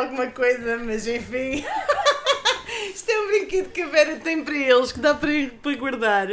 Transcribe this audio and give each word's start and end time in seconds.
alguma 0.00 0.26
coisa, 0.28 0.76
mas 0.78 1.06
enfim. 1.06 1.64
Isto 2.94 3.10
é 3.10 3.20
um 3.20 3.26
brinquedo 3.28 3.70
que 3.70 3.82
a 3.82 3.86
Vera 3.86 4.16
tem 4.16 4.42
para 4.44 4.56
eles, 4.56 4.92
que 4.92 4.98
dá 5.00 5.14
para, 5.14 5.30
para 5.62 5.74
guardar. 5.76 6.28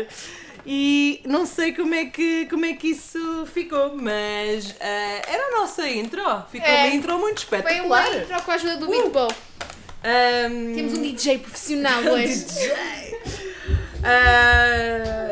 E 0.66 1.22
não 1.26 1.46
sei 1.46 1.72
como 1.74 1.94
é 1.96 2.06
que, 2.06 2.46
como 2.48 2.66
é 2.66 2.74
que 2.74 2.90
isso 2.90 3.48
ficou, 3.54 3.96
mas 3.96 4.76
ah, 4.82 5.22
era 5.28 5.48
a 5.48 5.52
nossa 5.60 5.88
intro. 5.88 6.22
Ficou 6.52 6.68
É. 6.68 6.86
uma 6.86 6.88
intro 6.96 7.18
muito 7.20 7.46
Foi 7.46 7.60
espetacular. 7.60 8.08
uma 8.10 8.18
intro 8.18 8.42
com 8.44 8.52
a 8.52 8.54
ajuda 8.56 8.78
do 8.78 8.88
Big 8.90 9.10
Bow. 9.10 9.28
Ahm, 10.04 10.76
Temos 10.76 10.94
um 10.94 11.02
DJ 11.02 11.38
profissional 11.38 12.02
um 12.04 12.12
hoje. 12.12 12.44
DJ. 12.44 13.18
Ah, 14.04 15.28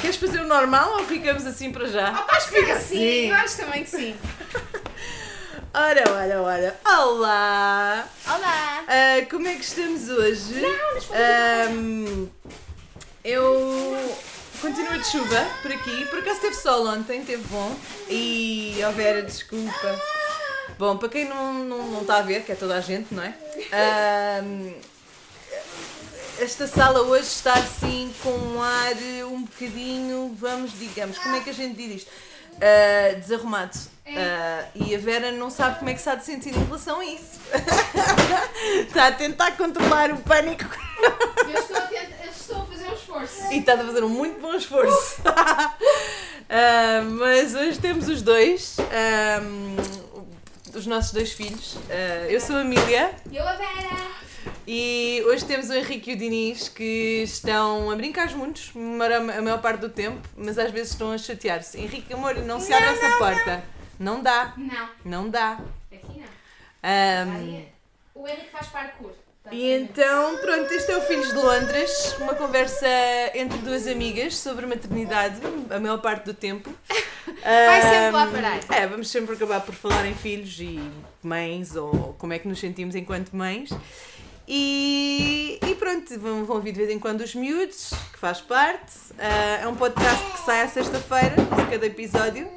queres 0.00 0.16
fazer 0.16 0.40
o 0.40 0.46
normal 0.46 0.92
ou 0.98 1.04
ficamos 1.06 1.46
assim 1.46 1.72
para 1.72 1.86
já? 1.86 2.08
Acho 2.28 2.48
que 2.50 2.60
fica 2.60 2.72
assim. 2.74 3.28
Eu 3.30 3.34
acho 3.36 3.56
também 3.56 3.82
que 3.84 3.90
sim. 3.90 4.14
Ora, 5.74 6.04
ora, 6.12 6.42
ora. 6.42 6.80
Olá! 6.84 8.06
Olá. 8.26 8.84
Ah, 8.86 9.26
como 9.30 9.48
é 9.48 9.54
que 9.54 9.64
estamos 9.64 10.06
hoje? 10.06 10.62
Ahm, 11.10 12.28
eu 13.24 14.14
continuo 14.60 14.98
de 14.98 15.06
chuva 15.06 15.46
por 15.62 15.72
aqui. 15.72 16.04
Por 16.10 16.18
acaso 16.18 16.40
teve 16.40 16.56
sol 16.56 16.86
ontem, 16.86 17.24
teve 17.24 17.42
bom. 17.44 17.74
E, 18.10 18.80
ó 18.86 18.90
Vera, 18.90 19.22
desculpa. 19.22 19.98
Bom, 20.78 20.98
para 20.98 21.08
quem 21.08 21.26
não, 21.26 21.54
não, 21.64 21.86
não 21.88 22.02
está 22.02 22.18
a 22.18 22.22
ver, 22.22 22.42
que 22.44 22.52
é 22.52 22.54
toda 22.54 22.76
a 22.76 22.80
gente, 22.82 23.14
não 23.14 23.22
é? 23.22 23.34
Ahm, 23.72 24.74
esta 26.38 26.66
sala 26.66 27.00
hoje 27.00 27.28
está 27.28 27.54
assim 27.54 28.12
com 28.22 28.30
um 28.30 28.62
ar 28.62 28.94
um 29.24 29.44
bocadinho, 29.44 30.36
vamos, 30.38 30.78
digamos, 30.78 31.16
como 31.16 31.36
é 31.36 31.40
que 31.40 31.48
a 31.48 31.54
gente 31.54 31.76
diz 31.76 32.02
isto? 32.02 32.10
Ah, 32.60 33.14
desarrumado. 33.18 33.78
Ah, 34.06 34.64
e 34.74 34.94
a 34.94 34.98
Vera 34.98 35.32
não 35.32 35.48
sabe 35.50 35.78
como 35.78 35.90
é 35.90 35.94
que 35.94 36.08
há 36.08 36.14
de 36.14 36.24
sentir 36.24 36.50
em 36.56 36.64
relação 36.64 37.00
a 37.00 37.04
isso. 37.04 37.40
está 38.86 39.06
a 39.08 39.12
tentar 39.12 39.52
controlar 39.52 40.10
o 40.12 40.16
pânico 40.18 40.64
Eu 41.48 41.58
estou 41.60 41.76
a, 41.76 41.80
tentar- 41.82 42.26
estou 42.26 42.62
a 42.62 42.66
fazer 42.66 42.88
um 42.88 42.94
esforço. 42.94 43.52
e 43.52 43.58
está 43.58 43.74
a 43.74 43.78
fazer 43.78 44.04
um 44.04 44.08
muito 44.08 44.40
bom 44.40 44.54
esforço. 44.54 45.22
Ah, 45.24 47.00
mas 47.10 47.54
hoje 47.54 47.78
temos 47.78 48.08
os 48.08 48.20
dois, 48.22 48.76
ahm, 48.80 49.76
os 50.74 50.86
nossos 50.86 51.12
dois 51.12 51.32
filhos. 51.32 51.76
Eu 52.28 52.40
sou 52.40 52.56
a 52.56 52.60
Emília. 52.60 53.14
Eu 53.32 53.46
a 53.48 53.52
Vera. 53.54 53.96
E 54.66 55.22
hoje 55.26 55.44
temos 55.44 55.68
o 55.70 55.74
Henrique 55.74 56.10
e 56.10 56.14
o 56.14 56.16
Diniz 56.16 56.68
que 56.68 57.22
estão 57.24 57.90
a 57.90 57.96
brincar 57.96 58.28
juntos 58.28 58.72
a 58.74 59.42
maior 59.42 59.60
parte 59.60 59.80
do 59.80 59.88
tempo, 59.88 60.20
mas 60.36 60.58
às 60.58 60.70
vezes 60.70 60.92
estão 60.92 61.12
a 61.12 61.18
chatear-se. 61.18 61.78
Henrique, 61.78 62.12
amor, 62.12 62.34
não 62.36 62.60
se 62.60 62.72
abre 62.72 62.88
essa 62.90 63.18
porta. 63.18 63.64
Não 63.98 64.22
dá, 64.22 64.54
Não, 64.56 64.88
não 65.04 65.28
dá. 65.30 65.58
aqui 65.92 66.18
não. 66.20 66.26
Aí, 66.82 67.68
o 68.14 68.26
Henrique 68.26 68.50
faz 68.50 68.66
parkour. 68.68 69.12
Tá 69.44 69.52
e 69.52 69.72
então, 69.72 70.36
pronto, 70.38 70.72
este 70.72 70.92
é 70.92 70.96
o 70.96 71.00
Filhos 71.02 71.28
de 71.30 71.34
Londres, 71.34 72.14
uma 72.20 72.32
conversa 72.34 72.86
entre 73.34 73.58
duas 73.58 73.88
amigas 73.88 74.36
sobre 74.36 74.66
maternidade, 74.66 75.40
a 75.68 75.80
maior 75.80 75.98
parte 75.98 76.26
do 76.26 76.34
tempo. 76.34 76.72
Vai 77.42 77.82
sempre 77.82 78.10
lá 78.12 78.26
parar. 78.26 78.60
É, 78.70 78.86
vamos 78.86 79.10
sempre 79.10 79.34
acabar 79.34 79.60
por 79.60 79.74
falar 79.74 80.06
em 80.06 80.14
filhos 80.14 80.60
e 80.60 80.80
mães, 81.22 81.74
ou 81.74 82.14
como 82.18 82.32
é 82.32 82.38
que 82.38 82.46
nos 82.46 82.60
sentimos 82.60 82.94
enquanto 82.94 83.32
mães. 83.32 83.70
E, 84.46 85.58
e 85.66 85.74
pronto, 85.76 86.18
vão, 86.18 86.44
vão 86.44 86.56
ouvir 86.56 86.72
de 86.72 86.78
vez 86.78 86.90
em 86.90 86.98
quando 86.98 87.20
os 87.20 87.34
miúdos, 87.34 87.92
que 88.12 88.18
faz 88.18 88.40
parte. 88.40 88.92
Ah, 89.18 89.60
é 89.62 89.68
um 89.68 89.74
podcast 89.74 90.22
que 90.32 90.40
sai 90.44 90.62
à 90.62 90.68
sexta-feira, 90.68 91.36
de 91.36 91.70
cada 91.70 91.86
episódio. 91.86 92.48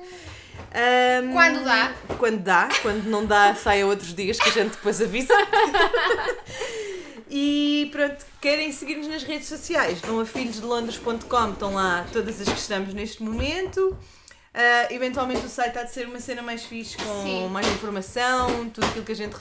Ahm, 0.74 1.32
Quando 1.32 1.64
dá. 1.64 1.94
Quando 2.18 2.40
dá, 2.40 2.70
quando 2.82 3.06
não 3.06 3.26
dá, 3.26 3.56
sai 3.56 3.82
a 3.82 3.86
outros 3.86 4.14
dias 4.14 4.38
que 4.38 4.50
a 4.50 4.52
gente 4.52 4.72
depois 4.72 5.02
avisa. 5.02 5.34
E 7.30 7.90
pronto, 7.92 8.24
querem 8.40 8.72
seguir-nos 8.72 9.08
nas 9.08 9.24
redes 9.24 9.48
sociais? 9.48 10.00
Vão 10.02 10.20
a 10.20 10.26
filhosdelondres.com, 10.26 11.50
estão 11.52 11.74
lá 11.74 12.06
todas 12.14 12.40
as 12.40 12.48
que 12.48 12.60
estamos 12.60 12.94
neste 12.94 13.24
momento. 13.24 13.98
Ah, 14.58 14.88
eventualmente 14.90 15.46
o 15.46 15.50
site 15.50 15.78
há 15.78 15.84
de 15.84 15.92
ser 15.92 16.08
uma 16.08 16.20
cena 16.22 16.42
mais 16.42 16.64
fixe 16.64 16.96
com 16.96 17.24
Sim. 17.24 17.50
mais 17.50 17.68
informação, 17.68 18.70
tudo 18.70 18.88
aquilo 18.88 19.04
que 19.04 19.12
a 19.12 19.16
gente 19.16 19.36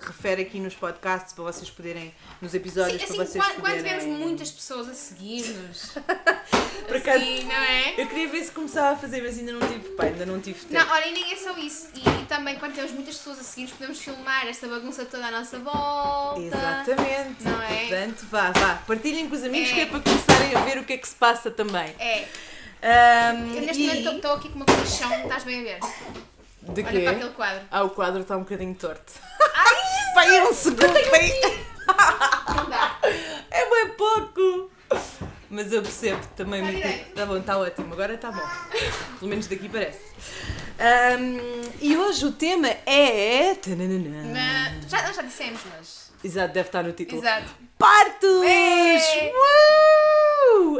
refere 0.00 0.42
aqui 0.42 0.58
nos 0.58 0.74
podcasts 0.74 1.32
para 1.32 1.44
vocês 1.44 1.70
poderem, 1.70 2.12
nos 2.42 2.52
episódios, 2.54 3.00
Sim, 3.02 3.14
para 3.14 3.22
assim, 3.22 3.32
vocês 3.38 3.44
quando, 3.44 3.60
quando 3.60 3.76
poderem. 3.76 3.98
tivermos 4.00 4.18
muitas 4.18 4.50
pessoas 4.50 4.88
a 4.88 4.94
seguir-nos. 4.94 5.92
Por 6.88 6.96
acaso, 6.96 7.18
Assim, 7.22 7.44
não 7.44 7.54
é? 7.54 7.94
eu 8.00 8.06
queria 8.06 8.28
ver 8.28 8.42
se 8.44 8.50
começava 8.50 8.92
a 8.94 8.96
fazer, 8.96 9.22
mas 9.22 9.38
ainda 9.38 9.52
não 9.52 9.60
tive, 9.68 9.90
pá, 9.90 10.04
ainda 10.04 10.24
não 10.26 10.40
tive 10.40 10.58
tempo. 10.64 10.72
Não, 10.84 10.90
olha, 10.92 11.06
e 11.06 11.12
nem 11.12 11.32
é 11.32 11.36
só 11.36 11.56
isso. 11.58 11.88
E, 11.94 12.24
também 12.26 12.56
quando 12.58 12.74
temos 12.74 12.90
muitas 12.92 13.16
pessoas 13.16 13.38
a 13.40 13.42
seguir-nos, 13.42 13.72
podemos 13.74 13.98
filmar 14.00 14.46
esta 14.48 14.66
bagunça 14.66 15.04
toda 15.04 15.26
à 15.26 15.30
nossa 15.30 15.58
volta. 15.58 16.40
Exatamente. 16.40 17.44
Não 17.44 17.62
é? 17.62 17.80
Portanto, 17.88 18.26
vá, 18.30 18.50
vá. 18.52 18.74
Partilhem 18.86 19.28
com 19.28 19.36
os 19.36 19.44
amigos 19.44 19.68
É. 19.70 19.74
que 19.74 19.80
é 19.82 19.86
para 19.86 20.00
começarem 20.00 20.54
a 20.56 20.60
ver 20.62 20.78
o 20.78 20.84
que 20.84 20.94
é 20.94 20.96
que 20.96 21.06
se 21.08 21.14
passa 21.14 21.50
também. 21.50 21.94
É. 21.98 22.26
Ahm, 22.82 23.54
Eu 23.56 23.62
neste 23.62 23.82
e- 23.82 23.86
momento 23.86 24.16
estou 24.16 24.32
aqui 24.34 24.48
com 24.50 24.56
uma 24.56 24.64
colchão, 24.66 25.12
estás 25.22 25.44
bem 25.44 25.60
a 25.60 25.62
ver? 25.62 25.80
De 26.62 26.82
Olha 26.82 26.92
quê? 26.92 27.00
para 27.00 27.10
aquele 27.12 27.30
quadro. 27.30 27.62
Ah, 27.70 27.82
o 27.84 27.90
quadro 27.90 28.20
está 28.22 28.36
um 28.36 28.40
bocadinho 28.40 28.74
torto. 28.74 29.12
Vai 30.14 30.40
um 30.46 30.52
segundo, 30.52 30.92
vai. 31.10 31.32
Não 32.56 32.68
dá. 32.68 32.98
É 33.50 33.70
bem 33.70 33.88
pouco. 33.96 34.70
Mas 35.50 35.72
eu 35.72 35.80
percebo 35.82 36.20
também 36.36 36.60
muito. 36.62 36.86
Está 36.86 37.24
bom, 37.26 37.38
está 37.38 37.58
ótimo. 37.58 37.92
Agora 37.94 38.14
está 38.14 38.30
bom. 38.30 38.46
Pelo 39.18 39.30
menos 39.30 39.46
daqui 39.46 39.68
parece. 39.68 40.00
Ahm, 40.78 41.38
e 41.80 41.96
hoje 41.96 42.26
o 42.26 42.32
tema 42.32 42.68
é. 42.86 43.54
Mas, 43.56 44.90
já, 44.90 45.02
nós 45.06 45.16
já 45.16 45.22
dissemos, 45.22 45.60
mas. 45.76 46.07
Exato, 46.22 46.52
deve 46.52 46.68
estar 46.68 46.82
no 46.82 46.92
título. 46.92 47.20
Exato. 47.20 47.48
Partos! 47.78 48.44
É. 48.44 49.32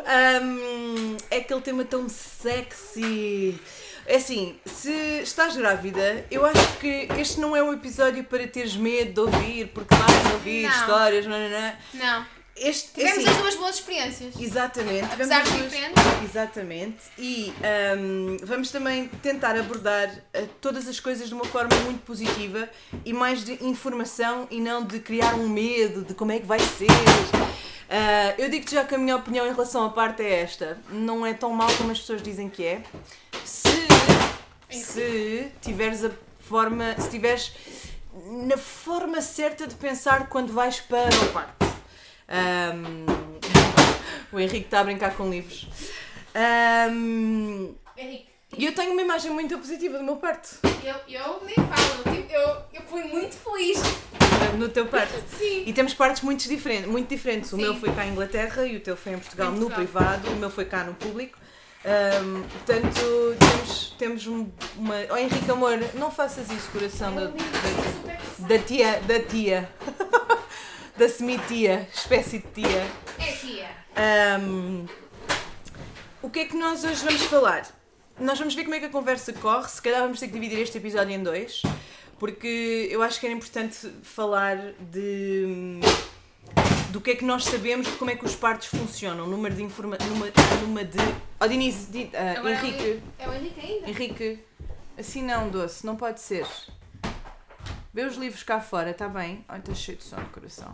Ahm, 0.06 1.16
é 1.30 1.36
aquele 1.38 1.60
tema 1.60 1.84
tão 1.84 2.08
sexy. 2.08 3.58
É 4.06 4.16
assim, 4.16 4.58
se 4.64 4.90
estás 5.20 5.54
grávida, 5.54 6.24
eu 6.30 6.46
acho 6.46 6.78
que 6.78 7.06
este 7.18 7.38
não 7.40 7.54
é 7.54 7.62
um 7.62 7.74
episódio 7.74 8.24
para 8.24 8.46
teres 8.48 8.74
medo 8.74 9.12
de 9.12 9.20
ouvir, 9.20 9.66
porque 9.68 9.94
vais 9.94 10.32
ouvir 10.32 10.62
Não. 10.62 10.70
histórias, 10.70 11.26
não, 11.26 11.38
não, 11.38 11.50
não. 11.50 11.72
Não. 11.94 12.26
Este, 12.60 12.90
Tivemos 12.92 13.18
assim, 13.18 13.28
as 13.28 13.36
duas 13.36 13.54
boas 13.56 13.74
experiências. 13.76 14.34
Exatamente. 14.40 15.04
Apesar 15.04 15.42
Vamos 15.44 15.58
de 15.58 15.64
diferentes. 15.64 16.02
Exatamente. 16.24 16.96
E 17.18 17.52
ahm, 17.62 18.36
vamos 18.42 18.70
também 18.70 19.08
tentar 19.22 19.56
abordar 19.56 20.10
ah, 20.34 20.42
todas 20.60 20.88
as 20.88 20.98
coisas 20.98 21.28
de 21.28 21.34
uma 21.34 21.44
forma 21.44 21.74
muito 21.84 22.02
positiva 22.04 22.68
e 23.04 23.12
mais 23.12 23.44
de 23.44 23.64
informação 23.64 24.46
e 24.50 24.60
não 24.60 24.84
de 24.84 24.98
criar 25.00 25.34
um 25.34 25.48
medo 25.48 26.02
de 26.04 26.14
como 26.14 26.32
é 26.32 26.38
que 26.40 26.46
vai 26.46 26.60
ser. 26.60 26.88
Ah, 27.90 28.34
eu 28.36 28.48
digo 28.50 28.68
já 28.70 28.84
que 28.84 28.94
a 28.94 28.98
minha 28.98 29.16
opinião 29.16 29.46
em 29.46 29.50
relação 29.50 29.84
à 29.84 29.90
parte 29.90 30.22
é 30.22 30.42
esta. 30.42 30.78
Não 30.90 31.24
é 31.24 31.34
tão 31.34 31.50
mal 31.50 31.68
como 31.76 31.90
as 31.92 32.00
pessoas 32.00 32.22
dizem 32.22 32.48
que 32.48 32.64
é. 32.64 32.82
Se, 33.44 33.88
se 34.70 35.52
tiveres 35.62 36.04
a 36.04 36.10
forma, 36.40 36.94
se 36.98 37.08
tiveres 37.10 37.52
na 38.46 38.56
forma 38.56 39.20
certa 39.20 39.66
de 39.66 39.74
pensar 39.74 40.28
quando 40.28 40.52
vais 40.52 40.80
para 40.80 41.08
o 41.08 41.32
parto. 41.32 41.67
Ahm, 42.28 43.06
o 44.32 44.38
Henrique 44.38 44.66
está 44.66 44.80
a 44.80 44.84
brincar 44.84 45.14
com 45.16 45.30
livros. 45.30 45.66
Ahm, 46.34 47.74
Henrique, 47.96 48.26
E 48.56 48.64
eu 48.66 48.74
tenho 48.74 48.92
uma 48.92 49.02
imagem 49.02 49.30
muito 49.30 49.56
positiva 49.58 49.98
do 49.98 50.04
meu 50.04 50.16
parto. 50.16 50.56
eu, 50.84 50.94
eu 51.08 51.42
nem 51.44 51.54
falo. 51.54 52.14
Tipo, 52.16 52.32
eu, 52.32 52.48
eu 52.74 52.82
fui 52.88 53.04
muito 53.04 53.34
feliz. 53.36 53.80
No 54.56 54.68
teu 54.68 54.86
parto. 54.86 55.12
Sim. 55.38 55.64
E 55.66 55.72
temos 55.72 55.94
partos 55.94 56.22
muito, 56.22 56.48
diferentes 56.48 56.86
muito 56.88 57.08
diferentes. 57.08 57.52
O 57.52 57.56
Sim. 57.56 57.62
meu 57.62 57.74
foi 57.76 57.92
cá 57.92 58.06
em 58.06 58.10
Inglaterra 58.12 58.66
e 58.66 58.76
o 58.76 58.80
teu 58.80 58.96
foi 58.96 59.12
em 59.12 59.18
Portugal, 59.18 59.48
Em 59.52 59.58
no 59.58 59.70
Portugal. 59.70 59.84
privado. 59.84 60.30
O 60.30 60.36
meu 60.36 60.50
foi 60.50 60.64
cá 60.64 60.84
no 60.84 60.94
público. 60.94 61.38
Ahm, 61.84 62.42
portanto, 62.42 63.36
temos, 63.38 63.94
temos 63.98 64.26
um- 64.26 64.48
uma. 64.76 64.94
Oh 65.10 65.16
Henrique, 65.16 65.50
amor, 65.50 65.78
não 65.94 66.10
faças 66.10 66.50
isso, 66.50 66.68
coração 66.72 67.14
da, 67.14 67.26
da, 67.26 68.46
da 68.48 68.58
tia. 68.58 69.00
Da 69.06 69.20
tia. 69.20 69.68
da 70.98 71.08
semi-tia, 71.08 71.88
espécie 71.94 72.38
de 72.40 72.48
tia. 72.48 72.86
É 73.18 73.32
tia. 73.32 73.68
Ahm, 73.96 74.86
o 76.22 76.28
que 76.28 76.40
é 76.40 76.44
que 76.46 76.56
nós 76.56 76.84
hoje 76.84 77.04
vamos 77.04 77.22
falar? 77.22 77.66
Nós 78.18 78.38
vamos 78.38 78.54
ver 78.54 78.64
como 78.64 78.74
é 78.74 78.80
que 78.80 78.86
a 78.86 78.90
conversa 78.90 79.32
corre. 79.32 79.68
Se 79.68 79.80
calhar 79.80 80.02
vamos 80.02 80.18
ter 80.18 80.26
que 80.26 80.32
dividir 80.32 80.58
este 80.58 80.76
episódio 80.78 81.14
em 81.14 81.22
dois, 81.22 81.62
porque 82.18 82.88
eu 82.90 83.00
acho 83.02 83.20
que 83.20 83.26
era 83.26 83.34
importante 83.34 83.90
falar 84.02 84.56
de 84.90 85.78
do 86.90 87.00
que 87.00 87.10
é 87.10 87.14
que 87.14 87.24
nós 87.24 87.44
sabemos 87.44 87.86
de 87.86 87.92
como 87.92 88.10
é 88.10 88.16
que 88.16 88.24
os 88.24 88.34
partos 88.34 88.66
funcionam, 88.68 89.26
número 89.26 89.54
de 89.54 89.62
informa 89.62 89.96
numa, 90.08 90.26
numa 90.62 90.84
de. 90.84 90.98
Oh 91.38 91.46
Denise, 91.46 91.90
di- 91.92 92.10
ah, 92.14 92.18
é 92.18 92.50
Henrique, 92.52 92.66
Henrique- 92.82 93.02
É 93.18 93.28
o 93.28 93.34
Henrique 93.34 93.60
ainda? 93.60 93.90
Henrique, 93.90 94.38
assim 94.98 95.22
não, 95.22 95.48
doce, 95.48 95.86
não 95.86 95.94
pode 95.96 96.20
ser. 96.20 96.46
Vê 97.98 98.04
os 98.04 98.14
livros 98.14 98.44
cá 98.44 98.60
fora, 98.60 98.90
está 98.90 99.08
bem? 99.08 99.44
Ai, 99.48 99.58
estou 99.58 99.74
cheio 99.74 99.98
de 99.98 100.04
sono, 100.04 100.24
coração. 100.26 100.72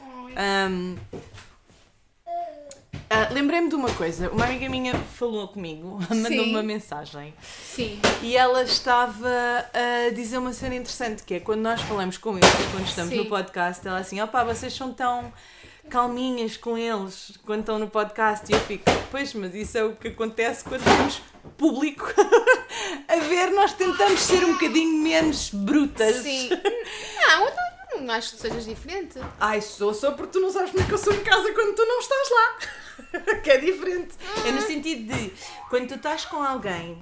Ai. 0.00 0.34
Ahm, 0.36 0.96
ah, 3.10 3.28
Lembrei-me 3.32 3.68
de 3.68 3.74
uma 3.74 3.92
coisa. 3.94 4.30
Uma 4.30 4.44
amiga 4.44 4.68
minha 4.68 4.94
falou 4.94 5.48
comigo, 5.48 5.98
mandou-me 6.08 6.52
uma 6.52 6.62
mensagem. 6.62 7.34
Sim. 7.42 7.98
E 8.22 8.36
ela 8.36 8.62
estava 8.62 9.28
a 9.74 10.10
dizer 10.10 10.38
uma 10.38 10.52
cena 10.52 10.76
interessante, 10.76 11.24
que 11.24 11.34
é 11.34 11.40
quando 11.40 11.62
nós 11.62 11.80
falamos 11.82 12.16
com 12.16 12.38
eles, 12.38 12.48
quando 12.70 12.86
estamos 12.86 13.10
Sim. 13.10 13.18
no 13.18 13.26
podcast, 13.26 13.88
ela 13.88 13.98
assim, 13.98 14.20
opá, 14.20 14.44
vocês 14.44 14.72
são 14.72 14.92
tão 14.92 15.32
calminhas 15.88 16.56
com 16.56 16.78
eles 16.78 17.32
quando 17.44 17.60
estão 17.62 17.76
no 17.76 17.88
podcast 17.88 18.46
e 18.48 18.54
eu 18.54 18.60
fico, 18.60 18.84
pois, 19.10 19.34
mas 19.34 19.52
isso 19.52 19.76
é 19.76 19.82
o 19.82 19.96
que 19.96 20.06
acontece 20.06 20.62
quando 20.62 20.84
temos 20.84 21.20
público 21.56 22.06
a 23.08 23.16
ver, 23.16 23.50
nós 23.50 23.72
tentamos 23.72 24.20
ser 24.20 24.44
um 24.44 24.52
bocadinho 24.52 25.02
menos 25.02 25.50
brutas. 25.50 26.16
Sim. 26.16 26.48
Não, 27.16 27.46
eu 27.92 28.00
não, 28.02 28.14
acho 28.14 28.32
que 28.32 28.40
sejas 28.40 28.64
diferente. 28.64 29.18
Ai, 29.38 29.60
sou 29.60 29.92
só 29.92 30.12
porque 30.12 30.32
tu 30.32 30.40
não 30.40 30.50
sabes 30.50 30.70
como 30.70 30.82
é 30.82 30.86
que 30.86 30.94
eu 30.94 30.98
sou 30.98 31.12
em 31.12 31.22
casa 31.22 31.52
quando 31.52 31.74
tu 31.74 31.84
não 31.84 32.00
estás 32.00 32.28
lá. 32.30 33.34
que 33.42 33.50
é 33.50 33.58
diferente. 33.58 34.14
É 34.46 34.52
no 34.52 34.60
sentido 34.60 35.12
de 35.12 35.32
quando 35.68 35.88
tu 35.88 35.94
estás 35.94 36.24
com 36.24 36.42
alguém 36.42 36.98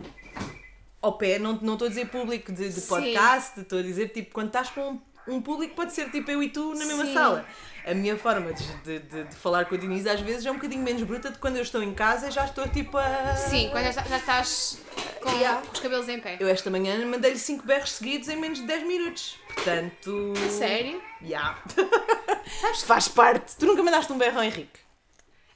ao 1.01 1.17
pé, 1.17 1.39
não 1.39 1.55
não 1.61 1.75
estou 1.75 1.87
a 1.87 1.89
dizer 1.89 2.09
público 2.09 2.53
de, 2.53 2.69
de 2.69 2.81
podcast, 2.83 3.61
estou 3.61 3.79
a 3.79 3.83
dizer 3.83 4.09
tipo 4.09 4.33
quando 4.33 4.49
estás 4.49 4.71
com 4.71 4.81
um, 4.81 5.01
um 5.29 5.43
público, 5.43 5.75
pode 5.75 5.93
ser 5.93 6.11
tipo 6.11 6.31
eu 6.31 6.43
e 6.43 6.49
tu 6.49 6.75
na 6.75 6.85
mesma 6.85 7.07
Sim. 7.07 7.15
sala. 7.15 7.47
A 7.91 7.95
minha 7.95 8.19
forma 8.19 8.53
de, 8.53 8.65
de, 8.85 8.99
de- 8.99 9.25
de 9.25 9.35
falar 9.37 9.65
com 9.65 9.75
a 9.75 9.79
Denise 9.79 10.09
às 10.09 10.21
vezes 10.21 10.45
é 10.45 10.51
um 10.51 10.57
bocadinho 10.57 10.83
menos 10.83 11.03
bruta 11.05 11.31
de 11.31 11.39
quando 11.39 11.57
eu 11.57 11.63
estou 11.63 11.83
em 11.83 11.95
casa 11.95 12.29
e 12.29 12.31
já 12.31 12.45
estou 12.45 12.69
tipo 12.69 12.99
a. 12.99 13.35
Sim, 13.37 13.69
quando 13.73 13.85
já, 13.93 14.03
já 14.03 14.17
estás 14.19 14.79
com 15.23 15.31
Yeah. 15.31 15.63
os 15.73 15.81
cabelos 15.81 16.09
em 16.09 16.21
pé. 16.21 16.37
Eu 16.41 16.49
esta 16.49 16.69
manhã 16.71 17.05
mandei-lhe 17.07 17.39
5 17.39 17.65
berros 17.67 17.93
seguidos 17.93 18.29
em 18.29 18.37
menos 18.37 18.59
de 18.59 18.67
10 18.67 18.87
minutos. 18.87 19.37
Portanto. 19.55 20.35
A 20.47 20.51
sério? 20.51 21.03
Yeah. 21.23 21.59
Sabes, 22.61 22.83
faz 22.83 23.09
parte. 23.09 23.57
Tu 23.57 23.67
nunca 23.67 23.83
mandaste 23.83 24.13
um 24.13 24.19
berro 24.19 24.39
ao 24.39 24.45
Henrique. 24.45 24.79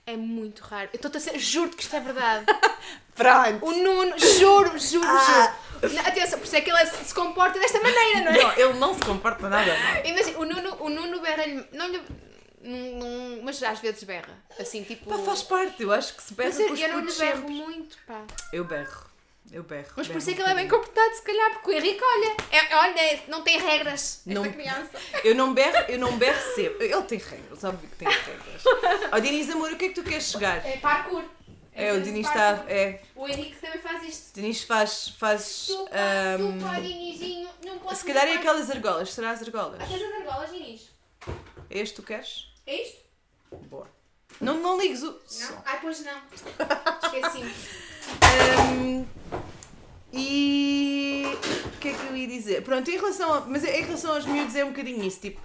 É 0.06 0.16
muito 0.16 0.60
raro. 0.62 0.88
Eu 0.92 0.96
estou 0.96 1.10
a 1.14 1.20
ser. 1.20 1.38
Juro 1.38 1.70
que 1.70 1.82
isto 1.82 1.94
é 1.94 2.00
verdade. 2.00 2.46
Pronto. 3.14 3.64
O 3.66 3.70
Nuno, 3.72 4.18
juro, 4.18 4.78
juro, 4.78 5.06
Ah. 5.06 5.24
juro. 5.26 5.71
Atenção, 6.06 6.38
por 6.38 6.44
isso 6.44 6.56
é 6.56 6.60
que 6.60 6.70
ele 6.70 6.86
se 6.86 7.14
comporta 7.14 7.58
desta 7.58 7.80
maneira, 7.80 8.20
não 8.20 8.32
é? 8.32 8.42
Não, 8.42 8.52
ele 8.52 8.78
não 8.78 8.94
se 8.94 9.00
comporta 9.00 9.48
nada. 9.48 9.74
Imagina, 10.04 10.38
o 10.38 10.44
Nuno, 10.44 10.76
o 10.80 10.88
Nuno 10.88 11.20
berra-lhe. 11.20 11.64
Não 11.72 11.88
lhe. 11.88 12.00
não- 12.62 12.78
não- 13.00 13.42
mas 13.42 13.60
às 13.62 13.80
vezes 13.80 14.04
berra. 14.04 14.38
Assim, 14.60 14.84
tipo. 14.84 15.06
Pá, 15.10 15.18
faz 15.18 15.42
parte. 15.42 15.82
Eu 15.82 15.92
acho 15.92 16.14
que 16.14 16.22
se 16.22 16.34
berra 16.34 16.50
Mas 16.50 16.60
eu, 16.60 16.76
eu 16.76 16.88
não 16.92 17.00
lhe 17.00 17.12
berro 17.12 17.50
muito, 17.50 17.96
pá. 18.06 18.22
Eu 18.52 18.64
berro. 18.64 19.10
Eu 19.50 19.64
berro. 19.64 19.88
Mas 19.96 20.06
por 20.08 20.16
isso 20.16 20.30
é 20.30 20.34
que 20.34 20.40
ele 20.40 20.50
é 20.50 20.54
bem 20.54 20.68
comportado, 20.68 21.14
se 21.14 21.22
calhar, 21.22 21.50
porque 21.54 21.70
o 21.70 21.72
Henrique, 21.74 22.00
olha, 22.02 22.36
é, 22.52 22.76
olha, 22.76 23.20
não 23.28 23.42
tem 23.42 23.58
regras. 23.58 24.22
Esta 24.26 24.30
Não- 24.40 24.50
criança. 24.50 24.90
Eu 25.24 25.34
não 25.34 25.52
berro, 25.52 25.84
eu 25.88 25.98
não 25.98 26.16
berro 26.16 26.54
sempre. 26.54 26.86
Ele 26.86 27.02
tem 27.02 27.18
regras, 27.18 27.64
óbvio 27.64 27.88
que 27.90 27.96
tem 27.96 28.08
regras. 28.08 28.62
Ó 29.12 29.18
Diniz, 29.18 29.50
amor, 29.50 29.72
o 29.72 29.76
que 29.76 29.86
é 29.86 29.88
que 29.88 29.94
tu 29.94 30.02
queres 30.04 30.24
chegar? 30.30 30.64
É 30.64 30.76
parkour. 30.78 31.24
É, 31.74 31.90
o 31.90 31.94
sempre 31.96 32.10
Diniz 32.10 32.26
está. 32.28 32.64
É. 32.68 33.00
O 33.16 33.26
Henrique 33.26 33.56
faz 33.92 34.08
isto. 34.08 34.34
Diniz 34.34 34.62
faz. 34.62 35.08
faz 35.18 35.66
Tu, 35.66 35.88
ahm, 35.92 36.58
tu, 36.58 36.64
pá, 36.64 36.80
Dinizinho, 36.80 37.48
não 37.64 37.78
posso 37.78 37.96
se 37.96 38.04
calhar 38.06 38.26
é 38.26 38.34
aquelas 38.34 38.70
argolas. 38.70 39.12
Será 39.12 39.30
as 39.30 39.42
argolas? 39.42 39.78
parte- 39.78 39.92
Tens 39.92 40.02
as 40.02 40.20
argolas, 40.20 40.50
Diniz. 40.50 40.90
É 41.70 41.78
este 41.78 41.94
que 41.96 42.02
tu 42.02 42.06
queres? 42.06 42.46
É 42.66 42.82
isto? 42.82 42.98
Boa. 43.68 43.86
Não, 44.40 44.58
não 44.60 44.80
ligues 44.80 45.02
o. 45.02 45.12
Não? 45.12 45.20
som. 45.28 45.62
Ai, 45.64 45.78
pois 45.80 46.00
não. 46.04 46.20
Esqueci-me. 47.04 47.54
Ahm, 48.22 49.04
e 50.12 51.24
o 51.66 51.78
que 51.78 51.88
é 51.88 51.94
que 51.94 52.06
eu 52.06 52.16
ia 52.16 52.26
dizer? 52.26 52.62
Pronto, 52.62 52.90
em 52.90 52.96
relação, 52.96 53.32
a, 53.32 53.40
mas 53.42 53.64
em 53.64 53.82
relação 53.82 54.14
aos 54.14 54.26
miúdos 54.26 54.54
é 54.54 54.64
um 54.64 54.70
bocadinho 54.70 55.02
isso, 55.04 55.20
tipo, 55.20 55.40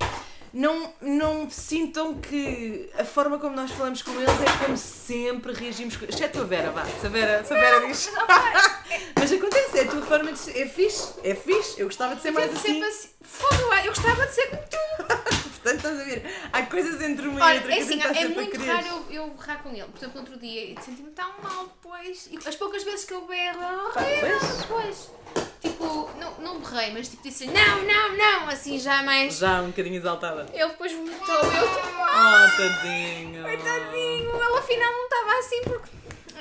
não, 0.53 0.93
não 1.01 1.49
sintam 1.49 2.15
que 2.15 2.89
a 2.97 3.03
forma 3.03 3.37
como 3.39 3.55
nós 3.55 3.71
falamos 3.71 4.01
com 4.01 4.11
eles 4.11 4.29
é 4.29 4.65
como 4.65 4.77
sempre 4.77 5.53
reagimos 5.53 5.97
com. 5.97 6.05
Exceto 6.05 6.41
a 6.41 6.43
Vera, 6.43 6.71
vá, 6.71 6.85
se 6.85 7.05
a 7.05 7.09
Vera, 7.09 7.43
se 7.43 7.53
a 7.53 7.59
Vera 7.59 7.87
diz. 7.87 8.11
mas 9.15 9.31
acontece, 9.31 9.79
é 9.79 9.81
a 9.81 9.87
tua 9.87 10.01
forma 10.01 10.31
de 10.31 10.39
ser. 10.39 10.57
É 10.57 10.67
fixe, 10.67 11.13
é 11.23 11.35
fixe, 11.35 11.79
eu 11.79 11.87
gostava 11.87 12.15
de 12.15 12.21
ser 12.21 12.31
mais 12.31 12.51
assim. 12.51 12.73
sempre 12.73 12.87
assim. 12.87 13.09
Fogo, 13.21 13.73
eu 13.83 13.93
gostava 13.93 14.25
de 14.25 14.33
ser 14.33 14.47
como 14.47 14.63
tu. 14.63 15.26
Portanto, 15.67 15.75
estás 15.77 15.99
a 15.99 16.03
ver? 16.05 16.23
Há 16.53 16.61
coisas 16.63 17.01
entre 17.01 17.27
uma 17.27 17.39
e 17.39 17.43
Olha, 17.43 17.55
outra 17.57 17.73
é 17.73 17.75
que 17.75 17.81
assim, 17.81 18.01
é 18.01 18.27
muito 18.29 18.65
raro 18.65 18.87
eu, 18.87 19.05
eu 19.23 19.29
berrar 19.31 19.61
com 19.61 19.69
ele. 19.69 19.83
Por 19.83 19.97
exemplo, 19.97 20.19
outro 20.21 20.37
dia, 20.39 20.63
e 20.71 20.77
senti-me 20.81 21.11
tão 21.11 21.29
mal 21.43 21.65
depois. 21.65 22.29
E 22.31 22.37
as 22.47 22.55
poucas 22.55 22.83
vezes 22.83 23.03
que 23.03 23.13
eu 23.13 23.25
berro, 23.27 23.91
pois. 23.93 24.57
depois. 24.61 25.11
Tipo, 25.59 26.09
não, 26.19 26.33
não 26.39 26.59
berrei, 26.59 26.91
mas 26.93 27.09
tipo 27.09 27.23
disse 27.23 27.47
não, 27.47 27.83
não, 27.83 28.15
não, 28.15 28.47
assim 28.47 28.79
já 28.79 29.03
mais. 29.03 29.37
Já 29.39 29.61
um 29.61 29.67
bocadinho 29.67 29.95
exaltada. 29.97 30.45
Ele 30.53 30.67
depois 30.69 30.91
vomitou, 30.93 31.35
eu 31.35 31.67
tipo, 31.67 31.97
Oh, 31.99 32.57
tadinho. 32.57 33.43
coitadinho, 33.43 34.35
ele 34.35 34.57
afinal 34.57 34.91
não 34.93 35.03
estava 35.03 35.39
assim 35.39 35.61
porque. 35.63 35.89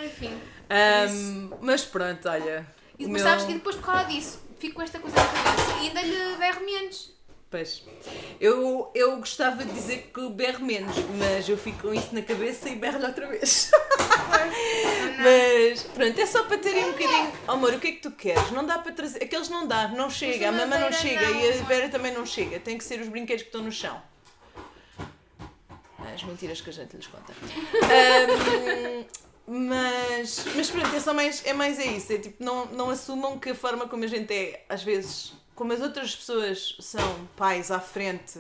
Enfim. 0.04 0.40
Ahm, 0.70 1.50
mas 1.60 1.84
pronto, 1.84 2.28
olha. 2.28 2.64
E 2.98 3.04
depois, 3.06 3.22
meu- 3.22 3.30
sabes, 3.32 3.44
e 3.48 3.54
depois 3.54 3.76
por 3.76 3.86
causa 3.86 4.04
disso, 4.04 4.40
fico 4.60 4.76
com 4.76 4.82
esta 4.82 4.98
coisa 5.00 5.16
na 5.16 5.24
cabeça 5.26 5.72
e 5.82 5.88
ainda 5.88 6.02
lhe 6.02 6.36
berro 6.36 6.64
menos. 6.64 7.15
Pois. 7.56 7.82
Eu, 8.38 8.90
eu 8.94 9.16
gostava 9.16 9.64
de 9.64 9.72
dizer 9.72 10.10
que 10.12 10.28
berro 10.28 10.62
menos, 10.62 10.94
mas 11.18 11.48
eu 11.48 11.56
fico 11.56 11.88
com 11.88 11.94
isso 11.94 12.14
na 12.14 12.20
cabeça 12.20 12.68
e 12.68 12.76
berro-lhe 12.76 13.06
outra 13.06 13.26
vez. 13.28 13.70
mas 15.18 15.82
pronto, 15.84 16.20
é 16.20 16.26
só 16.26 16.42
para 16.42 16.58
terem 16.58 16.84
um 16.84 16.92
bocadinho. 16.92 17.32
Oh, 17.48 17.52
amor, 17.52 17.72
o 17.72 17.80
que 17.80 17.88
é 17.88 17.92
que 17.92 18.02
tu 18.02 18.10
queres? 18.10 18.50
Não 18.50 18.66
dá 18.66 18.78
para 18.78 18.92
trazer. 18.92 19.24
Aqueles 19.24 19.48
não 19.48 19.66
dá, 19.66 19.88
não 19.88 20.10
chega. 20.10 20.50
A 20.50 20.52
mamãe 20.52 20.78
não 20.78 20.92
chega 20.92 21.30
não, 21.30 21.40
e 21.40 21.48
a. 21.48 21.62
Vera 21.62 21.88
também 21.88 22.12
não 22.12 22.26
chega. 22.26 22.60
Tem 22.60 22.76
que 22.76 22.84
ser 22.84 23.00
os 23.00 23.08
brinquedos 23.08 23.44
que 23.44 23.48
estão 23.48 23.62
no 23.62 23.72
chão. 23.72 24.02
As 26.14 26.22
mentiras 26.24 26.60
que 26.60 26.68
a 26.68 26.72
gente 26.74 26.94
lhes 26.94 27.06
conta. 27.06 27.32
Ahm, 27.84 29.06
mas, 29.46 30.44
mas 30.54 30.70
pronto, 30.70 30.94
é 30.94 31.00
só 31.00 31.14
mais, 31.14 31.42
é 31.46 31.54
mais 31.54 31.78
é 31.78 31.86
isso. 31.86 32.12
É 32.12 32.18
tipo, 32.18 32.44
não, 32.44 32.66
não 32.66 32.90
assumam 32.90 33.38
que 33.38 33.48
a 33.48 33.54
forma 33.54 33.88
como 33.88 34.04
a 34.04 34.06
gente 34.06 34.30
é, 34.30 34.66
às 34.68 34.82
vezes, 34.82 35.32
como 35.56 35.72
as 35.72 35.80
outras 35.80 36.14
pessoas 36.14 36.76
são 36.80 37.26
pais 37.36 37.70
à 37.72 37.80
frente 37.80 38.38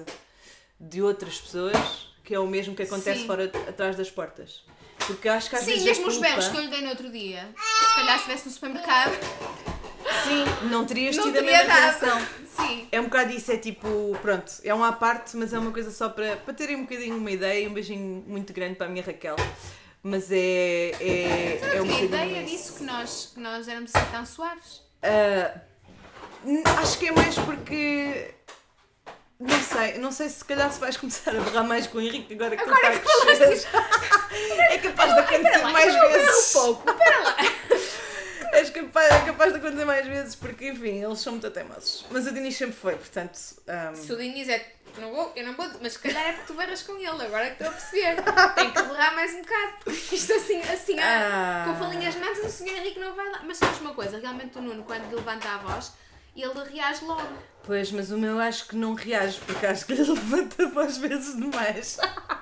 de 0.78 1.02
outras 1.02 1.38
pessoas, 1.40 2.14
que 2.22 2.34
é 2.34 2.38
o 2.38 2.46
mesmo 2.46 2.74
que 2.76 2.82
acontece 2.84 3.20
Sim. 3.22 3.26
fora 3.26 3.50
atrás 3.68 3.96
das 3.96 4.10
portas. 4.10 4.64
Porque 5.06 5.28
acho 5.28 5.50
que 5.50 5.56
às 5.56 5.62
Sim, 5.62 5.72
vezes. 5.72 5.82
a 5.82 5.86
mesmo 5.86 6.06
os 6.08 6.14
culpa- 6.14 6.28
berros 6.28 6.48
que 6.48 6.56
eu 6.56 6.60
lhe 6.62 6.68
dei 6.68 6.82
no 6.82 6.88
outro 6.90 7.10
dia. 7.10 7.48
Se 7.56 7.94
calhar 7.96 8.14
se 8.14 8.18
estivesse 8.20 8.46
no 8.46 8.50
supermercado, 8.52 9.12
Sim, 10.24 10.68
não 10.70 10.84
terias 10.84 11.16
não 11.16 11.24
tido 11.24 11.36
a 11.38 11.42
teria 11.42 11.58
mesma 11.64 11.74
dado. 12.08 12.28
Sim. 12.56 12.88
É 12.90 13.00
um 13.00 13.04
bocado 13.04 13.32
isso, 13.32 13.52
é 13.52 13.56
tipo, 13.58 14.16
pronto, 14.22 14.50
é 14.64 14.74
um 14.74 14.82
à 14.82 14.92
parte, 14.92 15.36
mas 15.36 15.52
é 15.52 15.58
uma 15.58 15.70
coisa 15.70 15.90
só 15.90 16.08
para, 16.08 16.36
para 16.36 16.54
terem 16.54 16.76
um 16.76 16.82
bocadinho 16.82 17.16
uma 17.16 17.30
ideia 17.30 17.64
e 17.64 17.68
um 17.68 17.74
beijinho 17.74 18.24
muito 18.26 18.52
grande 18.52 18.76
para 18.76 18.86
a 18.86 18.88
minha 18.90 19.04
Raquel. 19.04 19.36
Mas 20.02 20.30
é. 20.30 20.90
É, 21.00 21.60
é 21.76 21.82
um 21.82 21.84
a 21.84 21.86
bocadinho 21.86 22.04
ideia 22.04 22.42
isso. 22.42 22.50
disso 22.50 22.74
que 22.78 22.84
nós, 22.84 23.30
que 23.34 23.40
nós 23.40 23.68
éramos 23.68 23.90
assim 23.94 24.10
tão 24.10 24.24
suaves. 24.24 24.82
N- 25.02 25.60
acho 26.80 26.98
que 26.98 27.08
é 27.08 27.12
mais 27.12 27.34
porque. 27.36 28.34
Não 29.38 29.60
sei, 29.60 29.98
não 29.98 30.10
sei 30.12 30.28
se 30.30 30.36
se 30.38 30.44
calhar 30.46 30.72
se 30.72 30.80
vais 30.80 30.96
começar 30.96 31.30
a 31.36 31.40
berrar 31.40 31.64
mais 31.64 31.86
com 31.86 31.98
o 31.98 32.00
Henrique 32.00 32.32
agora 32.34 32.56
que 32.56 32.62
Agora 32.62 32.98
tu 32.98 33.06
estás 33.06 33.42
a 33.42 33.46
crescer. 33.46 33.68
É 34.70 34.78
capaz 34.78 35.14
de 35.14 35.20
acontecer 35.20 35.58
lá, 35.62 35.70
mais 35.70 35.94
vezes. 35.94 36.54
um 36.54 36.58
pouco. 36.62 36.90
Espera 36.90 37.18
lá. 37.22 37.36
És 38.52 38.70
capaz, 38.70 39.12
é 39.14 39.20
capaz 39.26 39.52
de 39.52 39.58
acontecer 39.58 39.84
mais 39.84 40.06
vezes 40.06 40.34
porque, 40.34 40.68
enfim, 40.68 41.04
eles 41.04 41.18
são 41.20 41.32
muito 41.32 41.50
teimosos. 41.50 42.06
Mas 42.10 42.26
o 42.26 42.32
Dinis 42.32 42.56
sempre 42.56 42.74
foi, 42.76 42.96
portanto. 42.96 43.38
ahm, 43.68 43.94
Se 43.94 44.12
o 44.12 44.16
Diniz 44.16 44.48
é. 44.48 44.72
Não 44.98 45.12
vou, 45.12 45.30
eu 45.36 45.44
não 45.46 45.54
vou, 45.54 45.68
mas 45.82 45.92
se 45.92 45.98
calhar 45.98 46.26
é 46.26 46.32
porque 46.32 46.46
tu 46.46 46.54
berras 46.54 46.82
com 46.82 46.94
ele, 46.96 47.06
agora 47.08 47.44
é 47.46 47.50
que 47.50 47.62
estou 47.62 47.68
a 47.68 47.72
perceber. 47.72 48.16
Tem 48.54 48.70
que 48.70 48.82
berrar 48.82 49.14
mais 49.14 49.34
um 49.34 49.42
bocado, 49.42 49.72
porque 49.84 50.14
isto 50.14 50.32
assim, 50.32 50.60
assim, 50.62 50.98
Ah. 50.98 51.64
com 51.66 51.76
falinhas 51.76 52.14
mantas, 52.14 52.44
o 52.46 52.48
senhor 52.50 52.78
Henrique 52.78 52.98
não 52.98 53.14
vai 53.14 53.28
lá. 53.30 53.42
Mas 53.44 53.58
sabes 53.58 53.78
uma 53.80 53.92
coisa, 53.92 54.18
realmente 54.18 54.56
o 54.56 54.62
Nuno, 54.62 54.84
quando 54.84 55.14
levanta 55.14 55.48
a 55.50 55.58
voz, 55.58 55.92
ele 56.42 56.64
reage 56.72 57.04
logo. 57.04 57.56
Pois, 57.62 57.90
mas 57.90 58.12
o 58.12 58.18
meu 58.18 58.38
acho 58.38 58.68
que 58.68 58.76
não 58.76 58.94
reage, 58.94 59.40
porque 59.40 59.66
acho 59.66 59.84
que 59.86 59.94
lhe 59.94 60.02
levanta 60.08 60.80
às 60.80 60.98
vezes 60.98 61.36
demais. 61.36 61.98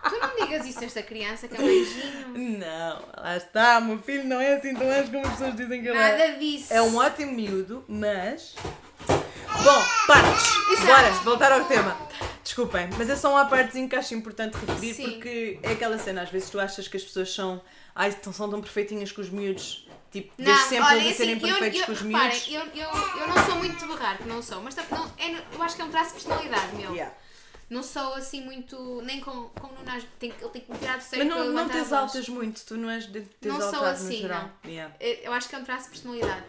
Tu 0.09 0.19
não 0.21 0.47
digas 0.47 0.67
isso 0.67 0.81
a 0.81 0.85
esta 0.85 1.03
criança, 1.03 1.49
que 1.49 1.57
é 1.57 1.61
um 1.61 1.65
anjinho. 1.65 2.59
Não, 2.59 3.03
lá 3.17 3.37
está, 3.37 3.81
meu 3.81 3.99
filho 3.99 4.25
não 4.25 4.39
é 4.39 4.55
assim 4.55 4.75
tão 4.75 4.87
anjo 4.91 5.11
como 5.11 5.27
as 5.27 5.33
pessoas 5.33 5.57
dizem 5.57 5.81
que 5.83 5.89
ele 5.89 5.97
é. 5.97 6.11
Nada 6.11 6.39
disso. 6.39 6.75
É 6.75 6.83
um 6.83 6.97
ótimo 6.97 7.33
miúdo, 7.33 7.85
mas. 7.89 8.55
Bom, 9.07 9.83
partes! 10.07 10.53
Exato. 10.73 10.87
Bora, 10.87 11.11
voltar 11.25 11.53
ao 11.53 11.65
tema. 11.65 11.97
Desculpem, 12.43 12.91
mas 12.99 13.09
é 13.09 13.17
só 13.17 13.31
uma 13.31 13.47
partezinha 13.47 13.89
que 13.89 13.97
acho 13.97 14.15
importante 14.15 14.55
referir 14.59 14.93
Sim. 14.93 15.13
porque 15.13 15.59
é 15.63 15.73
aquela 15.73 15.99
cena, 15.99 16.21
às 16.21 16.29
vezes 16.29 16.51
tu 16.51 16.61
achas 16.61 16.87
que 16.87 16.99
as 16.99 17.03
pessoas 17.03 17.33
são. 17.33 17.63
Ai, 17.95 18.15
são 18.31 18.51
tão 18.51 18.61
perfeitinhas 18.61 19.11
com 19.11 19.23
os 19.23 19.31
miúdos. 19.31 19.84
Tipo, 20.15 20.33
Não, 20.39 20.45
desde 20.45 20.65
sempre 20.69 20.85
olha, 20.85 20.95
eles 20.95 21.07
a 21.07 21.11
assim, 21.11 21.17
serem 21.17 21.35
eu, 21.35 21.41
perfeitos 21.41 21.81
eu, 21.81 21.87
com 21.87 21.93
os 21.93 22.01
reparem, 22.03 22.29
miúdos. 22.29 22.49
eu, 22.77 22.83
eu, 22.83 23.21
eu 23.21 23.27
não 23.27 23.47
sou 23.47 23.55
muito 23.57 23.77
de 23.77 23.87
berrar, 23.93 24.17
que 24.17 24.29
não 24.29 24.41
sou, 24.41 24.61
mas 24.63 24.77
não, 24.77 25.13
é, 25.19 25.43
eu 25.53 25.61
acho 25.61 25.75
que 25.75 25.83
é 25.83 25.85
um 25.85 25.91
traço 25.91 26.17
de 26.17 26.23
personalidade 26.25 26.77
meu. 26.77 26.93
Yeah. 26.93 27.13
Não 27.69 27.83
sou 27.83 28.15
assim 28.15 28.41
muito. 28.45 29.03
Nem 29.03 29.21
com, 29.21 29.49
com 29.49 29.67
o 29.67 29.75
tem, 30.21 30.31
que- 30.31 30.41
ele 30.45 30.51
tem 30.53 30.63
que 30.63 30.71
me 30.71 30.79
tirar 30.79 30.93
do 30.93 30.97
Mas 30.99 31.05
sério 31.05 31.27
para 31.27 31.35
não, 31.37 31.45
eu 31.45 31.53
não 31.53 31.69
te 31.69 31.79
exaltas 31.79 32.29
muito, 32.29 32.65
tu 32.65 32.77
não 32.77 32.89
és 32.89 33.07
de 33.11 33.23
te 33.23 33.49
Não 33.49 33.61
sou 33.61 33.85
assim, 33.85 34.19
geral. 34.21 34.51
Yeah. 34.65 34.95
Eu 35.01 35.33
acho 35.33 35.49
que 35.49 35.57
é 35.57 35.59
um 35.59 35.65
traço 35.65 35.87
de 35.87 35.91
personalidade. 35.91 36.45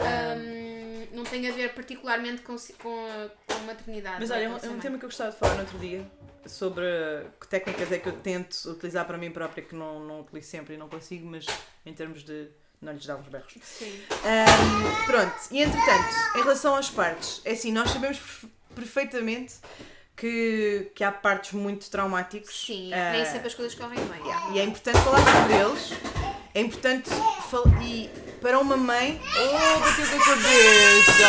Hum, 0.00 1.06
não 1.12 1.22
tem 1.22 1.48
a 1.48 1.52
ver 1.52 1.72
particularmente 1.72 2.42
com, 2.42 2.56
com, 2.82 3.06
a, 3.06 3.28
com 3.54 3.60
maternidade. 3.60 4.16
Mas 4.18 4.28
não 4.28 4.36
olha, 4.36 4.44
é 4.44 4.48
um, 4.48 4.56
é 4.56 4.68
um 4.70 4.80
tema 4.80 4.98
que 4.98 5.04
eu 5.04 5.08
gostava 5.08 5.30
de 5.30 5.38
falar 5.38 5.54
no 5.54 5.60
outro 5.60 5.78
dia. 5.78 6.04
sobre 6.46 6.84
que 7.40 7.46
técnicas 7.46 7.92
é 7.92 7.98
que 8.00 8.08
eu 8.08 8.12
tento 8.20 8.70
utilizar 8.70 9.06
para 9.06 9.16
mim 9.16 9.30
própria 9.30 9.62
que 9.62 9.74
não, 9.76 10.00
não 10.00 10.20
utilizo 10.22 10.48
sempre 10.48 10.74
e 10.74 10.76
não 10.76 10.88
consigo, 10.88 11.26
mas 11.26 11.46
em 11.86 11.94
termos 11.94 12.24
de 12.24 12.48
não 12.84 12.92
lhes 12.92 13.08
uns 13.08 13.26
berros. 13.28 13.54
Sim. 13.62 14.00
Ahm, 14.24 15.06
pronto, 15.06 15.34
e 15.50 15.62
entretanto, 15.62 16.14
em 16.36 16.42
relação 16.42 16.76
às 16.76 16.90
partes, 16.90 17.40
é 17.44 17.52
assim, 17.52 17.72
nós 17.72 17.90
sabemos 17.90 18.18
perfe- 18.18 18.48
perfeitamente 18.74 19.54
que, 20.16 20.92
que 20.94 21.02
há 21.02 21.10
partes 21.10 21.52
muito 21.52 21.90
traumáticas. 21.90 22.54
Sim, 22.54 22.92
Ah, 22.92 23.12
nem 23.12 23.24
sempre 23.24 23.48
as 23.48 23.54
coisas 23.54 23.74
correm 23.74 23.98
bem. 23.98 24.20
E 24.54 24.58
é 24.60 24.64
importante 24.64 24.98
falar 25.00 25.18
sobre 25.24 25.54
eles. 25.54 26.33
É 26.54 26.60
importante 26.60 27.10
e 27.82 28.08
para 28.40 28.60
uma 28.60 28.76
mãe. 28.76 29.20
Oh, 29.36 29.80
bateu 29.80 30.06
com 30.06 30.16
a 30.16 30.24
cabeça! 30.24 31.26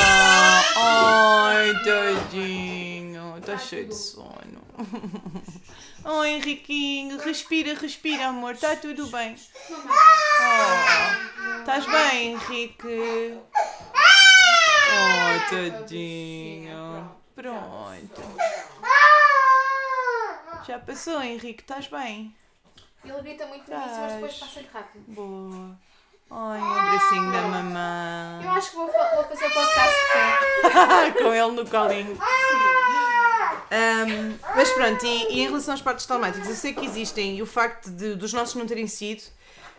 Ai, 0.78 1.74
tadinho, 1.84 3.38
está 3.40 3.58
cheio 3.58 3.88
de 3.88 3.96
sono. 3.96 4.64
Oh, 6.04 6.24
Henriquinho, 6.24 7.18
respira, 7.18 7.74
respira, 7.74 8.28
amor, 8.28 8.54
está 8.54 8.76
tudo 8.76 9.08
bem. 9.08 9.36
Oh, 9.72 11.60
estás 11.60 11.88
bem, 11.88 12.34
Henrique? 12.34 13.40
Oh, 14.92 15.50
tadinho. 15.50 17.12
Pronto. 17.36 18.22
Já 20.68 20.78
passou, 20.78 21.20
Henrique, 21.24 21.64
estás 21.64 21.88
bem? 21.88 22.36
Ele 23.06 23.22
grita 23.22 23.46
muito 23.48 23.72
início, 23.72 23.98
mas 24.02 24.14
depois 24.14 24.34
passa-lhe 24.36 24.68
rápido. 24.74 25.04
Boa. 25.08 25.78
Ai, 26.32 26.60
um 26.60 26.74
abracinho 26.80 27.32
da 27.32 27.42
mamãe. 27.44 28.44
Eu 28.46 28.52
acho 28.52 28.70
que 28.72 28.76
vou, 28.76 28.88
fa- 28.92 29.12
vou 29.16 29.24
fazer 29.26 29.46
o 29.46 29.54
podcast 29.54 29.96
com 31.16 31.24
Com 31.24 31.34
ele 31.34 31.52
no 31.52 31.70
colinho. 31.70 32.18
Ahm, 33.72 34.38
mas 34.56 34.70
pronto, 34.72 35.06
e, 35.06 35.34
e 35.34 35.40
em 35.42 35.48
relação 35.48 35.74
às 35.74 35.82
partes 35.82 36.06
traumáticas, 36.06 36.48
eu 36.50 36.56
sei 36.56 36.74
que 36.74 36.86
existem 36.86 37.38
e 37.38 37.42
o 37.42 37.46
facto 37.46 37.90
de, 37.92 38.16
dos 38.16 38.32
nossos 38.34 38.56
não 38.56 38.66
terem 38.66 38.88
sido, 38.88 39.24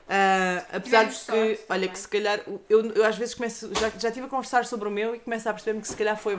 ah, 0.09 0.65
apesar 0.73 1.05
de 1.05 1.15
que, 1.17 1.31
olha, 1.33 1.57
também. 1.67 1.89
que 1.89 1.99
se 1.99 2.09
calhar, 2.09 2.41
eu, 2.69 2.93
eu 2.93 3.05
às 3.05 3.17
vezes 3.17 3.35
começo, 3.35 3.71
já, 3.75 3.91
já 3.99 4.09
estive 4.09 4.27
a 4.27 4.29
conversar 4.29 4.65
sobre 4.65 4.89
o 4.89 4.91
meu 4.91 5.15
e 5.15 5.19
começo 5.21 5.49
a 5.49 5.53
perceber-me 5.53 5.81
que 5.83 5.89
se 5.89 5.97
calhar 5.97 6.17
foi 6.17 6.39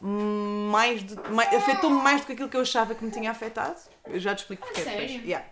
mais, 0.00 1.02
mais 1.30 1.54
afetou-me 1.54 2.00
mais 2.02 2.20
do 2.20 2.26
que 2.26 2.32
aquilo 2.32 2.48
que 2.48 2.56
eu 2.56 2.60
achava 2.62 2.94
que 2.94 3.04
me 3.04 3.10
tinha 3.10 3.30
afetado. 3.30 3.78
Eu 4.06 4.18
já 4.20 4.34
te 4.34 4.40
explico 4.40 4.64
porque. 4.66 4.82
sério? 4.82 5.06
depois. 5.06 5.24
Yeah. 5.24 5.46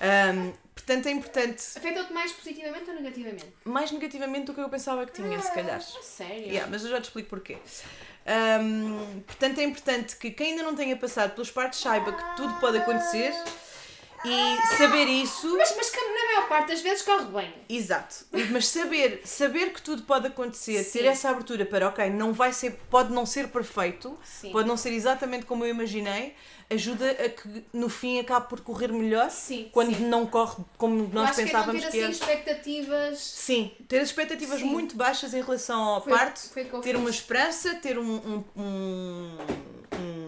Ahm, 0.00 0.52
portanto, 0.74 1.06
é 1.06 1.10
importante, 1.10 1.62
Afetou-te 1.76 2.12
mais 2.12 2.32
positivamente 2.32 2.90
ou 2.90 2.96
negativamente? 2.96 3.46
mais 3.64 3.90
negativamente 3.90 4.46
do 4.46 4.54
que 4.54 4.60
eu 4.60 4.68
pensava 4.68 5.04
que 5.06 5.12
tinha, 5.12 5.40
se 5.40 5.52
calhar. 5.52 5.76
A 5.76 5.80
sério? 5.80 6.46
Yeah, 6.46 6.68
mas 6.70 6.84
eu 6.84 6.90
já 6.90 7.00
te 7.00 7.04
explico 7.04 7.28
porquê. 7.30 7.58
Ahm, 8.26 9.20
portanto, 9.26 9.58
é 9.58 9.64
importante 9.64 10.16
que 10.16 10.30
quem 10.30 10.50
ainda 10.52 10.62
não 10.62 10.74
tenha 10.74 10.96
passado 10.96 11.32
pelos 11.34 11.50
partes 11.50 11.80
saiba 11.80 12.12
que 12.12 12.36
tudo 12.36 12.54
pode 12.54 12.78
acontecer 12.78 13.32
e 14.26 14.76
saber 14.76 15.04
isso. 15.06 15.56
Mas, 15.56 15.74
mas 15.76 15.90
que 15.90 16.00
na 16.00 16.24
maior 16.26 16.48
parte 16.48 16.68
das 16.68 16.80
vezes 16.80 17.02
corre 17.02 17.24
bem. 17.26 17.54
Exato. 17.68 18.24
Mas 18.50 18.68
saber, 18.68 19.20
saber 19.24 19.72
que 19.72 19.80
tudo 19.82 20.02
pode 20.02 20.26
acontecer, 20.26 20.82
Sim. 20.82 20.98
ter 20.98 21.04
essa 21.06 21.30
abertura 21.30 21.64
para, 21.64 21.88
ok, 21.88 22.10
não 22.10 22.32
vai 22.32 22.52
ser, 22.52 22.72
pode 22.90 23.12
não 23.12 23.24
ser 23.26 23.48
perfeito, 23.48 24.18
Sim. 24.24 24.50
pode 24.52 24.66
não 24.68 24.76
ser 24.76 24.92
exatamente 24.92 25.46
como 25.46 25.64
eu 25.64 25.70
imaginei, 25.70 26.34
ajuda 26.68 27.08
a 27.12 27.28
que 27.28 27.64
no 27.72 27.88
fim 27.88 28.18
acabe 28.18 28.48
por 28.48 28.60
correr 28.60 28.88
melhor 28.92 29.30
Sim, 29.30 29.68
quando 29.70 29.94
sim. 29.94 30.06
não 30.06 30.26
corre 30.26 30.64
como 30.76 31.08
nós 31.12 31.30
acho 31.30 31.42
pensávamos 31.42 31.80
que 31.80 31.86
é 31.86 31.86
não 31.86 31.92
ter 31.92 32.02
assim 32.04 32.10
expectativas. 32.10 33.18
Sim, 33.20 33.70
ter 33.88 33.98
as 34.00 34.08
expectativas 34.08 34.58
Sim. 34.60 34.66
muito 34.66 34.96
baixas 34.96 35.32
em 35.32 35.40
relação 35.42 35.80
ao 35.80 36.02
Foi- 36.02 36.12
parto, 36.12 36.40
foi 36.52 36.64
ter 36.64 36.82
fiz. 36.82 36.96
uma 36.96 37.10
esperança, 37.10 37.74
ter 37.76 37.96
um, 37.98 38.04
um, 38.04 38.44
um- 38.56 39.36
um- 39.96 40.25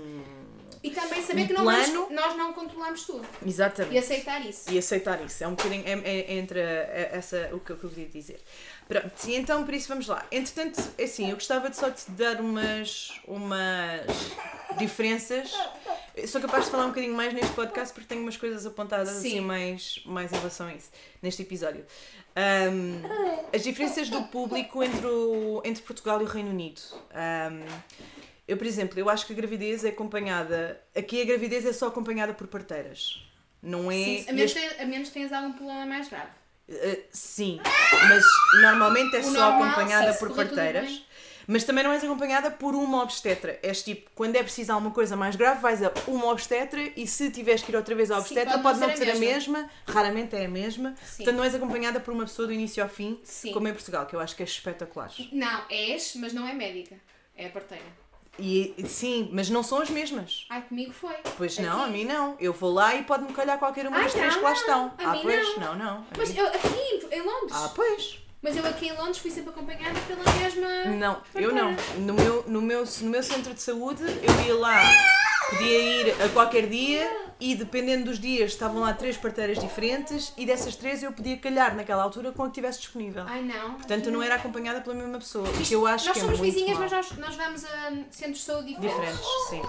E 0.88 0.94
também 0.94 1.22
saber 1.22 1.42
Um 1.42 1.46
que 1.46 1.52
não 1.52 1.62
plano. 1.62 1.92
vamos- 1.92 2.10
nós 2.14 2.36
não 2.36 2.52
controlamos 2.52 3.04
tudo. 3.04 3.26
Exatamente. 3.46 3.94
E 3.94 3.98
aceitar 3.98 4.44
isso. 4.46 4.70
E 4.70 4.78
aceitar 4.78 5.24
isso. 5.24 5.44
É 5.44 5.46
um 5.48 5.54
bocadinho 5.54 5.84
é, 5.86 5.92
é- 5.92 6.20
é 6.20 6.32
entre 6.34 6.60
a- 6.60 7.16
essa, 7.16 7.50
o 7.52 7.60
que 7.60 7.70
eu 7.70 7.76
queria 7.76 8.06
dizer. 8.06 8.40
Pronto, 8.88 9.12
e 9.28 9.34
então 9.36 9.64
por 9.64 9.74
isso 9.74 9.86
vamos 9.88 10.06
lá. 10.08 10.24
Entretanto, 10.32 10.80
é 10.96 11.04
assim, 11.04 11.28
eu 11.28 11.34
gostava 11.36 11.68
de 11.68 11.76
só 11.76 11.90
te 11.90 12.10
dar 12.12 12.40
umas, 12.40 13.20
umas 13.26 14.06
diferenças. 14.78 15.52
Eu 16.16 16.26
sou 16.26 16.40
capaz 16.40 16.64
de 16.64 16.70
falar 16.70 16.86
um 16.86 16.88
bocadinho 16.88 17.14
mais 17.14 17.32
neste 17.32 17.52
podcast 17.52 17.92
porque 17.92 18.08
tenho 18.08 18.22
umas 18.22 18.36
coisas 18.36 18.64
apontadas 18.66 19.08
Sim. 19.10 19.28
assim 19.28 19.40
mais, 19.40 20.00
mais 20.06 20.32
em 20.32 20.36
relação 20.36 20.66
a 20.66 20.74
isso, 20.74 20.90
neste 21.22 21.42
episódio. 21.42 21.84
Ahm, 22.34 23.02
as 23.52 23.62
diferenças 23.62 24.08
do 24.08 24.22
público 24.24 24.82
entre, 24.82 25.06
o, 25.06 25.60
entre 25.64 25.82
Portugal 25.82 26.20
e 26.20 26.24
o 26.24 26.26
Reino 26.28 26.50
Unido. 26.50 26.80
Ahm, 27.12 27.62
eu, 28.48 28.56
por 28.56 28.66
exemplo, 28.66 28.98
eu 28.98 29.08
acho 29.10 29.26
que 29.26 29.32
a 29.34 29.36
gravidez 29.36 29.84
é 29.84 29.90
acompanhada. 29.90 30.80
Aqui 30.96 31.20
a 31.20 31.24
gravidez 31.24 31.66
é 31.66 31.72
só 31.72 31.88
acompanhada 31.88 32.32
por 32.32 32.46
parteiras. 32.48 33.22
Não 33.62 33.90
é. 33.90 33.94
Sim, 33.94 34.24
a, 34.28 34.32
menos 34.32 34.54
a 34.80 34.84
menos 34.86 35.08
tenhas 35.10 35.32
algum 35.32 35.52
problema 35.52 35.84
mais 35.84 36.08
grave. 36.08 36.30
Uh, 36.68 37.02
sim, 37.10 37.60
mas 38.08 38.24
normalmente 38.60 39.16
é 39.16 39.20
O 39.20 39.24
só 39.24 39.30
normal, 39.30 39.62
acompanhada 39.62 40.12
sim, 40.12 40.18
por 40.18 40.34
parteiras. 40.34 41.02
Mas 41.50 41.64
também 41.64 41.82
não 41.82 41.92
és 41.92 42.04
acompanhada 42.04 42.50
por 42.50 42.74
uma 42.74 43.02
obstetra. 43.02 43.58
És 43.62 43.82
tipo, 43.82 44.10
quando 44.14 44.36
é 44.36 44.42
preciso 44.42 44.70
alguma 44.70 44.90
coisa 44.90 45.16
mais 45.16 45.34
grave, 45.34 45.62
vais 45.62 45.82
a 45.82 45.90
uma 46.06 46.26
obstetra 46.26 46.78
e 46.94 47.06
se 47.06 47.30
tiveres 47.30 47.62
que 47.62 47.72
ir 47.72 47.76
outra 47.76 47.94
vez 47.94 48.10
à 48.10 48.16
Sim, 48.16 48.20
obstetra, 48.20 48.58
pode 48.58 48.62
pode 48.62 48.80
não 48.80 48.94
ser 48.94 49.10
a 49.10 49.14
a 49.14 49.18
mesma. 49.18 49.70
raramente 49.86 50.36
é 50.36 50.44
a 50.44 50.48
mesma. 50.48 50.94
Sim. 51.02 51.16
Portanto, 51.24 51.36
não 51.36 51.44
és 51.44 51.54
acompanhada 51.54 52.00
por 52.00 52.12
uma 52.12 52.24
pessoa 52.24 52.46
do 52.46 52.52
início 52.52 52.82
ao 52.82 52.88
fim, 52.90 53.18
Sim. 53.24 53.52
como 53.52 53.66
em 53.66 53.72
Portugal, 53.72 54.04
que 54.04 54.14
eu 54.14 54.20
acho 54.20 54.36
que 54.36 54.42
é 54.42 54.44
espetacular. 54.44 55.10
Não, 55.32 55.64
és, 55.70 56.14
mas 56.16 56.34
não 56.34 56.46
é 56.46 56.52
médica. 56.52 56.96
É 57.34 57.46
a 57.46 57.50
parteira. 57.50 57.84
E 58.38 58.74
sim, 58.86 59.28
mas 59.32 59.50
não 59.50 59.62
são 59.62 59.80
as 59.80 59.90
mesmas. 59.90 60.46
Ai, 60.48 60.62
comigo 60.62 60.92
foi. 60.92 61.14
Pois 61.36 61.54
Aqui. 61.54 61.62
não, 61.62 61.84
a 61.84 61.86
mim 61.88 62.04
não. 62.04 62.36
Eu 62.38 62.52
vou 62.52 62.72
lá 62.72 62.94
e 62.94 63.02
pode-me 63.02 63.32
calhar 63.32 63.58
qualquer 63.58 63.86
uma 63.86 63.96
Ai, 63.96 64.04
das 64.04 64.12
três 64.12 64.32
não, 64.32 64.38
que 64.38 64.44
lá 64.44 64.52
estão. 64.52 64.92
A 64.98 65.10
ah, 65.10 65.12
mim 65.12 65.20
pois, 65.22 65.56
não. 65.56 65.66
não, 65.66 65.76
não. 65.76 66.06
Mas 66.16 66.30
mim- 66.30 66.38
eu 66.38 66.46
aqui 66.46 67.06
em 67.10 67.20
Londres. 67.20 67.52
Ah, 67.52 67.72
pois. 67.74 68.18
Mas 68.40 68.56
eu 68.56 68.64
aqui 68.64 68.86
em 68.86 68.92
Londres 68.92 69.18
fui 69.18 69.32
sempre 69.32 69.50
acompanhada 69.50 69.98
pela 70.06 70.22
mesma. 70.34 70.84
Não, 70.96 71.20
eu 71.34 71.52
não. 71.52 71.74
No 71.98 72.14
meu, 72.14 72.44
no, 72.46 72.62
meu, 72.62 72.84
no 73.00 73.10
meu 73.10 73.22
centro 73.22 73.52
de 73.52 73.60
saúde, 73.60 74.02
eu 74.04 74.46
ia 74.46 74.54
lá, 74.54 74.80
podia 75.50 75.78
ir 75.78 76.22
a 76.22 76.28
qualquer 76.28 76.68
dia 76.68 77.27
e 77.40 77.54
dependendo 77.54 78.06
dos 78.06 78.18
dias 78.18 78.52
estavam 78.52 78.80
lá 78.80 78.92
três 78.92 79.16
parteiras 79.16 79.58
diferentes 79.58 80.32
e 80.36 80.44
dessas 80.44 80.74
três 80.76 81.02
eu 81.02 81.12
podia 81.12 81.36
calhar 81.36 81.74
naquela 81.76 82.02
altura 82.02 82.32
com 82.32 82.42
a 82.42 82.46
que 82.48 82.54
tivesse 82.54 82.80
disponível. 82.80 83.24
Ai 83.28 83.42
não. 83.42 83.74
Portanto, 83.74 84.06
eu 84.06 84.12
não 84.12 84.22
era 84.22 84.34
acompanhada 84.34 84.80
pela 84.80 84.94
mesma 84.94 85.18
pessoa. 85.18 85.48
O 85.48 85.52
que 85.62 85.72
eu 85.72 85.86
acho 85.86 86.06
nós 86.06 86.12
que 86.14 86.18
é 86.20 86.24
somos 86.24 86.40
vizinhas, 86.40 86.78
mal. 86.78 86.80
mas 86.80 86.92
nós, 86.92 87.12
nós 87.18 87.36
vamos 87.36 87.64
a 87.64 87.92
centros 88.10 88.38
de 88.38 88.44
saúde 88.44 88.74
diferentes. 88.74 89.18
Diferentes, 89.18 89.48
sim. 89.50 89.62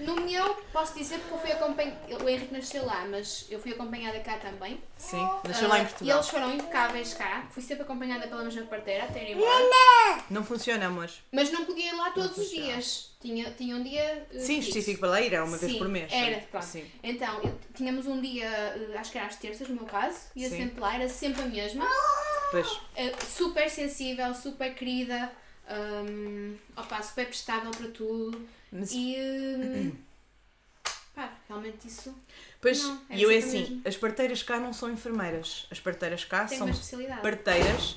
E 0.00 0.04
No 0.04 0.16
meu, 0.16 0.54
posso 0.72 0.94
dizer 0.98 1.18
porque 1.18 1.34
eu 1.34 1.38
fui 1.38 1.52
acompanhada. 1.52 2.24
O 2.24 2.28
Henrique 2.28 2.52
nasceu 2.52 2.84
lá, 2.86 3.04
mas 3.10 3.46
eu 3.50 3.58
fui 3.60 3.72
acompanhada 3.72 4.18
cá 4.20 4.36
também. 4.38 4.80
Sim, 4.96 5.26
nasceu 5.46 5.68
lá 5.68 5.78
em 5.78 5.82
Ah, 5.82 5.84
Portugal. 5.86 6.16
E 6.16 6.18
eles 6.18 6.28
foram 6.28 6.54
impecáveis 6.54 7.14
cá. 7.14 7.46
Fui 7.50 7.62
sempre 7.62 7.82
acompanhada 7.82 8.26
pela 8.28 8.42
mesma 8.44 8.62
parteira 8.64 9.04
até 9.04 9.30
ir 9.30 9.36
embora. 9.36 10.24
Não 10.30 10.44
funciona, 10.44 10.86
amores. 10.86 11.22
Mas 11.32 11.50
não 11.50 11.64
podia 11.64 11.88
ir 11.90 11.96
lá 11.96 12.10
todos 12.10 12.36
os 12.38 12.48
dias. 12.50 13.09
Tinha, 13.20 13.50
tinha 13.50 13.76
um 13.76 13.82
dia. 13.82 14.26
uh, 14.32 14.40
Sim, 14.40 14.46
fixo. 14.62 14.68
específico 14.70 15.00
para 15.00 15.10
lá 15.10 15.20
ir, 15.20 15.34
é 15.34 15.42
uma 15.42 15.56
vez 15.58 15.72
Sim, 15.72 15.78
por 15.78 15.88
mês. 15.88 16.10
Era, 16.10 16.38
pronto. 16.50 16.64
Sim. 16.64 16.90
Então, 17.02 17.42
eu- 17.42 17.58
tínhamos 17.74 18.06
um 18.06 18.18
dia, 18.20 18.48
uh, 18.48 18.98
acho 18.98 19.12
que 19.12 19.18
era 19.18 19.26
às 19.26 19.36
terças 19.36 19.68
no 19.68 19.74
meu 19.74 19.84
caso, 19.84 20.18
ia 20.34 20.48
Sim. 20.48 20.56
sempre 20.56 20.80
lá, 20.80 20.94
era 20.94 21.08
sempre 21.08 21.42
a 21.42 21.46
mesma. 21.46 21.86
Pois, 22.50 22.66
Uh, 22.66 23.24
super 23.28 23.68
sensível, 23.70 24.34
super 24.34 24.74
querida, 24.74 25.30
um, 25.70 26.56
opa, 26.76 27.02
super 27.02 27.26
prestável 27.26 27.70
para 27.70 27.88
tudo. 27.88 28.48
mas, 28.72 28.90
E. 28.92 29.16
um, 29.18 29.92
pá, 31.14 31.32
realmente 31.48 31.86
isso 31.88 32.14
pois 32.60 32.82
não, 32.82 33.00
era 33.10 33.18
e 33.20 33.22
eu 33.22 33.30
é 33.30 33.36
assim, 33.36 33.60
mesma. 33.60 33.80
as 33.84 33.96
parteiras 33.96 34.42
cá 34.42 34.58
não 34.58 34.72
são 34.72 34.90
enfermeiras. 34.90 35.66
As 35.70 35.78
parteiras 35.78 36.24
cá 36.24 36.46
tem 36.46 36.58
são 36.58 36.68
parteiras. 37.22 37.96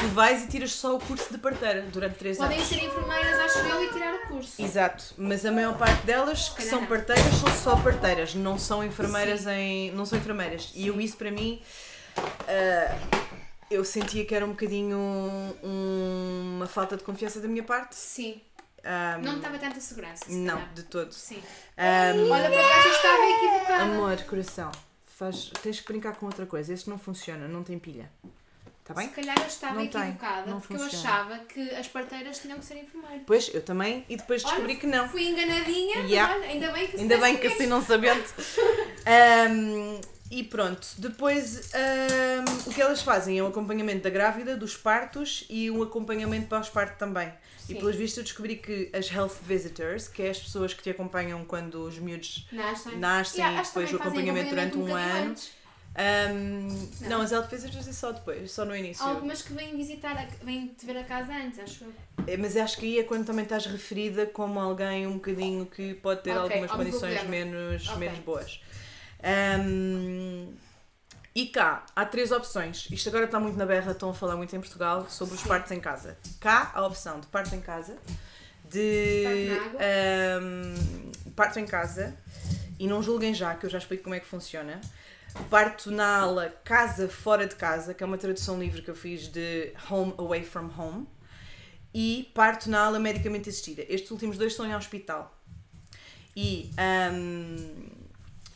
Tu 0.00 0.06
vais 0.14 0.44
e 0.44 0.46
tiras 0.46 0.72
só 0.72 0.94
o 0.96 1.00
curso 1.00 1.30
de 1.32 1.38
parteira 1.38 1.82
durante 1.82 2.16
3 2.18 2.38
Podem 2.38 2.56
anos. 2.58 2.68
ser 2.68 2.84
enfermeiras, 2.84 3.40
acho 3.40 3.58
eu, 3.58 3.84
e 3.84 3.92
tirar 3.92 4.14
o 4.14 4.28
curso. 4.28 4.62
Exato, 4.62 5.04
mas 5.18 5.44
a 5.44 5.50
maior 5.50 5.76
parte 5.76 6.06
delas 6.06 6.48
que 6.50 6.62
são 6.62 6.86
parteiras 6.86 7.24
são 7.34 7.48
só 7.56 7.76
parteiras, 7.82 8.34
não 8.34 8.58
são 8.58 8.84
enfermeiras 8.84 9.46
em. 9.46 9.90
não 9.92 10.06
são 10.06 10.18
enfermeiras. 10.18 10.70
E 10.74 10.86
eu 10.86 11.00
isso 11.00 11.16
para 11.16 11.30
mim 11.32 11.60
ah, 12.16 12.96
eu 13.70 13.84
sentia 13.84 14.24
que 14.24 14.34
era 14.34 14.44
um 14.46 14.50
bocadinho 14.50 14.96
um- 14.96 16.54
uma 16.56 16.66
falta 16.66 16.96
de 16.96 17.02
confiança 17.02 17.40
da 17.40 17.48
minha 17.48 17.64
parte. 17.64 17.94
Sim, 17.96 18.40
Ah, 18.84 19.18
não 19.20 19.34
me 19.34 19.40
dava 19.40 19.58
tanta 19.58 19.80
segurança. 19.80 20.24
se 20.26 20.32
não, 20.36 20.54
calhar. 20.54 20.72
de 20.74 20.82
todo. 20.84 21.12
Sim. 21.12 21.42
Ah, 21.76 22.12
Olha, 22.14 22.48
por 22.50 22.58
acaso 22.58 22.88
estava 22.88 23.24
equivocada. 23.30 23.82
amor, 23.82 24.16
coração, 24.22 24.70
faz, 25.06 25.50
tens 25.60 25.80
que 25.80 25.88
brincar 25.92 26.14
com 26.16 26.26
outra 26.26 26.46
coisa. 26.46 26.72
Este 26.72 26.88
não 26.88 26.98
funciona, 26.98 27.48
não 27.48 27.64
tem 27.64 27.78
pilha. 27.78 28.10
Está 28.88 28.94
bem? 28.94 29.08
Se 29.10 29.14
calhar 29.16 29.38
eu 29.38 29.46
estava 29.46 29.74
Não 29.74 29.86
tem, 29.86 30.00
equivocada 30.00 30.50
não 30.50 30.60
porque 30.60 30.74
eu 30.74 30.78
funciona. 30.78 31.04
achava 31.08 31.38
que 31.44 31.60
as 31.74 31.86
parteiras 31.88 32.38
tinham 32.38 32.58
que 32.58 32.64
ser 32.64 32.78
enfermeiras. 32.78 33.20
Pois, 33.26 33.50
eu 33.52 33.62
também, 33.62 34.02
e 34.08 34.16
depois 34.16 34.42
descobri 34.42 34.72
Olha, 34.72 34.80
que 34.80 34.86
não. 34.86 35.08
Fui 35.10 35.24
enganadinha, 35.28 35.98
Yeah. 36.06 36.32
mas 36.34 36.42
olha, 36.42 36.50
ainda 36.52 36.72
bem 36.72 36.86
que 36.86 36.96
Ainda 36.96 37.18
bem 37.18 37.36
que 37.36 37.46
assim 37.48 37.66
não 37.66 37.84
sabendo. 37.84 38.24
Ahm, 39.06 40.00
e 40.30 40.42
pronto, 40.44 40.86
depois 40.98 41.70
um, 41.74 42.70
o 42.70 42.74
que 42.74 42.80
elas 42.82 43.00
fazem 43.02 43.38
é 43.38 43.42
um 43.42 43.46
acompanhamento 43.46 44.02
da 44.02 44.10
grávida, 44.10 44.56
dos 44.56 44.76
partos 44.76 45.44
e 45.48 45.70
um 45.70 45.82
acompanhamento 45.82 46.46
pós-parto 46.48 46.98
também. 46.98 47.32
Sim. 47.58 47.74
E 47.74 47.78
pelos 47.78 47.96
vistos 47.96 48.18
eu 48.18 48.24
descobri 48.24 48.56
que 48.56 48.90
as 48.94 49.10
health 49.10 49.36
visitors, 49.42 50.08
que 50.08 50.22
é 50.22 50.30
as 50.30 50.38
pessoas 50.38 50.72
que 50.74 50.82
te 50.82 50.90
acompanham 50.90 51.44
quando 51.44 51.76
os 51.86 51.98
miúdos 51.98 52.46
Nascem. 52.52 52.96
nascem 52.98 53.40
Yeah, 53.42 53.62
e 53.62 53.66
depois 53.66 53.92
o 53.92 53.96
acompanhamento 53.96 54.50
durante 54.50 54.76
um 54.78 54.80
bocadinho 54.86 54.96
ano. 55.14 55.30
antes. 55.30 55.57
Um, 55.98 56.88
não. 57.00 57.08
Não. 57.08 57.20
as 57.22 57.30
visitors 57.50 57.88
é 57.88 57.92
só 57.92 58.12
depois, 58.12 58.52
só 58.52 58.64
no 58.64 58.74
início. 58.76 59.04
Algumas 59.04 59.42
que 59.42 59.52
vêm 59.52 59.76
visitar, 59.76 60.16
a- 60.16 60.44
vêm 60.44 60.68
te 60.68 60.86
ver 60.86 60.96
a 60.98 61.02
casa 61.04 61.32
antes, 61.32 61.58
acho 61.58 61.84
eu. 61.84 61.92
É, 62.26 62.36
Mas 62.36 62.56
acho 62.56 62.78
que 62.78 62.86
aí 62.86 62.98
é 63.00 63.02
quando 63.04 63.26
também 63.26 63.42
estás 63.42 63.66
referida 63.66 64.24
como 64.26 64.60
alguém 64.60 65.06
um 65.08 65.14
bocadinho 65.14 65.66
que 65.66 65.94
pode 65.94 66.22
ter 66.22 66.30
Ok, 66.30 66.42
algumas 66.42 66.70
algum 66.70 66.84
condições 66.84 67.24
menos, 67.24 67.88
Ok. 67.88 67.98
menos 67.98 68.18
boas. 68.20 68.60
Ahm, 69.22 70.52
e 71.34 71.46
cá, 71.46 71.84
há 71.96 72.04
três 72.04 72.30
opções. 72.30 72.86
Isto 72.90 73.08
agora 73.08 73.24
está 73.24 73.40
muito 73.40 73.56
na 73.58 73.66
berra, 73.66 73.90
estão 73.92 74.10
a 74.10 74.14
falar 74.14 74.36
muito 74.36 74.54
em 74.54 74.60
Portugal 74.60 75.06
sobre 75.10 75.34
os 75.34 75.40
Sim. 75.40 75.48
partos 75.48 75.72
em 75.72 75.80
casa. 75.80 76.16
Cá, 76.40 76.70
a 76.74 76.86
opção 76.86 77.18
de 77.20 77.26
parto 77.26 77.54
em 77.56 77.60
casa, 77.60 77.96
de 78.70 79.24
Parto 79.24 79.78
ahm, 79.80 81.32
parto 81.34 81.58
em 81.58 81.66
casa, 81.66 82.16
e 82.78 82.86
não 82.86 83.02
julguem 83.02 83.34
já, 83.34 83.54
que 83.54 83.66
eu 83.66 83.70
já 83.70 83.78
explico 83.78 84.04
como 84.04 84.14
é 84.14 84.20
que 84.20 84.26
funciona. 84.26 84.80
Parto 85.50 85.90
na 85.90 86.20
ala 86.20 86.48
Casa 86.64 87.08
Fora 87.08 87.46
de 87.46 87.54
Casa, 87.54 87.92
que 87.94 88.02
é 88.02 88.06
uma 88.06 88.16
tradução 88.18 88.58
livre 88.58 88.82
que 88.82 88.90
eu 88.90 88.94
fiz 88.96 89.28
de 89.28 89.72
Home 89.90 90.14
Away 90.16 90.42
from 90.44 90.70
Home, 90.76 91.06
e 91.94 92.30
parto 92.34 92.70
na 92.70 92.80
ala 92.84 92.98
medicamente 92.98 93.48
assistida. 93.48 93.84
Estes 93.88 94.10
últimos 94.10 94.36
dois 94.38 94.54
são 94.54 94.66
em 94.66 94.74
hospital. 94.74 95.34
E. 96.36 96.70
ahm, 96.76 97.88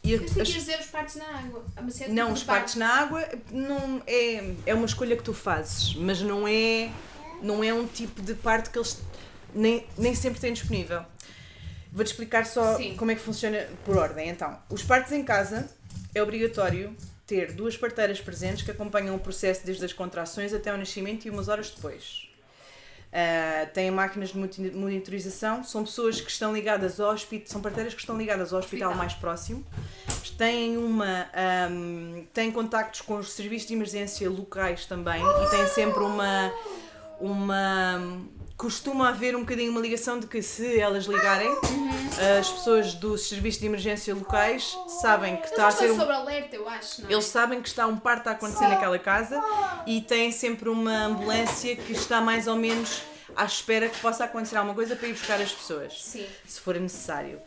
e 0.04 0.12
Eu 0.12 0.24
as- 0.42 0.48
dizer 0.48 0.80
os 0.80 0.86
partos 0.86 1.14
na 1.16 1.24
água. 1.26 1.64
Ah, 1.76 1.82
é 1.86 1.90
tipo 1.90 2.12
não, 2.12 2.26
de 2.28 2.32
os 2.32 2.42
partos 2.42 2.74
na 2.74 2.88
água 2.88 3.28
não 3.52 4.02
é, 4.06 4.54
é 4.66 4.74
uma 4.74 4.86
escolha 4.86 5.16
que 5.16 5.22
tu 5.22 5.32
fazes, 5.32 5.94
mas 5.94 6.20
não 6.20 6.46
é, 6.48 6.90
não 7.40 7.62
é 7.62 7.72
um 7.72 7.86
tipo 7.86 8.20
de 8.20 8.34
parto 8.34 8.70
que 8.70 8.78
eles 8.78 9.00
nem, 9.54 9.86
nem 9.96 10.12
sempre 10.14 10.40
têm 10.40 10.52
disponível. 10.52 11.04
Vou-te 11.92 12.08
explicar 12.08 12.46
só 12.46 12.76
Sim. 12.76 12.96
como 12.96 13.10
é 13.10 13.14
que 13.14 13.20
funciona 13.20 13.66
por 13.84 13.96
ordem. 13.98 14.28
Então, 14.30 14.58
os 14.70 14.82
partos 14.82 15.12
em 15.12 15.22
casa 15.22 15.68
é 16.14 16.22
obrigatório 16.22 16.96
ter 17.26 17.52
duas 17.52 17.76
parteiras 17.76 18.20
presentes 18.20 18.62
que 18.62 18.70
acompanham 18.70 19.14
o 19.14 19.18
processo 19.18 19.64
desde 19.64 19.84
as 19.84 19.92
contrações 19.92 20.52
até 20.54 20.72
o 20.72 20.76
nascimento 20.76 21.26
e 21.26 21.30
umas 21.30 21.48
horas 21.48 21.70
depois. 21.70 22.28
Uh, 23.12 23.70
têm 23.74 23.90
máquinas 23.90 24.30
de 24.30 24.38
moni- 24.38 24.70
monitorização, 24.70 25.62
são 25.62 25.84
pessoas 25.84 26.18
que 26.18 26.30
estão 26.30 26.54
ligadas 26.54 26.98
ao 26.98 27.12
hospital, 27.12 27.46
são 27.46 27.60
parteiras 27.60 27.92
que 27.92 28.00
estão 28.00 28.16
ligadas 28.16 28.54
ao 28.54 28.58
hospital, 28.58 28.88
Hospital. 28.88 28.96
mais 29.06 29.12
próximo, 29.12 29.66
têm 30.38 30.78
uma 30.78 31.26
um, 31.70 32.24
têm 32.32 32.50
contactos 32.50 33.02
com 33.02 33.16
os 33.18 33.30
serviços 33.32 33.68
de 33.68 33.74
emergência 33.74 34.30
locais 34.30 34.86
também 34.86 35.22
e 35.22 35.50
têm 35.50 35.66
sempre 35.68 36.02
uma 36.02 36.50
uma 37.20 37.98
costuma 38.62 39.08
haver 39.08 39.34
um 39.34 39.40
bocadinho 39.40 39.72
uma 39.72 39.80
ligação 39.80 40.20
de 40.20 40.28
que 40.28 40.40
se 40.40 40.78
elas 40.78 41.06
ligarem 41.06 41.50
as 42.38 42.48
pessoas 42.48 42.94
dos 42.94 43.28
serviços 43.28 43.60
de 43.60 43.66
emergência 43.66 44.14
locais 44.14 44.78
sabem 45.00 45.36
que 45.36 45.48
está 45.48 45.66
a 45.66 45.70
ser 45.72 45.90
um, 45.90 45.96
sobre 45.96 46.14
alerta, 46.14 46.54
eu 46.54 46.68
acho, 46.68 47.02
não 47.02 47.10
é? 47.10 47.12
eles 47.12 47.24
sabem 47.24 47.60
que 47.60 47.66
está 47.66 47.88
um 47.88 47.98
parto 47.98 48.28
a 48.28 48.32
acontecer 48.32 48.68
naquela 48.68 49.00
casa 49.00 49.42
e 49.84 50.00
têm 50.00 50.30
sempre 50.30 50.68
uma 50.68 51.06
ambulância 51.06 51.74
que 51.74 51.92
está 51.92 52.20
mais 52.20 52.46
ou 52.46 52.54
menos 52.54 53.02
à 53.34 53.44
espera 53.44 53.88
que 53.88 53.98
possa 53.98 54.26
acontecer 54.26 54.54
alguma 54.54 54.76
coisa 54.76 54.94
para 54.94 55.08
ir 55.08 55.12
buscar 55.12 55.40
as 55.40 55.50
pessoas, 55.50 56.00
Sim. 56.00 56.24
se 56.46 56.60
for 56.60 56.78
necessário. 56.78 57.40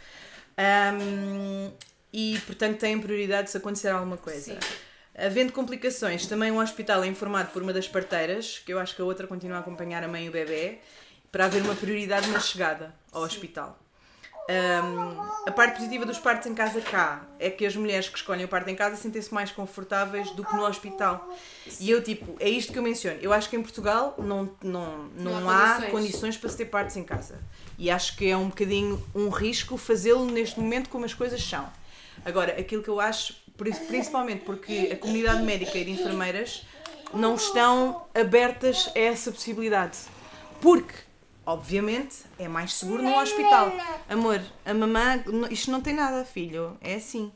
Ahm, 0.58 1.72
e, 2.12 2.38
portanto, 2.46 2.80
têm 2.80 3.00
prioridade 3.00 3.50
se 3.50 3.56
acontecer 3.56 3.88
alguma 3.88 4.18
coisa. 4.18 4.54
Sim. 4.54 4.60
Havendo 5.18 5.54
complicações, 5.54 6.26
também 6.26 6.52
o 6.52 6.60
hospital 6.60 7.04
é 7.04 7.08
informado 7.08 7.52
por 7.52 7.62
uma 7.62 7.72
das 7.72 7.88
parteiras, 7.88 8.62
que 8.66 8.74
eu 8.74 8.80
acho 8.80 8.94
que 8.94 9.02
a 9.02 9.06
outra 9.06 9.26
continua 9.26 9.58
a 9.58 9.60
acompanhar 9.62 10.04
a 10.04 10.08
mãe 10.10 10.26
e 10.26 10.30
o 10.30 10.32
bebê, 10.32 10.80
para 11.36 11.48
haver 11.48 11.64
uma 11.64 11.76
prioridade 11.76 12.30
na 12.30 12.40
chegada 12.40 12.96
ao 13.12 13.22
hospital. 13.24 13.78
Um, 14.50 15.22
a 15.46 15.52
parte 15.52 15.76
positiva 15.76 16.06
dos 16.06 16.18
partos 16.18 16.48
em 16.48 16.56
casa 16.56 16.80
cá 16.80 17.26
é 17.38 17.50
que 17.50 17.66
as 17.66 17.76
mulheres 17.76 18.08
que 18.08 18.18
escolhem 18.18 18.46
o 18.46 18.48
parto 18.48 18.70
em 18.70 18.76
casa 18.76 18.96
sentem-se 18.96 19.34
mais 19.34 19.52
confortáveis 19.52 20.30
do 20.32 20.46
que 20.46 20.56
no 20.56 20.66
hospital. 20.66 21.30
E 21.78 21.90
eu, 21.92 22.02
tipo, 22.02 22.38
é 22.40 22.48
isto 22.48 22.72
que 22.72 22.80
eu 22.80 22.84
menciono. 22.84 23.20
Eu 23.22 23.34
acho 23.34 23.50
que 23.50 23.58
em 23.58 23.62
Portugal 23.62 24.16
não, 24.18 24.50
não, 24.64 25.10
não, 25.18 25.42
Não 25.42 25.50
há, 25.50 25.72
há 25.72 25.76
condições. 25.76 25.92
condições. 25.92 26.38
para 26.38 26.50
se 26.52 26.56
ter 26.56 26.66
partos 26.68 26.96
em 26.96 27.04
casa. 27.04 27.38
E 27.78 27.92
acho 27.92 28.16
que 28.16 28.30
é 28.30 28.38
um 28.38 28.48
bocadinho 28.48 29.06
um 29.14 29.28
risco 29.28 29.76
fazê-lo 29.76 30.24
neste 30.24 30.58
momento 30.58 30.90
como 30.90 31.04
as 31.04 31.14
coisas 31.14 31.44
são. 31.44 31.68
Agora, 32.24 32.58
aquilo 32.58 32.82
que 32.82 32.88
eu 32.90 33.02
acho, 33.02 33.36
pri- 33.58 33.74
principalmente 33.90 34.46
porque 34.46 34.90
a 34.94 34.96
comunidade 34.96 35.44
médica 35.44 35.78
e 35.78 35.84
de 35.84 35.92
enfermeiras 35.92 36.66
não 37.14 37.36
estão 37.36 38.06
abertas 38.16 38.90
a 38.96 39.00
essa 39.00 39.34
possibilidade. 39.34 39.98
Porque, 40.62 40.94
obviamente, 41.46 42.18
é 42.40 42.48
mais 42.48 42.74
seguro 42.74 43.04
no 43.04 43.18
hospital. 43.18 43.72
Amor, 44.10 44.42
a 44.66 44.74
mamã, 44.74 45.24
isto 45.50 45.72
não 45.72 45.82
tem 45.82 45.94
nada, 45.94 46.26
filho. 46.26 46.78
É 46.82 46.96
assim. 46.96 47.32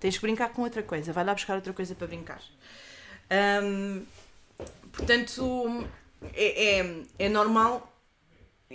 Tens 0.00 0.16
que 0.16 0.22
brincar 0.22 0.50
com 0.50 0.62
outra 0.62 0.82
coisa. 0.82 1.12
Vai 1.12 1.24
lá 1.24 1.32
buscar 1.32 1.54
outra 1.54 1.72
coisa 1.72 1.94
para 1.94 2.06
brincar. 2.06 2.42
Hum, 3.62 4.04
portanto, 4.92 5.86
é, 6.34 6.80
é, 6.80 7.02
é 7.18 7.28
normal. 7.28 7.92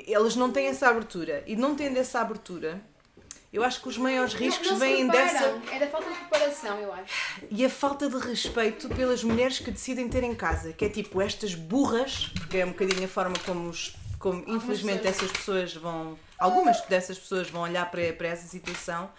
Elas 0.08 0.36
não 0.36 0.52
têm 0.52 0.68
essa 0.68 0.88
abertura. 0.88 1.44
E 1.46 1.56
não 1.56 1.76
tendo 1.76 1.98
essa 1.98 2.22
abertura, 2.22 2.82
eu 3.52 3.64
acho 3.64 3.82
que 3.82 3.90
os 3.90 3.98
maiores 3.98 4.34
riscos 4.34 4.66
não, 4.68 4.74
não 4.74 4.80
vêm 4.80 5.08
dessa. 5.08 5.62
É 5.72 5.80
da 5.80 5.88
falta 5.88 6.10
de 6.10 6.16
preparação, 6.16 6.80
eu 6.80 6.94
acho. 6.94 7.14
E 7.52 7.66
a 7.66 7.70
falta 7.70 8.10
de 8.10 8.18
respeito 8.18 8.88
pelas 8.90 9.24
mulheres 9.24 9.60
que 9.60 9.70
decidem 9.70 10.08
ter 10.08 10.24
em 10.24 10.34
casa, 10.34 10.72
que 10.72 10.86
é 10.86 10.90
tipo 10.90 11.22
estas 11.22 11.54
burras, 11.54 12.32
porque 12.34 12.60
é 12.60 12.66
um 12.66 12.70
bocadinho 12.70 13.04
a 13.04 13.10
forma 13.10 13.36
como, 13.46 13.70
os, 13.70 13.94
como 14.22 14.44
infelizmente 14.48 15.06
essas 15.08 15.32
pessoas 15.32 15.74
vão, 15.74 16.18
algumas 16.38 16.80
dessas 16.82 17.18
pessoas 17.18 17.50
vão 17.50 17.64
olhar 17.64 17.90
para, 17.90 18.14
para 18.14 18.28
essa 18.28 18.48
situação, 18.48 19.10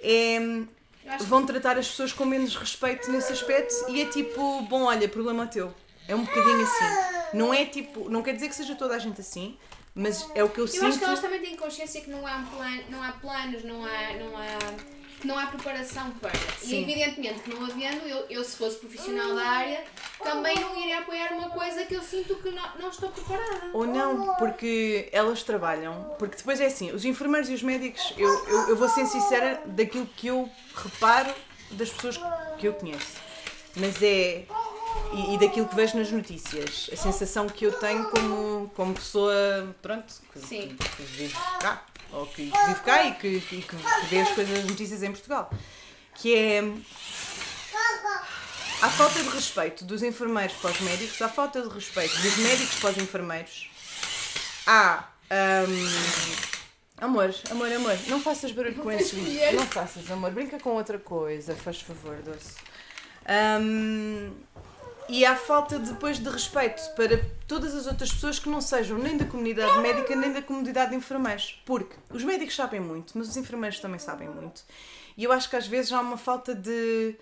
é, 0.00 0.36
Eu 0.36 1.26
vão 1.26 1.44
tratar 1.44 1.76
as 1.78 1.86
pessoas 1.86 2.12
com 2.12 2.24
menos 2.24 2.56
respeito 2.56 3.10
nesse 3.12 3.32
aspecto 3.32 3.74
e 3.90 4.00
é 4.00 4.06
tipo, 4.06 4.62
bom, 4.62 4.84
olha, 4.84 5.06
problema 5.08 5.46
teu. 5.46 5.72
É 6.08 6.14
um 6.14 6.24
bocadinho 6.24 6.62
assim. 6.62 7.36
Não 7.36 7.52
é 7.52 7.64
tipo, 7.66 8.08
não 8.10 8.22
quer 8.22 8.34
dizer 8.34 8.48
que 8.48 8.54
seja 8.54 8.74
toda 8.74 8.94
a 8.94 8.98
gente 8.98 9.20
assim, 9.20 9.58
mas 9.94 10.28
é 10.34 10.42
o 10.42 10.48
que 10.48 10.58
eu, 10.58 10.64
Eu 10.64 10.68
sinto. 10.68 10.86
acho 10.86 10.98
que 10.98 11.04
elas 11.04 11.20
também 11.20 11.40
têm 11.40 11.56
consciência 11.56 12.00
que 12.00 12.10
não 12.10 12.26
há, 12.26 12.42
plan, 12.50 12.80
não 12.88 13.02
há 13.02 13.12
planos, 13.12 13.62
não 13.64 13.84
há, 13.84 14.12
não 14.18 14.36
há, 14.36 14.58
não 15.26 15.38
há 15.38 15.46
preparação 15.46 16.10
para. 16.12 16.32
E 16.62 16.66
Sim. 16.66 16.82
evidentemente 16.82 17.40
que 17.40 17.50
não 17.54 17.64
havendo, 17.64 18.06
eu, 18.06 18.26
eu 18.28 18.44
se 18.44 18.56
fosse 18.56 18.76
profissional 18.76 19.34
da 19.34 19.42
área, 19.42 19.84
também 20.22 20.58
não 20.58 20.78
iria 20.80 21.00
apoiar 21.00 21.32
uma 21.32 21.50
coisa 21.50 21.84
que 21.84 21.94
eu 21.94 22.02
sinto 22.02 22.36
que 22.36 22.50
não, 22.50 22.62
não 22.78 22.88
estou 22.88 23.10
preparada. 23.10 23.70
Ou 23.72 23.86
não, 23.86 24.34
porque 24.36 25.08
elas 25.12 25.42
trabalham. 25.42 26.14
Porque 26.18 26.36
depois 26.36 26.60
é 26.60 26.66
assim, 26.66 26.92
os 26.92 27.04
enfermeiros 27.04 27.48
e 27.48 27.54
os 27.54 27.62
médicos, 27.62 28.14
eu, 28.16 28.28
eu, 28.46 28.68
eu 28.68 28.76
vou 28.76 28.88
ser 28.88 29.06
sincera 29.06 29.62
daquilo 29.66 30.06
que 30.16 30.28
eu 30.28 30.48
reparo 30.74 31.32
das 31.70 31.90
pessoas 31.90 32.20
que 32.58 32.66
eu 32.66 32.74
conheço. 32.74 33.22
Mas 33.76 34.02
é. 34.02 34.44
E, 35.12 35.34
e 35.34 35.38
daquilo 35.38 35.66
que 35.66 35.74
vejo 35.74 35.96
nas 35.96 36.10
notícias. 36.10 36.88
A 36.92 36.96
sensação 36.96 37.48
que 37.48 37.64
eu 37.64 37.72
tenho 37.72 38.04
como, 38.10 38.70
como 38.74 38.94
pessoa, 38.94 39.34
pronto, 39.82 40.14
que, 40.32 40.38
Sim. 40.40 40.76
que, 40.76 40.88
que 40.88 41.02
vive 41.02 41.36
cá. 41.60 41.84
Ou 42.14 42.26
que, 42.26 42.50
que 42.50 42.66
vive 42.66 42.80
cá 42.80 43.04
e 43.04 43.14
que, 43.14 43.40
que, 43.40 43.62
que 43.62 43.76
vê 44.08 44.20
as 44.20 44.30
coisas, 44.30 44.58
as 44.60 44.64
notícias 44.64 45.02
em 45.02 45.10
Portugal. 45.10 45.50
Que 46.14 46.34
é. 46.34 46.62
Há 48.80 48.90
falta 48.90 49.22
de 49.22 49.28
respeito 49.30 49.84
dos 49.84 50.02
enfermeiros 50.02 50.56
para 50.56 50.70
os 50.70 50.80
médicos, 50.80 51.20
há 51.22 51.28
falta 51.28 51.62
de 51.62 51.68
respeito 51.68 52.14
dos 52.20 52.36
médicos 52.36 52.78
para 52.80 52.90
os 52.90 52.98
enfermeiros. 52.98 53.70
Há. 54.66 55.08
hum, 55.30 56.36
amor, 56.98 57.34
amor, 57.50 57.72
amor, 57.72 57.98
não 58.08 58.20
faças 58.20 58.52
barulho 58.52 58.76
com 58.76 58.92
esses 58.92 59.12
bichos. 59.12 59.54
Não 59.54 59.66
faças, 59.66 60.10
amor, 60.10 60.30
brinca 60.32 60.58
com 60.60 60.70
outra 60.70 60.98
coisa, 60.98 61.54
faz 61.54 61.80
favor, 61.80 62.16
doce. 62.22 62.56
Hum, 63.60 64.32
e 65.08 65.24
há 65.24 65.36
falta 65.36 65.78
depois 65.78 66.18
de 66.18 66.28
respeito 66.28 66.82
para 66.94 67.24
todas 67.46 67.74
as 67.74 67.86
outras 67.86 68.12
pessoas 68.12 68.38
que 68.38 68.48
não 68.48 68.60
sejam 68.60 68.98
nem 68.98 69.16
da 69.16 69.24
comunidade 69.24 69.78
médica 69.80 70.16
nem 70.16 70.32
da 70.32 70.42
comunidade 70.42 70.90
de 70.90 70.96
enfermeiros. 70.96 71.62
Porque 71.64 71.96
os 72.10 72.24
médicos 72.24 72.54
sabem 72.54 72.80
muito, 72.80 73.16
mas 73.16 73.28
os 73.28 73.36
enfermeiros 73.36 73.80
também 73.80 73.98
sabem 73.98 74.28
muito. 74.28 74.62
E 75.16 75.24
eu 75.24 75.32
acho 75.32 75.48
que 75.48 75.56
às 75.56 75.66
vezes 75.66 75.92
há 75.92 76.00
uma 76.00 76.16
falta 76.16 76.54
de 76.54 77.16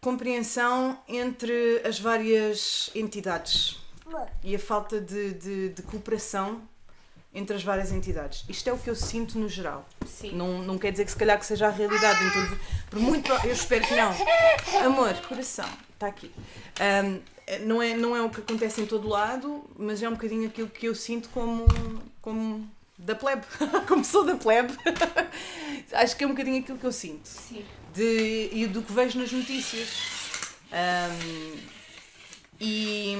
compreensão 0.00 0.98
entre 1.06 1.82
as 1.84 2.00
várias 2.00 2.90
entidades 2.94 3.78
e 4.42 4.56
a 4.56 4.58
falta 4.58 5.00
de, 5.00 5.34
de, 5.34 5.68
de 5.68 5.82
cooperação 5.82 6.62
entre 7.32 7.54
as 7.54 7.62
várias 7.62 7.92
entidades. 7.92 8.44
Isto 8.48 8.70
é 8.70 8.72
o 8.72 8.78
que 8.78 8.90
eu 8.90 8.96
sinto 8.96 9.38
no 9.38 9.48
geral. 9.48 9.86
Sim. 10.06 10.32
Não, 10.32 10.62
não 10.62 10.78
quer 10.78 10.90
dizer 10.90 11.04
que 11.04 11.12
se 11.12 11.16
calhar 11.16 11.38
que 11.38 11.46
seja 11.46 11.68
a 11.68 11.70
realidade 11.70 12.18
todos. 12.32 12.58
Por 12.88 12.98
muito 12.98 13.30
eu 13.44 13.52
espero 13.52 13.86
que 13.86 13.94
não. 13.94 14.12
Amor, 14.84 15.14
coração, 15.28 15.68
está 16.00 16.06
aqui. 16.06 16.30
Ahm, 16.80 17.20
não, 17.66 17.82
é, 17.82 17.94
não 17.94 18.16
é 18.16 18.22
o 18.22 18.30
que 18.30 18.40
acontece 18.40 18.80
em 18.80 18.86
todo 18.86 19.06
lado, 19.06 19.64
mas 19.76 20.02
é 20.02 20.08
um 20.08 20.12
bocadinho 20.12 20.48
aquilo 20.48 20.68
que 20.68 20.86
eu 20.86 20.94
sinto 20.94 21.28
como, 21.28 21.66
como 22.22 22.68
da 22.96 23.14
plebe, 23.14 23.44
como 23.86 24.02
pessoa 24.02 24.24
da 24.24 24.36
plebe, 24.36 24.72
acho 25.92 26.16
que 26.16 26.24
é 26.24 26.26
um 26.26 26.30
bocadinho 26.30 26.60
aquilo 26.60 26.78
que 26.78 26.86
eu 26.86 26.92
sinto. 26.92 27.26
Sim. 27.26 27.64
De, 27.92 28.48
e 28.52 28.66
do 28.66 28.82
que 28.82 28.92
vejo 28.92 29.18
nas 29.18 29.30
notícias. 29.30 29.88
Um, 30.72 31.58
e, 32.60 33.16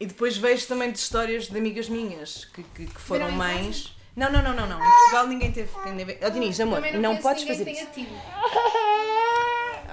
e 0.00 0.06
depois 0.06 0.36
vejo 0.36 0.66
também 0.66 0.90
de 0.90 0.98
histórias 0.98 1.46
de 1.46 1.56
amigas 1.56 1.88
minhas 1.88 2.46
que, 2.46 2.62
que, 2.62 2.86
que 2.86 3.00
foram 3.00 3.30
em 3.30 3.32
mães. 3.32 3.96
Não, 4.16 4.30
não, 4.30 4.42
não, 4.42 4.54
não, 4.54 4.66
não. 4.66 4.78
Em 4.78 4.90
Portugal 4.90 5.26
ninguém 5.28 5.52
teve. 5.52 5.70
Oh, 5.76 6.30
Dinis, 6.30 6.60
amor, 6.60 6.76
Também 6.76 6.94
não, 6.94 7.16
conheço 7.16 7.22
podes 7.22 7.44
ninguém 7.44 7.58
fazer 7.58 7.70
isso. 7.70 8.08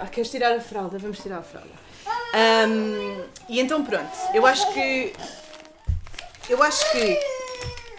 Ah, 0.03 0.07
queres 0.07 0.31
tirar 0.31 0.51
a 0.55 0.59
fralda? 0.59 0.97
Vamos 0.97 1.19
tirar 1.19 1.37
a 1.37 1.43
fralda. 1.43 1.69
Ahm, 2.33 3.23
e 3.49 3.59
então 3.59 3.83
pronto, 3.83 4.11
eu 4.33 4.45
acho 4.45 4.71
que. 4.73 5.13
Eu 6.49 6.61
acho 6.63 6.91
que. 6.91 7.19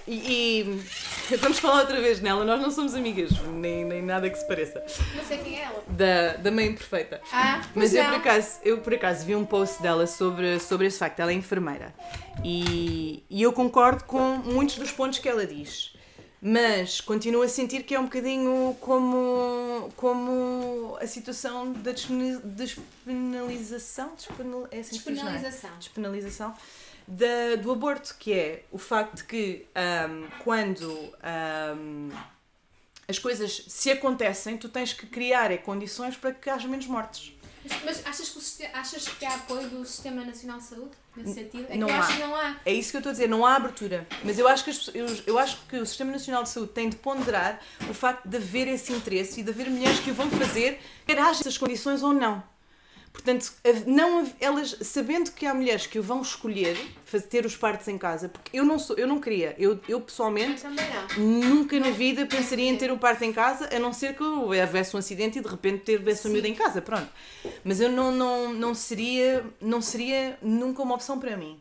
E, 0.07 0.83
e 1.31 1.37
vamos 1.37 1.59
falar 1.59 1.81
outra 1.81 2.01
vez 2.01 2.21
nela, 2.21 2.45
nós 2.45 2.61
não 2.61 2.71
somos 2.71 2.95
amigas, 2.95 3.31
nem, 3.55 3.85
nem 3.85 4.03
nada 4.03 4.29
que 4.29 4.37
se 4.37 4.47
pareça. 4.47 4.85
Não 5.14 5.25
sei 5.25 5.38
quem 5.38 5.61
é 5.61 5.64
ela. 5.64 5.83
Da, 5.87 6.37
da 6.38 6.51
mãe 6.51 6.75
perfeita. 6.75 7.21
Ah, 7.33 7.62
Mas 7.75 7.95
eu 7.95 8.03
não. 8.03 8.11
por, 8.11 8.16
acaso, 8.18 8.59
eu 8.64 8.79
por 8.79 8.95
acaso 8.95 9.25
vi 9.25 9.37
um 9.37 9.45
post 9.45 9.81
dela 9.83 10.07
sobre, 10.07 10.59
sobre 10.59 10.87
esse 10.87 10.99
facto, 10.99 11.21
ela 11.21 11.31
é 11.31 11.35
enfermeira. 11.35 11.95
E, 12.45 13.23
e 13.31 13.42
eu 13.42 13.53
concordo 13.53 14.05
com 14.05 14.18
muitos 14.45 14.77
dos 14.77 14.90
pontos 14.90 15.18
que 15.18 15.29
ela 15.29 15.47
diz. 15.47 15.91
Mas 16.44 17.00
continuo 17.00 17.42
a 17.42 17.48
sentir 17.48 17.85
que 17.85 17.94
é 17.94 18.00
um 18.00 18.07
bocadinho 18.07 18.76
como, 18.81 19.92
como 19.96 20.98
a 21.00 21.07
situação 21.07 21.72
da 21.72 21.92
despenali- 21.92 22.40
despenalização. 22.42 24.12
Despenal, 24.16 24.66
é 24.72 24.81
assim 24.81 24.96
diz, 24.96 25.05
não 25.05 25.12
é? 25.12 25.14
Despenalização. 25.14 25.70
despenalização 25.78 26.55
da, 27.07 27.55
do 27.61 27.70
aborto, 27.70 28.16
que 28.18 28.33
é 28.33 28.64
o 28.72 28.78
facto 28.78 29.18
de 29.18 29.24
que 29.24 29.66
ahm, 29.72 30.26
quando 30.42 31.14
ahm, 31.22 32.11
as 33.07 33.20
coisas 33.20 33.64
se 33.68 33.92
acontecem, 33.92 34.59
tu 34.59 34.68
tens 34.68 34.92
que 34.92 35.07
criar 35.07 35.52
é, 35.52 35.57
condições 35.59 36.16
para 36.16 36.33
que 36.35 36.50
haja 36.50 36.66
menos 36.66 36.88
mortes. 36.88 37.33
Mas, 37.64 37.85
mas 37.85 38.07
achas, 38.07 38.28
que 38.31 38.38
o 38.64 38.68
achas 38.76 39.07
que 39.07 39.24
há 39.24 39.35
apoio 39.35 39.68
do 39.68 39.85
Sistema 39.87 40.24
Nacional 40.24 40.59
de 40.59 40.64
Saúde 40.64 40.90
nesse 41.16 41.35
sentido? 41.35 41.66
É 41.68 41.77
não 41.77 41.87
que 41.87 41.92
eu 41.92 41.96
há. 41.96 42.01
acho 42.01 42.12
que 42.14 42.22
não 42.22 42.35
há. 42.35 42.57
É 42.64 42.72
isso 42.72 42.90
que 42.90 42.96
eu 42.96 43.01
estou 43.01 43.11
a 43.11 43.12
dizer, 43.12 43.29
não 43.29 43.44
há 43.46 43.57
abertura. 43.57 44.07
Mas 44.25 44.38
eu 44.38 44.46
acho 44.48 44.64
que, 44.64 44.70
as- 44.70 44.90
eu, 44.94 45.07
eu 45.27 45.38
acho 45.38 45.59
que 45.68 45.77
o 45.77 45.85
Sistema 45.87 46.11
Nacional 46.12 46.42
de 46.42 46.48
Saúde 46.48 46.72
tem 46.72 46.88
de 46.88 46.96
ponderar 46.96 47.61
o 47.90 47.94
facto 47.94 48.27
de 48.29 48.37
haver 48.37 48.68
esse 48.68 48.92
interesse 48.92 49.40
e 49.40 49.42
de 49.42 49.51
haver 49.51 49.68
mulheres 49.70 49.98
que 50.01 50.11
o 50.11 50.14
vão 50.14 50.31
fazer, 50.31 50.81
quer 51.07 51.18
haja 51.18 51.40
essas 51.40 51.59
condições 51.59 52.03
ou 52.03 52.12
não. 52.12 52.42
Portanto, 53.12 53.53
não, 53.87 54.29
elas, 54.40 54.77
sabendo 54.81 55.31
que 55.31 55.46
há 55.46 55.55
mulheres 55.55 55.87
que 55.87 56.01
vão 56.01 56.22
escolher, 56.22 56.77
fazer, 57.05 57.27
ter 57.27 57.46
os 57.46 57.55
partos 57.55 57.87
em 57.87 57.98
casa, 57.98 58.29
porque 58.29 58.57
eu 58.57 58.64
não, 58.64 58.79
sou, 58.79 58.96
eu 58.96 59.07
não 59.07 59.20
queria, 59.20 59.55
eu, 59.59 59.79
eu 59.87 59.92
Eu 59.92 60.01
pessoalmente 60.01 60.64
não. 60.64 61.25
Nunca 61.25 61.79
na 61.79 61.90
vida 61.90 62.25
pensaria 62.27 62.68
em 62.68 62.77
ter 62.77 62.90
um 62.90 62.98
parto 62.98 63.22
em 63.22 63.33
casa, 63.33 63.68
a 63.75 63.79
não 63.79 63.92
ser 63.92 64.16
que 64.16 64.22
houvesse 64.22 64.96
um 64.96 64.98
acidente 64.98 65.38
e 65.38 65.42
de 65.42 65.48
repente 65.48 65.85
ter 65.85 66.09
essa 66.09 66.29
miúda 66.29 66.48
em 66.48 66.55
casa, 66.55 66.81
pronto. 66.81 67.09
Mas 67.62 67.81
eu 67.81 67.90
não, 67.90 68.11
não, 68.11 68.53
não, 68.55 68.75
seria, 68.75 69.44
não 69.61 69.83
seria 69.83 70.38
nunca 70.40 70.83
uma 70.83 70.94
opção 70.94 71.20
para 71.20 71.37
mim. 71.37 71.61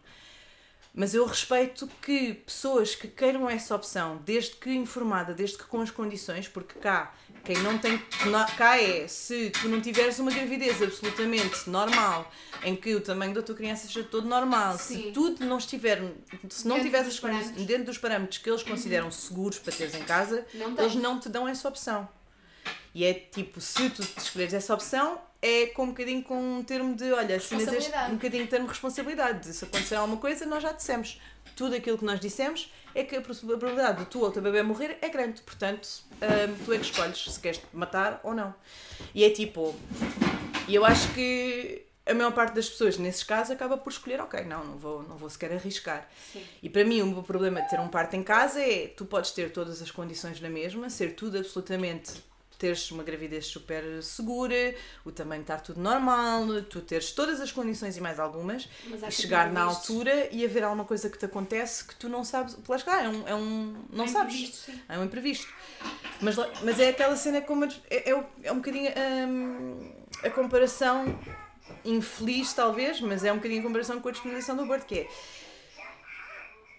Mas 0.94 1.14
eu 1.14 1.26
respeito 1.26 1.88
que 2.02 2.34
pessoas 2.34 2.96
que 2.96 3.08
queiram 3.08 3.50
essa 3.50 3.76
opção, 3.76 4.22
desde 4.26 4.56
que 4.56 4.72
informada, 4.74 5.34
desde 5.34 5.58
que 5.58 5.66
com 5.66 5.82
as 5.82 5.92
condições, 5.92 6.48
porque 6.48 6.80
cá, 6.80 7.14
quem 7.44 7.58
não 7.58 7.78
tem. 7.78 8.02
Cá 8.58 8.80
é, 8.80 9.08
se 9.08 9.50
tu 9.50 9.68
não 9.68 9.82
tiveres 9.82 10.20
uma 10.20 10.32
gravidez 10.32 10.82
absolutamente 10.82 11.70
normal, 11.70 12.32
em 12.64 12.76
que 12.76 12.94
o 12.96 13.02
tamanho 13.02 13.34
da 13.34 13.42
tua 13.42 13.56
criança 13.56 13.88
seja 13.88 14.04
todo 14.04 14.28
normal, 14.28 14.78
se 14.78 14.96
Sim. 14.96 15.12
tudo 15.12 15.46
não 15.46 15.58
estiver. 15.58 16.02
Se 16.50 16.68
não 16.68 16.76
Dentro 16.76 16.90
tiveres 16.90 17.20
dos 17.20 17.66
dentro 17.66 17.86
dos 17.86 17.98
parâmetros 17.98 18.38
que 18.38 18.50
eles 18.50 18.64
consideram 18.64 19.12
seguros 19.12 19.60
para 19.60 19.74
teres 19.74 19.96
em 19.96 20.04
casa, 20.04 20.46
Não 20.54 20.78
eles 20.78 20.96
não 20.96 21.20
te 21.20 21.30
dão 21.30 21.48
essa 21.48 21.68
opção. 21.68 22.08
E 22.94 23.06
é 23.06 23.14
tipo, 23.14 23.62
se 23.62 23.90
tu 23.90 24.02
escolheres 24.18 24.54
essa 24.54 24.74
opção, 24.74 25.20
é 25.42 25.68
com 25.68 25.84
um 25.84 25.88
bocadinho 25.88 26.22
com 26.22 26.60
um 26.60 26.64
termo 26.64 26.94
de, 26.94 27.12
olha, 27.12 27.38
assinas 27.38 27.64
este, 27.64 27.74
Responsabilidade. 27.76 28.12
um 28.12 28.16
bocadinho 28.16 28.44
de 28.44 28.50
termo 28.50 28.66
de 28.66 28.72
responsabilidade. 28.72 29.54
Se 29.54 29.64
acontecer 29.66 29.96
alguma 29.96 30.18
coisa, 30.18 30.46
nós 30.46 30.62
já 30.62 30.72
dissemos. 30.72 31.20
Tudo 31.56 31.76
aquilo 31.76 31.98
que 31.98 32.06
nós 32.06 32.20
dissemos 32.20 32.72
é 32.94 33.04
que 33.04 33.16
a 33.16 33.22
probabilidade 33.22 34.00
de 34.00 34.06
tu 34.06 34.20
ou 34.20 34.28
o 34.28 34.32
teu 34.32 34.42
bebê 34.42 34.62
morrer 34.64 34.98
é 35.02 35.10
grande. 35.10 35.42
Portanto, 35.42 35.88
hum, 36.14 36.56
tu 36.66 36.74
é 36.74 36.78
que 36.78 36.86
escolhes 36.86 37.24
se 37.24 37.40
queres 37.40 37.62
matar 37.74 38.20
ou 38.24 38.34
não. 38.34 38.54
E 39.14 39.24
é 39.24 39.30
tipo. 39.30 39.76
E 40.68 40.76
eu 40.76 40.86
acho 40.86 41.14
que 41.14 41.86
a 42.06 42.14
maior 42.14 42.32
parte 42.32 42.54
das 42.54 42.70
pessoas, 42.70 42.98
nesses 42.98 43.24
casos, 43.24 43.52
acaba 43.52 43.78
por 43.78 43.92
escolher, 43.92 44.20
ok, 44.22 44.44
não, 44.44 44.64
não 44.64 44.78
vou, 44.78 45.04
não 45.04 45.18
vou 45.18 45.30
sequer 45.30 45.54
arriscar. 45.54 46.08
Sim. 46.32 46.44
E 46.62 46.70
para 46.70 46.84
mim, 46.84 47.02
o 47.02 47.08
meu 47.08 47.24
problema 47.24 47.62
de 47.62 47.70
ter 47.70 47.80
um 47.80 47.88
parto 47.88 48.16
em 48.16 48.24
casa 48.24 48.62
é 48.62 48.88
tu 48.88 49.06
podes 49.06 49.32
ter 49.32 49.52
todas 49.52 49.82
as 49.82 49.92
condições 49.92 50.40
na 50.42 50.50
mesma, 50.50 50.90
ser 50.90 51.16
tudo 51.16 51.38
absolutamente. 51.38 52.31
Teres 52.62 52.91
uma 52.91 53.02
gravidez 53.02 53.47
super 53.47 53.84
segura, 54.04 54.76
o 55.04 55.12
tamanho 55.12 55.41
estar 55.41 55.60
tudo 55.62 55.82
normal, 55.82 56.45
tu 56.69 56.80
teres 56.80 57.12
todas 57.12 57.41
as 57.41 57.52
condições 57.52 57.97
e 57.97 58.02
mais 58.02 58.19
algumas, 58.19 58.69
e 58.86 59.12
chegar 59.12 59.52
na 59.52 59.63
altura 59.63 60.30
e 60.32 60.45
haver 60.45 60.63
alguma 60.63 60.86
coisa 60.86 61.10
que 61.10 61.17
te 61.17 61.26
acontece 61.26 61.84
que 61.84 61.95
tu 61.95 62.08
não 62.08 62.24
sabes. 62.24 62.56
Lá 62.69 62.76
está, 62.76 63.02
é 63.02 63.10
um. 63.10 63.28
É 63.28 63.34
um 63.34 63.84
não 63.89 64.06
É 64.06 64.08
sabes. 64.08 64.67
É 64.88 65.00
um 65.00 65.06
imprevisto. 65.06 65.52
Mas, 66.21 66.36
mas 66.62 66.80
é 66.80 66.89
aquela 66.89 67.15
cena 67.15 67.41
como. 67.41 67.65
É, 67.89 68.12
é, 68.12 68.24
é 68.43 68.52
um 68.52 68.58
bocadinho 68.58 68.91
hum, 69.28 69.91
a 70.24 70.30
comparação 70.30 71.19
infeliz, 71.84 72.54
talvez, 72.54 73.02
mas 73.02 73.24
é 73.24 73.34
um 73.34 73.38
bocadinho 73.38 73.62
a 73.62 73.63
comparação 73.63 74.00
com 74.00 74.08
a 74.08 74.12
despenalização 74.12 74.56
do 74.56 74.62
aborto, 74.62 74.86
que 74.86 75.00
é. 75.00 75.10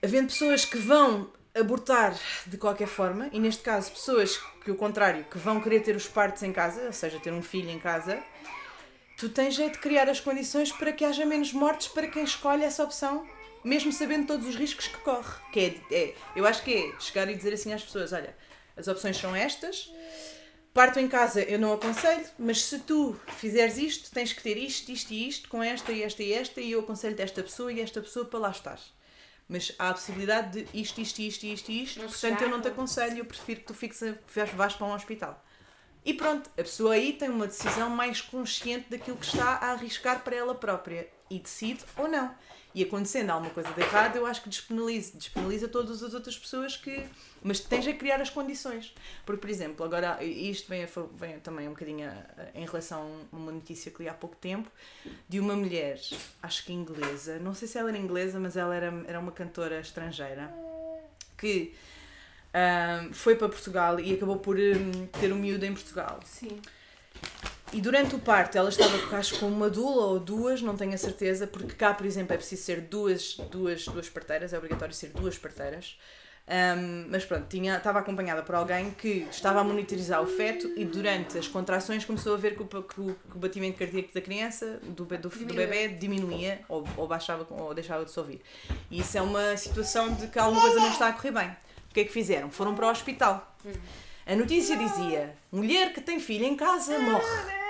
Havendo 0.00 0.28
pessoas 0.28 0.64
que 0.64 0.78
vão 0.78 1.28
abortar 1.54 2.18
de 2.46 2.56
qualquer 2.56 2.88
forma, 2.88 3.28
e 3.32 3.38
neste 3.38 3.62
caso 3.62 3.90
pessoas 3.92 4.38
que 4.64 4.70
o 4.70 4.74
contrário, 4.74 5.24
que 5.24 5.38
vão 5.38 5.60
querer 5.60 5.80
ter 5.80 5.94
os 5.94 6.08
partos 6.08 6.42
em 6.42 6.52
casa, 6.52 6.82
ou 6.86 6.92
seja, 6.92 7.18
ter 7.20 7.32
um 7.32 7.42
filho 7.42 7.70
em 7.70 7.78
casa, 7.78 8.22
tu 9.18 9.28
tens 9.28 9.54
jeito 9.54 9.74
de 9.74 9.78
criar 9.80 10.08
as 10.08 10.20
condições 10.20 10.72
para 10.72 10.92
que 10.92 11.04
haja 11.04 11.24
menos 11.26 11.52
mortes 11.52 11.88
para 11.88 12.06
quem 12.06 12.24
escolhe 12.24 12.64
essa 12.64 12.82
opção, 12.82 13.26
mesmo 13.62 13.92
sabendo 13.92 14.26
todos 14.26 14.46
os 14.46 14.56
riscos 14.56 14.88
que 14.88 14.98
corre. 14.98 15.34
Que 15.52 15.60
é, 15.90 15.94
é- 15.94 16.14
eu 16.34 16.46
acho 16.46 16.62
que 16.62 16.74
é 16.74 17.00
chegar 17.00 17.28
e 17.28 17.34
dizer 17.34 17.52
assim 17.52 17.72
às 17.72 17.82
pessoas: 17.84 18.12
olha, 18.12 18.36
as 18.76 18.88
opções 18.88 19.16
são 19.16 19.36
estas. 19.36 19.92
Parto 20.74 20.98
em 20.98 21.06
casa 21.06 21.42
eu 21.42 21.58
não 21.58 21.74
aconselho, 21.74 22.24
mas 22.38 22.64
se 22.64 22.78
tu 22.78 23.14
fizeres 23.36 23.76
isto, 23.76 24.10
tens 24.10 24.32
que 24.32 24.42
ter 24.42 24.56
isto, 24.56 24.90
isto 24.90 25.12
e 25.12 25.28
isto, 25.28 25.48
com 25.50 25.62
esta 25.62 25.92
e 25.92 26.02
esta 26.02 26.22
e 26.22 26.32
esta, 26.32 26.60
e 26.62 26.72
eu 26.72 26.80
aconselho-te 26.80 27.20
esta 27.20 27.42
pessoa 27.42 27.70
e 27.70 27.80
esta 27.80 28.00
pessoa 28.00 28.24
para 28.24 28.40
lá 28.40 28.50
estar. 28.50 28.80
Mas 29.52 29.70
há 29.78 29.90
a 29.90 29.92
possibilidade 29.92 30.62
de 30.62 30.80
isto, 30.80 30.98
isto, 30.98 31.18
isto, 31.18 31.44
isto 31.44 31.70
isto, 31.70 32.00
Não 32.00 32.08
portanto 32.08 32.40
eu 32.40 32.48
não 32.48 32.62
te 32.62 32.68
aconselho, 32.68 33.18
eu 33.18 33.24
prefiro 33.26 33.60
que 33.60 33.66
tu 33.66 33.74
fiques 33.74 34.02
a, 34.02 34.14
vás 34.56 34.74
para 34.74 34.86
um 34.86 34.94
hospital. 34.94 35.44
E 36.02 36.14
pronto, 36.14 36.50
a 36.58 36.62
pessoa 36.62 36.94
aí 36.94 37.12
tem 37.12 37.28
uma 37.28 37.46
decisão 37.46 37.90
mais 37.90 38.22
consciente 38.22 38.88
daquilo 38.88 39.18
que 39.18 39.26
está 39.26 39.58
a 39.58 39.72
arriscar 39.72 40.24
para 40.24 40.34
ela 40.34 40.54
própria 40.54 41.06
e 41.28 41.38
decide 41.38 41.84
ou 41.98 42.08
não. 42.08 42.34
E 42.74 42.82
acontecendo 42.82 43.30
alguma 43.30 43.50
coisa 43.52 43.70
de 43.72 43.80
errado, 43.82 44.16
eu 44.16 44.24
acho 44.24 44.42
que 44.42 44.48
despenaliza, 44.48 45.16
despenaliza 45.18 45.68
todas 45.68 46.02
as 46.02 46.14
outras 46.14 46.38
pessoas 46.38 46.76
que. 46.76 47.04
Mas 47.42 47.60
tens 47.60 47.86
a 47.86 47.92
criar 47.92 48.20
as 48.20 48.30
condições. 48.30 48.94
Porque, 49.26 49.40
por 49.40 49.50
exemplo, 49.50 49.84
agora 49.84 50.22
isto 50.24 50.68
vem, 50.68 50.84
a 50.84 50.88
vem 51.14 51.38
também 51.40 51.66
um 51.66 51.72
bocadinho 51.72 52.08
a- 52.08 52.12
a- 52.12 52.58
em 52.58 52.64
relação 52.64 53.26
a 53.32 53.36
uma 53.36 53.52
notícia 53.52 53.90
que 53.90 54.02
li 54.02 54.08
há 54.08 54.14
pouco 54.14 54.36
tempo, 54.36 54.70
de 55.28 55.38
uma 55.38 55.54
mulher, 55.54 56.00
acho 56.42 56.64
que 56.64 56.72
inglesa, 56.72 57.38
não 57.40 57.52
sei 57.54 57.68
se 57.68 57.76
ela 57.78 57.90
era 57.90 57.98
inglesa, 57.98 58.38
mas 58.40 58.56
ela 58.56 58.74
era, 58.74 59.04
era 59.06 59.18
uma 59.20 59.32
cantora 59.32 59.78
estrangeira, 59.80 60.50
que 61.36 61.74
ahm, 62.54 63.12
foi 63.12 63.34
para 63.34 63.48
Portugal 63.48 63.98
e 64.00 64.14
acabou 64.14 64.38
por 64.38 64.56
hum, 64.56 65.06
ter 65.20 65.32
um 65.32 65.36
miúdo 65.36 65.64
em 65.66 65.74
Portugal. 65.74 66.20
Sim. 66.24 66.60
E 67.72 67.80
durante 67.80 68.14
o 68.14 68.18
parto 68.18 68.58
ela 68.58 68.68
estava, 68.68 69.16
acho, 69.16 69.38
com 69.38 69.46
uma 69.46 69.70
dula 69.70 70.06
ou 70.06 70.20
duas, 70.20 70.60
não 70.60 70.76
tenho 70.76 70.92
a 70.92 70.98
certeza, 70.98 71.46
porque 71.46 71.74
cá, 71.74 71.94
por 71.94 72.04
exemplo, 72.04 72.34
é 72.34 72.36
preciso 72.36 72.62
ser 72.62 72.82
duas, 72.82 73.34
duas, 73.50 73.86
duas 73.86 74.10
parteiras, 74.10 74.52
é 74.52 74.58
obrigatório 74.58 74.94
ser 74.94 75.08
duas 75.08 75.38
parteiras. 75.38 75.96
Ahm, 76.46 77.06
mas 77.08 77.24
pronto, 77.24 77.46
tinha, 77.48 77.76
estava 77.76 78.00
acompanhada 78.00 78.42
por 78.42 78.54
alguém 78.54 78.90
que 78.90 79.26
estava 79.30 79.60
a 79.60 79.64
monitorizar 79.64 80.20
o 80.20 80.26
feto 80.26 80.70
e 80.76 80.84
durante 80.84 81.38
as 81.38 81.46
contrações 81.46 82.04
começou 82.04 82.34
a 82.34 82.36
ver 82.36 82.56
que 82.56 82.62
o, 82.62 82.66
que 82.66 83.00
o, 83.00 83.14
que 83.14 83.36
o 83.36 83.38
batimento 83.38 83.78
cardíaco 83.78 84.12
da 84.12 84.20
criança, 84.20 84.80
do, 84.82 85.04
do, 85.04 85.28
do 85.28 85.54
bebê, 85.54 85.88
diminuía 85.88 86.60
ou, 86.68 86.84
ou 86.96 87.06
baixava 87.06 87.46
ou 87.48 87.72
deixava 87.72 88.04
de 88.04 88.10
se 88.10 88.18
ouvir. 88.18 88.42
E 88.90 89.00
isso 89.00 89.16
é 89.16 89.22
uma 89.22 89.56
situação 89.56 90.12
de 90.14 90.26
que 90.26 90.38
alguma 90.38 90.60
coisa 90.60 90.80
não 90.80 90.90
está 90.90 91.08
a 91.08 91.12
correr 91.12 91.30
bem. 91.30 91.48
O 91.90 91.94
que 91.94 92.00
é 92.00 92.04
que 92.04 92.12
fizeram? 92.12 92.50
Foram 92.50 92.74
para 92.74 92.88
o 92.88 92.90
hospital. 92.90 93.56
A 94.26 94.34
notícia 94.34 94.76
dizia: 94.76 95.36
mulher 95.50 95.92
que 95.92 96.00
tem 96.00 96.18
filho 96.18 96.44
em 96.44 96.56
casa 96.56 96.98
morre. 96.98 97.61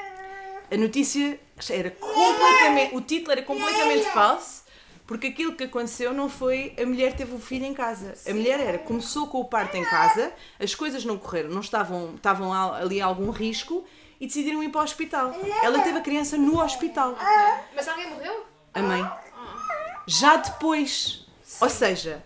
A 0.72 0.76
notícia 0.76 1.38
era 1.70 1.90
completamente. 1.90 2.94
O 2.96 3.00
título 3.00 3.32
era 3.32 3.42
completamente 3.42 4.04
falso, 4.06 4.62
porque 5.06 5.26
aquilo 5.26 5.54
que 5.54 5.64
aconteceu 5.64 6.14
não 6.14 6.28
foi 6.30 6.74
a 6.80 6.86
mulher 6.86 7.14
teve 7.14 7.34
o 7.34 7.38
filho 7.38 7.66
em 7.66 7.74
casa. 7.74 8.14
A 8.28 8.32
mulher 8.32 8.58
era, 8.58 8.78
começou 8.78 9.26
com 9.26 9.40
o 9.40 9.44
parto 9.44 9.76
em 9.76 9.84
casa, 9.84 10.32
as 10.58 10.74
coisas 10.74 11.04
não 11.04 11.18
correram, 11.18 11.50
não 11.50 11.60
estavam, 11.60 12.14
estavam 12.14 12.52
al- 12.52 12.74
ali 12.74 13.00
algum 13.00 13.30
risco 13.30 13.84
e 14.18 14.26
decidiram 14.26 14.62
ir 14.62 14.70
para 14.70 14.80
o 14.80 14.84
hospital. 14.84 15.34
Ela 15.62 15.80
teve 15.80 15.98
a 15.98 16.00
criança 16.00 16.36
no 16.38 16.58
hospital, 16.62 17.16
Mas 17.74 17.86
alguém 17.88 18.08
morreu? 18.08 18.46
a 18.72 18.80
mãe. 18.80 19.10
Já 20.06 20.36
depois. 20.36 21.26
Ou 21.60 21.68
seja, 21.68 22.24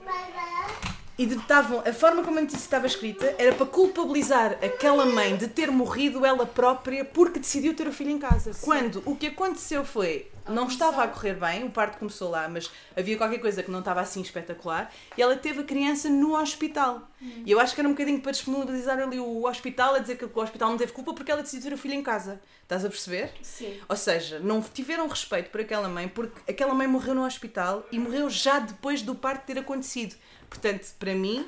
E 1.19 1.25
estavam, 1.25 1.81
a 1.81 1.93
forma 1.95 2.23
como 2.23 2.39
a 2.39 2.43
notícia 2.43 2.59
estava 2.59 2.87
escrita 2.87 3.35
era 3.39 3.55
para 3.55 3.65
culpabilizar 3.65 4.59
aquela 4.63 5.07
mãe 5.07 5.35
de 5.35 5.49
ter 5.49 5.71
morrido 5.71 6.27
ela 6.27 6.45
própria 6.45 7.07
porque 7.07 7.39
decidiu 7.39 7.75
ter 7.75 7.89
o 7.89 7.93
filho 7.93 8.11
em 8.11 8.19
casa. 8.19 8.53
Quando 8.61 9.03
o 9.07 9.17
que 9.17 9.29
aconteceu 9.29 9.83
foi, 9.83 10.31
não 10.47 10.67
estava 10.67 11.03
a 11.03 11.09
correr 11.09 11.35
bem, 11.35 11.65
o 11.65 11.71
parto 11.71 11.99
começou 11.99 12.31
lá, 12.31 12.49
mas 12.49 12.71
havia 12.95 13.17
qualquer 13.17 13.39
coisa 13.39 13.63
que 13.63 13.71
não 13.71 13.79
estava 13.79 14.01
assim 14.01 14.21
espetacular, 14.21 14.93
e 15.17 15.23
ela 15.23 15.37
teve 15.37 15.61
a 15.61 15.65
criança 15.65 16.09
no 16.09 16.39
hospital. 16.39 17.09
E 17.45 17.51
eu 17.51 17.59
acho 17.59 17.75
que 17.75 17.81
era 17.81 17.89
um 17.89 17.93
bocadinho 17.93 18.21
para 18.21 18.33
disponibilizar 18.33 18.99
ali 18.99 19.19
o 19.19 19.47
hospital, 19.47 19.95
a 19.95 19.99
dizer 19.99 20.17
que 20.17 20.25
o 20.25 20.41
hospital 20.41 20.71
não 20.71 20.77
teve 20.77 20.93
culpa 20.93 21.15
porque 21.15 21.33
ela 21.33 21.43
decidiu 21.43 21.71
ter 21.71 21.75
o 21.75 21.79
filho 21.79 21.95
em 21.95 22.03
casa. 22.03 22.41
Estás 22.63 22.85
a 22.85 22.89
perceber? 22.89 23.33
Sim. 23.43 23.81
Ou 23.89 23.97
seja, 23.97 24.39
não 24.39 24.61
tiveram 24.61 25.09
respeito 25.09 25.51
por 25.51 25.61
aquela 25.61 25.89
mãe 25.89 26.09
porque 26.09 26.51
aquela 26.51 26.75
mãe 26.75 26.87
morreu 26.87 27.15
no 27.15 27.25
hospital 27.25 27.87
e 27.91 27.99
morreu 27.99 28.29
já 28.29 28.59
depois 28.59 29.03
do 29.03 29.15
parto 29.15 29.47
ter 29.47 29.59
acontecido. 29.59 30.15
Portanto, 30.49 30.87
para 30.99 31.15
mim, 31.15 31.47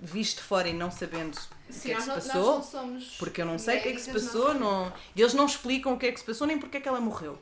visto 0.00 0.38
de 0.38 0.42
fora 0.42 0.68
e 0.68 0.72
não 0.72 0.90
sabendo 0.90 1.38
o 1.38 1.80
que 1.80 1.92
é 1.92 1.94
que 1.94 2.02
se 2.02 2.08
passou, 2.10 2.62
porque 3.18 3.40
eu 3.42 3.46
não 3.46 3.58
sei 3.58 3.78
o 3.78 3.82
que 3.82 3.88
é 3.88 3.92
que 3.92 4.00
se 4.00 4.12
passou, 4.12 4.52
não 4.54 4.92
e 5.14 5.20
eles 5.20 5.32
não 5.34 5.46
explicam 5.46 5.94
o 5.94 5.98
que 5.98 6.06
é 6.06 6.12
que 6.12 6.18
se 6.20 6.26
passou 6.26 6.46
nem 6.46 6.58
porque 6.58 6.76
é 6.78 6.80
que 6.80 6.88
ela 6.88 7.00
morreu. 7.00 7.38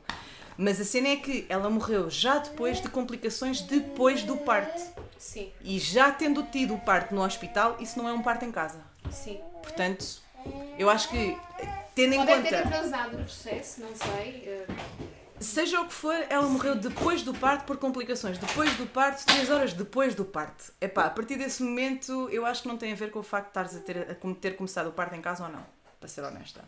Mas 0.57 0.79
a 0.79 0.83
cena 0.83 1.07
é 1.07 1.15
que 1.15 1.45
ela 1.49 1.69
morreu 1.69 2.09
já 2.09 2.37
depois 2.37 2.81
de 2.81 2.89
complicações 2.89 3.61
depois 3.61 4.23
do 4.23 4.37
parto. 4.37 4.81
Sim, 5.17 5.51
E 5.61 5.79
já 5.79 6.11
tendo 6.11 6.43
tido 6.43 6.75
o 6.75 6.79
parto 6.79 7.15
no 7.15 7.23
hospital, 7.23 7.77
isso 7.79 7.97
não 7.97 8.07
é 8.07 8.13
um 8.13 8.21
parto 8.21 8.45
em 8.45 8.51
casa. 8.51 8.79
sim. 9.11 9.39
Portanto, 9.61 10.05
eu 10.77 10.89
acho 10.89 11.09
que, 11.09 11.37
tendo 11.95 12.13
em 12.15 12.25
Pode 12.25 12.41
ter 12.43 12.63
conta. 12.63 12.75
atrasado 12.75 13.13
o 13.13 13.17
processo, 13.23 13.81
não 13.81 13.95
sei. 13.95 14.65
Seja 15.41 15.81
o 15.81 15.87
que 15.87 15.93
for, 15.93 16.15
ela 16.29 16.47
morreu 16.47 16.75
depois 16.75 17.23
do 17.23 17.33
parto 17.33 17.65
por 17.65 17.77
complicações. 17.77 18.37
Depois 18.37 18.75
do 18.75 18.85
parto, 18.85 19.25
três 19.25 19.49
horas 19.49 19.73
depois 19.73 20.13
do 20.15 20.23
parto. 20.23 20.71
Epá, 20.79 21.05
a 21.05 21.09
partir 21.09 21.35
desse 21.37 21.63
momento, 21.63 22.29
eu 22.29 22.45
acho 22.45 22.61
que 22.61 22.67
não 22.67 22.77
tem 22.77 22.91
a 22.93 22.95
ver 22.95 23.11
com 23.11 23.19
o 23.19 23.23
facto 23.23 23.45
de 23.45 23.49
estares 23.49 23.75
a 23.75 23.79
ter, 23.79 24.11
a 24.11 24.33
ter 24.35 24.55
começado 24.55 24.87
o 24.87 24.91
parto 24.91 25.15
em 25.15 25.21
casa 25.21 25.43
ou 25.45 25.51
não, 25.51 25.65
para 25.99 26.07
ser 26.07 26.21
honesta. 26.21 26.63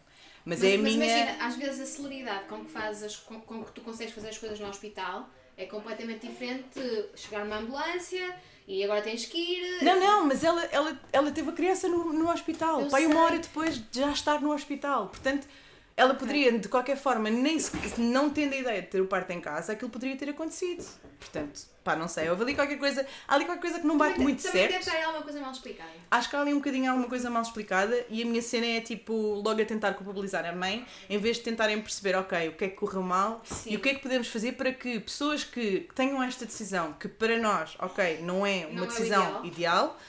Mas, 0.46 0.60
Mas, 0.60 0.64
é 0.72 0.76
a 0.76 0.78
mas 0.80 0.94
minha. 0.96 1.06
imagina, 1.06 1.46
às 1.46 1.56
vezes 1.56 1.80
a 1.82 1.86
celeridade 1.86 2.46
com 2.50 2.66
que, 2.66 2.72
fazes, 2.72 3.16
com, 3.18 3.40
com 3.42 3.64
que 3.64 3.72
tu 3.72 3.82
consegues 3.82 4.14
fazer 4.14 4.30
as 4.30 4.38
coisas 4.38 4.60
no 4.60 4.68
hospital 4.68 5.30
é 5.56 5.66
completamente 5.66 6.28
diferente 6.28 6.66
de 6.80 7.10
chegar 7.16 7.46
numa 7.46 7.58
ambulância 7.58 8.36
e 8.68 8.84
agora 8.84 9.02
tens 9.02 9.26
que 9.26 9.38
ir. 9.38 9.84
Não, 9.84 10.00
não, 10.00 10.26
mas 10.26 10.44
ela, 10.44 10.64
ela, 10.66 11.00
ela 11.12 11.32
teve 11.32 11.50
a 11.50 11.54
criança 11.54 11.88
no, 11.88 12.12
no 12.12 12.30
hospital. 12.30 12.82
Eu 12.82 12.88
Pai, 12.90 13.06
uma 13.06 13.14
sei. 13.16 13.24
hora 13.24 13.40
depois 13.40 13.76
de 13.76 14.00
já 14.00 14.10
estar 14.12 14.42
no 14.42 14.52
hospital. 14.52 15.08
Portanto, 15.08 15.48
ela 15.96 16.16
poderia, 16.16 16.58
de 16.58 16.68
qualquer 16.68 16.98
forma, 16.98 17.30
nem 17.30 17.60
se, 17.60 17.72
não 18.02 18.30
tendo 18.30 18.54
a 18.54 18.58
ideia 18.58 18.82
de 18.82 18.88
ter 18.88 19.00
o 19.02 19.06
parto 19.08 19.30
em 19.32 19.40
casa, 19.40 19.74
aquilo 19.74 19.92
poderia 19.92 20.16
ter 20.18 20.28
acontecido. 20.30 20.84
Portanto, 21.20 21.62
pá, 21.84 21.96
não 21.96 22.08
sei. 22.08 22.30
Houve 22.30 22.44
ali 22.44 22.56
qualquer 22.56 22.78
coisa. 22.78 23.06
Há 23.28 23.36
ali 23.36 23.46
qualquer 23.46 23.62
coisa 23.62 23.80
que 23.80 23.88
não 23.88 23.98
bate 23.98 24.14
Também- 24.14 24.28
muito 24.28 24.44
também 24.44 24.62
certo. 24.62 24.72
deve 24.72 24.84
estar 24.90 25.06
alguma 25.06 25.24
coisa 25.24 25.40
mal 25.40 25.52
explicada. 25.52 25.90
Acho 26.12 26.30
que 26.30 26.36
há 26.36 26.42
ali 26.42 26.52
um 26.54 26.58
bocadinho 26.58 26.90
alguma 26.92 27.08
coisa 27.08 27.30
mal 27.30 27.42
explicada 27.44 28.06
e 28.10 28.22
a 28.22 28.26
minha 28.26 28.42
cena 28.42 28.66
é 28.66 28.82
tipo 28.82 29.14
logo 29.14 29.62
a 29.62 29.66
tentar 29.66 29.94
culpabilizar 29.94 30.46
a 30.46 30.52
mãe 30.52 30.86
em 31.10 31.18
vez 31.18 31.38
de 31.38 31.44
tentarem 31.44 31.80
perceber, 31.82 32.16
ok, 32.16 32.50
o 32.50 32.54
que 32.58 32.66
é 32.66 32.70
que 32.70 32.76
correu 32.76 33.02
mal 33.04 33.42
Sim. 33.46 33.72
e 33.72 33.76
o 33.78 33.80
que 33.80 33.90
é 33.90 33.94
que 33.94 34.02
podemos 34.02 34.28
fazer 34.28 34.54
para 34.54 34.74
que 34.74 35.00
pessoas 35.00 35.44
que 35.44 35.88
tenham 35.96 36.22
esta 36.22 36.46
decisão, 36.46 36.94
que 36.94 37.08
para 37.08 37.38
nós, 37.38 37.76
ok, 37.80 38.20
não 38.22 38.46
é 38.46 38.66
uma 38.66 38.80
Não 38.82 38.84
é 38.84 38.88
decisão 38.88 39.24
ideal. 39.24 39.46
ideal, 39.46 40.00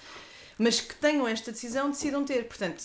mas 0.59 0.81
que 0.81 0.95
tenham 0.97 1.29
esta 1.29 1.53
decisão, 1.53 1.91
decidam 1.91 2.25
ter. 2.25 2.45
Portanto, 2.49 2.83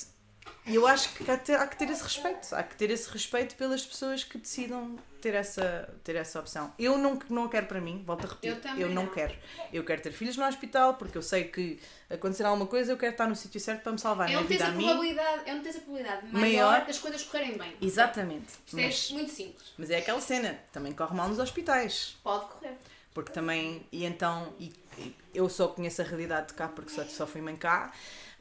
eu 0.66 0.86
acho 0.88 1.14
que 1.14 1.30
há, 1.30 1.38
que 1.38 1.46
ter- 1.46 1.56
há 1.60 1.68
que 1.68 1.78
ter 1.78 1.90
esse 1.90 2.04
respeito, 2.04 2.56
há 2.56 2.64
que 2.64 2.76
ter 2.76 2.90
esse 2.90 3.10
respeito 3.10 3.56
pelas 3.56 3.86
pessoas 3.86 4.24
que 4.24 4.38
decidam 4.38 4.98
ter 5.22 5.34
essa, 5.34 5.94
ter 6.04 6.16
essa 6.16 6.40
opção. 6.40 6.74
Eu 6.80 6.98
não, 6.98 7.20
não 7.30 7.46
a 7.46 7.50
quero 7.50 7.66
para 7.68 7.82
mim, 7.82 8.04
volto 8.06 8.26
a 8.26 8.30
repetir, 8.30 8.50
Eu 8.52 8.62
também 8.62 8.86
não 8.86 9.04
não. 9.06 9.08
quero. 9.12 9.34
Eu 9.74 9.84
quero 9.84 10.02
ter 10.02 10.12
filhos 10.12 10.38
no 10.38 10.46
hospital 10.46 10.94
porque 10.96 11.18
eu 11.18 11.22
sei 11.22 11.46
que 11.46 11.80
acontecer 12.10 12.44
alguma 12.44 12.66
coisa 12.68 12.92
eu 12.94 12.98
quero 12.98 13.12
estar 13.12 13.28
no 13.28 13.36
sítio 13.36 13.60
certo 13.60 13.82
para 13.84 13.92
me 13.92 14.00
salvar 14.00 14.30
É 14.30 14.34
na 14.34 14.40
onde 14.40 14.48
tens 14.50 14.62
a 14.62 14.72
probabilidade, 14.72 15.42
é 15.46 15.54
onde 15.54 15.64
tens 15.64 15.76
a 15.76 15.80
probabilidade 15.80 16.28
maior, 16.32 16.72
Maior. 16.72 16.86
das 16.86 17.00
coisas 17.00 17.24
correrem 17.24 17.58
bem. 17.58 17.76
Exatamente. 17.82 18.48
Isto 18.66 18.76
Mas, 18.76 19.10
é 19.10 19.14
muito 19.14 19.32
simples. 19.32 19.74
mas 19.78 19.90
é 19.90 19.98
aquela 19.98 20.22
cena, 20.22 20.58
também 20.72 20.94
corre 20.94 21.16
mal 21.16 21.28
nos 21.28 21.40
hospitais. 21.40 22.18
Pode 22.24 22.46
correr. 22.46 22.78
Porque 23.14 23.32
também, 23.34 23.86
e 23.92 24.06
então, 24.06 24.54
e, 24.60 24.72
e 24.98 25.16
eu 25.34 25.50
só 25.50 25.68
conheço 25.68 26.02
a 26.02 26.06
realidade 26.06 26.50
de 26.50 26.54
cá 26.54 26.68
porque 26.70 26.92
só, 26.92 27.04
só 27.06 27.28
fui 27.28 27.42
mãe 27.42 27.56
cá, 27.58 27.92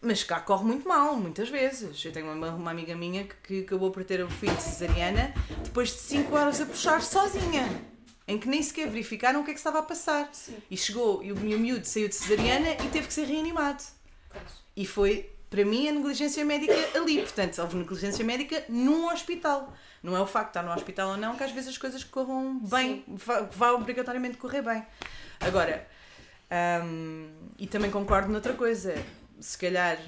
mas 0.01 0.23
cá 0.23 0.41
corre 0.41 0.65
muito 0.65 0.89
mal, 0.89 1.17
muitas 1.17 1.49
vezes. 1.49 2.05
Eu 2.05 2.13
tenho 2.13 2.33
uma, 2.33 2.51
uma 2.51 2.71
amiga 2.71 2.95
minha 2.95 3.25
que, 3.25 3.35
que 3.37 3.61
acabou 3.61 3.91
por 3.91 4.05
ter 4.05 4.23
o 4.23 4.31
filho 4.31 4.55
de 4.55 4.63
cesariana 4.63 5.35
depois 5.65 5.89
de 5.91 5.99
5 5.99 6.35
horas 6.35 6.61
a 6.61 6.67
puxar 6.67 7.03
sozinha, 7.03 7.69
em 8.27 8.39
que 8.39 8.49
nem 8.49 8.63
sequer 8.63 8.89
verificaram 8.89 9.41
o 9.41 9.45
que 9.45 9.51
é 9.51 9.55
que 9.55 9.61
estava 9.61 9.81
a 9.81 9.83
passar. 9.83 10.29
Sim. 10.33 10.57
E 10.71 10.77
chegou, 10.77 11.23
e 11.23 11.33
o 11.33 11.37
meu 11.37 11.59
miúdo 11.59 11.87
saiu 11.87 12.09
de 12.09 12.15
cesariana 12.15 12.71
e 12.85 12.89
teve 12.89 13.07
que 13.09 13.13
ser 13.13 13.25
reanimado. 13.25 13.83
E 14.77 14.87
foi, 14.87 15.31
para 15.51 15.65
mim, 15.65 15.89
a 15.89 15.93
negligência 15.93 16.45
médica 16.45 16.75
ali. 16.95 17.21
Portanto, 17.21 17.59
houve 17.61 17.77
negligência 17.77 18.25
médica 18.25 18.65
num 18.69 19.11
hospital. 19.13 19.73
Não 20.03 20.17
é 20.17 20.21
o 20.21 20.27
facto 20.27 20.53
de 20.53 20.59
estar 20.59 20.63
no 20.63 20.73
hospital 20.73 21.11
ou 21.11 21.17
não 21.17 21.37
que 21.37 21.43
às 21.43 21.51
vezes 21.51 21.71
as 21.71 21.79
coisas 21.79 22.05
corram 22.05 22.61
bem, 22.61 23.05
vá, 23.09 23.41
vá 23.41 23.73
obrigatoriamente 23.73 24.37
correr 24.37 24.63
bem. 24.63 24.87
Agora, 25.41 25.87
hum, 26.85 27.31
e 27.59 27.67
também 27.67 27.91
concordo 27.91 28.31
noutra 28.31 28.53
coisa, 28.53 28.95
se 29.40 29.57
calhar 29.59 29.98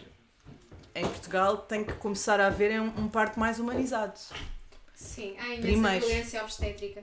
em 0.94 1.06
Portugal 1.06 1.56
tem 1.58 1.84
que 1.84 1.92
começar 1.94 2.40
a 2.40 2.46
haver 2.48 2.80
um, 2.80 2.86
um 3.04 3.08
parto 3.08 3.38
mais 3.38 3.58
humanizado. 3.58 4.18
Sim, 4.94 5.34
há 5.38 5.46
imensa 5.46 5.60
Primeiro. 5.62 6.06
violência 6.06 6.42
obstétrica. 6.42 7.02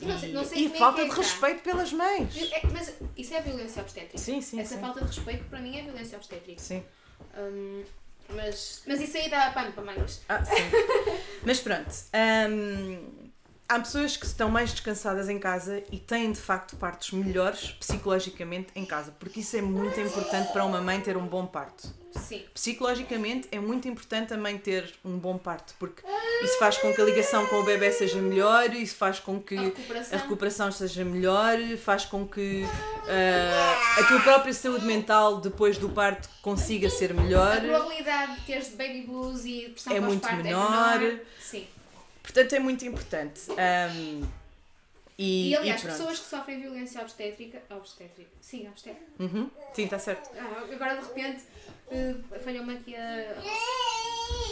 E 0.00 0.04
não 0.04 0.18
sei, 0.18 0.32
não 0.32 0.44
sei 0.44 0.58
e 0.62 0.66
é 0.66 0.78
falta 0.78 1.00
é 1.00 1.04
de 1.08 1.10
respeito 1.10 1.62
pelas 1.62 1.92
mães. 1.92 2.36
É, 2.52 2.66
mas 2.72 2.94
isso 3.16 3.34
é 3.34 3.40
violência 3.40 3.82
obstétrica. 3.82 4.18
Sim, 4.18 4.40
sim, 4.40 4.60
Essa 4.60 4.74
sim. 4.74 4.80
falta 4.80 5.00
de 5.00 5.06
respeito 5.06 5.44
para 5.44 5.58
mim 5.60 5.76
é 5.78 5.82
violência 5.82 6.16
obstétrica. 6.16 6.60
Sim. 6.60 6.84
Hum, 7.36 7.82
mas, 8.28 8.82
mas 8.86 9.00
isso 9.00 9.16
aí 9.16 9.28
dá 9.30 9.50
pano 9.50 9.72
para 9.72 9.82
mangas. 9.82 10.20
Ah, 10.28 10.44
sim. 10.44 10.52
Mas 11.42 11.60
pronto. 11.60 11.90
hum, 12.50 13.27
há 13.68 13.78
pessoas 13.78 14.16
que 14.16 14.24
estão 14.24 14.48
mais 14.48 14.70
descansadas 14.70 15.28
em 15.28 15.38
casa 15.38 15.82
e 15.92 15.98
têm 15.98 16.32
de 16.32 16.40
facto 16.40 16.76
partos 16.76 17.10
melhores 17.12 17.72
psicologicamente 17.72 18.68
em 18.74 18.84
casa, 18.84 19.14
porque 19.18 19.40
isso 19.40 19.56
é 19.56 19.62
muito 19.62 20.00
importante 20.00 20.52
para 20.52 20.64
uma 20.64 20.80
mãe 20.80 21.00
ter 21.00 21.16
um 21.16 21.26
bom 21.26 21.46
parto. 21.46 21.96
Sim. 22.26 22.42
Psicologicamente 22.54 23.46
é 23.52 23.60
muito 23.60 23.86
importante 23.86 24.32
a 24.32 24.36
mãe 24.36 24.56
ter 24.56 24.94
um 25.04 25.18
bom 25.18 25.36
parto, 25.36 25.74
porque 25.78 26.02
isso 26.42 26.58
faz 26.58 26.78
com 26.78 26.92
que 26.92 27.00
a 27.00 27.04
ligação 27.04 27.46
com 27.46 27.56
o 27.56 27.64
bebê 27.64 27.92
seja 27.92 28.20
melhor, 28.20 28.72
isso 28.74 28.96
faz 28.96 29.20
com 29.20 29.40
que 29.40 29.56
A 29.56 29.60
recuperação. 29.60 30.18
a 30.18 30.22
recuperação 30.22 30.72
seja 30.72 31.04
melhor, 31.04 31.58
faz 31.76 32.06
com 32.06 32.26
que 32.26 32.64
ah, 33.06 34.00
a 34.00 34.04
tua 34.04 34.20
própria 34.20 34.54
saúde 34.54 34.86
mental 34.86 35.40
depois 35.40 35.76
do 35.76 35.90
parto 35.90 36.28
consiga 36.40 36.88
ser 36.88 37.12
melhor. 37.12 37.58
A 37.58 37.60
probabilidade 37.60 38.34
de 38.36 38.40
teres 38.46 38.68
baby 38.70 39.02
blues 39.02 39.44
e 39.44 39.66
depressão 39.66 39.92
É 39.92 40.00
muito 40.00 40.26
menor. 40.34 40.96
É 40.96 40.98
menor. 40.98 41.20
Sim. 41.40 41.66
Portanto, 42.28 42.52
é 42.52 42.58
muito 42.58 42.84
importante. 42.84 43.40
Ahm, 43.52 44.22
e, 45.18 45.50
E, 45.50 45.56
aliás, 45.56 45.82
e 45.82 45.86
pessoas 45.86 46.18
que 46.20 46.26
sofrem 46.26 46.60
violência 46.60 47.00
obstétrica. 47.00 47.60
Obstétrica. 47.70 48.30
Sim, 48.40 48.68
obstétrica. 48.68 49.10
Uhum. 49.18 49.50
Sim, 49.74 49.84
está 49.84 49.98
certo. 49.98 50.30
Ah, 50.38 50.64
agora 50.72 50.96
de 50.96 51.06
repente 51.06 51.42
eh, 51.90 52.14
falhou-me 52.44 52.74
aqui 52.76 52.94
a, 52.94 53.34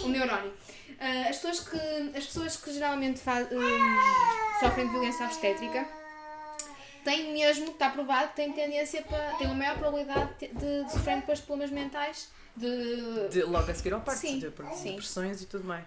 o 0.04 0.08
neurónio. 0.08 0.52
Ah, 0.98 1.28
as, 1.28 1.36
pessoas 1.36 1.60
que, 1.68 1.76
as 2.18 2.24
pessoas 2.26 2.56
que 2.56 2.72
geralmente 2.72 3.20
fa- 3.20 3.42
eh, 3.42 4.58
sofrem 4.58 4.86
de 4.86 4.92
violência 4.92 5.26
obstétrica 5.26 5.86
têm 7.04 7.32
mesmo, 7.32 7.66
está 7.70 7.90
provado, 7.90 8.32
têm 8.34 8.52
tendência 8.52 9.02
para. 9.02 9.34
têm 9.36 9.46
uma 9.46 9.54
maior 9.54 9.78
probabilidade 9.78 10.30
de, 10.40 10.84
de 10.84 10.90
sofrer 10.90 11.16
depois 11.18 11.38
de 11.40 11.44
problemas 11.44 11.70
mentais. 11.70 12.28
De, 12.56 13.28
De, 13.28 13.42
logo 13.42 13.70
a 13.70 13.74
seguir 13.74 13.92
ao 13.92 14.00
parto, 14.00 14.18
Sim, 14.18 14.38
de, 14.40 14.48
de 14.48 14.76
sim. 14.76 14.90
depressões 14.92 15.42
e 15.42 15.46
tudo 15.46 15.62
mais. 15.64 15.86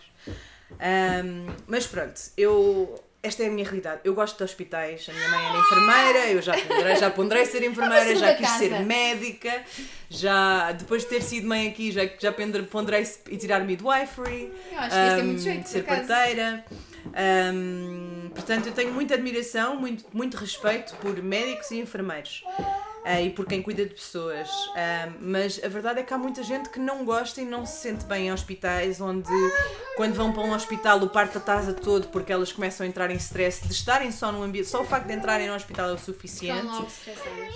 Ahm, 0.79 1.47
mas 1.67 1.87
pronto, 1.87 2.19
eu. 2.37 3.03
Esta 3.21 3.43
é 3.43 3.47
a 3.47 3.49
minha 3.49 3.65
realidade. 3.65 3.99
Eu 4.05 4.13
gosto 4.13 4.37
de 4.37 4.43
hospitais. 4.45 5.05
A 5.09 5.13
minha 5.13 5.27
mãe 5.29 5.45
era 5.45 5.57
enfermeira, 5.59 6.31
eu 6.31 6.41
já 6.41 6.53
ponderei, 6.57 6.95
já 6.95 7.09
ponderei 7.11 7.45
ser 7.45 7.63
enfermeira, 7.63 8.15
já 8.15 8.33
quis 8.33 8.47
casa. 8.47 8.59
ser 8.59 8.79
médica, 8.85 9.61
já 10.09 10.71
depois 10.71 11.01
de 11.03 11.09
ter 11.09 11.21
sido 11.21 11.45
mãe 11.45 11.67
aqui, 11.67 11.91
já, 11.91 12.03
já 12.17 12.31
ponder- 12.31 12.63
ponderei 12.67 13.05
e 13.29 13.35
tirar 13.35 13.59
midwifery. 13.65 14.53
Eu 14.71 14.79
acho 14.79 14.89
que 14.89 14.95
tem 14.95 15.19
Ahm, 15.19 15.25
muito 15.25 15.41
jeito, 15.41 15.67
ser 15.67 15.83
parteira. 15.83 16.63
Ahm, 17.13 18.29
portanto, 18.33 18.67
eu 18.67 18.73
tenho 18.73 18.93
muita 18.93 19.15
admiração, 19.15 19.75
muito, 19.75 20.05
muito 20.13 20.37
respeito 20.37 20.95
por 20.97 21.21
médicos 21.21 21.71
e 21.71 21.79
enfermeiros. 21.79 22.43
Ah, 23.05 23.21
e 23.21 23.29
por 23.29 23.45
quem 23.45 23.61
cuida 23.61 23.85
de 23.85 23.93
pessoas. 23.93 24.49
Ahm, 24.75 25.13
mas 25.21 25.59
a 25.63 25.67
verdade 25.67 25.99
é 25.99 26.03
que 26.03 26.13
há 26.13 26.17
muita 26.17 26.43
gente 26.43 26.69
que 26.69 26.79
não 26.79 27.03
gosta 27.05 27.41
e 27.41 27.45
não 27.45 27.65
se 27.65 27.81
sente 27.81 28.05
bem 28.05 28.27
em 28.27 28.31
hospitais, 28.33 28.99
onde 29.01 29.29
quando 29.95 30.13
vão 30.13 30.31
para 30.31 30.43
um 30.43 30.53
hospital 30.53 30.99
o 31.01 31.09
parto 31.09 31.37
atrasa 31.37 31.73
todo 31.73 32.07
porque 32.07 32.31
elas 32.31 32.51
começam 32.51 32.85
a 32.85 32.89
entrar 32.89 33.09
em 33.11 33.15
stress 33.17 33.65
de 33.67 33.73
estarem 33.73 34.11
só 34.11 34.31
no 34.31 34.41
ambiente. 34.43 34.67
Só 34.67 34.81
o 34.81 34.85
facto 34.85 35.07
de 35.07 35.13
entrarem 35.13 35.47
no 35.47 35.55
hospital 35.55 35.89
é 35.89 35.93
o 35.93 35.97
suficiente. 35.97 36.65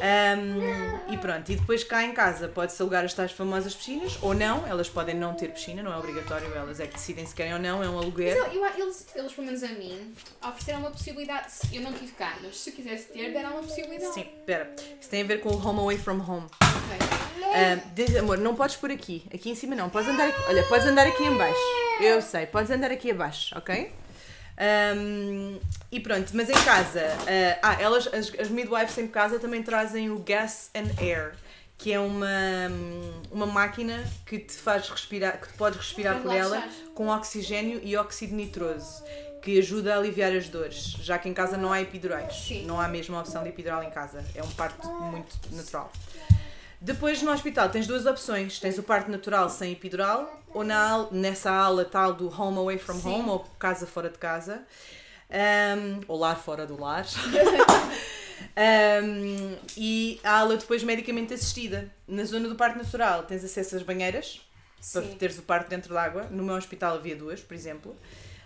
Um, 0.01 1.13
e 1.13 1.17
pronto, 1.17 1.51
e 1.51 1.55
depois 1.55 1.83
cá 1.83 2.03
em 2.03 2.13
casa 2.13 2.47
pode-se 2.47 2.81
alugar 2.81 3.03
as 3.05 3.13
tais 3.13 3.31
famosas 3.31 3.73
piscinas, 3.75 4.17
ou 4.21 4.33
não, 4.33 4.65
elas 4.67 4.89
podem 4.89 5.15
não 5.15 5.33
ter 5.33 5.49
piscina, 5.49 5.81
não 5.83 5.93
é 5.93 5.97
obrigatório, 5.97 6.51
elas 6.53 6.79
é 6.79 6.87
que 6.87 6.93
decidem 6.93 7.25
se 7.25 7.33
querem 7.33 7.53
ou 7.53 7.59
não, 7.59 7.83
é 7.83 7.89
um 7.89 7.97
aluguer. 7.97 8.37
Mas 8.37 8.53
eu- 8.53 8.61
eu- 8.63 8.83
eles, 8.83 9.05
eles, 9.15 9.33
pelo 9.33 9.45
menos 9.47 9.63
a 9.63 9.67
mim, 9.69 10.13
ofereceram 10.43 10.79
uma 10.79 10.91
possibilidade. 10.91 11.47
Eu 11.71 11.81
não 11.81 11.93
tive 11.93 12.11
cá, 12.13 12.37
mas 12.41 12.57
se 12.57 12.71
quisesse 12.71 13.05
ter, 13.09 13.31
deram 13.31 13.51
uma 13.53 13.63
possibilidade. 13.63 14.13
Sim, 14.13 14.25
espera, 14.39 14.73
isso 14.99 15.09
tem 15.09 15.21
a 15.21 15.25
ver 15.25 15.32
ver 15.33 15.41
com 15.41 15.49
o 15.49 15.67
home 15.67 15.79
away 15.79 15.97
from 15.97 16.19
home. 16.19 16.47
Ok. 16.61 17.07
Ah, 17.55 17.79
diz, 17.93 18.15
amor, 18.15 18.37
não 18.37 18.55
podes 18.55 18.75
por 18.75 18.91
aqui. 18.91 19.23
Aqui 19.33 19.49
em 19.49 19.55
cima 19.55 19.75
não. 19.75 19.89
Podes 19.89 20.09
andar 20.09 20.27
aqui. 20.27 20.41
Olha, 20.47 20.63
podes 20.63 20.87
andar 20.87 21.07
aqui 21.07 21.23
em 21.23 21.35
baixo. 21.35 21.59
Eu 22.01 22.21
sei, 22.21 22.45
podes 22.47 22.71
andar 22.71 22.91
aqui 22.91 23.11
abaixo, 23.11 23.55
ok? 23.57 23.91
Ahm, 24.57 25.59
e 25.91 25.99
pronto, 25.99 26.31
mas 26.33 26.49
em 26.49 26.53
casa, 26.53 27.01
ah, 27.01 27.59
ah, 27.61 27.81
elas, 27.81 28.07
as, 28.07 28.31
as 28.39 28.49
midwives 28.49 28.97
em 28.97 29.07
casa 29.07 29.39
também 29.39 29.63
trazem 29.63 30.11
o 30.11 30.19
Gas 30.19 30.69
and 30.75 30.91
Air, 31.01 31.33
que 31.77 31.91
é 31.91 31.99
uma, 31.99 32.27
uma 33.31 33.45
máquina 33.45 34.03
que 34.25 34.39
te 34.39 34.53
faz 34.53 34.89
respirar, 34.89 35.39
que 35.39 35.47
te 35.47 35.53
podes 35.53 35.79
respirar 35.79 36.19
por 36.21 36.33
ela 36.33 36.63
com 36.93 37.07
oxigênio 37.07 37.79
e 37.83 37.95
óxido 37.95 38.35
nitroso, 38.35 39.03
que 39.43 39.59
ajuda 39.59 39.93
a 39.93 39.97
aliviar 39.97 40.31
as 40.31 40.47
dores, 40.47 40.95
já 41.01 41.19
que 41.19 41.27
em 41.27 41.33
casa 41.33 41.57
não 41.57 41.71
há 41.71 41.81
epidurais. 41.81 42.33
Sim. 42.33 42.65
Não 42.65 42.79
há 42.79 42.87
mesmo 42.87 43.15
a 43.17 43.19
opção 43.19 43.43
de 43.43 43.49
epidural 43.49 43.83
em 43.83 43.89
casa. 43.89 44.23
É 44.33 44.41
um 44.41 44.49
parto 44.51 44.87
muito 44.87 45.37
natural. 45.51 45.91
Depois 46.79 47.21
no 47.21 47.31
hospital 47.31 47.69
tens 47.69 47.85
duas 47.85 48.05
opções. 48.05 48.59
Tens 48.59 48.77
o 48.77 48.83
parto 48.83 49.11
natural 49.11 49.49
sem 49.49 49.73
epidural 49.73 50.41
ou 50.53 50.63
na, 50.63 51.07
nessa 51.11 51.51
ala 51.51 51.83
tal 51.83 52.13
do 52.13 52.29
home 52.29 52.57
away 52.57 52.77
from 52.77 52.95
Sim. 52.95 53.09
home 53.09 53.29
ou 53.29 53.39
casa 53.59 53.85
fora 53.85 54.09
de 54.09 54.17
casa. 54.17 54.63
Ahm, 55.29 56.01
ou 56.07 56.17
lar 56.17 56.37
fora 56.37 56.65
do 56.65 56.79
lar. 56.79 57.05
Ahm, 58.55 59.57
e 59.77 60.19
a 60.23 60.39
ala 60.39 60.55
depois 60.55 60.83
medicamente 60.83 61.33
assistida. 61.33 61.91
Na 62.07 62.23
zona 62.23 62.47
do 62.47 62.55
parto 62.55 62.77
natural 62.77 63.23
tens 63.23 63.43
acesso 63.43 63.75
às 63.75 63.83
banheiras 63.83 64.41
para 64.91 65.01
Sim. 65.01 65.15
teres 65.15 65.37
o 65.37 65.41
parto 65.41 65.69
dentro 65.69 65.93
d'água. 65.93 66.23
No 66.29 66.43
meu 66.43 66.55
hospital 66.55 66.95
havia 66.95 67.15
duas, 67.15 67.41
por 67.41 67.53
exemplo. 67.53 67.95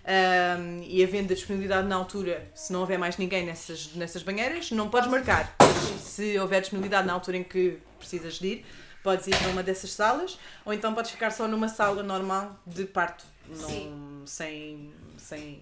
Ahm, 0.09 0.81
e 0.87 1.03
havendo 1.03 1.33
a 1.33 1.35
disponibilidade 1.35 1.85
na 1.87 1.95
altura, 1.97 2.47
se 2.55 2.71
não 2.71 2.79
houver 2.79 2.97
mais 2.97 3.17
ninguém 3.17 3.45
nessas, 3.45 3.93
nessas 3.93 4.23
banheiras, 4.23 4.71
não 4.71 4.89
podes 4.89 5.09
marcar. 5.09 5.53
Se 5.99 6.39
houver 6.39 6.61
disponibilidade 6.61 7.05
na 7.05 7.11
altura 7.13 7.37
em 7.37 7.43
que 7.43 7.77
precisas 7.99 8.35
de 8.35 8.47
ir, 8.47 8.65
podes 9.03 9.27
ir 9.27 9.35
para 9.37 9.49
uma 9.49 9.61
dessas 9.61 9.91
salas, 9.91 10.39
ou 10.65 10.73
então 10.73 10.93
podes 10.93 11.11
ficar 11.11 11.31
só 11.31 11.45
numa 11.47 11.67
sala 11.67 12.03
normal 12.03 12.57
de 12.65 12.85
parto, 12.85 13.25
não- 13.49 14.25
sem, 14.25 14.93
sem, 15.17 15.61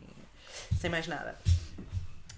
sem 0.79 0.89
mais 0.91 1.07
nada. 1.07 1.35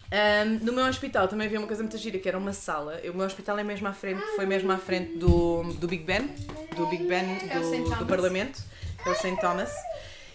Ahm, 0.10 0.60
no 0.63 0.72
meu 0.72 0.86
hospital 0.86 1.28
também 1.28 1.48
havia 1.48 1.60
uma 1.60 1.67
coisa 1.67 1.84
muito 1.84 1.98
gira, 1.98 2.17
que 2.17 2.30
era 2.30 2.38
uma 2.38 2.54
sala. 2.54 3.02
O 3.12 3.17
meu 3.17 3.26
hospital 3.26 3.60
é 3.60 3.63
mesmo 3.65 3.86
à 3.86 3.91
frente, 3.93 4.22
foi 4.38 4.46
mesmo 4.46 4.72
à 4.72 4.78
frente 4.78 5.17
do, 5.17 5.63
do 5.74 5.86
Big 5.89 6.06
Ben, 6.06 6.28
do 6.74 6.86
Big 6.88 7.06
Ben 7.06 7.38
É 7.50 7.60
do, 7.60 7.96
do. 8.00 8.06
Parlamento, 8.06 8.62
é 9.06 9.10
o 9.10 9.13
St. 9.15 9.36
Thomas. 9.41 9.70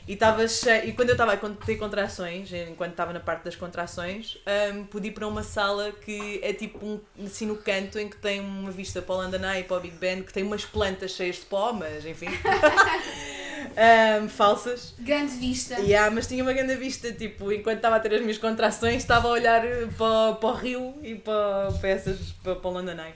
E, 0.06 0.14
estava 0.14 0.46
cheio, 0.48 0.88
e 0.88 0.92
quando 0.92 1.10
eu 1.10 1.14
estava 1.14 1.32
a 1.32 1.36
ter 1.36 1.76
contrações, 1.76 2.52
enquanto 2.52 2.90
estava 2.90 3.12
na 3.12 3.20
parte 3.20 3.44
das 3.44 3.54
contrações, 3.54 4.36
ahm, 4.44 4.84
pude 4.84 5.08
ir 5.08 5.12
para 5.12 5.26
uma 5.26 5.42
sala 5.42 5.92
que 5.92 6.40
é 6.42 6.52
tipo 6.52 6.84
um, 6.84 7.00
assim 7.24 7.46
no 7.46 7.56
canto 7.56 7.98
em 7.98 8.08
que 8.08 8.16
tem 8.16 8.40
uma 8.40 8.70
vista 8.70 9.00
para 9.00 9.14
o 9.14 9.22
Eye 9.22 9.60
e 9.60 9.64
para 9.64 9.76
o 9.76 9.80
Big 9.80 9.96
Ben, 9.96 10.22
que 10.22 10.32
tem 10.32 10.42
umas 10.42 10.64
plantas 10.64 11.12
cheias 11.12 11.36
de 11.36 11.42
pó, 11.42 11.72
mas 11.72 12.04
enfim, 12.04 12.26
Ahm, 13.76 14.28
falsas. 14.30 14.94
Grande 14.98 15.36
vista. 15.36 15.74
Yeah, 15.78 16.10
mas 16.10 16.26
tinha 16.26 16.42
uma 16.42 16.52
grande 16.52 16.74
vista, 16.74 17.12
tipo, 17.12 17.52
enquanto 17.52 17.76
estava 17.76 17.96
a 17.96 18.00
ter 18.00 18.14
as 18.14 18.20
minhas 18.20 18.38
contrações, 18.38 18.96
estava 18.96 19.28
a 19.28 19.30
olhar 19.30 19.62
para, 19.96 20.34
para 20.34 20.48
o 20.48 20.52
rio 20.52 20.94
e 21.02 21.14
para, 21.14 21.72
para, 21.80 21.88
essas, 21.88 22.18
para, 22.42 22.56
para 22.56 22.70
o 22.70 22.72
London 22.72 23.00
Eye. 23.00 23.14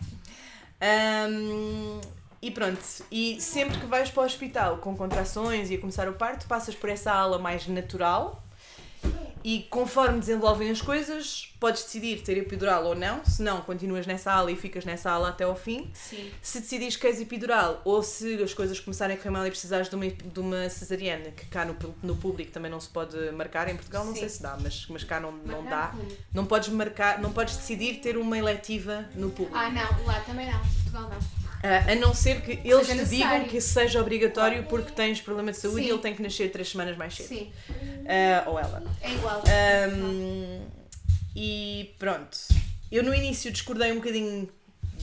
E 2.47 2.51
pronto, 2.53 2.79
e 3.11 3.41
sempre 3.41 3.77
que 3.77 3.87
vais 3.87 4.09
para 4.09 4.23
o 4.23 4.25
hospital 4.25 4.79
com 4.79 4.97
contrações 4.97 5.69
e 5.69 5.75
a 5.75 5.79
começar 5.81 6.09
o 6.09 6.13
parto, 6.13 6.47
passas 6.47 6.77
por 6.77 6.89
essa 6.89 7.13
ala 7.13 7.41
mais 7.41 7.67
natural 7.67 8.41
e 9.43 9.67
conforme 9.69 10.21
desenvolvem 10.21 10.71
as 10.71 10.81
coisas, 10.81 11.53
podes 11.59 11.83
decidir 11.83 12.23
ter 12.23 12.39
epidural 12.39 12.85
ou 12.85 12.95
não, 12.95 13.25
se 13.25 13.43
não, 13.43 13.63
continuas 13.63 14.07
nessa 14.07 14.31
ala 14.31 14.53
e 14.53 14.55
ficas 14.55 14.85
nessa 14.85 15.11
ala 15.11 15.31
até 15.31 15.43
ao 15.43 15.57
fim. 15.57 15.91
Sim. 15.93 16.31
Se 16.41 16.61
decidires 16.61 16.95
que 16.95 17.03
queres 17.03 17.21
epidural 17.21 17.83
ou 17.85 18.01
se 18.01 18.41
as 18.41 18.55
coisas 18.55 18.79
começarem 18.79 19.17
a 19.17 19.19
correr 19.19 19.31
mal 19.31 19.45
e 19.45 19.51
precisares 19.51 19.89
de 19.89 19.97
uma, 19.97 20.07
de 20.07 20.39
uma 20.39 20.71
cesariana, 20.71 21.33
que 21.33 21.47
cá 21.47 21.65
no, 21.65 21.77
no 22.01 22.15
público 22.15 22.53
também 22.53 22.71
não 22.71 22.79
se 22.79 22.89
pode 22.89 23.17
marcar, 23.33 23.69
em 23.69 23.75
Portugal 23.75 24.05
não 24.05 24.15
Sim. 24.15 24.21
sei 24.21 24.29
se 24.29 24.41
dá, 24.41 24.57
mas, 24.63 24.87
mas 24.89 25.03
cá 25.03 25.19
não, 25.19 25.33
não 25.33 25.65
dá. 25.65 25.93
Não 26.33 26.47
podes 26.47 26.69
marcar, 26.69 27.21
não 27.21 27.33
podes 27.33 27.57
decidir 27.57 27.97
ter 27.97 28.17
uma 28.17 28.39
eletiva 28.39 29.05
no 29.17 29.31
público. 29.31 29.59
Ah, 29.59 29.69
não, 29.69 30.07
lá 30.07 30.21
também 30.21 30.49
não. 30.49 30.61
Portugal 30.61 31.11
não. 31.11 31.46
Ah, 31.63 31.93
a 31.93 31.95
não 31.97 32.15
ser 32.15 32.43
que 32.43 32.53
eles 32.69 32.87
Seja 32.87 33.05
te 33.05 33.09
digam 33.11 33.45
que 33.45 33.61
seja 33.61 34.01
obrigatório 34.01 34.63
porque 34.65 34.93
tens 34.93 35.21
problema 35.21 35.51
de 35.53 35.59
saúde 35.59 35.83
Sim. 35.83 35.89
e 35.89 35.91
ele 35.91 35.99
tem 35.99 36.15
que 36.15 36.23
nascer 36.23 36.51
três 36.53 36.69
semanas 36.71 36.97
mais 36.97 37.15
cedo. 37.15 37.29
Sim, 37.29 37.53
Ah, 38.07 38.45
ou 38.49 38.59
ela. 38.59 38.83
é 39.01 39.13
igual. 39.13 39.43
Ahm, 39.47 40.61
e 41.35 41.95
pronto. 41.99 42.37
Eu 42.91 43.03
no 43.03 43.15
início 43.15 43.51
discordei 43.51 43.91
um 43.93 43.97
bocadinho 43.97 44.49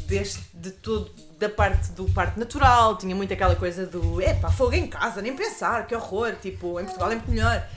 deste, 0.07 0.41
de 0.53 0.71
todo, 0.71 1.11
da 1.37 1.49
parte 1.49 1.91
do 1.91 2.05
parto 2.11 2.39
natural, 2.39 2.97
tinha 2.97 3.15
muito 3.15 3.33
aquela 3.33 3.55
coisa 3.55 3.85
do 3.85 4.21
epá, 4.21 4.49
fogo 4.51 4.73
em 4.73 4.87
casa, 4.87 5.21
nem 5.21 5.35
pensar, 5.35 5.85
que 5.87 5.93
horror, 5.95 6.35
tipo, 6.41 6.79
em 6.79 6.85
Portugal 6.85 7.11
é 7.11 7.15
muito 7.15 7.29
melhor. 7.29 7.67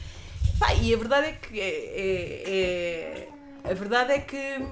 Pá, 0.59 0.73
e 0.75 0.95
a 0.95 0.97
verdade 0.97 1.27
é 1.29 1.33
que 1.33 1.61
é, 1.61 1.69
é- 1.69 3.29
é- 3.65 3.71
a 3.71 3.75
verdade 3.75 4.13
é 4.13 4.21
que 4.21 4.65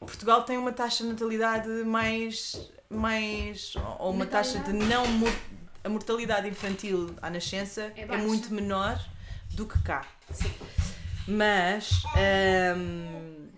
Portugal 0.00 0.42
tem 0.44 0.56
uma 0.56 0.72
taxa 0.72 1.04
de 1.04 1.10
natalidade 1.10 1.68
mais, 1.84 2.70
mais 2.88 3.74
ou 3.98 4.12
uma 4.12 4.26
taxa 4.26 4.58
de 4.60 4.72
não 4.72 5.04
a 5.84 5.88
mortalidade 5.88 6.48
infantil 6.48 7.14
à 7.22 7.30
nascença 7.30 7.92
É 7.96 8.02
é, 8.02 8.16
muito 8.16 8.52
menor 8.52 9.00
do 9.50 9.66
que 9.66 9.80
cá. 9.82 10.04
Sim. 10.32 10.52
Mas, 11.28 12.02
hum, 12.76 13.48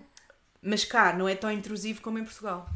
mas 0.63 0.85
cá 0.85 1.13
não 1.13 1.29
é 1.29 1.35
tão 1.35 1.51
intrusivo 1.51 2.01
como 2.03 2.19
em 2.19 2.25
Portugal. 2.25 2.69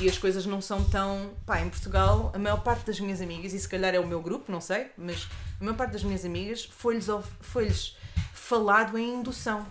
E 0.00 0.08
as 0.08 0.16
coisas 0.16 0.46
não 0.46 0.60
são 0.60 0.84
tão. 0.84 1.34
Pá, 1.44 1.60
em 1.60 1.68
Portugal, 1.68 2.32
a 2.34 2.38
maior 2.38 2.62
parte 2.62 2.86
das 2.86 3.00
minhas 3.00 3.20
amigas, 3.20 3.52
e 3.52 3.58
se 3.58 3.68
calhar 3.68 3.94
é 3.94 3.98
o 3.98 4.06
meu 4.06 4.22
grupo, 4.22 4.50
não 4.50 4.60
sei, 4.60 4.90
mas 4.96 5.26
a 5.60 5.64
maior 5.64 5.76
parte 5.76 5.92
das 5.92 6.02
minhas 6.02 6.24
amigas 6.24 6.64
foi-lhes 6.64 7.06
foi-lhes 7.40 7.96
falado 8.32 8.96
em 8.96 9.16
indução. 9.16 9.66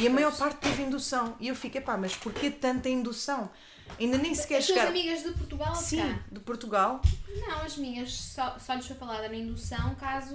E 0.00 0.06
a 0.06 0.10
maior 0.10 0.34
parte 0.34 0.56
teve 0.58 0.82
indução. 0.82 1.36
E 1.38 1.48
eu 1.48 1.54
fico, 1.54 1.80
pá, 1.82 1.96
mas 1.96 2.14
porquê 2.16 2.50
tanta 2.50 2.88
indução? 2.88 3.50
Ainda 3.98 4.18
nem 4.18 4.34
sequer 4.34 4.58
As 4.58 4.66
tuas 4.66 4.78
chegar. 4.78 4.88
amigas 4.90 5.22
de 5.22 5.30
Portugal 5.32 5.74
Sim, 5.74 5.98
cá? 6.14 6.18
de 6.30 6.40
Portugal. 6.40 7.00
Não, 7.48 7.62
as 7.62 7.76
minhas 7.76 8.12
só, 8.12 8.56
só 8.58 8.74
lhes 8.74 8.86
foi 8.86 8.96
falada 8.96 9.28
na 9.28 9.34
indução 9.34 9.94
caso 9.94 10.34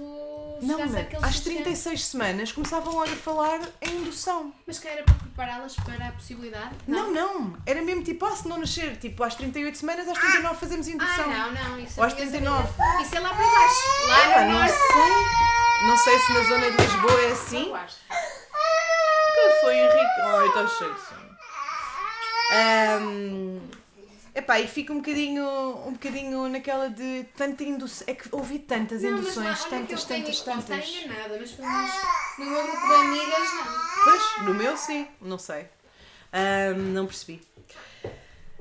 Não, 0.62 0.76
chegasse 0.78 0.92
mas 0.92 0.94
àqueles 0.96 1.24
às 1.24 1.36
60. 1.36 1.50
36 1.62 2.04
semanas 2.04 2.52
começavam 2.52 2.94
logo 2.94 3.12
a 3.12 3.16
falar 3.16 3.60
em 3.82 3.90
indução. 3.96 4.52
Mas 4.66 4.78
que 4.78 4.88
era 4.88 5.02
para 5.02 5.14
prepará-las 5.14 5.74
para 5.76 6.08
a 6.08 6.12
possibilidade? 6.12 6.74
Não, 6.86 7.12
não. 7.12 7.56
Era 7.66 7.82
mesmo 7.82 8.02
tipo, 8.02 8.24
ah, 8.24 8.34
se 8.36 8.48
não 8.48 8.58
nascer, 8.58 8.96
tipo, 8.98 9.22
às 9.24 9.34
38 9.34 9.76
semanas, 9.76 10.08
às 10.08 10.16
39 10.18 10.56
fazemos 10.58 10.86
Ah, 10.86 10.90
indução. 10.90 11.28
não, 11.28 11.52
não. 11.52 11.78
Isso 11.80 12.00
Ou 12.00 12.06
às 12.06 12.12
é 12.12 12.16
minhas 12.16 12.30
39. 12.30 12.68
amigas. 12.82 13.06
Isso 13.06 13.16
é 13.16 13.20
lá 13.20 13.28
para 13.34 13.44
baixo. 13.44 14.08
Lá 14.08 14.30
Epá, 14.30 14.40
no 14.44 14.52
não 14.52 14.58
norte. 14.58 14.74
sei. 14.74 15.86
Não 15.88 15.96
sei 15.98 16.18
se 16.18 16.32
na 16.32 16.42
zona 16.44 16.70
de 16.70 16.76
Lisboa 16.82 17.20
é 17.20 17.32
assim. 17.32 17.66
Eu 17.68 17.76
acho. 17.76 17.96
Que 18.08 19.60
foi, 19.60 19.76
Henrique? 19.76 20.20
Ai, 20.22 20.46
está 20.48 20.66
cheio 20.66 20.94
de 20.94 21.00
sono. 21.00 21.25
Ahm, 22.50 23.60
Epá, 24.34 24.60
e 24.60 24.68
fica 24.68 24.92
um 24.92 24.96
bocadinho, 24.96 25.46
um 25.86 25.92
bocadinho 25.92 26.46
naquela 26.48 26.90
de 26.90 27.24
tanta 27.38 27.64
indução. 27.64 28.06
É 28.06 28.12
que 28.14 28.28
ouvi 28.32 28.58
tantas 28.58 29.02
Não, 29.02 29.12
mas 29.12 29.20
induções, 29.20 29.64
que 29.64 29.70
tantas, 29.70 30.04
tenho, 30.04 30.20
tantas, 30.24 30.40
tantas. 30.42 30.84
estar 30.84 31.06
enganada, 31.06 31.38
mas 31.40 31.50
pelo 31.52 31.68
menos 31.70 31.90
no 32.38 32.44
meu 32.44 32.62
grupo 32.66 32.86
de 32.86 32.94
amigas 32.94 33.48
não. 33.54 34.04
Pois, 34.04 34.22
no 34.46 34.54
meu 34.54 34.76
sim, 34.76 35.08
não 35.22 35.38
sei. 35.38 35.66
Ahm, 36.34 36.92
não 36.92 37.06
percebi. 37.06 37.40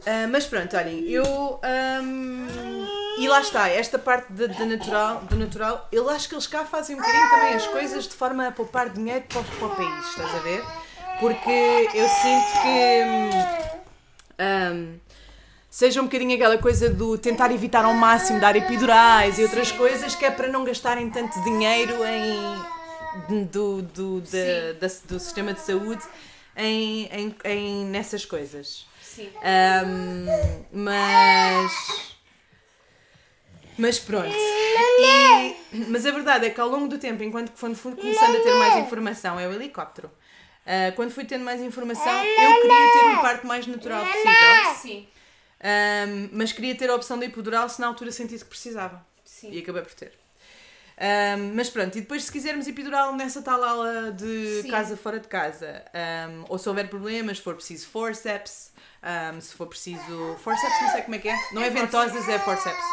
Ah, 0.08 0.28
mas 0.32 0.46
pronto, 0.46 0.78
olhem, 0.78 1.10
eu. 1.10 1.60
ahm, 1.62 2.48
e 3.20 3.28
lá 3.28 3.42
está, 3.42 3.68
esta 3.68 4.00
parte 4.00 4.32
da 4.32 4.48
natural, 4.66 5.22
do 5.24 5.36
natural, 5.36 5.90
eu 5.92 6.10
acho 6.10 6.30
que 6.30 6.36
eles 6.36 6.48
cá 6.48 6.64
fazem 6.66 6.96
um 6.96 7.00
bocadinho 7.00 7.30
também 7.30 7.54
as 7.54 7.68
coisas 7.68 8.08
de 8.08 8.14
forma 8.16 8.48
a 8.48 8.52
poupar 8.52 8.90
dinheiro 8.90 9.26
para, 9.28 9.42
o- 9.42 9.44
para 9.44 9.68
o 9.68 9.76
país, 9.76 10.06
estás 10.08 10.34
a 10.36 10.40
ver? 10.40 10.64
Porque 11.20 11.90
eu 11.94 12.08
sinto 12.08 12.62
que. 12.62 13.75
Ahm, 14.40 14.98
seja 15.70 16.02
um 16.02 16.06
bocadinho 16.06 16.36
aquela 16.36 16.58
coisa 16.58 16.90
do 16.90 17.18
tentar 17.18 17.52
evitar 17.52 17.86
ao 17.86 17.94
máximo 17.94 18.40
dar 18.40 18.56
epidurais 18.56 19.38
e 19.40 19.44
outras 19.44 19.72
coisas 19.72 20.16
que 20.16 20.26
é 20.26 20.32
para 20.32 20.48
não 20.48 20.64
gastarem 20.64 21.10
tanto 21.10 21.42
dinheiro 21.44 21.96
em, 22.06 23.46
do, 23.46 23.82
do, 23.82 24.22
da- 24.22 24.74
da- 24.88 24.94
do 25.06 25.20
sistema 25.20 25.54
de 25.54 25.60
saúde 25.62 26.04
em, 26.56 27.06
em, 27.12 27.36
em- 27.46 27.86
nessas 27.86 28.26
coisas. 28.26 28.86
Sim. 29.02 29.30
Ahm, 29.44 30.26
mas. 30.72 31.72
Mas 33.78 34.00
pronto. 34.00 34.34
E- 34.34 35.56
mas 35.90 36.06
a 36.06 36.12
verdade 36.12 36.46
é 36.46 36.50
que 36.50 36.60
ao 36.62 36.70
longo 36.70 36.88
do 36.88 36.98
tempo, 36.98 37.22
enquanto 37.24 37.52
que 37.52 37.60
fui 37.60 37.74
começando 37.96 38.38
a 38.38 38.40
ter 38.40 38.54
mais 38.56 38.78
informação, 38.78 39.38
é 39.40 39.48
o 39.48 39.52
helicóptero. 39.54 40.10
Ah, 40.66 40.92
quando 40.96 41.12
fui 41.12 41.26
tendo 41.26 41.44
mais 41.44 41.62
informação, 41.62 42.24
eu 42.24 42.62
queria 42.62 42.94
ter 42.94 43.06
um 43.06 43.22
parto 43.22 43.46
mais 43.46 43.68
natural 43.68 44.06
possível. 44.06 44.76
Sim. 44.82 45.08
Mas 46.32 46.52
queria 46.52 46.76
ter 46.76 46.90
a 46.90 46.96
opção 46.96 47.20
da 47.20 47.26
epidural 47.26 47.70
se 47.70 47.80
na 47.80 47.88
altura 47.88 48.12
sentisse 48.12 48.44
que 48.44 48.50
precisava. 48.50 49.06
Sim. 49.24 49.52
E 49.52 49.60
acabei 49.60 49.82
por 49.82 49.94
ter. 49.94 50.14
Um, 50.98 51.54
mas 51.56 51.70
pronto, 51.70 51.98
e 51.98 52.02
depois 52.02 52.24
se 52.24 52.32
quisermos 52.32 52.68
epidural 52.68 53.14
nessa 53.18 53.42
tal 53.42 53.62
ala 53.62 54.14
de 54.14 54.62
Sim. 54.62 54.70
casa 54.70 54.96
fora 54.96 55.20
de 55.20 55.28
casa, 55.28 55.84
um, 55.94 56.46
ou 56.48 56.58
se 56.58 56.70
houver 56.70 56.90
problemas, 56.90 57.38
se 57.38 57.44
for 57.44 57.54
preciso 57.54 57.90
forceps, 57.90 58.72
um, 59.36 59.42
se 59.42 59.54
for 59.54 59.68
preciso. 59.68 60.38
Forceps, 60.42 60.82
não 60.82 60.90
sei 60.92 61.02
como 61.02 61.16
é 61.16 61.20
que 61.20 61.28
é. 61.28 61.38
Não 61.52 61.62
é, 61.62 61.70
ventosas, 61.70 62.30
é 62.30 62.40
forceps. 62.40 62.86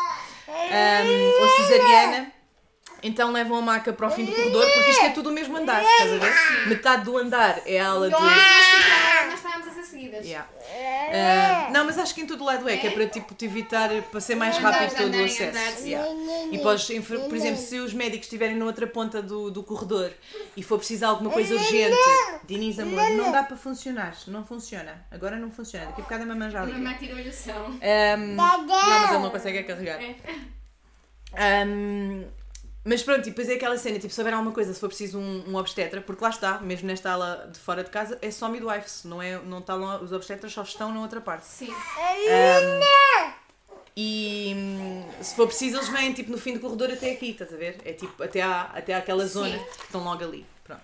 Um, 0.49 1.43
ou 1.43 1.49
cesariana. 1.57 2.33
Então 3.03 3.33
levam 3.33 3.57
a 3.59 3.63
maca 3.63 3.93
para 3.93 4.07
o 4.07 4.11
fim 4.11 4.25
do 4.25 4.33
corredor, 4.33 4.65
porque 4.65 4.91
isto 4.91 5.05
é 5.05 5.11
tudo 5.11 5.31
o 5.31 5.33
mesmo 5.33 5.57
andar, 5.57 5.83
estás 5.83 6.13
a 6.13 6.17
ver? 6.19 6.69
Metade 6.69 7.05
do 7.05 7.19
andar 7.19 7.61
é 7.67 7.81
a 7.81 7.89
ala 7.89 8.09
de. 8.09 8.13
Nós 8.13 9.43
a 9.67 9.71
ser 9.71 9.85
seguidas. 9.85 10.25
Yeah. 10.25 10.49
Ah, 11.15 11.71
não, 11.71 11.85
mas 11.85 11.99
acho 11.99 12.15
que 12.15 12.21
em 12.21 12.27
todo 12.27 12.45
lado 12.45 12.69
é, 12.69 12.77
que 12.77 12.87
é 12.87 12.91
para 12.91 13.07
tipo, 13.07 13.35
te 13.35 13.45
evitar, 13.45 13.91
para 14.11 14.21
ser 14.21 14.35
mais 14.35 14.57
Andar, 14.57 14.71
rápido 14.73 14.97
todo 14.97 15.07
andar, 15.09 15.23
o 15.23 15.25
acesso. 15.25 15.83
sim. 15.83 15.91
Yeah. 15.91 16.09
E 16.53 16.59
podes, 16.59 16.87
por 17.07 17.37
exemplo, 17.37 17.61
se 17.61 17.79
os 17.79 17.93
médicos 17.93 18.27
estiverem 18.27 18.57
na 18.57 18.65
outra 18.65 18.87
ponta 18.87 19.23
do, 19.23 19.51
do 19.51 19.63
corredor 19.63 20.13
e 20.57 20.63
for 20.63 20.79
preciso 20.79 21.07
alguma 21.07 21.31
coisa 21.31 21.55
urgente, 21.55 21.97
Diniz, 22.45 22.79
amor, 22.79 23.11
não 23.11 23.33
dá 23.33 23.43
para 23.43 23.57
funcionar, 23.57 24.17
não 24.27 24.45
funciona. 24.45 25.05
Agora 25.11 25.37
não 25.37 25.51
funciona, 25.51 25.87
daqui 25.87 26.01
a 26.01 26.05
bocado 26.05 26.23
a 26.25 26.27
mamãe 26.27 26.51
já 26.51 26.65
liga. 26.65 26.79
mamãe 26.79 26.95
tirou-lhe 26.99 27.29
o 27.29 27.33
som. 27.33 27.51
Um, 27.53 28.35
não, 28.35 28.67
mas 28.67 29.11
ele 29.11 29.19
não 29.19 29.31
consegue 29.31 29.59
é 29.59 29.63
carregar. 29.63 30.01
É. 30.03 31.65
Um, 31.65 32.25
mas 32.85 33.03
pronto, 33.03 33.27
e 33.27 33.31
depois 33.31 33.49
é 33.49 33.55
aquela 33.55 33.79
cena, 33.79 33.99
tipo, 33.99 34.13
se 34.13 34.21
houver 34.21 34.35
alguma 34.35 34.53
coisa, 34.53 34.75
se 34.75 34.81
for 34.81 34.89
preciso 34.89 35.19
um, 35.19 35.51
um 35.51 35.57
obstetra, 35.57 36.01
porque 36.01 36.23
lá 36.23 36.31
está, 36.31 36.59
mesmo 36.61 36.89
nesta 36.89 37.13
ala 37.13 37.49
de 37.53 37.59
fora 37.59 37.85
de 37.85 37.91
casa, 37.91 38.19
é 38.21 38.31
só 38.31 38.49
midwives, 38.49 39.05
não 39.05 39.23
é, 39.23 39.39
não 39.39 39.59
está 39.59 39.75
lá, 39.75 40.03
os 40.03 40.13
obstetras 40.13 40.53
só 40.53 40.63
estão 40.63 40.93
na 40.93 41.01
outra 41.01 41.21
parte. 41.21 41.47
Sim. 41.47 41.73
E 43.97 44.53
hum, 44.57 45.05
se 45.21 45.37
for 45.37 45.47
preciso, 45.47 45.77
eles 45.77 45.89
vêm 45.91 46.13
tipo 46.13 46.31
no 46.31 46.39
fim 46.39 46.55
do 46.55 46.61
corredor 46.61 46.91
até 46.91 47.13
aqui, 47.13 47.31
estás 47.31 47.53
a 47.53 47.57
ver? 47.57 47.79
É 47.85 47.93
tipo 47.93 48.23
até, 48.23 48.41
à, 48.41 48.63
até 48.75 48.95
àquela 48.95 49.27
Sim. 49.27 49.33
zona 49.33 49.59
que 49.59 49.85
estão 49.85 50.03
logo 50.03 50.25
ali. 50.25 50.47
Pronto. 50.65 50.83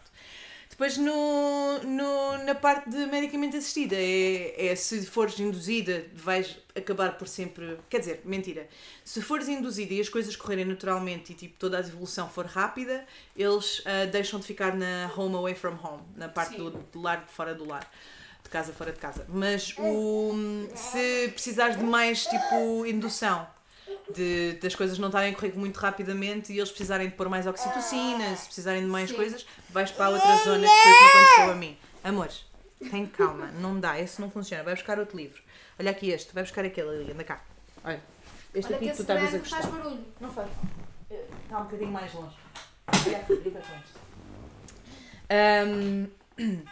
Depois 0.69 0.97
no, 0.97 1.79
no, 1.85 2.45
na 2.45 2.55
parte 2.55 2.89
de 2.89 3.07
medicamente 3.07 3.57
assistida, 3.57 3.97
é, 3.97 4.69
é 4.69 4.77
se 4.77 5.05
fores 5.07 5.39
induzida, 5.41 6.07
vais 6.15 6.57
acabar 6.77 7.19
por 7.19 7.27
sempre. 7.27 7.79
Quer 7.89 7.99
dizer, 7.99 8.21
mentira. 8.25 8.69
Se 9.05 9.21
fores 9.21 9.49
induzida 9.49 9.95
e 9.95 10.01
as 10.01 10.09
coisas 10.09 10.37
correrem 10.37 10.65
naturalmente 10.65 11.33
e 11.33 11.35
tipo 11.35 11.59
toda 11.59 11.79
a 11.79 11.81
evolução 11.81 12.29
for 12.29 12.47
rápida, 12.47 13.05
eles 13.37 13.83
ah, 13.85 14.07
deixam 14.07 14.39
de 14.39 14.47
ficar 14.47 14.77
na 14.77 15.11
home 15.17 15.35
away 15.35 15.55
from 15.55 15.77
home, 15.83 16.03
na 16.17 16.29
parte 16.29 16.57
do, 16.57 16.71
do 16.71 17.01
lar 17.01 17.27
fora 17.29 17.55
do 17.55 17.67
lar 17.67 17.91
de 18.43 18.49
casa 18.49 18.73
fora 18.73 18.93
de 18.93 18.99
casa. 18.99 19.27
Mas 19.29 19.75
o, 19.79 20.33
se 20.75 21.29
precisares 21.33 21.77
de 21.77 21.85
mais 21.85 22.25
tipo 22.25 22.87
indução, 22.87 23.47
de, 24.15 24.55
das 24.55 24.75
coisas 24.75 24.99
não 24.99 25.09
estarem 25.09 25.33
a 25.33 25.35
correr 25.35 25.53
muito 25.57 25.77
rapidamente 25.79 26.53
e 26.53 26.59
eles 26.59 26.71
precisarem 26.71 27.09
de 27.09 27.15
pôr 27.15 27.29
mais 27.29 27.47
oxitocina, 27.47 28.37
se 28.37 28.47
precisarem 28.47 28.83
de 28.83 28.89
mais 28.89 29.11
Sim. 29.11 29.17
coisas, 29.17 29.47
vais 29.71 29.91
para 29.91 30.07
a 30.07 30.09
outra 30.11 30.37
zona 30.45 30.67
que 30.67 30.83
foi 30.83 30.93
o 30.93 30.97
que 30.97 31.05
aconteceu 31.05 31.51
a 31.51 31.55
mim. 31.55 31.79
Amores, 32.03 32.45
tem 32.91 33.07
calma, 33.07 33.47
não 33.61 33.79
dá, 33.79 33.99
esse 33.99 34.21
não 34.21 34.31
funciona. 34.31 34.63
Vai 34.63 34.75
buscar 34.75 34.99
outro 34.99 35.17
livro. 35.17 35.43
Olha 35.79 35.91
aqui 35.91 36.11
este, 36.11 36.33
vai 36.33 36.43
buscar 36.43 36.65
aquele 36.65 36.89
ali, 36.89 37.13
anda 37.13 37.25
cá. 37.25 37.43
Olha, 37.85 38.03
este 38.55 38.69
Olha 38.69 38.77
aqui 38.77 38.91
que 38.91 38.97
tu 38.97 39.03
estavas 39.03 39.35
a 39.35 39.39
gostar. 39.39 39.63
faz 39.63 39.75
barulho. 39.75 40.05
Não 40.21 40.31
faz. 40.31 40.49
Está 41.11 41.59
um 41.59 41.65
bocadinho 41.65 41.91
mais 41.91 42.13
longe. 42.15 42.37
Olha 43.07 43.19
aqui, 43.19 43.37
brinca 43.37 43.61
com 43.61 43.77
isto. 43.77 43.99
Ahm, 45.31 46.07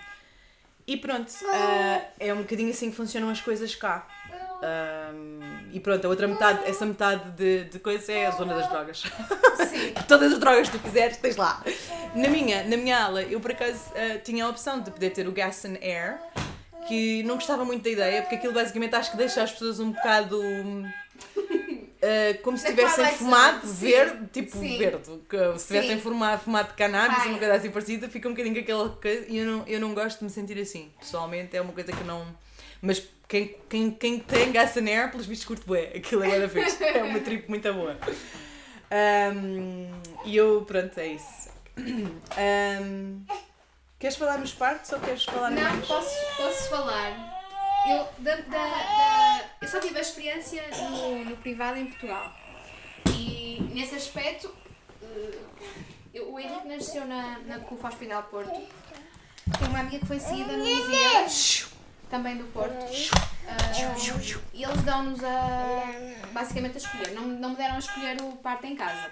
e 0.86 0.96
pronto, 0.96 1.32
ah, 1.52 2.02
é 2.18 2.32
um 2.32 2.38
bocadinho 2.38 2.70
assim 2.70 2.90
que 2.90 2.96
funcionam 2.96 3.28
as 3.30 3.40
coisas 3.40 3.74
cá. 3.74 4.06
Ahm, 4.62 5.40
e 5.72 5.80
pronto, 5.80 6.04
a 6.06 6.08
outra 6.08 6.26
metade, 6.26 6.60
essa 6.64 6.86
metade 6.86 7.30
de, 7.32 7.64
de 7.64 7.78
coisa 7.78 8.10
é 8.12 8.26
a 8.26 8.30
zona 8.30 8.54
das 8.54 8.68
drogas. 8.68 9.02
Sim. 9.68 9.92
Todas 10.08 10.32
as 10.32 10.38
drogas 10.38 10.68
que 10.68 10.78
tu 10.78 10.82
quiseres, 10.82 11.16
tens 11.18 11.36
lá. 11.36 11.62
Na 12.14 12.28
minha, 12.28 12.64
na 12.64 12.76
minha 12.76 12.98
ala, 13.04 13.22
eu 13.22 13.38
por 13.40 13.50
acaso 13.50 13.80
ah, 13.94 14.18
tinha 14.18 14.44
a 14.44 14.48
opção 14.48 14.80
de 14.80 14.90
poder 14.90 15.10
ter 15.10 15.28
o 15.28 15.32
Gas 15.32 15.64
and 15.64 15.76
Air, 15.82 16.18
que 16.88 17.22
não 17.24 17.34
gostava 17.34 17.64
muito 17.64 17.82
da 17.82 17.90
ideia, 17.90 18.22
porque 18.22 18.36
aquilo 18.36 18.54
basicamente 18.54 18.94
acho 18.94 19.10
que 19.10 19.16
deixa 19.16 19.42
as 19.42 19.52
pessoas 19.52 19.78
um 19.80 19.90
bocado. 19.90 20.40
ah, 22.02 22.38
como 22.42 22.56
se 22.56 22.66
tivessem 22.66 23.06
fumado 23.08 23.66
verde, 23.66 24.26
tipo 24.32 24.56
Sim. 24.56 24.78
verde, 24.78 25.10
que 25.28 25.58
se 25.58 25.66
tivessem 25.66 26.00
fumado, 26.00 26.42
fumado 26.42 26.68
de 26.68 26.74
cannabis, 26.74 27.18
Ai. 27.20 27.28
uma 27.28 27.38
coisa 27.38 27.54
assim 27.54 27.70
parecida, 27.70 28.08
fica 28.08 28.26
um 28.26 28.32
bocadinho 28.32 28.54
com 28.54 28.62
aquela 28.62 28.88
coisa. 28.88 29.26
E 29.28 29.36
eu 29.36 29.46
não, 29.46 29.66
eu 29.66 29.80
não 29.80 29.92
gosto 29.92 30.18
de 30.20 30.24
me 30.24 30.30
sentir 30.30 30.58
assim. 30.58 30.90
Pessoalmente 30.98 31.54
é 31.54 31.60
uma 31.60 31.72
coisa 31.74 31.92
que 31.92 32.04
não. 32.04 32.26
Mas 32.80 33.02
quem, 33.28 33.56
quem, 33.68 33.90
quem 33.90 34.18
tem 34.20 34.52
gas 34.52 34.76
and 34.76 34.88
air, 34.88 35.10
pelos 35.10 35.26
vistos, 35.26 35.46
curto 35.46 35.66
bué. 35.66 35.92
Aquilo 35.96 36.22
agora 36.24 36.48
fez. 36.48 36.80
É 36.80 37.02
uma 37.02 37.20
trip 37.20 37.48
muito 37.48 37.72
boa. 37.72 37.96
Ahm, 38.90 39.90
E 40.24 40.36
eu, 40.36 40.62
pronto, 40.66 40.98
é 40.98 41.06
isso. 41.08 41.48
Ahm, 42.36 43.24
queres 43.98 44.16
falar 44.16 44.38
nos 44.38 44.52
partes 44.54 44.92
ou 44.92 45.00
queres 45.00 45.24
falar 45.24 45.50
Não, 45.50 45.62
mais? 45.62 45.86
posso, 45.86 46.14
posso 46.36 46.68
falar. 46.70 47.34
Eu, 47.88 48.08
da, 48.18 48.36
da, 48.36 48.42
da- 48.42 49.44
eu 49.62 49.68
só 49.68 49.78
tive 49.80 49.98
a 49.98 50.00
experiência 50.02 50.62
no, 50.90 51.24
no 51.24 51.36
privado 51.36 51.78
em 51.78 51.86
Portugal. 51.86 52.32
E 53.10 53.60
nesse 53.72 53.94
aspecto, 53.94 54.52
eh, 55.02 55.38
eu- 56.14 56.32
o 56.32 56.38
Henrique 56.40 56.66
nasceu 56.66 57.04
na, 57.06 57.38
na 57.46 57.58
CUF 57.60 57.84
Hospital 57.86 58.22
Porto. 58.24 58.50
Tenho 59.58 59.70
uma 59.70 59.80
amiga 59.80 59.98
que 60.00 60.06
foi 60.06 60.18
seguida 60.18 60.56
no 60.56 60.64
Lusíada, 60.64 61.28
também 62.10 62.36
do 62.36 62.44
Porto. 62.52 62.74
Ah, 63.48 63.72
e 64.52 64.62
eles 64.62 64.82
dão-nos 64.82 65.22
a, 65.22 65.82
basicamente 66.32 66.74
a 66.74 66.78
escolher. 66.78 67.10
Não, 67.12 67.22
não 67.22 67.50
me 67.50 67.56
deram 67.56 67.76
a 67.76 67.78
escolher 67.78 68.20
o 68.22 68.32
parto 68.36 68.66
em 68.66 68.74
casa. 68.76 69.10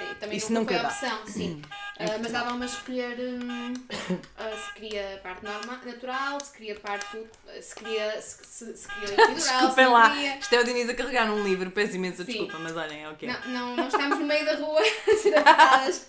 E 0.00 0.14
Também 0.14 0.38
Isso 0.38 0.52
nunca 0.52 0.74
nunca 0.74 0.90
foi 0.90 1.08
dá. 1.08 1.14
opção, 1.16 1.26
sim. 1.26 1.62
Ah, 1.98 2.16
mas 2.18 2.32
davam-me 2.32 2.62
a 2.62 2.66
escolher 2.66 3.18
hum, 3.18 3.74
ah, 4.38 4.56
se 4.56 4.72
queria 4.74 5.20
parte 5.22 5.44
normal, 5.44 5.76
natural, 5.84 6.40
se 6.40 6.52
queria 6.52 6.74
parto, 6.80 7.18
se 7.60 7.74
queria, 7.74 8.18
se, 8.22 8.38
se, 8.46 8.76
se 8.78 8.88
queria 8.88 9.08
epidural, 9.12 9.36
se 9.38 9.50
Desculpem 9.50 9.84
não 9.84 9.92
lá, 9.92 10.10
queria. 10.10 10.38
isto 10.38 10.54
é 10.54 10.60
o 10.60 10.64
Diniz 10.64 10.88
a 10.88 10.94
carregar 10.94 11.26
num 11.26 11.44
livro, 11.44 11.70
peço 11.70 11.96
imensa 11.96 12.24
Sim. 12.24 12.32
desculpa, 12.32 12.58
mas 12.60 12.74
olhem, 12.74 13.02
é 13.04 13.10
o 13.10 13.14
que 13.16 13.26
é. 13.26 13.32
Não, 13.32 13.48
não, 13.48 13.76
não 13.76 13.88
estamos 13.88 14.18
no 14.18 14.24
meio 14.24 14.46
da 14.46 14.54
rua 14.54 14.80
a 14.80 15.16
ser 15.16 15.34
afetadas. 15.36 16.06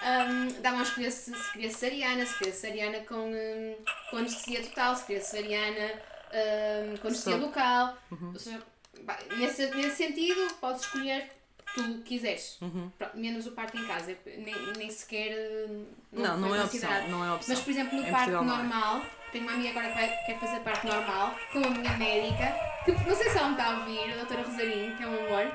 Um, 0.00 0.60
davam 0.62 0.80
a 0.80 0.82
escolher 0.82 1.10
se, 1.10 1.34
se 1.34 1.52
queria 1.52 1.70
cesariana, 1.70 2.24
se 2.24 2.38
queria 2.38 2.52
cesariana 2.54 3.00
com, 3.00 3.16
hum, 3.16 3.74
com 4.10 4.16
anestesia 4.18 4.62
total, 4.62 4.94
se 4.96 5.04
queria 5.04 5.22
cesariana 5.22 5.92
hum, 6.32 6.96
com 7.00 7.08
anestesia 7.08 7.38
Só. 7.38 7.44
local. 7.46 7.98
Uhum. 8.12 8.28
Ou 8.32 8.38
seja, 8.38 8.62
nesse, 9.36 9.66
nesse 9.74 9.96
sentido, 9.96 10.54
podes 10.60 10.82
escolher 10.82 11.28
tu 11.74 11.80
o 11.82 11.94
que 11.98 12.02
quiseres. 12.02 12.58
Uhum. 12.62 12.90
Menos 13.14 13.46
o 13.46 13.52
parto 13.52 13.76
em 13.76 13.86
casa. 13.86 14.16
Nem, 14.24 14.54
nem 14.76 14.90
sequer. 14.90 15.36
hum, 15.68 15.86
Não, 16.12 16.36
não 16.38 16.48
foi 16.48 16.58
é 16.58 16.62
opção, 16.64 17.08
não 17.08 17.24
é 17.24 17.32
opção. 17.34 17.54
Mas, 17.54 17.64
por 17.64 17.70
exemplo, 17.70 17.98
no 18.00 18.06
Em 18.06 18.10
parto 18.10 18.30
não 18.30 18.42
é. 18.42 18.44
normal, 18.44 19.02
tenho 19.32 19.44
uma 19.44 19.52
amiga 19.54 19.70
agora 19.70 19.88
que 19.88 19.94
vai, 19.94 20.08
quer 20.26 20.38
fazer 20.38 20.60
parto 20.60 20.86
normal, 20.86 21.34
com 21.52 21.58
a 21.58 21.70
minha 21.70 21.96
médica, 21.98 22.54
que 22.84 22.92
não 22.92 23.16
sei 23.16 23.30
se 23.30 23.36
ela 23.36 23.48
me 23.48 23.52
está 23.54 23.66
a 23.66 23.78
ouvir, 23.80 24.12
a 24.12 24.16
doutora 24.16 24.42
Rosarinho, 24.42 24.96
que 24.96 25.02
é 25.02 25.06
um 25.06 25.26
amor. 25.26 25.52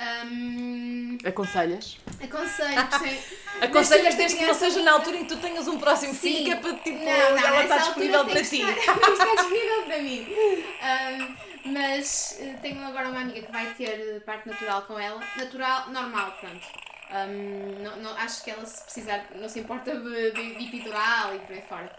Hum, 0.00 1.18
Aconselhas? 1.24 1.96
aconselho 2.22 2.88
sem- 2.98 3.18
Aconselhas 3.62 4.14
desde 4.16 4.38
que 4.38 4.44
não 4.46 4.54
seja 4.54 4.82
na 4.82 4.92
altura 4.92 5.16
em 5.18 5.24
que 5.24 5.34
tu 5.34 5.40
tenhas 5.40 5.68
um 5.68 5.78
próximo 5.78 6.12
filho, 6.14 6.38
Sim. 6.38 6.44
que 6.44 6.50
é 6.50 6.56
para 6.56 6.72
tipo, 6.74 6.98
Não, 6.98 7.04
não, 7.30 7.38
ela 7.46 7.62
está 7.62 7.76
disponível 7.78 8.24
para 8.24 8.42
ti. 8.42 8.60
Estar, 8.62 8.96
estar 8.96 9.34
disponível 9.36 9.82
para 9.86 9.98
mim. 10.02 10.26
Hum, 10.82 11.36
mas 11.66 12.38
eh, 12.40 12.56
tenho 12.60 12.84
agora 12.84 13.08
uma 13.08 13.20
amiga 13.20 13.40
que 13.40 13.52
vai 13.52 13.66
ter 13.74 13.84
eh, 14.16 14.20
parte 14.26 14.48
natural 14.48 14.82
com 14.82 14.98
ela. 14.98 15.20
Natural, 15.36 15.88
normal, 15.90 16.36
pronto. 16.40 16.66
Hum, 17.12 17.76
não, 17.84 17.96
não- 17.98 18.16
acho 18.16 18.42
que 18.42 18.50
ela, 18.50 18.66
se 18.66 18.82
precisar, 18.82 19.26
não 19.36 19.48
se 19.48 19.60
importa 19.60 19.94
de, 19.94 20.32
de, 20.32 20.54
de 20.56 20.64
epidural 20.66 21.36
e 21.36 21.38
por 21.38 21.52
aí 21.54 21.62
fora. 21.68 21.92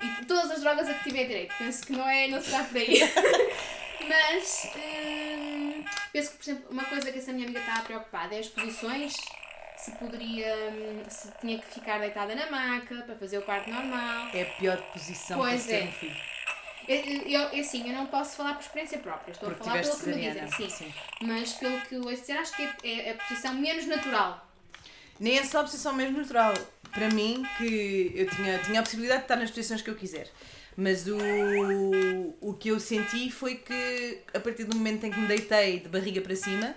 E 0.00 0.24
todas 0.26 0.50
as 0.50 0.60
drogas 0.60 0.88
a 0.88 0.94
que 0.94 1.04
tiver 1.04 1.26
direito. 1.26 1.54
Penso 1.56 1.86
que 1.86 1.92
não, 1.92 2.08
é, 2.08 2.26
não 2.26 2.42
será 2.42 2.64
por 2.64 2.76
aí. 2.78 2.98
Mas 4.08 4.68
hum, 4.76 5.65
penso 6.12 6.30
que, 6.30 6.36
por 6.36 6.42
exemplo, 6.44 6.70
uma 6.70 6.84
coisa 6.84 7.12
que 7.12 7.18
essa 7.18 7.32
minha 7.32 7.46
amiga 7.46 7.60
estava 7.60 7.82
preocupada 7.82 8.34
é 8.34 8.38
as 8.38 8.48
posições. 8.48 9.14
Se 9.76 9.90
poderia, 9.92 10.54
hum, 10.70 11.02
se 11.08 11.30
tinha 11.40 11.58
que 11.58 11.66
ficar 11.66 11.98
deitada 12.00 12.34
na 12.34 12.50
maca 12.50 13.02
para 13.02 13.14
fazer 13.14 13.38
o 13.38 13.42
parto 13.42 13.70
normal. 13.70 14.28
É 14.32 14.42
a 14.42 14.46
pior 14.46 14.80
posição 14.92 15.38
Pois 15.38 15.64
para 15.64 15.72
ter 15.72 15.84
é. 15.84 15.88
um 15.88 15.92
filho. 15.92 16.16
Eu, 16.88 16.96
eu, 16.96 17.40
eu, 17.50 17.60
assim, 17.60 17.88
eu 17.88 17.94
não 17.94 18.06
posso 18.06 18.36
falar 18.36 18.54
por 18.54 18.62
experiência 18.62 18.98
própria, 18.98 19.32
estou 19.32 19.50
Porque 19.50 19.62
a 19.62 19.72
falar 19.72 19.82
pelo 19.82 19.98
que 19.98 20.06
me 20.06 20.14
dizem, 20.14 20.48
sim. 20.48 20.70
Sim. 20.70 20.94
Mas 21.22 21.52
pelo 21.54 21.80
que 21.82 21.96
ouço 21.96 22.20
dizer, 22.20 22.38
acho 22.38 22.54
que 22.54 22.62
é, 22.84 23.08
é 23.08 23.10
a 23.12 23.14
posição 23.14 23.54
menos 23.54 23.86
natural. 23.86 24.46
Nem 25.18 25.38
é 25.38 25.44
só 25.44 25.60
a 25.60 25.62
posição 25.62 25.92
mesmo 25.94 26.18
natural. 26.18 26.54
Para 26.92 27.08
mim, 27.10 27.44
que 27.58 28.12
eu 28.14 28.30
tinha, 28.30 28.58
tinha 28.60 28.80
a 28.80 28.82
possibilidade 28.82 29.20
de 29.20 29.24
estar 29.24 29.36
nas 29.36 29.50
posições 29.50 29.82
que 29.82 29.90
eu 29.90 29.96
quiser. 29.96 30.30
Mas 30.76 31.06
o, 31.08 31.16
o 32.40 32.52
que 32.54 32.68
eu 32.68 32.78
senti 32.78 33.30
foi 33.30 33.54
que, 33.56 34.18
a 34.34 34.38
partir 34.40 34.64
do 34.64 34.76
momento 34.76 35.04
em 35.04 35.10
que 35.10 35.18
me 35.18 35.26
deitei 35.26 35.80
de 35.80 35.88
barriga 35.88 36.20
para 36.20 36.36
cima, 36.36 36.74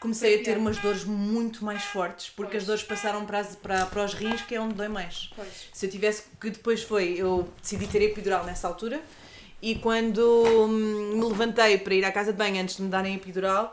comecei 0.00 0.40
a 0.40 0.44
ter 0.44 0.58
umas 0.58 0.76
dores 0.78 1.04
muito 1.04 1.64
mais 1.64 1.84
fortes, 1.84 2.28
porque 2.30 2.52
Pois. 2.52 2.62
as 2.64 2.66
dores 2.66 2.82
passaram 2.82 3.24
para, 3.24 3.38
as- 3.38 3.54
para, 3.54 3.86
para 3.86 4.04
os 4.04 4.14
rins, 4.14 4.42
que 4.42 4.56
é 4.56 4.60
onde 4.60 4.74
dói 4.74 4.88
mais. 4.88 5.30
Pois. 5.36 5.68
Se 5.72 5.86
eu 5.86 5.90
tivesse, 5.90 6.24
que 6.40 6.50
depois 6.50 6.82
foi, 6.82 7.14
eu 7.16 7.48
decidi 7.62 7.86
ter 7.86 8.02
epidural 8.02 8.44
nessa 8.44 8.66
altura 8.66 9.00
e 9.60 9.76
quando 9.76 10.20
hum, 10.66 11.16
me 11.16 11.24
levantei 11.24 11.78
para 11.78 11.94
ir 11.94 12.04
à 12.04 12.10
casa 12.10 12.32
de 12.32 12.38
banho 12.38 12.60
antes 12.60 12.76
de 12.76 12.82
me 12.82 12.88
darem 12.88 13.14
epidural, 13.14 13.72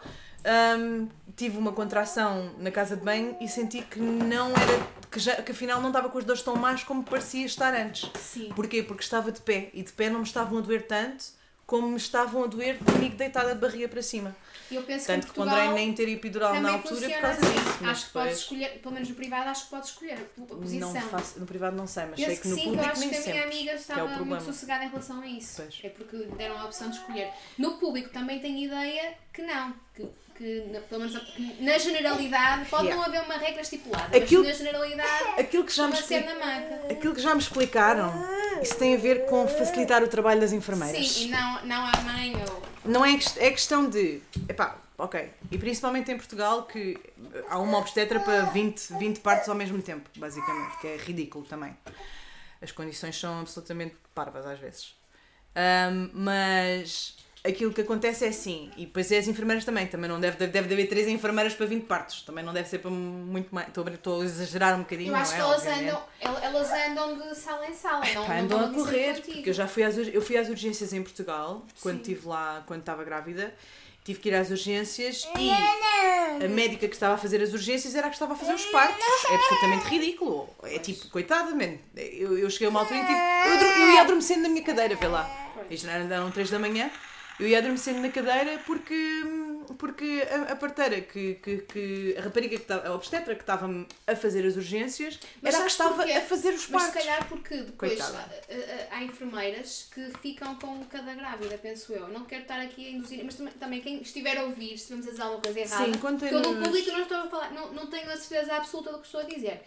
hum, 0.77 1.07
tive 1.39 1.57
uma 1.57 1.71
contração 1.71 2.51
na 2.57 2.69
casa 2.69 2.97
de 2.97 3.01
banho 3.05 3.33
e 3.39 3.47
senti 3.47 3.81
que 3.81 3.97
não 3.97 4.49
era. 4.49 4.87
que, 5.09 5.19
já, 5.19 5.41
que 5.41 5.53
afinal 5.53 5.79
não 5.79 5.87
estava 5.87 6.09
com 6.09 6.17
as 6.17 6.25
dores 6.25 6.41
tão 6.41 6.53
más 6.57 6.83
como 6.83 7.01
parecia 7.01 7.45
estar 7.45 7.73
antes. 7.73 8.11
Sim. 8.19 8.51
Porquê? 8.53 8.83
Porque 8.83 9.01
estava 9.01 9.31
de 9.31 9.39
pé 9.39 9.69
e 9.73 9.81
de 9.81 9.93
pé 9.93 10.09
não 10.09 10.19
me 10.19 10.25
estavam 10.25 10.57
a 10.57 10.61
doer 10.61 10.85
tanto 10.85 11.39
como 11.65 11.87
me 11.87 11.95
estavam 11.95 12.43
a 12.43 12.47
doer 12.47 12.77
comigo 12.79 13.15
deitada 13.15 13.53
de 13.53 13.61
barriga 13.61 13.87
para 13.87 14.01
cima. 14.01 14.35
Eu 14.71 14.83
penso 14.83 15.07
Tanto 15.07 15.27
que 15.27 15.33
Portugal 15.33 15.59
ponderei 15.67 15.85
nem 15.85 15.93
ter 15.93 16.07
epidural 16.09 16.61
na 16.61 16.71
altura 16.73 17.09
por 17.09 17.19
causa 17.21 17.39
assim. 17.41 17.51
disso. 17.53 17.69
Acho 17.69 17.79
que 17.79 17.83
podes 17.85 18.05
depois 18.13 18.37
escolher, 18.37 18.69
pelo 18.81 18.93
menos 18.93 19.09
no 19.09 19.15
privado, 19.15 19.49
acho 19.49 19.63
que 19.63 19.69
podes 19.69 19.89
escolher 19.89 20.13
a 20.13 20.41
posição. 20.55 20.93
Não 20.93 21.01
faço, 21.01 21.39
no 21.39 21.45
privado 21.45 21.75
não 21.75 21.87
sei, 21.87 22.05
mas 22.05 22.15
sei 22.19 22.25
Penso 22.27 22.35
que 22.37 22.41
que 22.43 22.47
no 22.49 22.55
sim, 22.55 22.61
que 22.61 22.67
eu 22.67 22.73
público 22.73 22.91
acho 22.91 22.99
nem 23.01 23.09
que 23.09 23.15
a 23.15 23.19
minha 23.19 23.33
sempre. 23.33 23.43
amiga 23.43 23.63
que 23.63 23.69
é 23.69 23.75
estava 23.75 24.03
o 24.21 24.25
muito 24.25 24.43
sossegada 24.43 24.83
em 24.85 24.89
relação 24.89 25.21
a 25.21 25.27
isso. 25.27 25.53
Pois. 25.61 25.79
É 25.83 25.89
porque 25.89 26.17
deram 26.37 26.59
a 26.59 26.65
opção 26.65 26.89
de 26.89 26.97
escolher. 26.97 27.29
No 27.57 27.71
público 27.77 28.09
também 28.09 28.39
tenho 28.39 28.57
ideia 28.59 29.13
que 29.33 29.41
não. 29.41 29.73
Que, 29.95 30.07
que 30.37 30.79
pelo 30.87 31.01
menos 31.01 31.21
na 31.59 31.77
generalidade, 31.77 32.65
pode 32.69 32.85
Yeah. 32.85 32.95
não 32.95 33.03
haver 33.03 33.21
uma 33.25 33.37
regra 33.37 33.61
estipulada, 33.61 34.15
Aquilo- 34.17 34.43
mas 34.45 34.57
na 34.59 34.65
generalidade 34.65 35.23
Aquilo 35.37 35.65
que 35.65 35.73
já 35.75 35.87
me 35.87 35.93
vai 35.93 36.01
ser 36.03 36.19
expli- 36.19 36.33
na 36.33 36.45
maca. 36.45 36.93
Aquilo 36.93 37.13
que 37.15 37.21
já 37.21 37.33
me 37.35 37.41
explicaram, 37.41 38.13
isso 38.61 38.75
tem 38.77 38.95
a 38.95 38.97
ver 38.97 39.25
com 39.25 39.45
facilitar 39.47 40.01
o 40.03 40.07
trabalho 40.07 40.39
das 40.39 40.53
enfermeiras. 40.53 41.11
Sim, 41.11 41.25
e 41.25 41.27
não, 41.29 41.65
não 41.65 41.85
à 41.85 41.91
mãe 42.03 42.33
ou. 42.35 42.58
Não 42.85 43.05
é, 43.05 43.17
é 43.37 43.51
questão 43.51 43.89
de. 43.89 44.21
Epá, 44.47 44.77
ok. 44.97 45.31
E 45.51 45.57
principalmente 45.57 46.11
em 46.11 46.17
Portugal 46.17 46.63
que 46.63 46.97
há 47.49 47.59
uma 47.59 47.77
obstetra 47.77 48.19
para 48.19 48.43
20, 48.43 48.93
20 48.97 49.19
partes 49.19 49.49
ao 49.49 49.55
mesmo 49.55 49.81
tempo, 49.81 50.09
basicamente, 50.15 50.77
que 50.79 50.87
é 50.87 50.97
ridículo 50.97 51.45
também. 51.45 51.75
As 52.61 52.71
condições 52.71 53.17
são 53.19 53.41
absolutamente 53.41 53.95
parvas 54.13 54.45
às 54.45 54.59
vezes. 54.59 54.95
Ahm, 55.55 56.09
mas 56.13 57.17
aquilo 57.43 57.71
que 57.73 57.81
acontece 57.81 58.25
é 58.25 58.29
assim, 58.29 58.69
e 58.75 58.85
depois 58.85 59.11
é 59.11 59.17
as 59.17 59.27
enfermeiras 59.27 59.63
também, 59.65 59.87
também 59.87 60.09
não 60.09 60.19
deve, 60.19 60.37
deve, 60.37 60.51
deve 60.51 60.73
haver 60.73 60.87
3 60.89 61.07
enfermeiras 61.07 61.53
para 61.53 61.65
20 61.65 61.83
partos, 61.85 62.21
também 62.23 62.43
não 62.43 62.53
deve 62.53 62.67
ser 62.67 62.79
para 62.79 62.91
muito 62.91 63.53
mais. 63.53 63.67
Estou, 63.69 63.85
a- 63.87 63.91
estou 63.91 64.21
a 64.21 64.25
exagerar 64.25 64.75
um 64.75 64.79
bocadinho, 64.79 65.11
Eu 65.11 65.15
acho 65.15 65.31
não 65.31 65.37
que 65.37 65.41
é? 65.41 65.45
elas 65.45 65.79
andam, 65.79 66.03
el- 66.21 66.37
elas 66.43 66.71
andam 66.71 67.17
de 67.17 67.35
sala 67.35 67.67
em 67.69 67.73
sala, 67.73 68.05
não, 68.13 68.25
Pá, 68.25 68.33
não 68.35 68.43
andam 68.43 68.65
a 68.65 68.73
correr, 68.73 69.21
porque 69.21 69.49
eu 69.49 69.53
já 69.53 69.67
fui 69.67 69.83
às, 69.83 69.97
eu 69.97 70.21
fui 70.21 70.37
às 70.37 70.49
urgências 70.49 70.91
em 70.93 71.01
Portugal, 71.01 71.65
quando 71.81 71.95
Sim. 72.03 72.11
estive 72.11 72.27
lá, 72.27 72.63
quando 72.67 72.81
estava 72.81 73.03
grávida, 73.03 73.53
tive 74.03 74.19
que 74.19 74.29
ir 74.29 74.35
às 74.35 74.49
urgências 74.49 75.27
e 75.37 75.49
a 76.43 76.47
médica 76.47 76.87
que 76.87 76.93
estava 76.95 77.13
a 77.15 77.17
fazer 77.17 77.41
as 77.41 77.53
urgências 77.53 77.95
era 77.95 78.07
a 78.07 78.09
que 78.09 78.15
estava 78.15 78.33
a 78.33 78.35
fazer 78.35 78.53
os 78.53 78.65
partos. 78.65 79.05
É 79.29 79.35
absolutamente 79.35 79.85
ridículo. 79.87 80.49
É 80.63 80.79
tipo, 80.79 81.07
coitada, 81.09 81.51
man. 81.51 81.77
Eu, 81.95 82.37
eu 82.37 82.49
cheguei 82.49 82.67
a 82.67 82.69
uma 82.69 82.79
altura 82.79 82.99
em 82.99 83.01
que 83.05 83.07
tive, 83.07 83.19
eu, 83.75 83.81
eu 83.87 83.93
ia 83.93 84.01
adormecendo 84.01 84.43
na 84.43 84.49
minha 84.49 84.63
cadeira, 84.63 84.95
vê 84.95 85.07
lá. 85.07 85.29
Isto 85.69 85.87
eram 85.89 86.31
3 86.31 86.49
da 86.49 86.57
manhã. 86.57 86.89
Eu 87.39 87.47
ia 87.47 87.59
adormecendo 87.59 88.01
na 88.01 88.09
cadeira 88.09 88.59
porque, 88.65 88.95
porque 89.77 90.27
a, 90.29 90.51
a 90.51 90.55
parteira 90.57 90.99
que, 90.99 91.35
que, 91.35 91.57
que. 91.59 92.15
a 92.17 92.21
rapariga 92.21 92.57
que 92.57 92.63
estava. 92.63 92.87
a 92.89 92.93
obstetra 92.93 93.33
que 93.33 93.41
estava 93.41 93.87
a 94.05 94.15
fazer 94.15 94.45
as 94.45 94.55
urgências 94.57 95.17
Mas 95.41 95.53
era 95.53 95.63
a 95.63 95.65
que 95.65 95.71
estava 95.71 95.95
porquê? 95.95 96.11
a 96.11 96.21
fazer 96.21 96.49
os 96.53 96.67
Mas 96.67 96.83
partos. 96.83 97.01
se 97.01 97.07
calhar 97.07 97.29
porque 97.29 97.55
depois 97.57 97.99
há, 98.01 98.29
há- 98.91 99.03
enfermeiras 99.03 99.87
que 99.93 100.09
ficam 100.21 100.55
com 100.55 100.83
cada 100.85 101.13
grávida, 101.13 101.57
penso 101.57 101.93
eu. 101.93 102.07
Não 102.09 102.25
quero 102.25 102.41
estar 102.41 102.59
aqui 102.59 102.87
a 102.87 102.91
induzir, 102.91 103.23
mas 103.23 103.35
também, 103.35 103.53
também 103.53 103.81
quem 103.81 104.01
estiver 104.01 104.37
a 104.37 104.43
ouvir, 104.43 104.69
se 104.77 104.93
estivermos 104.93 105.07
a 105.07 105.11
dizer 105.11 105.21
alguma 105.23 105.41
coisa 105.41 105.59
errada, 105.61 105.85
Sim, 105.85 105.91
porque 105.91 106.07
contem-nos. 106.07 106.41
no 106.47 106.61
público 106.63 106.91
não 106.91 107.01
estou 107.03 107.17
a 107.17 107.29
falar, 107.29 107.51
não, 107.53 107.71
não 107.73 107.87
tenho 107.87 108.11
a 108.11 108.17
certeza 108.17 108.55
absoluta 108.55 108.91
do 108.91 108.99
que 108.99 109.05
estou 109.05 109.21
a 109.21 109.23
dizer. 109.23 109.61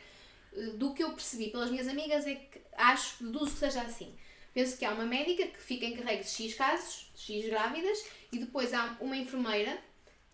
Eh, 0.55 0.61
Do 0.75 0.93
que 0.93 1.03
eu 1.03 1.11
percebi 1.13 1.49
pelas 1.51 1.71
minhas 1.71 1.89
amigas 1.89 2.27
é 2.27 2.35
que 2.35 2.61
acho, 2.77 3.25
deduzo 3.25 3.53
que 3.53 3.59
seja 3.61 3.81
assim. 3.81 4.13
Penso 4.55 4.77
que 4.79 4.85
há 4.85 4.91
uma 4.91 5.05
médica 5.07 5.47
que 5.47 5.61
fica 5.63 5.87
encarregue 5.87 6.25
de 6.25 6.31
X 6.31 6.55
casos, 6.55 7.11
de 7.15 7.23
X 7.41 7.47
grávidas, 7.49 8.05
e 8.31 8.39
depois 8.39 8.73
há 8.75 8.97
uma 9.01 9.17
enfermeira 9.17 9.79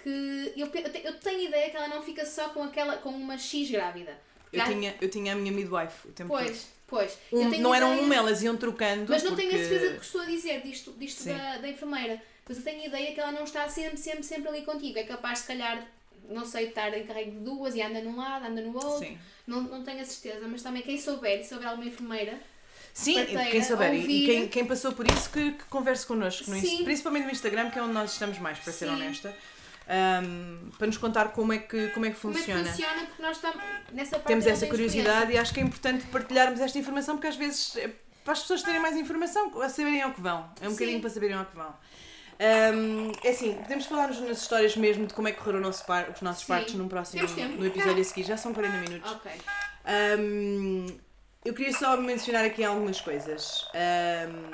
que 0.02 0.52
eu, 0.56 0.66
eu 0.66 0.90
te- 0.92 1.02
eu 1.04 1.14
tenho 1.20 1.48
ideia 1.48 1.70
que 1.70 1.76
ela 1.76 1.88
não 1.88 2.02
fica 2.02 2.24
só 2.26 2.48
com 2.50 2.62
aquela 2.62 2.96
com 2.98 3.10
uma 3.10 3.36
X 3.38 3.70
grávida. 3.70 4.16
Eu 4.52 4.62
Há- 4.62 4.66
tinha, 4.66 4.96
eu 5.00 5.08
tinha 5.10 5.32
a 5.32 5.36
minha 5.36 5.52
midwife 5.52 6.08
o 6.08 6.12
tempo 6.12 6.28
Pois, 6.30 6.66
pois. 6.86 7.12
todo. 7.30 7.42
Eu 7.42 7.46
Um, 7.46 7.50
tenho 7.50 7.62
não 7.62 7.74
eram 7.74 7.92
ideia- 7.92 8.02
uma, 8.06 8.14
elas 8.14 8.42
iam 8.42 8.56
trocando. 8.56 9.06
Mas 9.08 9.22
não 9.22 9.32
porque... 9.32 9.46
tenho 9.48 9.60
a 9.60 9.64
certeza 9.68 9.90
do 9.94 10.00
que 10.00 10.06
estou 10.06 10.20
a 10.20 10.24
dizer 10.24 10.62
disto, 10.62 10.92
disto 10.92 11.24
da, 11.24 11.58
da 11.58 11.68
enfermeira. 11.68 12.20
Mas 12.48 12.56
eu 12.58 12.64
tenho 12.64 12.82
a 12.82 12.86
ideia 12.86 13.12
que 13.12 13.20
ela 13.20 13.32
não 13.32 13.44
está 13.44 13.68
sempre, 13.68 13.98
sempre, 13.98 14.22
sempre 14.22 14.48
ali 14.48 14.62
contigo. 14.62 14.98
É 14.98 15.04
capaz, 15.04 15.40
se 15.40 15.46
calhar, 15.48 15.86
não 16.30 16.46
sei, 16.46 16.64
de 16.64 16.68
estar 16.70 16.96
em 16.96 17.04
carrego 17.06 17.32
de 17.32 17.38
duas 17.40 17.74
e 17.74 17.82
anda 17.82 18.00
num 18.00 18.16
lado, 18.16 18.46
anda 18.46 18.62
no 18.62 18.74
outro. 18.74 18.98
Sim. 19.06 19.18
Não, 19.46 19.60
não 19.62 19.84
tenho 19.84 20.00
a 20.00 20.04
certeza, 20.04 20.48
mas 20.48 20.62
também 20.62 20.82
quem 20.82 20.98
souber, 20.98 21.40
e 21.40 21.44
souber 21.44 21.68
alguma 21.68 21.86
enfermeira, 21.88 22.40
Sim, 22.94 23.14
parteira, 23.14 23.50
quem 23.50 23.62
souber. 23.62 23.92
E- 23.94 23.96
E 23.96 24.00
ouvir. 24.00 24.26
quem, 24.26 24.48
quem 24.48 24.64
passou 24.64 24.92
por 24.92 25.10
isso 25.10 25.30
que, 25.30 25.52
que 25.52 25.64
converse 25.64 26.06
connosco, 26.06 26.50
no 26.50 26.58
Sim. 26.60 26.84
principalmente 26.84 27.24
no 27.26 27.30
Instagram, 27.30 27.70
que 27.70 27.78
é 27.78 27.82
onde 27.82 27.92
nós 27.92 28.12
estamos 28.12 28.38
mais, 28.38 28.58
para 28.58 28.72
ser 28.72 28.86
Sim. 28.88 28.94
honesta, 28.94 29.34
ahm, 29.88 30.70
para 30.76 30.86
nos 30.86 30.98
contar 30.98 31.28
como 31.32 31.52
é 31.52 31.58
que, 31.58 31.88
como 31.88 32.06
é 32.06 32.10
que 32.10 32.20
como 32.20 32.34
funciona. 32.34 32.60
é 32.60 32.64
que 32.64 32.68
funciona, 32.70 33.06
porque 33.06 33.22
nós 33.22 33.36
estamos 33.36 33.62
nessa 33.92 34.10
parte. 34.16 34.26
Temos 34.26 34.46
essa 34.46 34.66
curiosidade 34.66 35.32
e 35.32 35.38
acho 35.38 35.54
que 35.54 35.60
é 35.60 35.62
importante 35.62 36.06
partilharmos 36.06 36.60
esta 36.60 36.78
informação 36.78 37.16
porque 37.16 37.28
às 37.28 37.36
vezes 37.36 37.76
é 37.76 37.90
para 38.24 38.32
as 38.34 38.40
pessoas 38.40 38.62
terem 38.62 38.80
mais 38.80 38.94
informação, 38.96 39.62
a 39.62 39.68
saberem 39.70 40.02
ao 40.02 40.12
que 40.12 40.20
vão. 40.20 40.50
É 40.60 40.66
um 40.66 40.70
Sim. 40.70 40.74
bocadinho 40.76 41.00
para 41.00 41.10
saberem 41.10 41.36
ao 41.36 41.46
que 41.46 41.56
vão. 41.56 41.74
Ahm, 42.40 43.10
é 43.24 43.30
assim, 43.30 43.54
podemos 43.54 43.86
falar-nos 43.86 44.20
nas 44.20 44.42
histórias 44.42 44.76
mesmo 44.76 45.06
de 45.06 45.14
como 45.14 45.26
é 45.28 45.32
que 45.32 45.38
correram 45.38 45.60
nosso 45.60 45.84
par- 45.86 46.10
os 46.14 46.20
nossos 46.20 46.42
Sim. 46.42 46.48
partos 46.52 46.74
num 46.74 46.86
próximo 46.88 47.26
no 47.56 47.66
episódio 47.66 48.00
a 48.00 48.04
seguir. 48.04 48.24
Já 48.24 48.36
são 48.36 48.52
40 48.52 48.76
minutos. 48.78 49.10
Ok. 49.12 49.30
Ahm, 49.86 50.86
eu 51.48 51.54
queria 51.54 51.72
só 51.72 51.96
mencionar 51.96 52.44
aqui 52.44 52.62
algumas 52.62 53.00
coisas. 53.00 53.66
Ahm, 53.74 54.50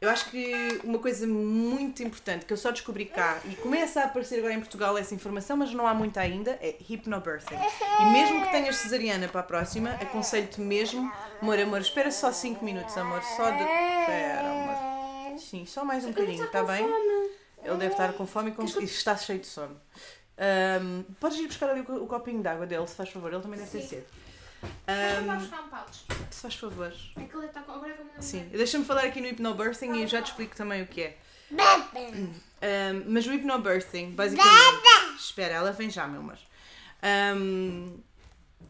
eu 0.00 0.08
acho 0.08 0.30
que 0.30 0.80
uma 0.84 1.00
coisa 1.00 1.26
muito 1.26 2.04
importante 2.04 2.46
que 2.46 2.52
eu 2.52 2.56
só 2.56 2.70
descobri 2.70 3.04
cá 3.04 3.40
e 3.44 3.56
começa 3.56 4.00
a 4.00 4.04
aparecer 4.04 4.38
agora 4.38 4.54
em 4.54 4.60
Portugal 4.60 4.96
essa 4.96 5.12
informação, 5.12 5.56
mas 5.56 5.74
não 5.74 5.86
há 5.86 5.92
muita 5.92 6.20
ainda, 6.20 6.52
é 6.62 6.76
hypnobirthing. 6.88 7.56
E 8.00 8.04
mesmo 8.12 8.44
que 8.44 8.52
tenhas 8.52 8.76
cesariana 8.76 9.26
para 9.26 9.40
a 9.40 9.42
próxima, 9.42 9.90
aconselho-te 9.94 10.60
mesmo, 10.60 11.12
amor, 11.42 11.58
amor, 11.58 11.80
espera 11.80 12.12
só 12.12 12.32
5 12.32 12.64
minutos, 12.64 12.96
amor, 12.96 13.22
só 13.36 13.50
de. 13.50 13.62
Espera, 13.62 14.50
amor. 14.50 15.38
Sim, 15.38 15.66
só 15.66 15.84
mais 15.84 16.04
um 16.04 16.10
bocadinho, 16.10 16.44
está 16.44 16.62
bem? 16.62 16.86
Ele 17.62 17.76
deve 17.76 17.92
estar 17.92 18.12
com 18.12 18.24
fome 18.24 18.50
e, 18.50 18.54
com... 18.54 18.64
e 18.64 18.84
está 18.84 19.16
cheio 19.16 19.40
de 19.40 19.48
sono. 19.48 19.78
Ahm, 20.38 21.02
podes 21.18 21.38
ir 21.38 21.48
buscar 21.48 21.70
ali 21.70 21.80
o, 21.80 22.06
copinho 22.06 22.40
de 22.40 22.48
água 22.48 22.66
dele, 22.66 22.86
se 22.86 22.94
faz 22.94 23.10
favor, 23.10 23.32
ele 23.32 23.42
também 23.42 23.58
deve 23.58 23.70
ter 23.70 23.82
Sim. 23.82 24.02
Vamos 24.62 25.30
Ahm, 25.30 25.38
buscar 25.38 25.60
um 25.62 25.68
pouch. 25.68 26.04
se 26.30 26.40
faz 26.42 26.54
favor. 26.54 26.92
É 27.16 27.46
está 27.46 27.62
com. 27.62 27.72
Agora 27.72 27.92
é 28.18 28.20
Sim, 28.20 28.44
deixa-me 28.52 28.84
falar 28.84 29.04
aqui 29.04 29.20
no 29.20 29.28
hypnobirthing 29.28 29.94
e 29.94 30.02
eu 30.02 30.08
já 30.08 30.20
te 30.20 30.30
explico 30.30 30.54
também 30.56 30.82
o 30.82 30.86
que 30.86 31.02
é. 31.02 31.16
Um, 31.52 33.04
mas 33.08 33.26
o 33.26 33.30
hypnobirthing, 33.30 34.10
basicamente. 34.12 34.54
Espera, 35.18 35.54
ela 35.54 35.72
vem 35.72 35.88
já, 35.90 36.06
meu 36.06 36.20
amor. 36.20 36.38
Um, 37.36 37.98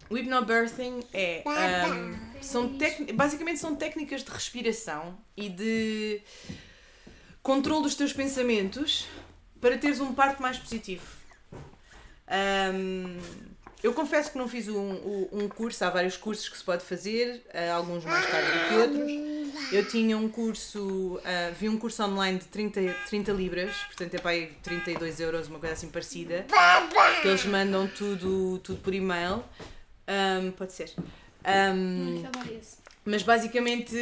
o 0.08 0.14
hypnobirthing 0.14 1.00
é. 1.12 1.42
um, 1.46 2.42
são 2.42 2.76
tec- 2.78 3.12
basicamente 3.12 3.58
são 3.58 3.74
técnicas 3.74 4.22
de 4.24 4.30
respiração 4.30 5.18
e 5.36 5.48
de 5.48 6.22
controle 7.42 7.82
dos 7.82 7.94
teus 7.94 8.12
pensamentos 8.12 9.06
para 9.60 9.76
teres 9.78 10.00
um 10.00 10.14
parto 10.14 10.40
mais 10.40 10.58
positivo. 10.58 11.04
Um, 12.74 13.18
eu 13.82 13.92
confesso 13.92 14.30
que 14.32 14.38
não 14.38 14.46
fiz 14.48 14.68
um, 14.68 15.28
um- 15.32 15.48
curso, 15.48 15.84
há 15.84 15.90
vários 15.90 16.16
cursos 16.16 16.48
que 16.48 16.56
se 16.56 16.64
pode 16.64 16.84
fazer, 16.84 17.42
ah, 17.52 17.74
alguns 17.74 18.04
mais 18.04 18.26
caros 18.26 18.48
do 18.50 18.68
que 18.68 18.74
outros. 18.74 19.72
Eu 19.72 19.88
tinha 19.88 20.16
um 20.16 20.28
curso, 20.28 21.20
ah, 21.24 21.50
vi 21.58 21.68
um 21.68 21.78
curso 21.78 22.02
online 22.02 22.38
de 22.38 22.44
30, 22.46 22.94
30 23.08 23.32
libras, 23.32 23.74
portanto 23.86 24.14
é 24.14 24.18
para 24.18 24.30
aí 24.32 24.52
32 24.62 25.20
euros, 25.20 25.48
uma 25.48 25.58
coisa 25.58 25.74
assim 25.74 25.88
parecida, 25.88 26.46
que 27.22 27.28
eles 27.28 27.44
mandam 27.46 27.86
tudo, 27.88 28.58
tudo 28.62 28.80
por 28.80 28.94
e-mail. 28.94 29.42
Um, 30.08 30.50
pode 30.52 30.72
ser. 30.72 30.92
Um, 31.74 32.22
mas 33.04 33.22
basicamente 33.22 33.96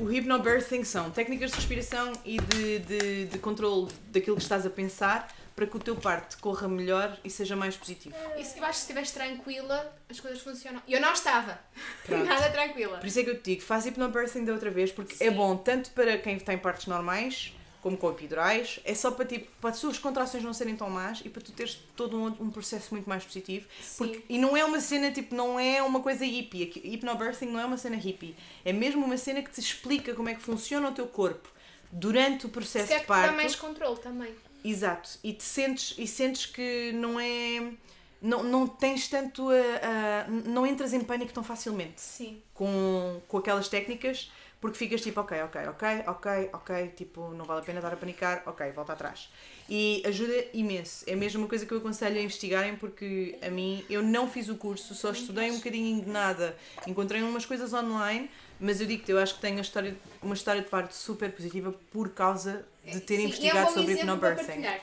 o 0.00 0.04
hypnobirthing 0.04 0.84
são 0.84 1.10
técnicas 1.10 1.50
de 1.50 1.56
respiração 1.56 2.12
e 2.24 2.38
de, 2.38 2.78
de, 2.78 3.24
de 3.26 3.38
controle 3.38 3.88
daquilo 4.10 4.36
que 4.36 4.42
estás 4.42 4.64
a 4.64 4.70
pensar 4.70 5.28
para 5.58 5.66
que 5.66 5.76
o 5.76 5.80
teu 5.80 5.96
parto 5.96 6.38
corra 6.38 6.68
melhor 6.68 7.18
e 7.24 7.28
seja 7.28 7.56
mais 7.56 7.76
positivo. 7.76 8.14
Isso, 8.38 8.56
eu 8.58 8.62
acho 8.62 8.74
que 8.74 8.76
se 8.76 8.82
estiveres 8.82 9.10
tranquila, 9.10 9.92
as 10.08 10.20
coisas 10.20 10.40
funcionam. 10.40 10.80
E 10.86 10.92
eu 10.92 11.00
não 11.00 11.12
estava. 11.12 11.58
Pronto. 12.06 12.22
Nada 12.30 12.48
tranquila. 12.50 12.98
Por 12.98 13.06
isso 13.08 13.18
é 13.18 13.24
que 13.24 13.30
eu 13.30 13.42
te 13.42 13.50
digo, 13.50 13.62
faz 13.62 13.84
hypnobirthing 13.84 14.44
da 14.44 14.52
outra 14.52 14.70
vez, 14.70 14.92
porque 14.92 15.14
é 15.14 15.28
Sim. 15.28 15.34
bom 15.36 15.56
tanto 15.56 15.90
para 15.90 16.16
quem 16.16 16.38
tem 16.38 16.56
partos 16.56 16.86
normais, 16.86 17.52
como 17.82 17.96
com 17.96 18.08
epidurais, 18.08 18.78
é 18.84 18.94
só 18.94 19.10
para, 19.10 19.24
tipo, 19.24 19.50
para 19.60 19.70
as 19.70 19.78
suas 19.78 19.98
contrações 19.98 20.44
não 20.44 20.54
serem 20.54 20.76
tão 20.76 20.88
más 20.88 21.22
e 21.24 21.28
para 21.28 21.42
tu 21.42 21.50
teres 21.50 21.76
todo 21.96 22.16
um, 22.16 22.26
um 22.40 22.50
processo 22.50 22.94
muito 22.94 23.08
mais 23.08 23.24
positivo. 23.24 23.66
Porque, 23.96 24.22
e 24.28 24.38
não 24.38 24.56
é 24.56 24.64
uma 24.64 24.78
cena, 24.78 25.10
tipo, 25.10 25.34
não 25.34 25.58
é 25.58 25.82
uma 25.82 25.98
coisa 25.98 26.24
hippie. 26.24 26.70
Hypnobirthing 26.84 27.46
não 27.46 27.58
é 27.58 27.64
uma 27.64 27.76
cena 27.76 27.96
hippie. 27.96 28.36
É 28.64 28.72
mesmo 28.72 29.04
uma 29.04 29.16
cena 29.16 29.42
que 29.42 29.50
te 29.50 29.58
explica 29.58 30.14
como 30.14 30.28
é 30.28 30.36
que 30.36 30.40
funciona 30.40 30.88
o 30.88 30.92
teu 30.92 31.08
corpo 31.08 31.48
durante 31.90 32.46
o 32.46 32.48
processo 32.48 32.86
Se 32.86 32.92
é 32.92 32.98
de 32.98 33.02
que 33.02 33.08
dá 33.08 33.14
parto. 33.14 33.34
mais 33.34 33.56
controle 33.56 33.98
também. 33.98 34.32
Exato. 34.64 35.18
E 35.22 35.32
te 35.32 35.42
sentes, 35.44 35.94
e 35.98 36.06
sentes 36.06 36.46
que 36.46 36.92
não 36.92 37.18
é. 37.18 37.72
não, 38.20 38.42
não 38.42 38.66
tens 38.66 39.08
tanto 39.08 39.48
a, 39.50 40.24
a- 40.24 40.28
não 40.28 40.66
entras 40.66 40.92
em 40.92 41.00
pânico 41.00 41.32
tão 41.32 41.44
facilmente 41.44 42.00
Sim. 42.00 42.42
com, 42.52 43.20
com 43.28 43.38
aquelas 43.38 43.68
técnicas 43.68 44.30
porque 44.60 44.76
ficas 44.76 45.00
tipo, 45.00 45.20
ok, 45.20 45.40
ok, 45.42 45.60
ok, 45.68 45.88
ok, 46.08 46.50
ok, 46.52 46.88
tipo, 46.96 47.30
não 47.30 47.44
vale 47.44 47.60
a 47.60 47.64
pena 47.64 47.80
dar 47.80 47.92
a 47.92 47.96
panicar, 47.96 48.42
ok, 48.44 48.72
volta 48.72 48.92
atrás. 48.92 49.28
E 49.68 50.02
ajuda 50.04 50.32
imenso. 50.52 51.04
É 51.06 51.14
mesmo 51.14 51.42
uma 51.42 51.48
coisa 51.48 51.64
que 51.64 51.72
eu 51.72 51.78
aconselho 51.78 52.18
a 52.18 52.20
investigarem 52.22 52.74
porque 52.74 53.38
a 53.40 53.50
mim, 53.50 53.84
eu 53.88 54.02
não 54.02 54.28
fiz 54.28 54.48
o 54.48 54.56
curso, 54.56 54.96
só 54.96 55.12
estudei 55.12 55.52
um 55.52 55.58
bocadinho 55.58 56.02
de 56.04 56.10
nada. 56.10 56.56
Encontrei 56.88 57.22
umas 57.22 57.46
coisas 57.46 57.72
online, 57.72 58.28
mas 58.58 58.80
eu 58.80 58.86
digo-te, 58.88 59.12
eu 59.12 59.18
acho 59.20 59.36
que 59.36 59.40
tenho 59.40 59.58
a 59.58 59.60
história, 59.60 59.96
uma 60.20 60.34
história 60.34 60.60
de 60.60 60.68
parte 60.68 60.96
super 60.96 61.30
positiva 61.30 61.72
por 61.92 62.08
causa 62.10 62.66
de 62.90 63.00
ter 63.00 63.16
Sim, 63.16 63.24
investigado 63.24 63.58
é 63.58 63.62
um 63.62 63.64
bom 63.66 63.72
sobre 63.72 64.34
partilhar. 64.34 64.80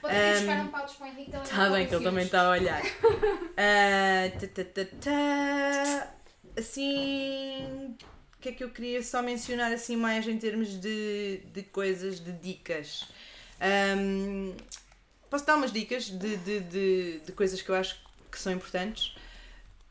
Podem 0.00 0.18
ir 0.18 0.34
buscar 0.38 0.62
um 0.62 0.68
pautos 0.68 0.94
para 0.94 1.06
o 1.06 1.08
Henrique 1.10 1.30
também. 1.30 1.44
Está 1.44 1.64
não 1.64 1.72
bem, 1.72 1.86
que 1.86 1.94
ele 1.94 2.04
também 2.04 2.24
está 2.24 2.46
a 2.46 2.50
olhar. 2.50 2.82
Ah, 3.60 4.30
tá, 4.38 4.64
tá, 4.64 4.84
tá. 5.00 6.14
Assim. 6.56 7.96
O 8.36 8.40
que 8.40 8.50
é 8.50 8.52
que 8.52 8.62
eu 8.62 8.70
queria 8.70 9.02
só 9.02 9.20
mencionar 9.20 9.72
assim 9.72 9.96
mais 9.96 10.28
em 10.28 10.38
termos 10.38 10.80
de, 10.80 11.38
de 11.52 11.62
coisas, 11.64 12.20
de 12.20 12.30
dicas? 12.30 13.08
Ahm, 13.60 14.54
posso 15.28 15.44
dar 15.44 15.56
umas 15.56 15.72
dicas 15.72 16.04
de, 16.04 16.36
de, 16.36 16.60
de, 16.60 17.18
de 17.18 17.32
coisas 17.32 17.60
que 17.60 17.68
eu 17.68 17.74
acho 17.74 18.00
que 18.30 18.38
são 18.38 18.52
importantes? 18.52 19.16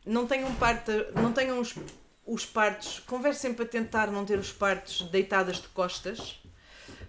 Não 0.06 0.26
tenham, 0.26 0.56
parte, 0.56 0.92
não 1.14 1.34
tenham 1.34 1.60
os, 1.60 1.76
os 2.26 2.46
partos, 2.46 3.00
conversem 3.02 3.54
para 3.54 3.66
tentar 3.66 4.08
não 4.08 4.24
ter 4.24 4.40
os 4.40 4.54
partos 4.54 5.02
deitadas 5.10 5.58
de 5.58 5.68
costas 5.68 6.40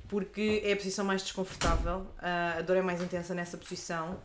porque 0.08 0.62
é 0.64 0.72
a 0.72 0.76
posição 0.76 1.04
mais 1.04 1.22
desconfortável, 1.22 2.06
a 2.18 2.60
dor 2.62 2.76
é 2.76 2.82
mais 2.82 3.02
intensa 3.02 3.34
nessa 3.34 3.56
posição. 3.56 4.18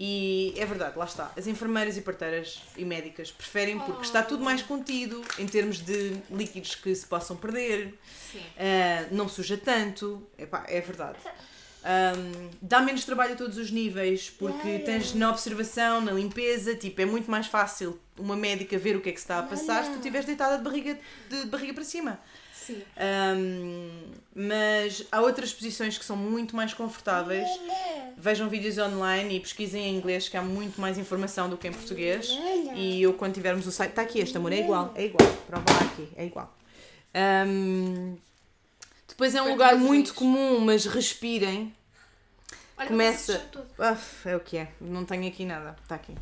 E 0.00 0.54
é 0.56 0.64
verdade, 0.64 0.96
lá 0.96 1.04
está. 1.04 1.32
As 1.36 1.48
enfermeiras 1.48 1.96
e 1.96 2.02
parteiras 2.02 2.62
e 2.76 2.84
médicas 2.84 3.32
preferem 3.32 3.80
porque 3.80 4.02
está 4.02 4.22
tudo 4.22 4.44
mais 4.44 4.62
contido 4.62 5.24
em 5.40 5.46
termos 5.46 5.80
de 5.80 6.16
líquidos 6.30 6.76
que 6.76 6.94
se 6.94 7.04
possam 7.04 7.36
perder, 7.36 7.98
ah, 8.56 9.08
não 9.10 9.28
suja 9.28 9.56
tanto. 9.56 10.24
Epá, 10.38 10.64
é 10.68 10.80
verdade. 10.80 11.18
Ahm, 11.84 12.50
dá 12.62 12.80
menos 12.80 13.04
trabalho 13.04 13.34
a 13.34 13.36
todos 13.36 13.56
os 13.56 13.70
níveis 13.70 14.30
porque 14.30 14.78
tens 14.80 15.14
na 15.14 15.30
observação, 15.30 16.00
na 16.00 16.12
limpeza, 16.12 16.76
tipo, 16.76 17.00
é 17.00 17.04
muito 17.04 17.30
mais 17.30 17.46
fácil 17.46 17.98
uma 18.16 18.36
médica 18.36 18.76
ver 18.76 18.96
o 18.96 19.00
que 19.00 19.08
é 19.08 19.12
que 19.12 19.18
se 19.18 19.24
está 19.24 19.38
a 19.38 19.42
passar 19.42 19.84
se 19.84 19.90
tu 19.90 19.96
estiveres 19.96 20.26
deitada 20.26 20.58
de 20.58 20.64
barriga, 20.64 20.98
de 21.28 21.46
barriga 21.46 21.74
para 21.74 21.84
cima. 21.84 22.20
Sim. 22.68 22.82
Um, 23.38 23.90
mas 24.34 25.02
há 25.10 25.22
outras 25.22 25.54
posições 25.54 25.96
que 25.96 26.04
são 26.04 26.16
muito 26.16 26.54
mais 26.54 26.74
confortáveis. 26.74 27.48
Vejam 28.14 28.46
vídeos 28.48 28.76
online 28.76 29.36
e 29.36 29.40
pesquisem 29.40 29.86
em 29.86 29.96
inglês, 29.96 30.28
que 30.28 30.36
há 30.36 30.42
muito 30.42 30.78
mais 30.78 30.98
informação 30.98 31.48
do 31.48 31.56
que 31.56 31.66
em 31.66 31.72
português. 31.72 32.28
E 32.74 33.00
eu, 33.00 33.14
quando 33.14 33.32
tivermos 33.32 33.66
o 33.66 33.72
site. 33.72 33.90
Está 33.90 34.02
aqui 34.02 34.18
este, 34.18 34.36
amor, 34.36 34.52
é 34.52 34.60
igual, 34.60 34.92
é 34.94 35.06
igual. 35.06 35.26
Prova 35.46 35.64
lá 35.72 35.80
aqui, 35.80 36.08
é 36.14 36.26
igual. 36.26 36.54
Um, 37.46 38.18
depois 39.08 39.34
é 39.34 39.40
um 39.40 39.48
lugar 39.48 39.74
muito 39.76 40.12
comum, 40.12 40.60
mas 40.60 40.84
respirem. 40.84 41.74
Olha, 42.76 42.88
Começa. 42.88 43.42
Uf, 43.78 44.28
é 44.28 44.36
o 44.36 44.40
que 44.40 44.58
é, 44.58 44.68
não 44.78 45.06
tenho 45.06 45.26
aqui 45.26 45.46
nada. 45.46 45.74
Está 45.82 45.94
aqui. 45.94 46.14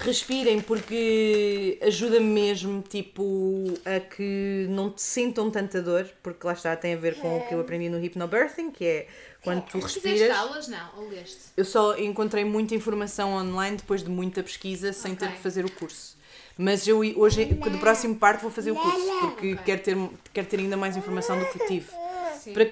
Respirem 0.00 0.60
porque 0.60 1.76
ajuda 1.82 2.20
mesmo 2.20 2.82
tipo 2.82 3.64
a 3.84 3.98
que 3.98 4.66
não 4.70 4.90
te 4.90 5.02
sintam 5.02 5.50
tanta 5.50 5.82
dor, 5.82 6.08
porque 6.22 6.46
lá 6.46 6.52
está, 6.52 6.76
tem 6.76 6.94
a 6.94 6.96
ver 6.96 7.16
com 7.20 7.36
o 7.38 7.42
que 7.42 7.52
eu 7.52 7.60
aprendi 7.60 7.88
no 7.88 7.98
hypnobirthing, 7.98 8.70
que 8.70 8.84
é 8.84 9.08
quando 9.42 9.62
tu 9.62 9.80
Fizeste 9.80 10.10
respiras. 10.10 10.36
aulas? 10.38 10.68
Não, 10.68 10.90
ou 10.98 11.08
leste? 11.08 11.38
Eu 11.56 11.64
só 11.64 11.96
encontrei 11.98 12.44
muita 12.44 12.76
informação 12.76 13.32
online 13.32 13.78
depois 13.78 14.02
de 14.02 14.08
muita 14.08 14.40
pesquisa 14.42 14.92
sem 14.92 15.16
ter 15.16 15.26
Ok. 15.26 15.36
que 15.36 15.42
fazer 15.42 15.64
o 15.64 15.70
curso. 15.70 16.16
Mas 16.56 16.86
eu 16.86 16.98
hoje, 16.98 17.44
do 17.44 17.78
próximo 17.78 18.14
parte, 18.16 18.42
vou 18.42 18.50
fazer 18.50 18.70
o 18.70 18.76
curso, 18.76 19.00
porque 19.20 19.54
Ok. 19.54 19.58
quero, 19.64 19.82
ter, 19.82 19.96
quero 20.32 20.46
ter 20.46 20.60
ainda 20.60 20.76
mais 20.76 20.96
informação 20.96 21.38
do 21.38 21.46
que 21.46 21.58
tive 21.66 21.86
Sim. 22.40 22.52
para, 22.52 22.70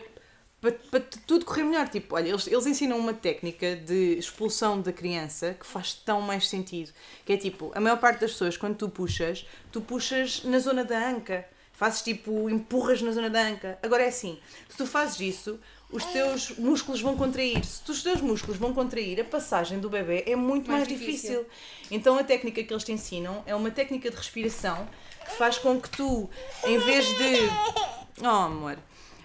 para, 0.72 1.00
para 1.00 1.18
tudo 1.26 1.44
correr 1.44 1.64
melhor. 1.64 1.88
Tipo, 1.88 2.14
olha, 2.16 2.28
eles, 2.28 2.46
eles 2.46 2.66
ensinam 2.66 2.98
uma 2.98 3.14
técnica 3.14 3.76
de 3.76 4.18
expulsão 4.18 4.80
da 4.80 4.92
criança 4.92 5.56
que 5.58 5.66
faz 5.66 5.94
tão 5.94 6.20
mais 6.20 6.48
sentido. 6.48 6.92
Que 7.24 7.34
é 7.34 7.36
tipo, 7.36 7.72
a 7.74 7.80
maior 7.80 7.98
parte 7.98 8.20
das 8.20 8.32
pessoas, 8.32 8.56
quando 8.56 8.76
tu 8.76 8.88
puxas, 8.88 9.46
tu 9.70 9.80
puxas 9.80 10.42
na 10.44 10.58
zona 10.58 10.84
da 10.84 11.08
anca. 11.08 11.46
Fazes 11.72 12.00
tipo, 12.02 12.48
empurras 12.48 13.02
na 13.02 13.12
zona 13.12 13.28
da 13.28 13.42
anca. 13.42 13.78
Agora 13.82 14.02
é 14.02 14.08
assim, 14.08 14.38
se 14.66 14.78
tu 14.78 14.86
fazes 14.86 15.20
isso, 15.20 15.60
os 15.90 16.04
teus 16.06 16.56
músculos 16.56 17.02
vão 17.02 17.16
contrair. 17.16 17.62
Se 17.64 17.88
os 17.90 18.02
teus 18.02 18.22
músculos 18.22 18.56
vão 18.56 18.72
contrair, 18.72 19.20
a 19.20 19.24
passagem 19.24 19.78
do 19.78 19.90
bebê 19.90 20.24
é 20.26 20.34
muito 20.34 20.70
mais, 20.70 20.88
Mais 20.88 20.88
difícil. 20.88 21.42
difícil. 21.42 21.46
Então 21.90 22.18
a 22.18 22.24
técnica 22.24 22.62
que 22.64 22.72
eles 22.72 22.82
te 22.82 22.92
ensinam 22.92 23.42
é 23.46 23.54
uma 23.54 23.70
técnica 23.70 24.10
de 24.10 24.16
respiração 24.16 24.88
que 25.26 25.36
faz 25.36 25.58
com 25.58 25.78
que 25.78 25.90
tu, 25.90 26.30
em 26.64 26.78
vez 26.78 27.06
de. 27.06 28.22
Oh 28.22 28.26
amor. 28.26 28.78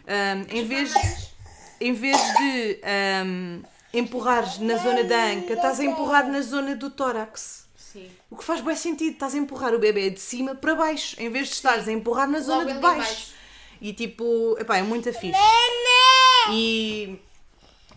Ahm, 0.07 0.45
em 0.49 0.65
vez, 0.65 0.91
em 1.81 1.93
vez 1.93 2.17
de 2.37 2.79
ahm, 2.83 3.61
empurrares 3.93 4.57
na 4.59 4.77
zona 4.77 5.03
da 5.03 5.25
anca, 5.25 5.53
estás 5.53 5.79
a 5.79 5.83
empurrar 5.83 6.27
na 6.27 6.41
zona 6.41 6.75
do 6.75 6.89
tórax. 6.89 7.67
Sim. 7.75 8.09
O 8.29 8.37
que 8.37 8.43
faz 8.43 8.61
bem 8.61 8.75
sentido, 8.75 9.13
estás 9.13 9.35
a 9.35 9.37
empurrar 9.37 9.73
o 9.73 9.79
bebê 9.79 10.09
de 10.09 10.19
cima 10.19 10.55
para 10.55 10.73
baixo, 10.75 11.15
em 11.19 11.29
vez 11.29 11.47
de 11.49 11.55
estares 11.55 11.87
a 11.87 11.91
empurrar 11.91 12.27
na 12.29 12.39
zona 12.39 12.59
Logo 12.63 12.73
de 12.73 12.79
baixo. 12.79 12.99
baixo. 12.99 13.31
E 13.81 13.91
tipo, 13.93 14.55
epá, 14.59 14.77
é 14.77 14.81
muito 14.83 15.11
fixe. 15.11 15.37
E 16.51 17.19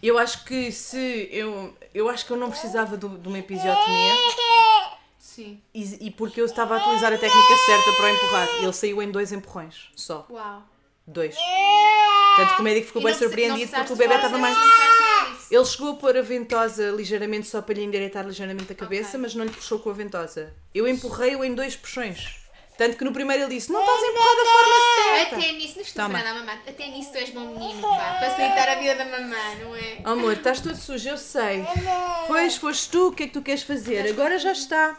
eu 0.03 0.19
acho 0.19 0.45
que 0.45 0.73
se 0.73 1.29
eu, 1.31 1.75
eu 1.95 2.09
acho 2.09 2.27
que 2.27 2.33
eu 2.33 2.37
não 2.37 2.51
precisava 2.51 2.97
do- 2.97 3.19
de 3.19 3.29
uma 3.29 3.39
episiotomia 3.39 4.15
Sim. 5.19 5.61
e, 5.75 6.07
e 6.07 6.11
porque 6.11 6.41
eu 6.41 6.45
estava 6.47 6.77
a 6.77 6.79
utilizar 6.81 7.13
a 7.13 7.19
técnica 7.19 7.57
certa 7.67 7.93
para 7.93 8.05
o 8.07 8.09
empurrar. 8.09 8.49
Ele 8.63 8.73
saiu 8.73 9.03
em 9.03 9.11
dois 9.11 9.33
empurrões, 9.33 9.91
só. 9.95 10.27
Uau. 10.31 10.63
Dois. 11.07 11.37
Tanto 12.37 12.55
que 12.57 12.61
o 12.61 12.65
médico 12.65 12.87
ficou 12.87 13.03
E 13.03 13.05
bem 13.05 13.15
surpreendido 13.15 13.71
porque 13.73 13.93
o 13.93 13.97
bebê 13.97 14.15
estava 14.15 14.39
mais. 14.39 14.57
Ele 15.51 15.65
chegou 15.65 15.93
a 15.93 15.95
pôr 15.97 16.17
a 16.17 16.23
ventosa 16.23 16.91
ligeiramente 16.91 17.47
só 17.47 17.61
para 17.63 17.75
lhe 17.75 17.85
endireitar 17.85 18.27
ligeiramente 18.27 18.73
a 18.73 18.75
cabeça, 18.75 19.11
Ok. 19.11 19.21
mas 19.21 19.35
não 19.35 19.45
lhe 19.45 19.51
puxou 19.51 19.79
com 19.79 19.91
a 19.91 19.93
ventosa. 19.93 20.53
Eu 20.75 20.89
empurrei-o 20.89 21.45
em 21.45 21.55
dois 21.55 21.77
puxões. 21.77 22.43
Tanto 22.77 22.97
que 22.97 23.05
no 23.05 23.13
primeiro 23.13 23.45
ele 23.45 23.55
disse: 23.55 23.71
Não 23.71 23.81
estás 23.81 24.03
a 24.03 24.07
empurrar 24.07 24.35
da 24.37 24.45
forma 24.51 24.75
certa. 25.15 25.37
Até 25.37 25.53
nisso, 25.53 25.75
não 25.77 25.83
estou 25.83 26.09
nada 26.09 26.31
a 26.31 26.35
mamar. 26.35 26.63
Até 26.67 26.87
nisso 26.89 27.13
tu 27.13 27.19
és 27.19 27.31
bom 27.31 27.47
menino, 27.47 27.83
pá. 27.83 28.19
Facilitar 28.21 28.69
a 28.71 28.75
vida 28.77 28.95
da 28.97 29.05
mamã, 29.05 29.55
não 29.63 29.77
é? 29.77 29.99
Oh, 30.05 30.09
amor, 30.11 30.33
estás 30.33 30.61
todo 30.61 30.75
sujo, 30.75 31.09
eu 31.11 31.17
sei. 31.19 31.65
Pois 32.27 32.57
foste 32.57 32.91
tu, 32.91 33.09
o 33.09 33.13
que 33.13 33.25
é 33.25 33.27
que 33.29 33.33
tu 33.33 33.43
queres 33.43 33.63
fazer? 33.63 34.09
Agora 34.09 34.39
já 34.41 34.51
está. 34.51 34.99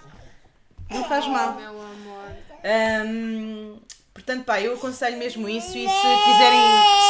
Não 0.89 1.03
faz 1.09 1.27
mal. 1.27 1.55
Meu 1.55 1.69
amor. 1.81 2.31
Hum, 2.63 3.77
portanto, 4.15 4.45
pá, 4.45 4.59
eu 4.61 4.73
aconselho 4.73 5.17
mesmo 5.17 5.47
isso 5.47 5.77
e 5.77 5.87
se 5.87 6.23
quiserem 6.25 6.59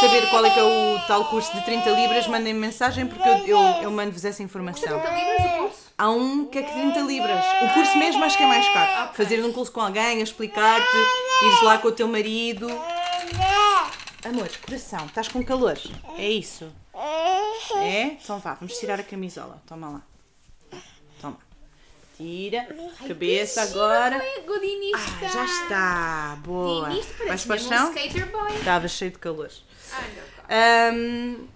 saber 0.01 0.27
qual 0.29 0.43
é 0.43 0.49
que 0.49 0.59
é 0.59 0.63
o 0.63 1.07
tal 1.07 1.25
curso 1.29 1.53
de 1.53 1.63
30 1.63 1.89
libras, 1.91 2.27
mandem-me 2.27 2.59
mensagem 2.59 3.05
porque 3.05 3.29
eu, 3.29 3.37
eu, 3.47 3.59
eu 3.83 3.91
mando-vos 3.91 4.25
essa 4.25 4.41
informação. 4.43 4.99
30 4.99 5.15
libras 5.15 5.45
o 5.45 5.57
curso? 5.59 5.85
Há 5.97 6.09
um 6.09 6.45
que 6.45 6.57
é 6.57 6.63
que 6.63 6.73
30 6.73 6.99
libras. 7.01 7.45
O 7.61 7.73
curso 7.73 7.97
mesmo 7.97 8.23
acho 8.25 8.35
que 8.35 8.43
é 8.43 8.47
mais 8.47 8.67
caro. 8.73 9.03
Ok. 9.03 9.23
Fazer 9.23 9.45
um 9.45 9.53
curso 9.53 9.71
com 9.71 9.79
alguém, 9.79 10.19
a 10.19 10.23
explicar-te, 10.23 10.97
ires 11.45 11.61
lá 11.61 11.77
com 11.77 11.87
o 11.87 11.91
teu 11.91 12.07
marido. 12.07 12.67
Amor, 14.25 14.49
coração, 14.65 15.05
estás 15.05 15.27
com 15.27 15.45
calor? 15.45 15.77
É 16.17 16.27
isso? 16.27 16.69
É? 17.77 18.17
Então 18.21 18.39
vá, 18.39 18.55
vamos 18.55 18.77
tirar 18.77 18.99
a 18.99 19.03
camisola. 19.03 19.61
Toma 19.67 19.89
lá. 19.89 20.01
Tira. 22.17 22.67
Cabeça 23.07 23.61
agora. 23.63 24.21
Ah, 24.95 25.27
já 25.27 25.45
está. 25.45 26.37
Boa. 26.43 26.87
Godinista 26.87 27.25
Vais 27.25 27.45
parece 27.45 27.47
para 27.47 27.55
o 27.55 27.59
mesmo 27.59 27.69
chão? 27.69 27.87
um 27.87 27.95
skater 27.95 28.31
boy. 28.31 28.55
Estava 28.55 28.87
cheio 28.87 29.11
de 29.11 29.19
calor. 29.19 29.51
Ai, 29.91 30.09
meu 30.13 30.23
pai. 30.23 30.93
Hum, 30.93 31.47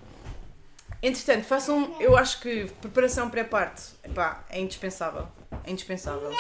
entretanto, 1.02 1.46
façam. 1.46 1.96
Eu 2.00 2.18
acho 2.18 2.42
que 2.42 2.66
preparação 2.82 3.30
pré-parto 3.30 3.82
é 4.50 4.60
indispensável. 4.60 5.28
É 5.64 5.72
indispensável. 5.72 6.32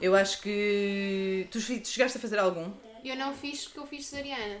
Eu 0.00 0.14
acho 0.16 0.40
que. 0.40 1.46
Tu, 1.50 1.60
chegaste 1.60 2.16
a 2.16 2.20
fazer 2.20 2.38
algum, 2.38 2.72
Eu 3.04 3.16
não 3.16 3.34
fiz 3.34 3.66
o 3.66 3.70
que 3.70 3.78
eu 3.78 3.86
fiz 3.86 4.06
cesariana. 4.06 4.58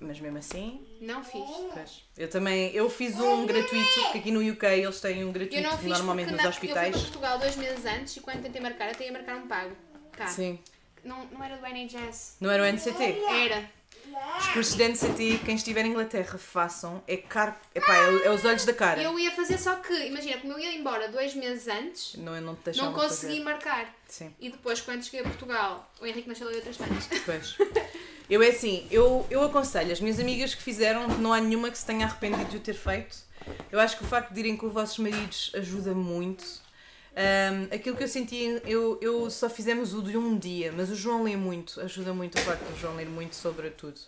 Mas 0.00 0.18
mesmo 0.18 0.38
assim. 0.38 0.86
Não 1.00 1.22
fiz. 1.22 1.44
Pois. 1.72 2.04
Eu 2.16 2.28
também. 2.28 2.70
Eu 2.74 2.88
fiz 2.90 3.18
um 3.20 3.46
gratuito, 3.46 4.00
porque 4.02 4.18
aqui 4.18 4.30
no 4.30 4.40
UK 4.52 4.66
eles 4.66 5.00
têm 5.00 5.24
um 5.24 5.28
Eu 5.28 5.32
gratuito 5.32 5.62
não 5.62 5.78
fiz 5.78 5.88
normalmente 5.88 6.32
nos 6.32 6.42
na- 6.42 6.48
hospitais. 6.48 6.86
Eu 6.86 6.92
fui 6.92 7.00
para 7.00 7.00
Portugal 7.10 7.38
dois 7.38 7.56
meses 7.56 7.84
antes 7.86 8.16
e 8.16 8.20
quando 8.20 8.42
tentei 8.42 8.60
marcar, 8.60 8.88
até 8.90 9.04
ia 9.06 9.12
marcar 9.12 9.36
um 9.36 9.46
pago. 9.46 9.76
Cá. 10.12 10.26
Sim. 10.26 10.58
Não, 11.04 11.24
não 11.26 11.42
era 11.44 11.56
do 11.56 11.64
NHS. 11.66 12.36
Não 12.40 12.50
era 12.50 12.62
o 12.62 12.66
NCT? 12.66 13.02
Era. 13.28 13.80
Os 14.38 14.48
cursos 14.48 14.74
de 14.74 14.82
NCT, 14.88 15.40
quem 15.46 15.54
estiver 15.54 15.84
em 15.84 15.90
Inglaterra, 15.90 16.36
façam. 16.36 17.02
É 17.06 17.16
caro. 17.16 17.54
Epá, 17.74 17.94
é, 17.96 18.26
é 18.26 18.30
os 18.30 18.44
olhos 18.44 18.64
da 18.64 18.74
cara. 18.74 19.00
Eu 19.00 19.16
ia 19.18 19.30
fazer 19.30 19.56
só 19.56 19.76
que, 19.76 19.92
imagina, 20.06 20.38
como 20.38 20.52
eu 20.54 20.58
ia 20.58 20.74
embora 20.74 21.08
dois 21.08 21.32
meses 21.34 21.68
antes, 21.68 22.16
Não, 22.16 22.34
eu 22.34 22.42
não 22.42 22.56
te 22.56 22.76
não 22.76 22.92
consegui 22.92 23.34
fazer. 23.38 23.44
marcar. 23.44 23.94
Sim. 24.08 24.34
E 24.40 24.50
depois, 24.50 24.80
quando 24.80 25.04
cheguei 25.04 25.20
a 25.20 25.22
Portugal, 25.22 25.90
o 26.00 26.06
Henrique 26.06 26.28
nasceu 26.28 26.48
ali 26.48 26.56
outras 26.56 26.76
semanas. 26.76 27.08
Pois. 27.24 27.56
Eu 28.30 28.40
é 28.44 28.50
assim, 28.50 28.86
eu, 28.92 29.26
eu 29.28 29.42
aconselho, 29.42 29.90
as 29.90 30.00
minhas 30.00 30.20
amigas 30.20 30.54
que 30.54 30.62
fizeram, 30.62 31.08
não 31.18 31.32
há 31.32 31.40
nenhuma 31.40 31.68
que 31.68 31.76
se 31.76 31.84
tenha 31.84 32.06
arrependido 32.06 32.48
de 32.48 32.56
o 32.58 32.60
ter 32.60 32.74
feito. 32.74 33.16
Eu 33.72 33.80
acho 33.80 33.98
que 33.98 34.04
o 34.04 34.06
facto 34.06 34.32
de 34.32 34.38
irem 34.38 34.56
com 34.56 34.66
os 34.66 34.72
vossos 34.72 34.98
maridos 34.98 35.50
ajuda 35.52 35.92
muito. 35.92 36.44
Um, 37.10 37.74
aquilo 37.74 37.96
que 37.96 38.04
eu 38.04 38.08
senti, 38.08 38.62
eu, 38.64 38.96
eu 39.00 39.28
só 39.30 39.50
fizemos 39.50 39.94
o 39.94 40.00
de 40.00 40.16
um 40.16 40.38
dia, 40.38 40.70
mas 40.70 40.90
o 40.90 40.94
João 40.94 41.24
lê 41.24 41.34
muito, 41.34 41.80
ajuda 41.80 42.14
muito 42.14 42.38
o 42.38 42.40
facto 42.42 42.62
do 42.62 42.78
João 42.78 42.94
ler 42.94 43.08
muito 43.08 43.34
sobre 43.34 43.68
tudo. 43.70 44.00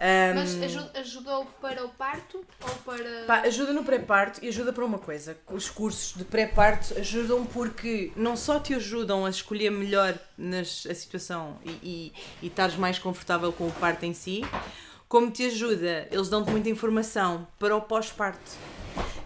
Um, 0.00 0.34
Mas 0.36 0.62
aju- 0.62 0.90
ajudou 0.94 1.44
para 1.60 1.84
o 1.84 1.88
parto 1.88 2.44
ou 2.62 2.70
para. 2.84 3.24
Pá, 3.26 3.40
ajuda 3.40 3.72
no 3.72 3.82
pré-parto 3.82 4.38
e 4.44 4.48
ajuda 4.48 4.72
para 4.72 4.84
uma 4.84 4.98
coisa. 4.98 5.36
Os 5.50 5.68
cursos 5.68 6.16
de 6.16 6.24
pré-parto 6.24 6.94
ajudam 6.96 7.44
porque 7.44 8.12
não 8.14 8.36
só 8.36 8.60
te 8.60 8.74
ajudam 8.74 9.26
a 9.26 9.30
escolher 9.30 9.70
melhor 9.70 10.16
nas, 10.36 10.86
a 10.88 10.94
situação 10.94 11.58
e, 11.64 11.70
e, 11.82 12.12
e 12.42 12.46
estares 12.46 12.76
mais 12.76 12.96
confortável 12.98 13.52
com 13.52 13.66
o 13.66 13.72
parto 13.72 14.04
em 14.04 14.14
si, 14.14 14.42
como 15.08 15.30
te 15.30 15.46
ajuda, 15.46 16.06
eles 16.10 16.28
dão-te 16.28 16.50
muita 16.50 16.68
informação 16.68 17.48
para 17.58 17.74
o 17.74 17.80
pós-parto. 17.80 18.52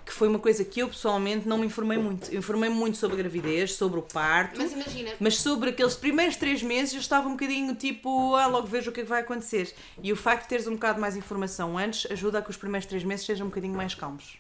Que 0.05 0.13
foi 0.13 0.29
uma 0.29 0.39
coisa 0.39 0.65
que 0.65 0.81
eu 0.81 0.89
pessoalmente 0.89 1.49
não 1.49 1.59
me 1.59 1.67
informei 1.67 1.97
muito. 1.97 2.35
Informei-me 2.35 2.75
muito 2.75 2.99
sobre 2.99 3.15
a 3.15 3.19
gravidez, 3.19 3.75
sobre 3.75 3.99
o 3.99 4.03
parto. 4.03 4.61
Mas 4.61 4.73
imagina, 4.73 5.11
Mas 5.19 5.41
sobre 5.41 5.71
aqueles 5.71 5.95
primeiros 5.95 6.37
três 6.37 6.63
meses 6.63 6.93
eu 6.95 7.01
estava 7.01 7.27
um 7.29 7.33
bocadinho 7.33 7.75
tipo, 7.75 8.35
ah, 8.37 8.47
logo 8.47 8.67
vejo 8.67 8.91
o 8.91 8.93
que 8.93 9.01
é 9.01 9.03
que 9.03 9.09
vai 9.09 9.23
acontecer. 9.23 9.75
E 10.03 10.13
o 10.13 10.17
facto 10.17 10.43
de 10.43 10.49
teres 10.51 10.67
um 10.67 10.75
bocado 10.75 11.01
mais 11.01 11.17
informação 11.17 11.79
antes 11.79 12.11
ajuda 12.11 12.39
a 12.39 12.43
que 12.43 12.51
os 12.51 12.57
primeiros 12.57 12.87
três 12.87 13.03
meses 13.03 13.25
sejam 13.25 13.47
um 13.47 13.51
bocadinho 13.51 13.75
mais 13.75 13.95
calmos. 13.95 14.39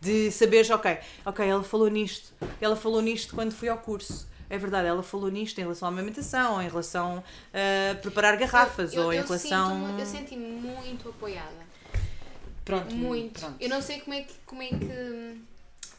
De 0.00 0.30
saberes, 0.30 0.70
ok, 0.70 0.98
ok, 1.26 1.46
ela 1.46 1.62
falou 1.62 1.88
nisto, 1.88 2.32
ela 2.60 2.74
falou 2.74 3.02
nisto 3.02 3.34
quando 3.34 3.52
fui 3.52 3.68
ao 3.68 3.76
curso. 3.78 4.26
É 4.50 4.58
verdade, 4.58 4.88
ela 4.88 5.02
falou 5.02 5.30
nisto 5.30 5.56
em 5.58 5.62
relação 5.62 5.86
à 5.86 5.90
amamentação, 5.92 6.60
em 6.60 6.68
relação 6.68 7.22
a 7.54 7.94
preparar 7.94 8.36
garrafas 8.36 8.92
eu, 8.92 9.04
ou 9.04 9.12
em 9.12 9.18
eu 9.18 9.24
relação. 9.24 9.80
sinto-me- 9.86 10.00
eu 10.02 10.06
senti-me 10.06 10.44
muito 10.60 11.08
apoiada. 11.08 11.70
Pronto, 12.64 12.94
Muito. 12.94 13.40
pronto. 13.40 13.56
Eu 13.60 13.68
não 13.68 13.80
sei 13.80 14.00
como 14.00 14.14
é 14.14 14.22
que. 14.22 14.34
Como 14.46 14.62
é 14.62 14.68
que 14.68 15.40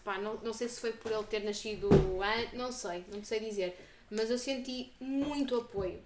pá, 0.03 0.17
não, 0.17 0.35
não 0.43 0.53
sei 0.53 0.67
se 0.67 0.79
foi 0.79 0.91
por 0.91 1.11
ele 1.11 1.23
ter 1.23 1.43
nascido 1.43 1.89
antes, 2.21 2.53
não 2.53 2.71
sei, 2.71 3.03
não 3.13 3.23
sei 3.23 3.39
dizer. 3.39 3.77
Mas 4.09 4.29
eu 4.29 4.37
senti 4.37 4.91
muito 4.99 5.55
apoio 5.55 5.99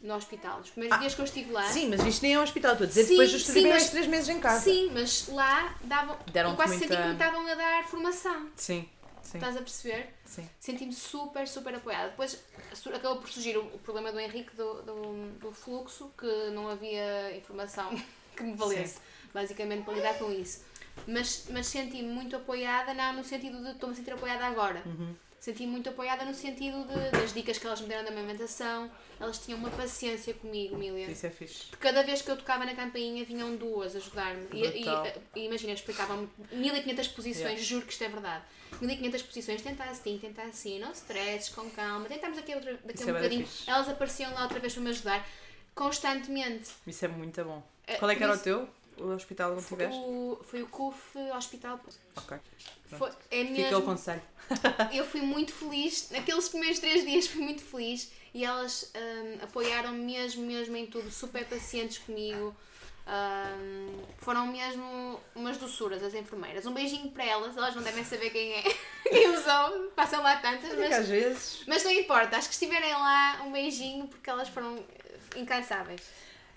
no 0.00 0.14
hospital. 0.14 0.60
Os 0.60 0.70
primeiros 0.70 0.96
Ah, 0.96 1.00
dias 1.00 1.14
que 1.14 1.20
eu 1.20 1.24
estive 1.26 1.52
lá. 1.52 1.64
Sim, 1.64 1.88
mas 1.90 2.04
isto 2.04 2.22
nem 2.22 2.34
é 2.34 2.40
um 2.40 2.42
hospital, 2.42 2.72
estou 2.72 2.84
a 2.86 2.88
dizer 2.88 3.04
Sim, 3.04 3.10
depois 3.10 3.32
dos 3.32 3.44
primeiros 3.44 3.90
três 3.90 4.06
meses 4.06 4.28
em 4.30 4.40
casa. 4.40 4.64
Sim, 4.64 4.90
mas 4.92 5.28
lá 5.28 5.74
davam. 5.84 6.16
Eu 6.34 6.54
quase 6.56 6.76
muita- 6.78 6.88
senti 6.88 6.96
que 7.02 7.06
me 7.08 7.12
estavam 7.12 7.46
a 7.46 7.54
dar 7.54 7.84
formação. 7.86 8.48
Sim, 8.56 8.88
sim, 9.30 9.38
Estás 9.38 9.56
a 9.56 9.60
perceber? 9.60 10.08
sim. 10.24 10.48
Senti-me 10.58 10.92
super, 10.92 11.46
super 11.46 11.74
apoiada. 11.74 12.10
Depois 12.10 12.42
acabou 12.94 13.18
por 13.20 13.28
surgir 13.28 13.56
o, 13.56 13.62
o 13.62 13.78
problema 13.78 14.10
do 14.12 14.18
Henrique 14.18 14.54
do, 14.56 14.82
do, 14.82 15.30
do 15.38 15.52
fluxo, 15.52 16.12
que 16.18 16.50
não 16.50 16.68
havia 16.68 17.36
informação 17.36 17.90
que 18.36 18.42
me 18.42 18.54
valesse, 18.54 18.98
basicamente, 19.32 19.84
para 19.84 19.94
lidar 19.94 20.18
com 20.18 20.30
isso. 20.32 20.64
Mas, 21.06 21.46
mas 21.50 21.66
senti-me 21.66 22.08
muito 22.12 22.36
apoiada, 22.36 22.92
não 22.92 23.14
no 23.14 23.24
sentido 23.24 23.62
de 23.62 23.70
estou-me 23.70 23.94
a 23.94 23.96
sentir 23.96 24.12
apoiada 24.12 24.44
agora. 24.46 24.82
Uhum. 24.84 25.14
Senti-me 25.40 25.68
muito 25.72 25.88
apoiada 25.88 26.22
no 26.26 26.34
sentido 26.34 26.84
de, 26.84 27.10
das 27.18 27.32
dicas 27.32 27.56
que 27.56 27.66
elas 27.66 27.80
me 27.80 27.88
deram 27.88 28.04
da 28.04 28.10
amamentação. 28.10 28.90
Elas 29.18 29.38
tinham 29.38 29.58
uma 29.58 29.70
paciência 29.70 30.34
comigo, 30.34 30.76
Milian. 30.76 31.06
Isso 31.08 31.26
é 31.26 31.30
fixe. 31.30 31.64
Porque 31.70 31.82
cada 31.88 32.02
vez 32.02 32.20
que 32.20 32.30
eu 32.30 32.36
tocava 32.36 32.66
na 32.66 32.74
campainha 32.74 33.24
vinham 33.24 33.56
duas 33.56 33.96
ajudar-me. 33.96 34.46
E, 34.52 34.66
e, 34.66 34.70
Brutal. 34.84 35.06
e 35.34 35.46
imagina, 35.46 35.72
explicavam-me 35.72 36.28
1500 36.52 37.08
posições, 37.08 37.40
Yeah. 37.40 37.62
juro 37.64 37.86
que 37.86 37.92
isto 37.92 38.04
é 38.04 38.08
verdade. 38.08 38.44
1500 38.82 39.22
posições, 39.22 39.62
tenta 39.62 39.82
assim, 39.84 40.18
tenta 40.20 40.42
assim, 40.42 40.78
não 40.78 40.92
stresses, 40.92 41.48
com 41.48 41.68
calma, 41.70 42.04
tentamos 42.06 42.36
aqui 42.38 42.54
outra, 42.54 42.74
daqui 42.84 42.94
Isso 43.00 43.04
a 43.04 43.06
é 43.06 43.10
um 43.10 43.12
bué 43.14 43.22
bocadinho. 43.22 43.46
fixe. 43.46 43.70
Elas 43.70 43.88
apareciam 43.88 44.34
lá 44.34 44.42
outra 44.42 44.60
vez 44.60 44.74
para 44.74 44.82
me 44.82 44.90
ajudar, 44.90 45.26
constantemente. 45.74 46.70
Isso 46.86 47.04
é 47.04 47.08
muito 47.08 47.42
bom. 47.44 47.62
É, 47.86 47.96
Qual 47.96 48.10
é 48.10 48.14
que 48.14 48.20
por 48.20 48.24
era 48.24 48.34
isso- 48.34 48.42
o 48.42 48.44
teu? 48.44 48.68
O 49.00 49.14
hospital 49.14 49.52
onde 49.52 49.62
estiveste? 49.62 49.98
O, 49.98 50.38
foi 50.42 50.62
o 50.62 50.68
CUF 50.68 51.18
Hospital. 51.36 51.80
Ok. 52.16 52.38
Foi, 52.98 53.08
é 53.30 53.44
Fica 53.44 53.50
o 53.50 53.52
mesmo, 53.52 53.82
conselho. 53.82 54.22
eu 54.92 55.04
fui 55.04 55.20
muito 55.22 55.52
feliz, 55.52 56.10
naqueles 56.10 56.48
primeiros 56.48 56.78
três 56.80 57.04
dias 57.04 57.26
fui 57.26 57.40
muito 57.42 57.62
feliz 57.62 58.10
e 58.34 58.44
elas 58.44 58.92
hum, 58.94 59.38
apoiaram 59.42 59.92
mesmo, 59.92 60.44
mesmo 60.44 60.76
em 60.76 60.86
tudo, 60.86 61.10
super 61.10 61.44
pacientes 61.46 61.98
comigo. 61.98 62.54
Hum, 63.06 64.02
foram 64.18 64.46
mesmo 64.46 65.20
umas 65.34 65.56
doçuras 65.56 66.02
as 66.02 66.14
enfermeiras. 66.14 66.66
Um 66.66 66.72
beijinho 66.72 67.10
para 67.10 67.24
elas, 67.24 67.56
elas 67.56 67.74
não 67.74 67.82
devem 67.82 68.04
saber 68.04 68.30
quem 68.30 68.52
é, 68.52 68.62
quem 69.08 69.28
usou, 69.30 69.90
passam 69.96 70.22
lá 70.22 70.36
tantas, 70.36 70.68
Porque 70.68 70.84
às 70.84 70.90
mas, 70.90 71.08
vezes. 71.08 71.62
mas 71.66 71.82
não 71.82 71.90
importa, 71.90 72.36
acho 72.36 72.48
que 72.48 72.54
estiverem 72.54 72.92
lá, 72.92 73.42
um 73.44 73.50
beijinho 73.52 74.06
porque 74.06 74.28
elas 74.30 74.48
foram 74.48 74.84
incansáveis. 75.36 76.02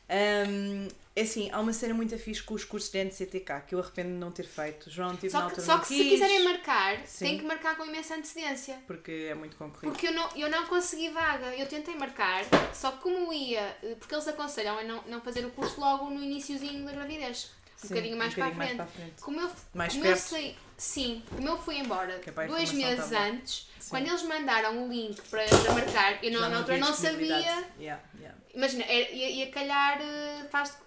Hum, 0.10 0.88
é 1.16 1.22
assim, 1.22 1.50
há 1.52 1.60
uma 1.60 1.74
cena 1.74 1.94
muito 1.94 2.18
fixe 2.18 2.42
com 2.42 2.56
os 2.56 2.64
cursos 2.64 2.90
de 2.90 3.04
NCTK 3.04 3.62
que 3.68 3.76
eu 3.76 3.80
arrependo 3.80 4.10
de 4.10 4.16
não 4.16 4.32
ter 4.32 4.46
feito. 4.46 4.90
João, 4.90 5.16
tive 5.16 5.32
na 5.32 5.42
Só 5.42 5.50
que, 5.50 5.62
só 5.62 5.78
que 5.78 5.88
se 5.88 5.96
quis, 5.96 6.10
quiserem 6.14 6.44
marcar, 6.44 7.06
Sim. 7.06 7.26
têm 7.26 7.38
que 7.38 7.46
marcar 7.46 7.78
com 7.78 7.86
imensa 7.86 8.16
antecedência. 8.16 8.80
Porque 8.88 9.28
é 9.30 9.36
muito 9.36 9.56
concorrido. 9.56 9.92
Porque 9.92 10.08
eu 10.08 10.14
não, 10.14 10.28
eu 10.36 10.50
não 10.50 10.66
consegui 10.66 11.10
vaga. 11.10 11.56
Eu 11.56 11.68
tentei 11.68 11.96
marcar, 11.96 12.44
só 12.74 12.92
que 12.94 13.02
como 13.04 13.32
ia, 13.32 13.78
eh, 13.84 13.96
porque 14.00 14.16
eles 14.16 14.28
aconselham 14.28 14.80
a 14.80 14.84
não, 14.84 15.04
não 15.04 15.22
fazer 15.22 15.46
o 15.46 15.52
curso 15.52 15.80
logo 15.80 16.10
no 16.10 16.24
iniciozinho 16.24 16.84
da 16.84 16.92
gravidez. 16.92 17.52
Um 17.84 17.88
Sim, 17.88 17.88
bocadinho 17.90 18.18
mais, 18.18 18.32
um 18.32 18.36
bocadinho 18.36 18.56
para, 18.56 18.64
a 18.64 18.68
mais 18.68 18.76
para 18.76 18.86
a 18.86 18.88
frente. 18.88 19.22
Como 19.22 19.40
eu, 19.42 19.52
Mais 19.74 19.92
como 19.92 20.04
perto. 20.06 20.18
eu 20.18 20.22
sei, 20.22 20.58
sim, 20.78 21.24
como 21.30 21.48
eu 21.48 21.58
fui 21.58 21.78
embora 21.78 22.22
é 22.26 22.48
dois 22.48 22.72
meses 22.72 23.10
tá 23.10 23.26
antes, 23.26 23.68
Sim. 23.78 23.90
quando 23.90 24.08
eles 24.08 24.24
mandaram 24.24 24.86
o 24.86 24.90
link 24.92 25.22
para, 25.30 25.46
para 25.46 25.74
marcar, 25.74 26.24
eu 26.24 26.32
não, 26.32 26.50
na 26.50 26.58
altura 26.58 26.78
não 26.78 26.94
sabia. 26.94 27.36
Yeah, 27.78 28.02
yeah. 28.18 28.43
Imagina, 28.54 28.84
era- 28.84 29.12
ia, 29.12 29.30
ia 29.30 29.48
calhar 29.52 30.00
eh, 30.02 30.46
faz 30.52 30.78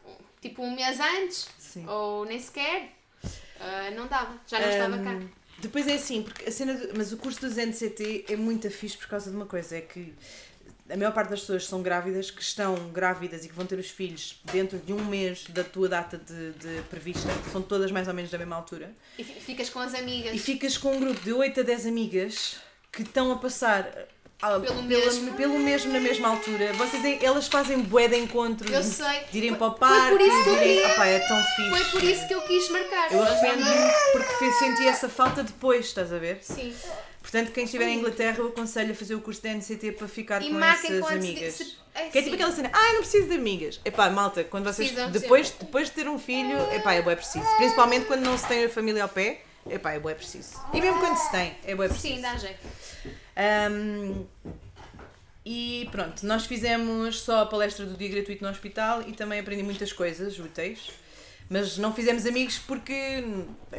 tipo 0.41 0.63
um 0.63 0.75
mês 0.75 0.99
antes, 1.01 1.49
Sim. 1.59 1.87
ou 1.89 2.25
nem 2.25 2.39
sequer. 2.39 2.93
ah, 3.61 3.91
não 3.95 4.07
dava, 4.07 4.39
já 4.47 4.61
não 4.61 4.69
estava 4.69 4.99
cá. 4.99 5.19
Depois 5.59 5.89
é 5.89 5.95
assim, 5.95 6.23
porque 6.23 6.49
a 6.49 6.53
cena 6.53 6.75
do- 6.75 6.97
mas 6.97 7.13
o 7.13 7.17
curso 7.17 7.41
dos 7.41 7.57
NCT 7.57 8.27
é 8.29 8.37
muito 8.37 8.71
fixe 8.71 8.97
por 8.99 9.09
causa 9.09 9.31
de 9.31 9.37
uma 9.37 9.47
coisa, 9.47 9.77
é 9.79 9.81
que 9.81 10.15
a 10.89 10.97
maior 10.97 11.13
parte 11.13 11.31
das 11.31 11.41
pessoas 11.41 11.67
são 11.67 11.83
grávidas, 11.83 12.31
que 12.31 12.43
estão 12.43 12.75
grávidas 12.91 13.45
e 13.45 13.49
que 13.49 13.55
vão 13.55 13.67
ter 13.67 13.79
os 13.79 13.89
filhos 13.91 14.39
dentro 14.45 14.79
de 14.79 14.93
um 14.93 15.03
mês 15.07 15.47
da 15.49 15.65
tua 15.65 15.89
data 15.89 16.17
de, 16.19 16.53
de 16.53 16.83
prevista, 16.91 17.29
são 17.51 17.61
todas 17.63 17.91
mais 17.91 18.07
ou 18.07 18.15
menos 18.15 18.31
da 18.31 18.39
mesma 18.39 18.55
altura, 18.55 18.95
E 19.19 19.25
fi- 19.25 19.41
ficas 19.41 19.71
com 19.71 19.81
as 19.81 19.95
amigas. 19.95 20.35
e 20.35 20.39
ficas 20.39 20.77
com 20.79 20.95
um 20.95 21.01
grupo 21.01 21.21
de 21.23 21.33
8 21.33 21.61
a 21.61 21.63
10 21.65 21.87
amigas 21.87 22.59
que 22.93 23.03
estão 23.03 23.33
a 23.33 23.39
passar 23.39 23.91
ah, 24.43 24.51
Pelo 24.61 24.65
pela- 24.67 24.83
mesmo. 24.83 25.35
pelo 25.35 25.59
mesmo 25.59 25.93
na 25.93 26.01
mesma 26.01 26.29
altura. 26.29 26.73
Vocês, 26.75 27.23
elas 27.23 27.49
fazem 27.49 27.81
bué 27.81 28.07
de 28.09 28.17
encontros, 28.17 28.71
Eu 28.71 28.83
sei. 28.83 29.21
de 29.31 29.39
irem 29.39 29.51
Foi- 29.51 29.59
para 29.59 29.67
o 29.69 29.71
foi 29.71 29.79
parque, 29.89 30.11
por 30.11 30.21
isso 30.21 30.45
que 30.45 30.49
eu 30.51 30.55
irem... 30.63 30.87
Opá, 30.93 31.07
é 31.07 31.19
tão 31.21 31.43
fixe. 31.45 31.71
Foi 31.71 31.85
por 31.87 32.05
isso 32.05 32.29
que 32.29 32.35
eu 32.35 32.41
quis 32.43 32.69
marcar. 32.71 33.13
Eu 33.13 33.19
Mas 33.21 33.29
já 33.31 33.37
arrependo 33.39 33.65
não- 33.65 33.91
porque 34.13 34.53
senti 34.59 34.87
essa 34.89 35.09
falta 35.09 35.43
depois, 35.43 35.87
estás 35.87 36.13
a 36.13 36.19
ver? 36.19 36.39
Sim. 36.43 36.75
Portanto, 37.23 37.51
quem 37.51 37.65
estiver 37.65 37.89
em 37.89 37.99
Inglaterra, 37.99 38.37
eu 38.39 38.49
aconselho 38.49 38.93
a 38.93 38.95
fazer 38.95 39.15
o 39.17 39.21
curso 39.21 39.43
de 39.43 39.49
NCT 39.49 39.93
para 39.93 40.07
ficar 40.07 40.41
E 40.43 40.51
com 40.51 40.65
essas 40.65 41.03
amigas. 41.11 41.55
se- 41.55 41.77
é 41.93 42.09
Que 42.09 42.19
é 42.19 42.23
tipo 42.23 42.37
sim. 42.37 42.43
aquela 42.43 42.53
cena, 42.55 42.71
ah, 42.73 42.87
eu 42.89 42.93
não 42.95 43.01
preciso 43.01 43.27
de 43.29 43.35
amigas. 43.35 43.81
Epá, 43.85 44.09
malta, 44.11 44.45
quando 44.45 44.65
vocês, 44.65 44.91
Precisam 44.93 45.11
depois, 45.11 45.51
depois 45.51 45.89
de 45.89 45.95
ter 45.95 46.09
um 46.09 46.19
filho, 46.21 46.57
epá, 46.73 46.93
é 46.93 47.03
bué 47.03 47.17
preciso. 47.17 47.45
Principalmente 47.57 48.05
quando 48.07 48.21
não 48.21 48.37
se 48.39 48.47
tem 48.47 48.65
a 48.67 48.69
família 48.69 49.03
ao 49.03 49.09
pé, 49.09 49.41
epá, 49.69 49.93
é 49.93 49.99
bué 49.99 50.15
preciso. 50.15 50.51
E 50.73 50.81
mesmo 50.81 51.01
quando 51.01 51.17
se 51.17 51.31
tem, 51.33 51.57
é 51.65 51.75
bué 51.75 51.89
preciso. 51.89 52.15
Sim, 52.15 52.21
dá 52.21 52.37
jeito. 52.37 52.61
Ahm, 53.37 54.25
e 55.45 55.89
pronto, 55.93 56.27
nós 56.27 56.47
fizemos 56.47 57.21
só 57.21 57.43
a 57.43 57.47
palestra 57.47 57.87
do 57.87 57.97
dia 57.97 58.09
gratuito 58.09 58.43
no 58.43 58.51
hospital 58.51 59.03
e 59.03 59.13
também 59.13 59.39
aprendi 59.39 59.63
muitas 59.63 59.93
coisas 59.93 60.39
úteis. 60.39 60.91
Mas 61.49 61.79
não 61.79 61.95
fizemos 61.95 62.27
amigos 62.27 62.59
porque 62.59 63.23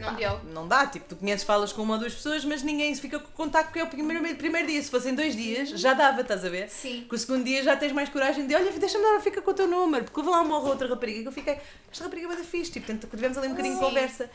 Não 0.02 0.16
deu. 0.16 0.40
não 0.54 0.68
dá, 0.70 0.88
tipo, 0.88 1.06
tu 1.10 1.18
conheces, 1.18 1.46
falas 1.46 1.74
com 1.74 1.82
uma 1.82 1.96
ou 1.96 2.00
duas 2.00 2.14
pessoas, 2.14 2.46
mas 2.46 2.64
ninguém 2.64 2.96
se 2.96 3.02
fica 3.02 3.20
com 3.20 3.30
contacto 3.34 3.74
que 3.74 3.80
é 3.80 3.84
o 3.84 3.88
primeiro, 3.88 4.36
primeiro 4.38 4.68
dia. 4.70 4.82
Se 4.82 4.90
fossem 4.90 5.14
dois 5.14 5.36
dias, 5.36 5.72
já 5.72 5.94
dava, 5.94 6.22
estás 6.22 6.46
a 6.46 6.50
ver? 6.50 6.70
Sim. 6.70 7.06
Que 7.10 7.14
o 7.14 7.18
segundo 7.18 7.44
dia 7.44 7.62
já 7.62 7.76
tens 7.76 7.92
mais 7.92 8.08
coragem 8.08 8.48
de 8.48 8.56
olha, 8.56 8.72
deixa-me 8.72 9.04
dar, 9.04 9.20
fica 9.20 9.42
com 9.42 9.52
o 9.52 9.54
teu 9.54 9.68
número, 9.68 10.06
porque 10.06 10.18
houve 10.18 10.32
lá 10.32 10.42
uma 10.42 10.58
ou 10.60 10.68
outra 10.68 10.88
rapariga 10.88 11.24
que 11.24 11.28
eu 11.28 11.32
fiquei, 11.34 11.58
esta 11.92 12.06
rapariga 12.06 12.34
é 12.34 12.38
fixe, 12.38 12.72
tipo, 12.72 12.86
tivemos 13.08 13.38
ali 13.38 13.48
um 13.48 13.52
bocadinho 13.52 13.76
de 13.76 13.82
Sim. 13.82 13.86
conversa. 13.86 14.30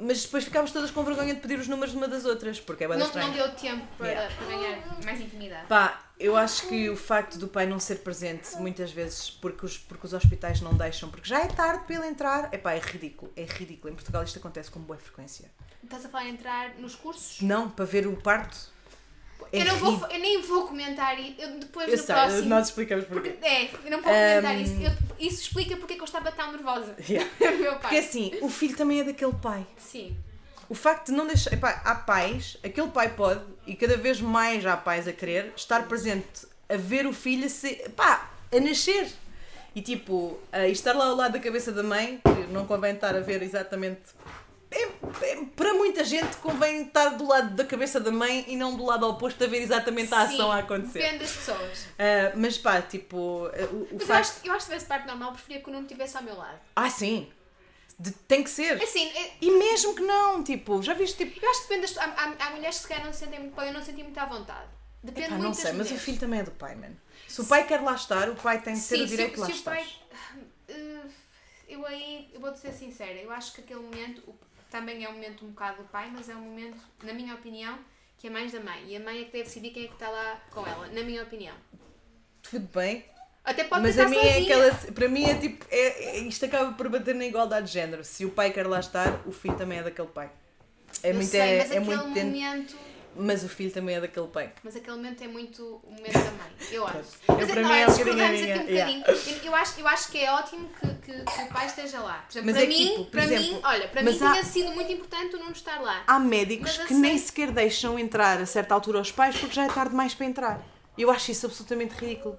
Mas 0.00 0.22
depois 0.22 0.44
ficámos 0.44 0.70
todas 0.70 0.92
com 0.92 1.02
vergonha 1.02 1.34
de 1.34 1.40
pedir 1.40 1.58
os 1.58 1.66
números 1.66 1.90
de 1.90 1.96
uma 1.96 2.06
das 2.06 2.24
outras, 2.24 2.60
porque 2.60 2.84
é 2.84 2.88
bem 2.88 2.96
Não, 2.98 3.12
não 3.12 3.32
deu 3.32 3.50
tempo 3.56 3.84
para, 3.98 4.06
Yeah. 4.08 4.34
para 4.36 4.46
ganhar 4.46 5.04
mais 5.04 5.20
intimidade. 5.20 5.66
Pá, 5.66 6.00
eu 6.20 6.36
acho 6.36 6.68
que 6.68 6.88
o 6.88 6.96
facto 6.96 7.36
do 7.36 7.48
pai 7.48 7.66
não 7.66 7.80
ser 7.80 7.96
presente 7.96 8.56
muitas 8.58 8.92
vezes 8.92 9.28
porque 9.28 9.66
os, 9.66 9.76
porque 9.76 10.06
os 10.06 10.12
hospitais 10.12 10.60
não 10.60 10.72
deixam, 10.74 11.10
porque 11.10 11.28
já 11.28 11.40
é 11.40 11.48
tarde 11.48 11.84
para 11.84 11.96
ele 11.96 12.06
entrar, 12.06 12.48
é 12.52 12.58
pá, 12.58 12.74
é 12.74 12.78
ridículo, 12.78 13.32
é 13.36 13.44
ridículo. 13.44 13.92
Em 13.92 13.96
Portugal 13.96 14.22
isto 14.22 14.38
acontece 14.38 14.70
com 14.70 14.78
boa 14.78 14.98
frequência. 14.98 15.50
Estás 15.82 16.04
a 16.04 16.08
falar 16.08 16.26
em 16.26 16.30
entrar 16.30 16.74
nos 16.78 16.94
cursos? 16.94 17.40
Não, 17.40 17.68
para 17.68 17.84
ver 17.84 18.06
o 18.06 18.16
parto. 18.16 18.56
É 19.52 19.62
eu, 19.62 19.64
não 19.66 19.76
vou, 19.76 20.06
eu 20.10 20.18
nem 20.18 20.42
vou 20.42 20.66
comentar 20.66 21.18
isso. 21.18 21.34
Eu 21.38 21.58
depois 21.58 21.86
Eu 21.88 21.96
no 21.96 22.02
sei, 22.02 22.14
próximo. 22.14 22.48
nós 22.48 22.66
explicamos 22.68 23.04
Porque, 23.06 23.30
porquê. 23.30 23.46
é, 23.46 23.64
eu 23.84 23.90
não 23.90 24.02
vou 24.02 24.12
comentar 24.12 24.54
Um, 24.56 24.60
isso. 24.60 24.74
Eu- 24.82 25.26
isso 25.26 25.42
explica 25.42 25.76
porque 25.76 25.94
é 25.94 25.96
que 25.96 26.02
eu 26.02 26.06
estava 26.06 26.30
tão 26.32 26.52
nervosa. 26.52 26.94
Yeah. 27.08 27.28
Meu 27.56 27.72
Porque 27.72 27.88
pai. 27.88 27.98
assim, 27.98 28.32
o 28.42 28.48
filho 28.48 28.76
também 28.76 29.00
é 29.00 29.04
daquele 29.04 29.32
pai. 29.34 29.66
Sim. 29.78 30.14
O 30.68 30.74
facto 30.74 31.06
de 31.06 31.12
não 31.12 31.26
deixar. 31.26 31.52
Epá, 31.52 31.80
há 31.84 31.94
pais, 31.94 32.58
aquele 32.62 32.88
pai 32.88 33.08
pode, 33.14 33.40
e 33.66 33.74
cada 33.74 33.96
vez 33.96 34.20
mais 34.20 34.66
há 34.66 34.76
pais 34.76 35.08
a 35.08 35.12
querer, 35.12 35.52
estar 35.56 35.88
presente 35.88 36.46
a 36.68 36.76
ver 36.76 37.06
o 37.06 37.12
filho 37.14 37.46
a, 37.46 37.48
ser, 37.48 37.90
a 37.98 38.60
nascer. 38.60 39.08
E 39.74 39.80
tipo, 39.80 40.38
a 40.52 40.66
estar 40.68 40.92
lá 40.92 41.06
ao 41.06 41.14
lado 41.16 41.32
da 41.32 41.38
cabeça 41.38 41.70
da 41.72 41.82
mãe, 41.82 42.20
não 42.50 42.66
convém 42.66 42.94
estar 42.94 43.14
a 43.14 43.20
ver 43.20 43.42
exatamente 43.42 44.00
é- 44.70 44.82
é- 45.26 45.44
para 45.56 45.72
muita 45.74 46.04
gente 46.04 46.36
convém 46.38 46.82
estar 46.86 47.10
do 47.10 47.26
lado 47.26 47.54
da 47.54 47.64
cabeça 47.64 47.98
da 48.00 48.10
mãe 48.10 48.44
e 48.48 48.56
não 48.56 48.76
do 48.76 48.84
lado 48.84 49.06
oposto 49.08 49.42
a 49.44 49.46
ver 49.46 49.62
exatamente 49.62 50.12
a 50.14 50.22
ação 50.22 50.36
Sim, 50.36 50.50
a 50.52 50.58
acontecer. 50.58 50.98
Depende 51.00 51.18
das 51.18 51.32
pessoas. 51.36 51.86
Ah, 51.98 52.32
mas 52.36 52.58
pá, 52.58 52.82
tipo, 52.82 53.16
o, 53.16 53.46
o 53.46 53.88
Mas 53.92 54.00
eu 54.00 54.06
facto. 54.06 54.10
acho, 54.10 54.46
eu 54.46 54.52
acho 54.52 54.58
que 54.58 54.60
se 54.60 54.66
tivesse 54.66 54.86
parte 54.86 55.06
normal, 55.06 55.32
preferia 55.32 55.60
que 55.62 55.68
o 55.68 55.72
Nuno 55.72 55.84
estivesse 55.86 56.16
ao 56.16 56.22
meu 56.22 56.36
lado. 56.36 56.58
Ah, 56.76 56.90
sim! 56.90 57.30
De- 57.98 58.12
tem 58.12 58.44
que 58.44 58.50
ser! 58.50 58.80
Assim, 58.82 59.08
é- 59.08 59.32
E 59.40 59.50
mesmo 59.58 59.94
que 59.94 60.02
não, 60.02 60.44
tipo, 60.44 60.80
já 60.82 60.94
viste 60.94 61.16
tipo. 61.16 61.44
eu 61.44 61.50
acho 61.50 61.62
que 61.62 61.68
depende 61.74 61.92
das 61.94 61.98
há, 61.98 62.04
há, 62.04 62.46
há 62.46 62.50
mulheres 62.50 62.76
que 62.76 62.82
se 62.82 62.88
calhar 62.88 63.04
não 63.04 63.12
se 63.12 63.18
sentem 63.20 63.40
muito, 63.40 63.54
podem 63.54 63.72
não 63.72 63.82
sentir 63.82 64.02
muito 64.04 64.18
à 64.18 64.26
vontade. 64.26 64.68
Depende 65.02 65.26
Epá, 65.28 65.34
muito 65.36 65.46
não 65.48 65.54
sei, 65.54 65.72
mas 65.72 65.90
o 65.90 65.96
filho 65.96 66.18
também 66.18 66.40
é 66.40 66.42
do 66.42 66.50
pai, 66.52 66.74
mano. 66.74 66.96
Se 67.26 67.40
o 67.40 67.46
pai 67.46 67.66
quer 67.66 67.80
lá 67.82 67.94
estar, 67.94 68.28
o 68.28 68.34
pai 68.36 68.60
tem 68.60 68.74
que 68.74 68.80
ter 68.80 68.96
Sim, 68.96 69.02
o 69.02 69.04
se 69.04 69.06
direito 69.08 69.34
de 69.34 69.38
o- 69.38 69.40
lá 69.40 69.46
se 69.46 69.52
o 69.52 69.54
estar. 69.56 69.70
pai- 69.72 69.86
Eh, 70.68 71.00
eu 71.68 71.86
aí, 71.86 72.30
eu 72.32 72.40
vou-te 72.40 72.58
ser 72.58 72.72
sincera, 72.72 73.12
eu 73.20 73.30
acho 73.32 73.52
que 73.54 73.60
aquele 73.62 73.80
momento 73.80 74.22
o- 74.28 74.34
também 74.70 75.04
é 75.04 75.08
um 75.08 75.12
momento 75.12 75.44
um 75.44 75.48
bocado 75.50 75.82
do 75.82 75.88
pai, 75.88 76.10
mas 76.12 76.28
é 76.28 76.34
um 76.34 76.40
momento, 76.40 76.78
na 77.02 77.12
minha 77.12 77.34
opinião, 77.34 77.78
que 78.18 78.26
é 78.26 78.30
mais 78.30 78.52
da 78.52 78.60
mãe. 78.60 78.84
E 78.86 78.96
a 78.96 79.00
mãe 79.00 79.20
é 79.22 79.24
que 79.24 79.32
deve 79.32 79.44
decidir 79.44 79.70
quem 79.70 79.84
é 79.84 79.86
que 79.88 79.94
está 79.94 80.08
lá 80.08 80.40
com 80.50 80.66
ela, 80.66 80.86
na 80.88 81.02
minha 81.02 81.22
opinião. 81.22 81.54
Tudo 82.42 82.68
bem, 82.74 83.04
Até 83.44 83.64
pode 83.64 83.82
mas 83.82 83.98
a 83.98 84.08
mim 84.08 84.16
é 84.16 84.38
aquela. 84.42 84.74
Para 84.74 85.08
mim 85.08 85.24
é 85.24 85.34
tipo. 85.34 85.64
É, 85.70 86.16
é- 86.16 86.18
isto 86.18 86.44
acaba 86.44 86.72
por 86.72 86.88
bater 86.88 87.14
na 87.14 87.24
igualdade 87.24 87.66
de 87.66 87.72
género. 87.72 88.04
Se 88.04 88.24
o 88.24 88.30
pai 88.30 88.50
quer 88.52 88.66
lá 88.66 88.80
estar, 88.80 89.20
o 89.26 89.32
filho 89.32 89.56
também 89.56 89.78
é 89.78 89.82
daquele 89.82 90.08
pai. 90.08 90.30
É 91.02 91.10
Eu 91.10 91.14
muito. 91.14 91.28
sei, 91.28 91.40
é, 91.40 91.58
mas 91.58 91.70
é 91.70 91.78
aquele 91.78 91.96
muito 91.96 92.14
dentro- 92.14 92.30
momento... 92.30 92.76
Mas 93.20 93.42
o 93.42 93.48
filho 93.48 93.70
também 93.72 93.96
é 93.96 94.00
daquele 94.00 94.28
pai. 94.28 94.52
Mas 94.62 94.76
aquele 94.76 94.96
momento 94.96 95.24
é 95.24 95.26
muito 95.26 95.80
o 95.82 95.90
momento 95.90 96.12
da 96.12 96.20
mãe, 96.30 96.52
eu 96.70 96.86
acho. 96.86 96.98
Mas 97.26 97.40
Eu, 97.40 97.46
para 97.48 97.62
não, 97.62 97.68
mim, 97.68 97.74
é 97.76 97.84
um 97.84 97.88
discordamos 97.88 98.22
aqui 98.22 98.52
um 98.52 98.64
minha- 98.64 98.84
bocadinho. 98.86 99.04
Eu, 99.06 99.36
eu 99.44 99.54
acho, 99.56 99.80
eu 99.80 99.88
acho 99.88 100.08
que 100.12 100.18
é 100.18 100.32
ótimo 100.32 100.68
que, 100.80 101.12
que, 101.12 101.24
que 101.24 101.42
o 101.42 101.46
pai 101.48 101.66
esteja 101.66 101.98
lá. 102.00 102.24
Por 102.30 102.38
exemplo, 102.38 102.46
Mas 102.46 102.54
para 102.56 102.64
é 102.64 102.66
mim, 102.68 102.86
tipo, 102.86 103.04
para 103.06 103.24
exemplo, 103.24 103.44
mim, 103.54 103.60
olha, 103.64 103.88
para 103.88 104.02
mim 104.02 104.10
há- 104.22 104.30
tinha 104.32 104.44
sido 104.44 104.70
muito 104.72 104.92
importante 104.92 105.34
o 105.34 105.38
não 105.40 105.50
estar 105.50 105.80
lá. 105.82 106.04
Há 106.06 106.18
médicos 106.20 106.76
que 106.78 106.94
eu 106.94 106.98
nem 106.98 107.18
sequer 107.18 107.50
deixam 107.50 107.98
entrar 107.98 108.40
a 108.40 108.46
certa 108.46 108.72
altura 108.74 108.98
aos 108.98 109.10
pais 109.10 109.36
porque 109.36 109.54
já 109.54 109.64
é 109.64 109.68
tarde 109.68 109.90
demais 109.90 110.14
para 110.14 110.26
entrar. 110.26 110.62
Eu 110.96 111.10
acho 111.10 111.30
isso 111.32 111.46
absolutamente 111.46 111.94
ridículo. 111.94 112.38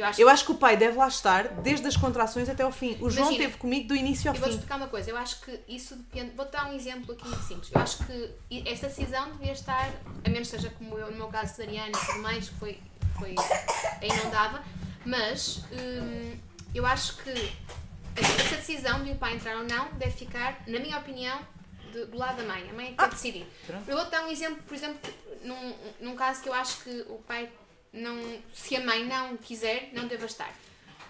Eu 0.00 0.06
acho 0.06 0.20
Eu 0.22 0.28
acho 0.28 0.44
que 0.46 0.52
o 0.52 0.54
pai 0.54 0.76
deve 0.76 0.96
lá 0.96 1.06
estar 1.08 1.48
desde 1.48 1.86
as 1.86 1.96
contrações 1.96 2.48
até 2.48 2.62
ao 2.62 2.72
fim. 2.72 2.92
O 3.00 3.10
João 3.10 3.26
Imagina, 3.26 3.32
esteve 3.44 3.56
comigo 3.58 3.88
do 3.88 3.94
início 3.94 4.30
ao 4.30 4.36
Eu 4.36 4.42
fim. 4.42 4.50
explicar 4.50 4.76
uma 4.76 4.88
coisa, 4.88 5.10
eu 5.10 5.16
acho 5.16 5.40
que 5.42 5.60
isso 5.68 5.94
depende. 5.96 6.30
Vou-te 6.34 6.52
dar 6.52 6.70
um 6.70 6.74
exemplo 6.74 7.12
aqui 7.12 7.26
muito 7.28 7.42
simples. 7.44 7.70
Eu 7.72 7.80
acho 7.80 7.98
que 8.06 8.30
essa 8.66 8.86
decisão 8.88 9.30
devia 9.32 9.52
estar, 9.52 9.90
a 10.24 10.28
menos 10.30 10.48
seja 10.48 10.70
como 10.70 10.98
eu, 10.98 11.10
no 11.10 11.16
meu 11.18 11.28
caso, 11.28 11.54
cesariana 11.54 11.88
e 11.90 12.06
tudo 12.06 12.18
mais, 12.22 12.48
que 12.48 12.54
foi, 12.56 12.78
foi. 13.18 13.34
aí 14.00 14.08
não 14.24 14.30
dava, 14.30 14.62
mas 15.04 15.62
hum, 15.72 16.36
eu 16.74 16.86
acho 16.86 17.16
que 17.18 17.30
essa 18.16 18.56
decisão 18.56 19.04
de 19.04 19.10
o 19.12 19.16
pai 19.16 19.34
entrar 19.34 19.56
ou 19.56 19.64
não 19.64 19.88
deve 19.98 20.12
ficar, 20.12 20.62
na 20.66 20.78
minha 20.78 20.98
opinião, 20.98 21.38
de- 21.92 22.06
do 22.06 22.16
lado 22.16 22.36
da 22.38 22.44
mãe. 22.44 22.68
A 22.70 22.72
mãe 22.72 22.86
é 22.86 22.90
que 22.92 22.96
deve 22.96 23.10
decidir. 23.10 23.46
Eu 23.86 23.96
vou-te 23.96 24.10
dar 24.10 24.24
um 24.24 24.28
exemplo, 24.30 24.62
por 24.66 24.74
exemplo, 24.74 24.98
num, 25.42 25.74
num 26.00 26.16
caso 26.16 26.42
que 26.42 26.48
eu 26.48 26.54
acho 26.54 26.82
que 26.84 27.04
o 27.08 27.18
pai 27.26 27.48
não. 27.92 28.38
Se 28.52 28.76
a 28.76 28.80
mãe 28.80 29.04
não 29.04 29.36
quiser, 29.36 29.90
não 29.92 30.06
deva 30.06 30.26
estar. 30.26 30.52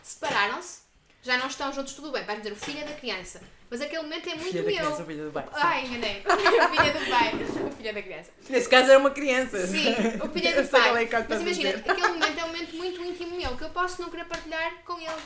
Separaram-se, 0.02 0.80
já 1.22 1.36
não 1.38 1.46
estão 1.46 1.72
juntos, 1.72 1.92
tudo 1.94 2.10
bem. 2.10 2.24
Vais 2.24 2.38
dizer, 2.38 2.52
o 2.52 2.56
filho 2.56 2.80
é 2.80 2.84
da 2.84 2.94
criança. 2.94 3.40
Mas 3.70 3.80
aquele 3.80 4.02
momento 4.02 4.28
é 4.28 4.34
muito 4.34 4.50
Filha 4.50 4.62
da 4.64 4.68
meu. 4.68 4.78
criança, 4.78 5.04
filha 5.04 5.24
do 5.24 5.30
pai. 5.30 5.48
Ai, 5.52 5.84
enganei. 5.86 6.22
O 6.26 6.70
filho 6.70 6.82
é 6.82 6.92
do 6.92 7.10
pai. 7.10 7.34
O 7.34 7.70
filho 7.76 7.88
é 7.88 7.92
da 7.92 8.02
criança. 8.02 8.30
Nesse 8.48 8.68
caso 8.68 8.90
era 8.90 8.98
uma 8.98 9.10
criança. 9.12 9.66
Sim, 9.66 9.94
o 10.24 10.28
filho 10.32 10.48
é 10.48 10.62
do 10.62 10.68
pai. 10.68 11.04
é 11.04 11.04
é 11.04 11.26
Mas 11.28 11.40
imagina, 11.40 11.70
aquele 11.70 12.08
momento 12.08 12.38
é 12.38 12.44
um 12.44 12.46
momento 12.48 12.76
muito 12.76 13.04
íntimo 13.04 13.36
meu 13.36 13.56
que 13.56 13.62
eu 13.62 13.70
posso 13.70 14.02
não 14.02 14.10
querer 14.10 14.24
partilhar 14.24 14.82
com 14.84 14.98
ele. 14.98 15.22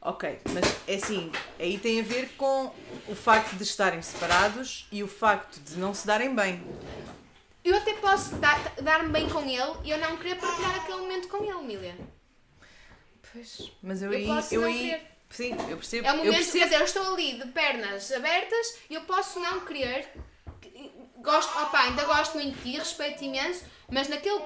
Ok, 0.00 0.38
mas 0.52 0.64
é 0.86 0.94
assim, 0.94 1.32
aí 1.58 1.76
tem 1.78 2.00
a 2.00 2.04
ver 2.04 2.28
com 2.36 2.72
o 3.08 3.14
facto 3.16 3.56
de 3.56 3.64
estarem 3.64 4.00
separados 4.00 4.86
e 4.92 5.02
o 5.02 5.08
facto 5.08 5.58
de 5.58 5.76
não 5.76 5.92
se 5.92 6.06
darem 6.06 6.34
bem. 6.34 6.62
Eu 7.64 7.76
até 7.76 7.92
posso 7.94 8.36
dar- 8.36 8.74
dar-me 8.82 9.10
bem 9.10 9.28
com 9.28 9.40
ele 9.42 9.76
e 9.84 9.90
eu 9.90 9.98
não 9.98 10.16
querer 10.16 10.36
partilhar 10.36 10.76
aquele 10.76 10.98
momento 10.98 11.28
com 11.28 11.44
ele, 11.44 11.62
Milia. 11.66 11.96
Pois, 13.32 13.70
mas 13.82 14.02
eu, 14.02 14.12
Eu 14.12 14.18
aí. 14.18 14.26
posso 14.26 14.54
eu 14.54 14.60
não 14.62 14.68
aí 14.68 14.78
querer. 14.90 15.06
sim, 15.30 15.56
eu 15.68 15.76
percebo. 15.76 16.06
É 16.06 16.10
um 16.12 16.14
eu 16.14 16.18
momento, 16.24 16.34
percebo. 16.36 16.58
quer 16.58 16.64
dizer, 16.64 16.80
eu 16.80 16.84
estou 16.84 17.12
ali 17.14 17.32
de 17.38 17.46
pernas 17.48 18.12
abertas 18.12 18.78
e 18.88 18.94
eu 18.94 19.02
posso 19.02 19.38
não 19.40 19.60
querer. 19.60 20.08
Gosto, 21.18 21.58
opa, 21.58 21.80
ainda 21.80 22.04
gosto 22.04 22.34
muito 22.34 22.56
de 22.58 22.72
ti, 22.72 22.78
respeito 22.78 23.22
imenso, 23.24 23.64
mas 23.90 24.08
naquele. 24.08 24.40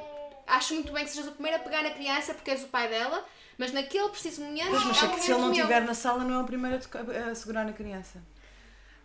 Acho 0.47 0.75
muito 0.75 0.93
bem 0.93 1.05
que 1.05 1.11
sejas 1.11 1.29
o 1.29 1.33
primeiro 1.33 1.59
a 1.59 1.61
pegar 1.61 1.83
na 1.83 1.91
criança 1.91 2.35
porque 2.35 2.51
és 2.51 2.65
o 2.65 2.69
pai 2.69 2.89
dela, 2.89 3.25
mas 3.57 3.73
naquele 3.73 4.09
preciso 4.09 4.43
momento. 4.43 4.71
Pois, 4.71 4.85
mas 4.85 5.01
é 5.03 5.05
é 5.05 5.09
um 5.09 5.15
que 5.15 5.21
se 5.21 5.31
ele 5.31 5.41
não 5.41 5.49
meu. 5.49 5.57
estiver 5.57 5.81
na 5.83 5.95
sala, 5.95 6.25
não 6.25 6.35
é 6.41 6.43
o 6.43 6.45
primeiro 6.47 6.77
a 6.77 6.81
tocar- 6.81 7.09
a 7.11 7.35
segurar 7.35 7.65
na 7.65 7.73
criança. 7.73 8.21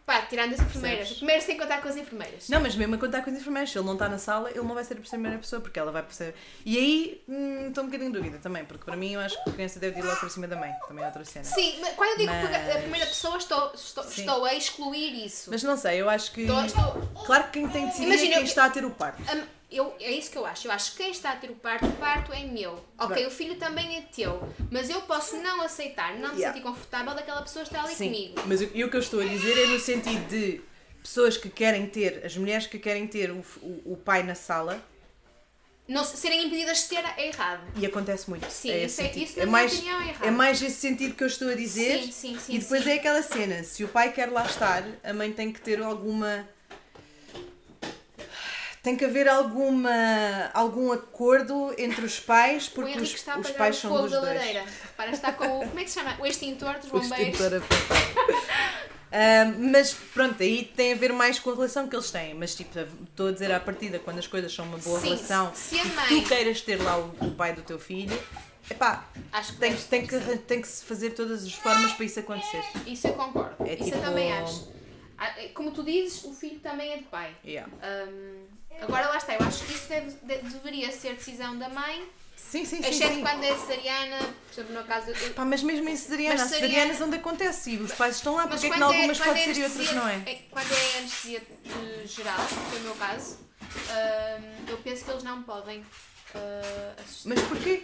Pá, 0.07 0.21
tirando 0.21 0.53
as 0.53 0.61
enfermeiras. 0.61 0.99
Percebes? 0.99 1.17
Primeiro 1.17 1.41
sem 1.41 1.57
contar 1.57 1.81
com 1.81 1.89
as 1.89 1.97
enfermeiras. 1.97 2.47
Não, 2.47 2.61
mas 2.61 2.77
mesmo 2.77 2.95
a 2.95 2.97
contar 2.97 3.21
com 3.23 3.29
as 3.29 3.35
enfermeiras, 3.35 3.71
se 3.71 3.77
ele 3.77 3.85
não 3.85 3.91
está 3.91 4.07
na 4.07 4.17
sala, 4.17 4.49
ele 4.49 4.61
não 4.61 4.73
vai 4.73 4.85
ser 4.85 4.93
a 4.93 5.01
primeira 5.01 5.37
pessoa, 5.37 5.61
porque 5.61 5.77
ela 5.77 5.91
vai 5.91 6.01
perceber. 6.01 6.33
E 6.65 6.77
aí, 6.77 7.21
hum, 7.27 7.67
estou 7.67 7.83
um 7.83 7.87
bocadinho 7.87 8.07
em 8.07 8.13
dúvida 8.13 8.37
também, 8.37 8.63
porque 8.63 8.85
para 8.85 8.95
mim 8.95 9.11
eu 9.11 9.19
acho 9.19 9.35
que 9.43 9.49
a 9.49 9.53
criança 9.53 9.81
deve 9.81 9.99
ir 9.99 10.03
logo 10.03 10.17
para 10.17 10.29
cima 10.29 10.47
da 10.47 10.55
mãe, 10.55 10.71
também 10.87 11.03
é 11.03 11.07
outra 11.07 11.25
cena. 11.25 11.43
Sim, 11.43 11.79
mas 11.81 11.93
quando 11.95 12.11
eu 12.11 12.17
digo 12.19 12.31
Mas- 12.31 12.75
a 12.77 12.79
primeira 12.79 13.05
pessoa, 13.05 13.35
estou, 13.37 13.73
estou, 13.73 14.05
estou 14.05 14.45
a 14.45 14.53
excluir 14.53 15.25
isso. 15.25 15.49
Mas 15.51 15.61
não 15.61 15.75
sei, 15.75 15.99
eu 15.99 16.09
acho 16.09 16.31
que. 16.31 16.43
Estou, 16.43 16.63
estou, 16.63 17.09
Claro 17.25 17.43
que 17.43 17.59
quem 17.59 17.67
tem 17.67 17.81
de 17.81 17.87
decidir 17.87 18.07
Imagina, 18.07 18.33
é 18.35 18.37
quem 18.37 18.45
está 18.45 18.63
a 18.63 18.69
ter 18.69 18.85
o 18.85 18.91
parto. 18.91 19.21
Eu, 19.69 19.93
é 19.99 20.11
isso 20.11 20.31
que 20.31 20.37
eu 20.37 20.45
acho. 20.45 20.67
Eu 20.67 20.71
acho 20.71 20.91
que 20.91 20.97
quem 20.97 21.11
está 21.11 21.31
a 21.31 21.35
ter 21.35 21.49
o 21.49 21.55
parto, 21.55 21.85
o 21.85 21.91
parto 21.93 22.31
é 22.33 22.43
meu. 22.45 22.83
Ok, 22.97 23.15
Bem. 23.15 23.27
o 23.27 23.31
filho 23.31 23.55
também 23.57 23.97
é 23.97 24.01
teu. 24.01 24.41
Mas 24.71 24.89
eu 24.89 25.01
posso 25.01 25.37
não 25.37 25.61
aceitar, 25.61 26.13
não 26.15 26.29
me 26.33 26.37
Yeah. 26.39 26.53
sentir 26.53 26.61
confortável 26.63 27.13
daquela 27.13 27.41
pessoa 27.41 27.63
estar 27.63 27.83
ali 27.83 27.93
Sim, 27.95 28.05
comigo. 28.11 28.41
mas 28.45 28.61
o, 28.61 28.69
e 28.73 28.83
o 28.83 28.89
que 28.89 28.95
eu 28.95 29.01
estou 29.01 29.19
a 29.21 29.25
dizer 29.25 29.57
é 29.57 29.65
no 29.67 29.79
sentido 29.79 30.25
de 30.29 30.61
pessoas 31.01 31.37
que 31.37 31.49
querem 31.49 31.85
ter, 31.87 32.25
as 32.25 32.35
mulheres 32.37 32.67
que 32.67 32.77
querem 32.79 33.07
ter 33.07 33.31
o, 33.31 33.43
o, 33.61 33.93
o 33.93 33.97
pai 33.97 34.23
na 34.23 34.35
sala, 34.35 34.81
Não, 35.87 36.03
se- 36.03 36.17
serem 36.17 36.45
impedidas 36.47 36.79
de 36.83 36.89
ter 36.89 37.03
é 37.17 37.27
errado. 37.27 37.61
e 37.77 37.85
acontece 37.85 38.29
muito. 38.29 38.49
Sim, 38.49 38.71
é 38.71 38.83
isso 38.85 39.01
é- 39.01 39.11
isso 39.15 39.39
é 39.39 39.45
mais, 39.45 39.73
opinião 39.73 40.01
é 40.01 40.07
errado. 40.09 40.25
é 40.27 40.31
mais 40.31 40.61
esse 40.61 40.75
sentido 40.75 41.15
que 41.15 41.23
eu 41.23 41.27
estou 41.27 41.49
a 41.49 41.55
dizer. 41.55 42.03
Sim, 42.03 42.11
sim, 42.11 42.39
sim, 42.39 42.55
e 42.55 42.59
depois 42.59 42.83
sim. 42.83 42.89
é 42.89 42.93
aquela 42.95 43.21
cena, 43.23 43.63
se 43.63 43.83
o 43.85 43.87
pai 43.87 44.11
quer 44.11 44.29
lá 44.31 44.45
estar, 44.45 44.83
a 45.03 45.13
mãe 45.13 45.31
tem 45.31 45.51
que 45.51 45.61
ter 45.61 45.81
alguma. 45.81 46.47
Tem 48.87 48.95
que 48.95 49.03
haver 49.03 49.27
alguma, 49.27 50.49
algum 50.53 50.93
acordo 50.93 51.75
entre 51.77 52.05
os 52.05 52.21
pais, 52.21 52.67
O 52.69 52.71
porque 52.71 52.97
os, 52.97 53.13
está 53.13 53.33
a 53.33 53.39
os 53.39 53.51
pais 53.51 53.75
o 53.79 53.81
são 53.81 54.01
dos 54.01 54.11
da 54.11 54.21
dois. 54.21 54.33
lareira. 54.33 54.63
Para 54.95 55.11
estar 55.11 55.33
com 55.33 55.43
o. 55.59 55.67
Como 55.67 55.77
é 55.77 55.83
que 55.83 55.89
se 55.89 55.99
chama? 55.99 56.15
O 56.21 56.25
extintor 56.25 56.75
dos 56.75 56.85
O 56.87 56.91
bombeiros. 56.93 57.37
extintor 57.37 57.57
a 57.57 57.59
passar. 57.67 58.87
Ah, 59.11 59.53
mas 59.57 59.93
pronto, 59.93 60.41
aí 60.41 60.63
tem 60.73 60.93
a 60.93 60.95
ver 60.95 61.11
mais 61.11 61.37
com 61.37 61.49
a 61.49 61.53
relação 61.55 61.85
que 61.89 61.97
eles 61.97 62.09
têm. 62.11 62.33
Mas 62.33 62.55
tipo, 62.55 62.79
estou 62.79 63.27
a 63.27 63.31
dizer 63.33 63.51
à 63.51 63.59
partida, 63.59 63.99
quando 63.99 64.19
as 64.19 64.27
coisas 64.27 64.53
são 64.53 64.63
uma 64.63 64.77
boa 64.77 65.01
Sim, 65.01 65.07
relação 65.15 65.51
se- 65.53 65.77
a 65.79 65.83
e 65.83 65.87
mãe- 65.89 66.07
tu 66.23 66.29
queiras 66.29 66.61
ter 66.61 66.81
lá 66.81 66.97
o, 66.97 67.09
o 67.25 67.31
pai 67.31 67.51
do 67.51 67.63
teu 67.63 67.77
filho, 67.79 68.17
epá, 68.71 69.05
Acho 69.33 69.51
que 69.51 69.59
tem, 69.59 69.75
tem, 69.75 70.07
que, 70.07 70.17
tem 70.47 70.61
que 70.61 70.67
se 70.69 70.85
fazer 70.85 71.09
todas 71.09 71.43
as 71.45 71.51
formas 71.51 71.91
para 71.91 72.05
isso 72.05 72.21
acontecer. 72.21 72.63
Isso 72.85 73.05
eu 73.07 73.13
concordo. 73.15 73.65
É 73.67 73.73
Isso 73.73 73.83
tipo- 73.83 73.97
eu 73.97 74.01
também 74.01 74.31
acho. 74.31 74.71
Ah, 75.17 75.33
Como 75.53 75.71
tu 75.71 75.83
dizes, 75.83 76.23
o 76.23 76.33
filho 76.33 76.59
também 76.59 76.93
é 76.93 76.97
de 76.97 77.03
pai. 77.03 77.35
Yeah. 77.45 77.69
Hum, 77.83 78.45
agora 78.81 79.07
lá 79.07 79.17
está, 79.17 79.33
eu 79.35 79.41
acho 79.45 79.63
que 79.65 79.73
isso 79.73 79.87
deve- 79.89 80.11
de- 80.11 80.49
deveria 80.49 80.91
ser 80.91 81.15
decisão 81.15 81.57
da 81.57 81.69
mãe, 81.69 82.07
Sim, 82.35 82.63
sim, 82.65 82.81
sim. 82.81 82.89
exceto 82.89 83.15
sim. 83.15 83.21
quando 83.21 83.43
é 83.43 83.57
cesariana, 83.57 84.17
por 84.19 84.53
exemplo, 84.53 84.73
no 84.75 84.83
caso. 84.85 85.09
eu- 85.11 85.33
Pá, 85.33 85.43
mas 85.45 85.61
mesmo 85.63 85.89
em 85.89 85.95
cesariana, 85.97 86.35
Mas 86.35 86.41
há 86.43 86.47
cesariana- 86.47 86.73
cesarianas 86.75 87.01
onde 87.07 87.15
acontece 87.17 87.71
e 87.71 87.77
os 87.77 87.91
pais 87.93 88.15
estão 88.15 88.35
lá, 88.35 88.45
Mas 88.45 88.61
porque 88.61 88.67
é 88.67 88.69
que 88.69 88.75
em 88.75 88.79
quando 88.79 88.93
algumas 88.93 89.17
quando 89.17 89.27
pode 89.29 89.43
ser 89.43 89.57
e 89.57 89.63
outras 89.63 89.91
não 89.93 90.07
é? 90.07 90.19
Quando 90.51 90.71
é 90.71 90.97
anestesia 90.99 91.41
geral, 92.05 92.37
que 92.47 92.53
foi 92.69 92.79
o 92.79 92.83
meu 92.83 92.95
caso, 92.95 93.37
hum, 93.61 94.65
eu 94.69 94.77
penso 94.77 95.03
que 95.05 95.11
eles 95.11 95.23
não 95.23 95.43
podem 95.43 95.85
eh, 96.35 96.93
assistir. 97.01 97.27
Mas 97.29 97.41
porquê? 97.43 97.83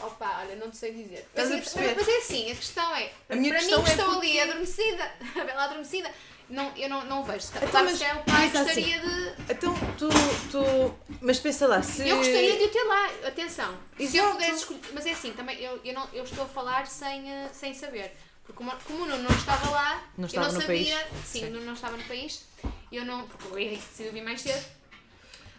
Opa, 0.00 0.40
olha, 0.40 0.56
não 0.56 0.70
te 0.70 0.76
sei 0.76 0.92
dizer. 0.92 1.28
Mas, 1.34 1.48
perceber? 1.48 1.94
mas 1.96 2.08
é 2.08 2.16
assim, 2.18 2.50
a 2.50 2.54
questão 2.54 2.96
é, 2.96 3.12
A 3.28 3.34
minha 3.36 3.50
para 3.52 3.60
questão 3.60 3.78
mim 3.78 3.84
que 3.84 3.90
é 3.90 3.94
estou 3.94 4.12
porque- 4.12 4.26
ali 4.28 4.40
adormecida, 4.40 5.12
a 5.40 5.44
bela 5.44 5.64
adormecida, 5.64 6.10
não, 6.52 6.70
eu 6.76 6.88
não, 6.88 7.04
não 7.06 7.24
vejo. 7.24 7.46
Então, 7.56 7.68
Claro 7.68 7.86
mas 7.86 7.92
que 7.92 7.98
se 7.98 8.04
calhar 8.04 8.20
o 8.20 8.24
pai 8.24 8.50
gostaria 8.50 9.00
de. 9.00 9.52
Então, 9.52 9.74
tu, 9.96 10.08
tu. 10.50 10.94
Mas 11.20 11.40
pensa 11.40 11.66
lá, 11.66 11.82
se. 11.82 12.06
Eu 12.06 12.18
gostaria 12.18 12.58
de 12.58 12.64
o 12.64 12.68
ter 12.68 12.82
lá, 12.84 13.06
atenção. 13.26 13.74
Se 13.96 14.02
eu 14.16 14.24
Exato. 14.24 14.32
pudesse 14.32 14.54
escolher. 14.56 14.80
Mas 14.92 15.06
é 15.06 15.10
assim, 15.12 15.32
também 15.32 15.58
eu, 15.58 15.80
eu, 15.82 15.94
não, 15.94 16.06
eu 16.12 16.24
estou 16.24 16.44
a 16.44 16.48
falar 16.48 16.86
sem, 16.86 17.30
eh, 17.32 17.48
sem 17.52 17.72
saber. 17.72 18.14
Porque 18.44 18.52
como, 18.58 18.70
como 18.84 19.04
o 19.04 19.06
Nuno 19.06 19.22
não 19.22 19.30
estava 19.36 19.70
lá, 19.70 20.02
Não 20.18 20.24
eu 20.24 20.26
estava 20.26 20.46
não 20.48 20.54
no 20.54 20.60
sabia. 20.60 20.94
país. 20.96 21.06
Sim, 21.24 21.40
Sim. 21.40 21.46
o 21.46 21.50
Nuno 21.52 21.66
não 21.66 21.72
estava 21.72 21.96
no 21.96 22.04
país. 22.04 22.44
Eu 22.90 23.04
não. 23.04 23.26
Porque 23.26 23.48
o 23.54 23.58
Henrique 23.58 23.82
decidiu 23.88 24.12
vir 24.12 24.22
mais 24.22 24.40
cedo. 24.40 24.81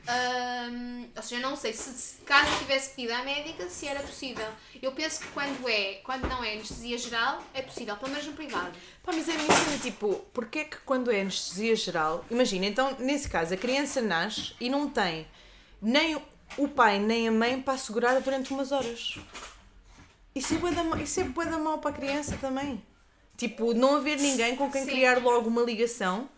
Ahm, 0.05 1.07
ou 1.15 1.23
seja, 1.23 1.41
eu 1.41 1.49
não 1.49 1.55
sei 1.55 1.71
se, 1.71 2.21
caso 2.23 2.57
tivesse 2.59 2.93
pedido 2.93 3.13
à 3.13 3.23
médica 3.23 3.69
se 3.69 3.87
era 3.87 4.01
possível. 4.01 4.47
Eu 4.81 4.91
penso 4.91 5.21
que 5.21 5.27
quando 5.27 5.67
é, 5.69 6.01
quando 6.03 6.27
não 6.27 6.43
é 6.43 6.53
anestesia 6.53 6.97
geral, 6.97 7.41
é 7.53 7.61
possível, 7.61 7.95
pelo 7.95 8.11
menos 8.11 8.27
no 8.27 8.33
privado. 8.33 8.77
Pá, 9.01 9.13
mas 9.13 9.29
é 9.29 9.37
mesmo 9.37 9.79
tipo, 9.81 10.25
porque 10.33 10.59
é 10.59 10.63
que 10.65 10.77
quando 10.77 11.09
é 11.09 11.21
anestesia 11.21 11.75
geral, 11.75 12.25
imagina, 12.29 12.65
então 12.65 12.95
nesse 12.99 13.29
caso 13.29 13.53
a 13.53 13.57
criança 13.57 14.01
nasce 14.01 14.53
e 14.59 14.69
não 14.69 14.89
tem 14.89 15.25
nem 15.81 16.21
o 16.57 16.67
pai 16.67 16.99
nem 16.99 17.27
a 17.27 17.31
mãe 17.31 17.61
para 17.61 17.73
assegurar 17.73 18.19
durante 18.21 18.53
umas 18.53 18.71
horas. 18.71 19.17
Isso 20.35 20.55
é 20.55 20.57
bué 20.57 20.71
da, 20.71 20.83
isso 21.01 21.19
é 21.19 21.23
bué 21.23 21.45
da 21.45 21.57
mal 21.57 21.77
para 21.77 21.91
a 21.91 21.93
criança 21.93 22.37
também. 22.41 22.83
Tipo, 23.37 23.73
não 23.73 23.95
haver 23.95 24.19
ninguém 24.19 24.55
com 24.55 24.69
quem 24.71 24.83
Sim. 24.83 24.91
criar 24.91 25.21
logo 25.21 25.49
uma 25.49 25.61
ligação 25.61 26.29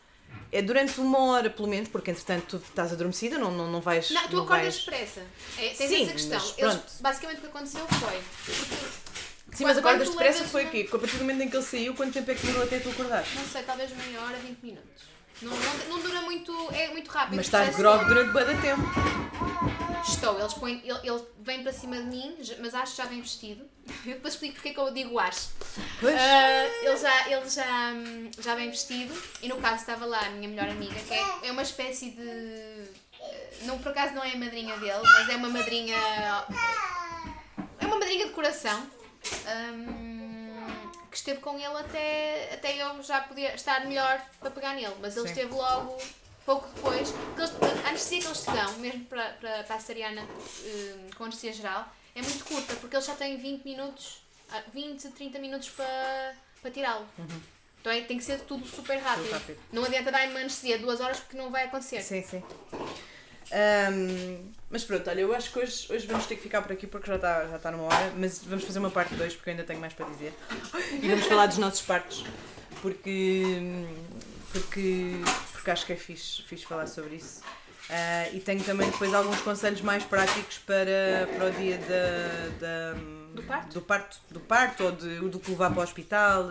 é 0.51 0.61
durante 0.61 0.99
uma 0.99 1.19
hora 1.31 1.49
pelo 1.49 1.67
menos, 1.67 1.89
porque 1.89 2.11
entretanto 2.11 2.59
tu 2.59 2.63
estás 2.69 2.91
adormecida, 2.93 3.37
não, 3.37 3.51
não, 3.51 3.69
não 3.71 3.81
vais. 3.81 4.09
Não, 4.11 4.27
tu 4.27 4.35
não 4.37 4.43
acordas 4.43 4.65
vais... 4.65 4.85
depressa. 4.85 5.21
É, 5.57 5.69
tens 5.69 5.89
Sim, 5.89 6.03
essa 6.03 6.11
questão. 6.13 6.53
Eles- 6.57 6.79
basicamente 7.01 7.37
o 7.37 7.41
que 7.41 7.47
aconteceu 7.47 7.85
foi. 7.87 8.21
Sim, 9.53 9.63
mas 9.63 9.77
acordas 9.77 10.09
depressa 10.09 10.43
foi 10.45 10.63
uma- 10.63 10.69
o 10.69 10.71
quê? 10.71 10.83
Porque 10.83 10.95
a 10.95 10.99
partir 10.99 11.17
do 11.17 11.23
momento 11.23 11.41
em 11.41 11.49
que 11.49 11.55
ele 11.55 11.63
saiu, 11.65 11.93
quanto 11.93 12.13
tempo 12.13 12.29
é 12.31 12.35
que 12.35 12.45
demorou 12.45 12.65
até 12.65 12.79
tu 12.79 12.89
acordar? 12.89 13.25
Não 13.35 13.45
sei, 13.45 13.63
talvez 13.63 13.91
meia 13.95 14.21
hora, 14.21 14.37
20 14.37 14.59
minutos. 14.61 15.03
Não, 15.41 15.51
não, 15.51 15.77
não 15.89 15.99
dura 15.99 16.21
muito, 16.21 16.51
é 16.73 16.87
muito 16.89 17.09
rápido. 17.11 17.35
Mas 17.35 17.45
estás 17.47 17.75
processo. 17.75 17.77
grog 17.97 18.05
durante 18.07 18.31
bué 18.31 18.45
de 18.45 18.61
tempo. 18.61 18.83
Estou, 20.07 20.39
eles 20.39 20.53
põem, 20.53 20.81
ele, 20.85 20.99
ele 21.03 21.23
vem 21.39 21.63
para 21.63 21.73
cima 21.73 21.97
de 21.97 22.03
mim, 22.03 22.35
mas 22.59 22.75
acho 22.75 22.91
que 22.91 22.97
já 23.01 23.05
vem 23.05 23.21
vestido. 23.21 23.65
Eu 24.05 24.13
depois 24.13 24.33
explico 24.35 24.55
porque 24.55 24.69
é 24.69 24.73
que 24.73 24.79
eu 24.79 24.91
digo 24.93 25.17
acho. 25.19 25.49
Pois. 25.99 26.15
Ah, 26.15 26.65
ele 26.83 26.97
já, 26.97 27.29
ele 27.29 27.49
já, 27.49 27.93
já 28.39 28.55
vem 28.55 28.69
vestido 28.69 29.13
e 29.41 29.47
no 29.47 29.57
caso 29.57 29.75
estava 29.77 30.05
lá 30.05 30.19
a 30.19 30.29
minha 30.29 30.47
melhor 30.47 30.69
amiga, 30.69 30.95
que 30.95 31.13
é, 31.13 31.25
é 31.43 31.51
uma 31.51 31.61
espécie 31.63 32.11
de. 32.11 32.21
eh, 33.19 33.53
Não, 33.63 33.77
por 33.79 33.91
acaso 33.91 34.13
não 34.13 34.23
é 34.23 34.31
a 34.31 34.37
madrinha 34.37 34.77
dele, 34.77 35.01
mas 35.03 35.29
é 35.29 35.35
uma 35.35 35.49
madrinha. 35.49 35.95
É 37.79 37.85
uma 37.85 37.97
madrinha 37.97 38.25
de 38.27 38.31
coração. 38.31 38.79
hum, 39.73 40.04
que 41.15 41.19
esteve 41.19 41.39
com 41.39 41.55
ele 41.57 41.77
até, 41.77 42.49
até 42.55 42.75
eu 42.81 43.01
já 43.01 43.21
podia 43.21 43.55
estar 43.55 43.85
melhor 43.85 44.21
para 44.37 44.51
pegar 44.51 44.73
nele, 44.73 44.93
mas 44.99 45.15
ele 45.15 45.27
Sim. 45.27 45.33
esteve 45.33 45.53
logo 45.55 45.97
pouco 46.45 46.67
depois. 46.75 47.13
eles- 47.37 47.85
A 47.85 47.87
anestesia 47.89 48.19
que 48.19 48.25
eles 48.27 48.41
te 48.43 48.51
dão, 48.51 48.73
mesmo 48.79 49.05
para, 49.05 49.29
para, 49.39 49.63
para 49.63 49.75
a 49.77 49.79
cesariana 49.79 50.21
hum, 50.23 51.09
com 51.17 51.23
anestesia 51.23 51.53
geral, 51.53 51.87
é 52.13 52.21
muito 52.21 52.43
curta, 52.43 52.75
porque 52.75 52.97
eles 52.97 53.05
já 53.05 53.15
têm 53.15 53.37
20 53.37 53.63
minutos, 53.63 54.23
ah, 54.51 54.61
20, 54.73 55.07
30 55.11 55.39
minutos 55.39 55.69
para, 55.69 56.35
para 56.61 56.69
tirá-lo. 56.71 57.07
Então 57.79 57.93
é, 57.93 58.01
tem 58.01 58.17
que 58.17 58.23
ser 58.25 58.41
tudo 58.41 58.67
super 58.67 58.97
rápido. 58.97 59.31
rápido. 59.31 59.57
Não 59.71 59.85
adianta 59.85 60.11
dar 60.11 60.27
uma 60.27 60.39
anestesia 60.41 60.77
duas 60.77 60.99
horas 60.99 61.21
porque 61.21 61.37
não 61.37 61.49
vai 61.49 61.63
acontecer. 61.63 62.01
Sim, 62.01 62.21
sim. 62.23 62.43
Ahm, 63.51 64.51
mas 64.69 64.83
pronto, 64.83 65.09
olha, 65.09 65.21
eu 65.21 65.33
acho 65.35 65.51
que 65.51 65.59
hoje, 65.59 65.87
hoje 65.91 66.07
vamos 66.07 66.25
ter 66.25 66.35
que 66.35 66.41
ficar 66.41 66.61
por 66.61 66.71
aqui 66.71 66.87
porque 66.87 67.07
já 67.07 67.15
está 67.15 67.47
já 67.47 67.55
está 67.57 67.71
numa 67.71 67.83
hora, 67.83 68.11
mas 68.17 68.39
vamos 68.43 68.63
fazer 68.65 68.79
uma 68.79 68.89
parte 68.89 69.13
2 69.15 69.35
porque 69.35 69.49
eu 69.49 69.53
ainda 69.53 69.63
tenho 69.63 69.79
mais 69.79 69.93
para 69.93 70.05
dizer. 70.07 70.33
E 71.01 71.07
vamos 71.07 71.25
falar 71.25 71.45
dos 71.47 71.57
nossos 71.57 71.81
partos, 71.81 72.25
porque, 72.81 73.43
porque, 74.51 75.11
porque 75.53 75.71
acho 75.71 75.85
que 75.85 75.93
é 75.93 75.95
fixe, 75.95 76.41
fixe 76.43 76.65
falar 76.65 76.87
sobre 76.87 77.15
isso. 77.15 77.41
Ah, 77.89 78.27
e 78.33 78.39
tenho 78.39 78.63
também 78.63 78.89
depois 78.89 79.13
alguns 79.13 79.39
conselhos 79.41 79.81
mais 79.81 80.03
práticos 80.03 80.57
para, 80.59 81.27
para 81.35 81.45
o 81.45 81.51
dia 81.51 81.77
da, 81.77 82.49
da- 82.59 82.99
Do 83.35 83.43
parto? 83.43 83.73
do 83.73 83.81
parto, 83.81 84.17
do 84.31 84.39
parto 84.39 84.83
ou 84.85 84.91
de, 84.91 85.19
do 85.29 85.39
que 85.39 85.51
levar 85.51 85.69
para 85.69 85.81
o 85.81 85.83
hospital, 85.83 86.49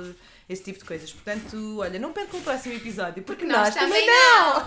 esse 0.48 0.62
tipo 0.62 0.78
de 0.78 0.84
coisas. 0.84 1.12
Portanto, 1.12 1.78
olha, 1.80 1.98
não 1.98 2.12
percam 2.12 2.40
o 2.40 2.42
próximo 2.42 2.74
episódio, 2.74 3.22
porque 3.22 3.44
Nós 3.44 3.58
nós, 3.68 3.74
também 3.74 4.04
também 4.04 4.06
não! 4.06 4.64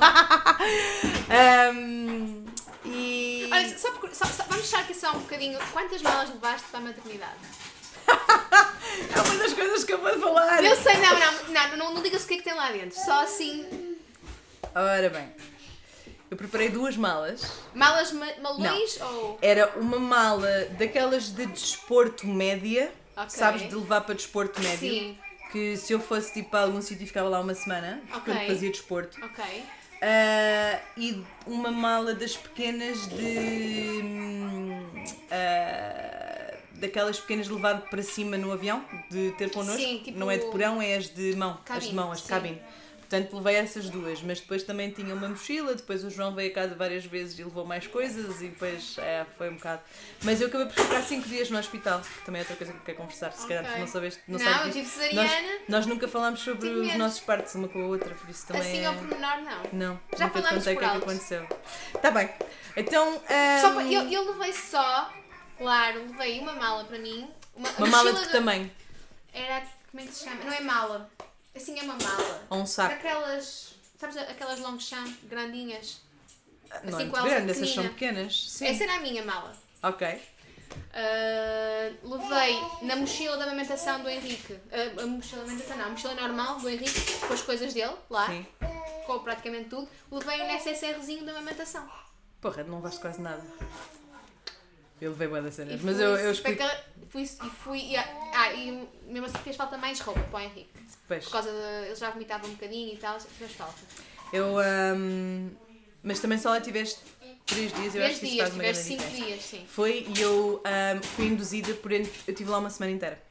Ahm, 1.29 2.45
e. 2.85 3.49
Olha, 3.51 3.77
só, 3.77 3.91
porque- 3.91 4.15
só- 4.15 4.25
só- 4.25 4.43
vamos 4.43 4.63
deixar 4.63 4.79
aqui 4.79 4.93
só 4.93 5.11
um 5.11 5.19
bocadinho. 5.19 5.59
Quantas 5.73 6.01
malas 6.01 6.29
levaste 6.29 6.67
para 6.69 6.79
a 6.79 6.83
maternidade? 6.83 7.37
É 9.13 9.21
uma 9.21 9.35
das 9.35 9.53
coisas 9.53 9.83
que 9.83 9.93
eu 9.93 9.99
vou 9.99 10.19
falar! 10.19 10.63
Eu 10.63 10.75
sei, 10.77 10.95
não, 10.97 11.19
não, 11.19 11.43
não, 11.49 11.77
não, 11.77 11.93
não 11.95 12.01
digas 12.01 12.23
o 12.23 12.27
que 12.27 12.35
é 12.35 12.37
que 12.37 12.43
tem 12.43 12.53
lá 12.53 12.71
dentro. 12.71 12.97
Só 12.97 13.21
assim. 13.23 13.97
Ora 14.73 15.09
bem, 15.09 15.29
eu 16.31 16.37
preparei 16.37 16.69
duas 16.69 16.95
malas. 16.97 17.41
Malas 17.75 18.11
ma 18.13 18.25
malões 18.41 18.99
ou. 19.01 19.37
Era 19.41 19.67
uma 19.77 19.99
mala 19.99 20.65
daquelas 20.79 21.29
de 21.29 21.45
desporto 21.47 22.25
média, 22.25 22.91
Ok. 23.15 23.29
sabes, 23.29 23.67
de 23.67 23.75
levar 23.75 24.01
para 24.01 24.15
desporto 24.15 24.59
médio. 24.61 24.89
Sim. 24.89 25.19
Que 25.51 25.77
se 25.77 25.93
eu 25.93 25.99
fosse 25.99 26.33
tipo 26.33 26.55
a 26.57 26.61
algum 26.61 26.81
sítio 26.81 27.07
ficava 27.07 27.29
lá 27.29 27.39
uma 27.39 27.53
semana, 27.53 28.01
porque 28.11 28.31
Ok. 28.31 28.43
eu 28.43 28.47
fazia 28.47 28.69
desporto. 28.71 29.17
Ok. 29.23 29.43
Ah, 30.01 30.79
e 30.97 31.23
uma 31.45 31.71
mala 31.71 32.13
das 32.13 32.35
pequenas 32.37 33.07
de. 33.07 34.01
ah, 35.31 36.53
daquelas 36.73 37.19
pequenas 37.19 37.47
de 37.47 37.53
levar 37.53 37.81
para 37.89 38.03
cima 38.03 38.37
no 38.37 38.51
avião, 38.51 38.83
de 39.09 39.31
ter 39.37 39.49
connosco. 39.51 39.81
Sim, 39.81 40.01
tipo- 40.03 40.19
Não 40.19 40.29
é 40.29 40.37
de 40.37 40.45
porão, 40.45 40.81
é 40.81 40.95
as 40.95 41.09
de 41.09 41.35
mão. 41.35 41.51
as 41.53 41.59
de 41.59 41.65
Cabine, 41.65 41.93
mão, 41.93 42.11
as 42.11 42.17
de 42.19 42.23
sim. 42.25 42.29
cabine. 42.29 42.61
Portanto, 43.09 43.37
levei 43.37 43.55
essas 43.55 43.89
duas, 43.89 44.21
mas 44.21 44.41
depois 44.41 44.63
também 44.63 44.91
tinha 44.91 45.13
uma 45.15 45.29
mochila. 45.29 45.73
Depois 45.73 46.03
o 46.03 46.09
João 46.09 46.35
veio 46.35 46.51
a 46.51 46.53
casa 46.53 46.75
várias 46.75 47.05
vezes 47.05 47.39
e 47.39 47.43
levou 47.45 47.63
mais 47.65 47.87
coisas, 47.87 48.41
e 48.41 48.49
depois 48.49 48.97
é, 48.97 49.25
foi 49.37 49.49
um 49.49 49.55
bocado. 49.55 49.81
Mas 50.23 50.41
eu 50.41 50.47
acabei 50.47 50.67
por 50.67 50.75
ficar 50.83 51.01
5 51.01 51.25
dias 51.29 51.49
no 51.49 51.57
hospital, 51.57 52.01
que 52.01 52.25
também 52.25 52.39
é 52.39 52.43
outra 52.43 52.57
coisa 52.57 52.73
que 52.73 52.79
eu 52.79 52.83
quero 52.83 52.97
conversar. 52.97 53.31
Se 53.31 53.47
calhar 53.47 53.63
tu 53.63 53.69
Ok. 53.69 53.79
não 53.79 53.87
sabes. 53.87 54.19
Não, 54.27 54.37
Não, 54.37 54.45
sabes 54.45 54.65
eu 54.75 54.83
tive 54.83 54.85
nós, 54.85 54.91
cesariana. 55.31 55.59
nós 55.69 55.85
nunca 55.85 56.07
falámos 56.09 56.39
sobre 56.41 56.67
os 56.67 56.95
nossos 56.95 57.21
partos 57.21 57.55
uma 57.55 57.69
com 57.69 57.81
a 57.81 57.85
outra, 57.87 58.13
por 58.13 58.29
isso 58.29 58.45
também. 58.45 58.61
Assim 58.61 58.79
é... 58.81 58.85
ao 58.87 58.93
pormenor, 58.95 59.37
não. 59.41 59.63
Não, 59.71 59.99
Já 60.17 60.25
nunca 60.25 60.39
te 60.39 60.43
falámos 60.43 60.49
contei 60.65 60.75
o 60.75 60.77
que 60.79 60.85
é 60.85 60.89
que 60.89 60.97
aconteceu. 60.97 61.47
Tá 62.01 62.11
bem. 62.11 62.29
Então. 62.75 63.21
ahm, 63.29 63.61
Só 63.61 63.73
para- 63.73 63.83
eu, 63.83 64.01
eu 64.11 64.31
levei 64.33 64.51
só, 64.51 65.13
claro, 65.57 66.01
levei 66.11 66.39
uma 66.41 66.51
mala 66.53 66.83
para 66.83 66.99
mim. 66.99 67.29
Uma, 67.55 67.69
uma 67.77 67.87
mala 67.87 68.11
de 68.11 68.25
do- 68.25 68.31
tamanho. 68.31 68.69
Era. 69.33 69.63
Como 69.89 70.03
é 70.03 70.05
que 70.05 70.13
se 70.13 70.25
chama? 70.25 70.43
Não 70.43 70.51
é 70.51 70.59
mala. 70.59 71.09
Assim 71.57 71.79
é 71.79 71.83
uma 71.83 71.95
mala. 71.95 72.47
Ou 72.51 72.59
um 72.59 72.65
saco. 72.65 72.93
Aquelas. 72.93 73.73
Sabes 73.99 74.15
aquelas 74.15 74.59
Longchamp 74.59 75.11
grandinhas? 75.23 76.01
Não 76.83 76.95
assim 76.95 77.07
é 77.07 77.23
grande, 77.23 77.51
essas 77.51 77.73
são 77.73 77.83
pequenas. 77.89 78.49
Sim. 78.49 78.67
Essa 78.67 78.83
era 78.83 78.95
a 78.95 78.99
minha 78.99 79.23
mala. 79.23 79.55
Ok. 79.81 80.21
Ah, 80.93 81.91
levei 82.03 82.61
na 82.83 82.95
mochila 82.95 83.37
da 83.37 83.45
amamentação 83.45 84.01
do 84.01 84.09
Henrique. 84.09 84.59
Ah, 84.71 85.01
a 85.01 85.05
mochila 85.07 85.43
da 85.43 85.47
amamentação, 85.47 85.77
não, 85.77 85.85
a 85.85 85.89
mochila 85.89 86.13
normal 86.13 86.59
do 86.59 86.69
Henrique, 86.69 87.13
com 87.27 87.33
as 87.33 87.41
coisas 87.41 87.73
dele 87.73 87.95
lá, 88.09 88.27
Sim. 88.27 88.45
com 89.05 89.19
praticamente 89.19 89.69
tudo. 89.69 89.89
Levei 90.11 90.41
um 90.41 90.47
necessairezinho 90.47 91.25
da 91.25 91.31
amamentação. 91.31 91.89
Porra, 92.39 92.63
não 92.63 92.75
levaste 92.75 92.99
quase 92.99 93.21
nada. 93.21 93.43
Eu 94.99 95.11
levei 95.11 95.27
boa 95.27 95.41
das 95.41 95.55
cenas, 95.55 95.81
mas 95.81 95.99
eu, 95.99 96.15
eu 96.17 96.31
explico. 96.31 96.63
Fui, 97.09 97.23
e 97.23 97.49
fui. 97.49 97.79
E, 97.79 97.97
ah, 97.97 98.53
e 98.53 98.87
mesmo 99.05 99.25
assim 99.27 99.37
fez 99.39 99.55
falta 99.55 99.77
mais 99.77 99.99
roupa 99.99 100.21
para 100.21 100.39
o 100.39 100.41
Henrique. 100.41 100.69
Pois. 101.07 101.23
Por 101.25 101.31
causa 101.31 101.51
de. 101.51 101.87
Ele 101.87 101.95
já 101.95 102.09
vomitava 102.09 102.45
um 102.47 102.51
bocadinho 102.51 102.93
e 102.93 102.97
tal, 102.97 103.19
fez 103.19 103.51
falta. 103.53 103.79
Eu. 104.33 104.59
ahm, 104.59 105.49
mas 106.03 106.19
também 106.19 106.37
só 106.37 106.49
lá 106.49 106.61
tiveste 106.61 106.99
3 107.45 107.73
dias, 107.73 107.95
eu 107.95 108.05
acho 108.05 108.19
que 108.19 108.25
isso 108.25 108.33
dias, 108.35 108.37
faz 108.41 108.53
uma 108.53 108.63
grande 108.63 108.77
cinco 108.77 109.03
diferença. 109.03 109.25
dias, 109.25 109.43
sim. 109.43 109.65
Foi 109.67 110.05
e 110.15 110.21
eu 110.21 110.61
ahm, 110.65 111.01
fui 111.01 111.25
induzida 111.27 111.73
por. 111.75 111.91
Eu 111.91 112.01
estive 112.01 112.49
lá 112.49 112.57
uma 112.59 112.69
semana 112.69 112.91
inteira. 112.93 113.26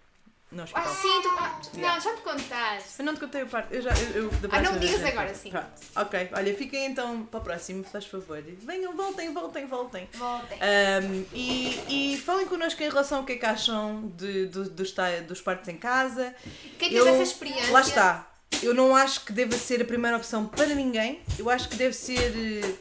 No 0.57 0.63
Ah, 0.63 0.65
hospital. 0.65 0.95
sim, 0.95 1.23
tu. 1.23 1.29
Ah. 1.39 1.61
Não, 1.75 2.01
já 2.01 2.15
te 2.15 2.23
contaste. 2.23 2.89
Eu 2.99 3.05
não 3.05 3.15
te 3.15 3.21
contei 3.21 3.43
o 3.43 3.47
parte. 3.47 3.75
Eu 3.75 3.83
já. 3.83 3.91
Eu, 3.91 4.25
eu, 4.25 4.31
da 4.31 4.37
Ah, 4.37 4.41
não 4.41 4.49
próxima 4.49 4.73
me 4.73 4.79
vez 4.79 4.91
digas 4.91 5.01
já 5.03 5.09
agora, 5.09 5.27
conto. 5.29 5.39
sim. 5.43 5.51
Pronto. 5.51 5.67
Ok, 5.97 6.29
olha, 6.33 6.55
fiquem 6.57 6.87
então 6.87 7.23
para 7.25 7.41
o 7.41 7.43
próximo, 7.43 7.85
faz 7.85 8.07
favor. 8.07 8.43
Venham, 8.43 8.97
voltem, 8.97 9.33
voltem, 9.35 9.67
voltem. 9.67 10.09
Voltem. 10.15 10.59
Um, 10.59 11.25
e, 11.35 12.13
e 12.15 12.19
falem 12.19 12.47
connosco 12.47 12.83
em 12.83 12.89
relação 12.89 13.19
ao 13.19 13.25
que 13.25 13.33
é 13.35 13.37
que 13.37 13.47
acham 13.47 14.11
de, 14.17 14.47
do- 14.47 14.71
dos, 14.71 14.93
ta- 14.93 15.21
dos 15.21 15.41
partos 15.43 15.69
em 15.69 15.77
casa. 15.77 16.35
Quem 16.79 16.89
teve 16.91 17.09
essa 17.09 17.23
experiência. 17.23 17.71
Lá 17.73 17.81
está. 17.83 18.31
Eu 18.63 18.73
não 18.73 18.97
acho 18.97 19.25
que 19.27 19.33
deva 19.33 19.57
ser 19.59 19.83
a 19.83 19.85
primeira 19.85 20.17
opção 20.17 20.47
para 20.47 20.67
ninguém. 20.69 21.21
Eu 21.39 21.51
acho 21.51 21.69
que 21.69 21.77
deve 21.77 21.93
ser 21.93 22.33
eh, 22.65 22.75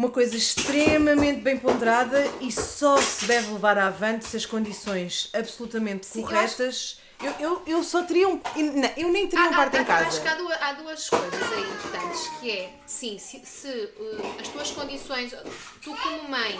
uma 0.00 0.08
coisa 0.08 0.34
extremamente 0.34 1.42
bem 1.42 1.58
ponderada 1.58 2.24
e 2.40 2.50
só 2.50 2.96
se 2.96 3.26
deve 3.26 3.52
levar 3.52 3.76
à 3.76 3.88
avante 3.88 4.24
se 4.24 4.34
as 4.34 4.46
condições 4.46 5.28
absolutamente 5.34 6.06
Sim, 6.06 6.20
eu 6.22 6.26
corretas. 6.26 6.98
Eu, 7.22 7.32
eu, 7.38 7.62
eu 7.66 7.84
só 7.84 8.02
teria 8.04 8.26
um. 8.26 8.40
Eu 8.96 9.08
nem 9.12 9.28
teria 9.28 9.44
um 9.44 9.52
Ah, 9.52 9.56
parto 9.56 9.76
ah, 9.76 9.80
em 9.82 9.84
casa. 9.84 10.06
Acho 10.08 10.22
que 10.22 10.28
há 10.28 10.34
duas, 10.36 10.62
há 10.62 10.72
duas 10.72 11.06
coisas 11.10 11.52
aí 11.52 11.60
importantes, 11.70 12.28
que 12.40 12.50
é, 12.50 12.70
sim, 12.86 13.18
se, 13.18 13.42
se, 13.44 13.68
uh, 13.68 14.40
as 14.40 14.48
tuas 14.48 14.70
condições, 14.70 15.34
tu 15.82 15.94
como 15.94 16.30
mãe 16.30 16.56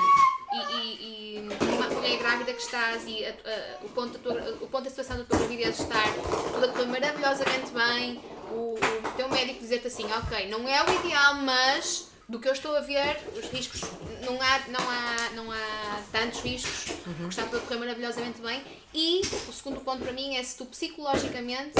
e, 0.53 0.77
e- 0.77 1.39
e 1.39 1.49
uma 1.63 1.89
mulher 1.89 2.19
grávida 2.19 2.53
que 2.53 2.61
estás 2.61 3.05
e 3.07 3.25
a- 3.25 3.31
a- 3.31 3.85
o, 3.87 3.89
ponto 3.89 4.19
da 4.19 4.19
tua, 4.19 4.51
o 4.61 4.67
ponto 4.67 4.85
da 4.85 4.91
situação 4.91 5.17
da 5.17 5.25
tua 5.25 5.39
gravidez 5.39 5.81
estar 5.81 6.13
tudo 6.53 6.63
a 6.67 6.69
correr 6.69 6.87
maravilhosamente 6.89 7.71
bem, 7.73 8.21
o, 8.53 8.75
o 8.75 9.13
teu 9.17 9.31
médico 9.31 9.61
dizer-te 9.61 9.87
assim, 9.87 10.05
ok, 10.13 10.47
não 10.51 10.69
é 10.69 10.85
o 10.85 10.95
ideal, 11.07 11.37
mas 11.37 12.10
do 12.31 12.39
que 12.39 12.49
eu 12.49 12.53
estou 12.53 12.77
a 12.77 12.81
ver, 12.81 13.19
os 13.37 13.45
riscos, 13.51 13.81
não 14.25 14.41
há, 14.41 14.61
não 14.69 14.81
há, 14.89 15.31
não 15.35 15.51
há 15.51 16.01
tantos 16.13 16.41
riscos, 16.41 16.95
porque 17.05 17.25
está 17.29 17.43
tudo 17.45 17.57
a 17.57 17.61
correr 17.61 17.79
maravilhosamente 17.81 18.41
bem. 18.41 18.63
E 18.95 19.21
o 19.49 19.53
segundo 19.53 19.81
ponto 19.81 20.03
para 20.03 20.13
mim 20.13 20.37
é 20.37 20.43
se 20.43 20.57
tu 20.57 20.65
psicologicamente 20.67 21.73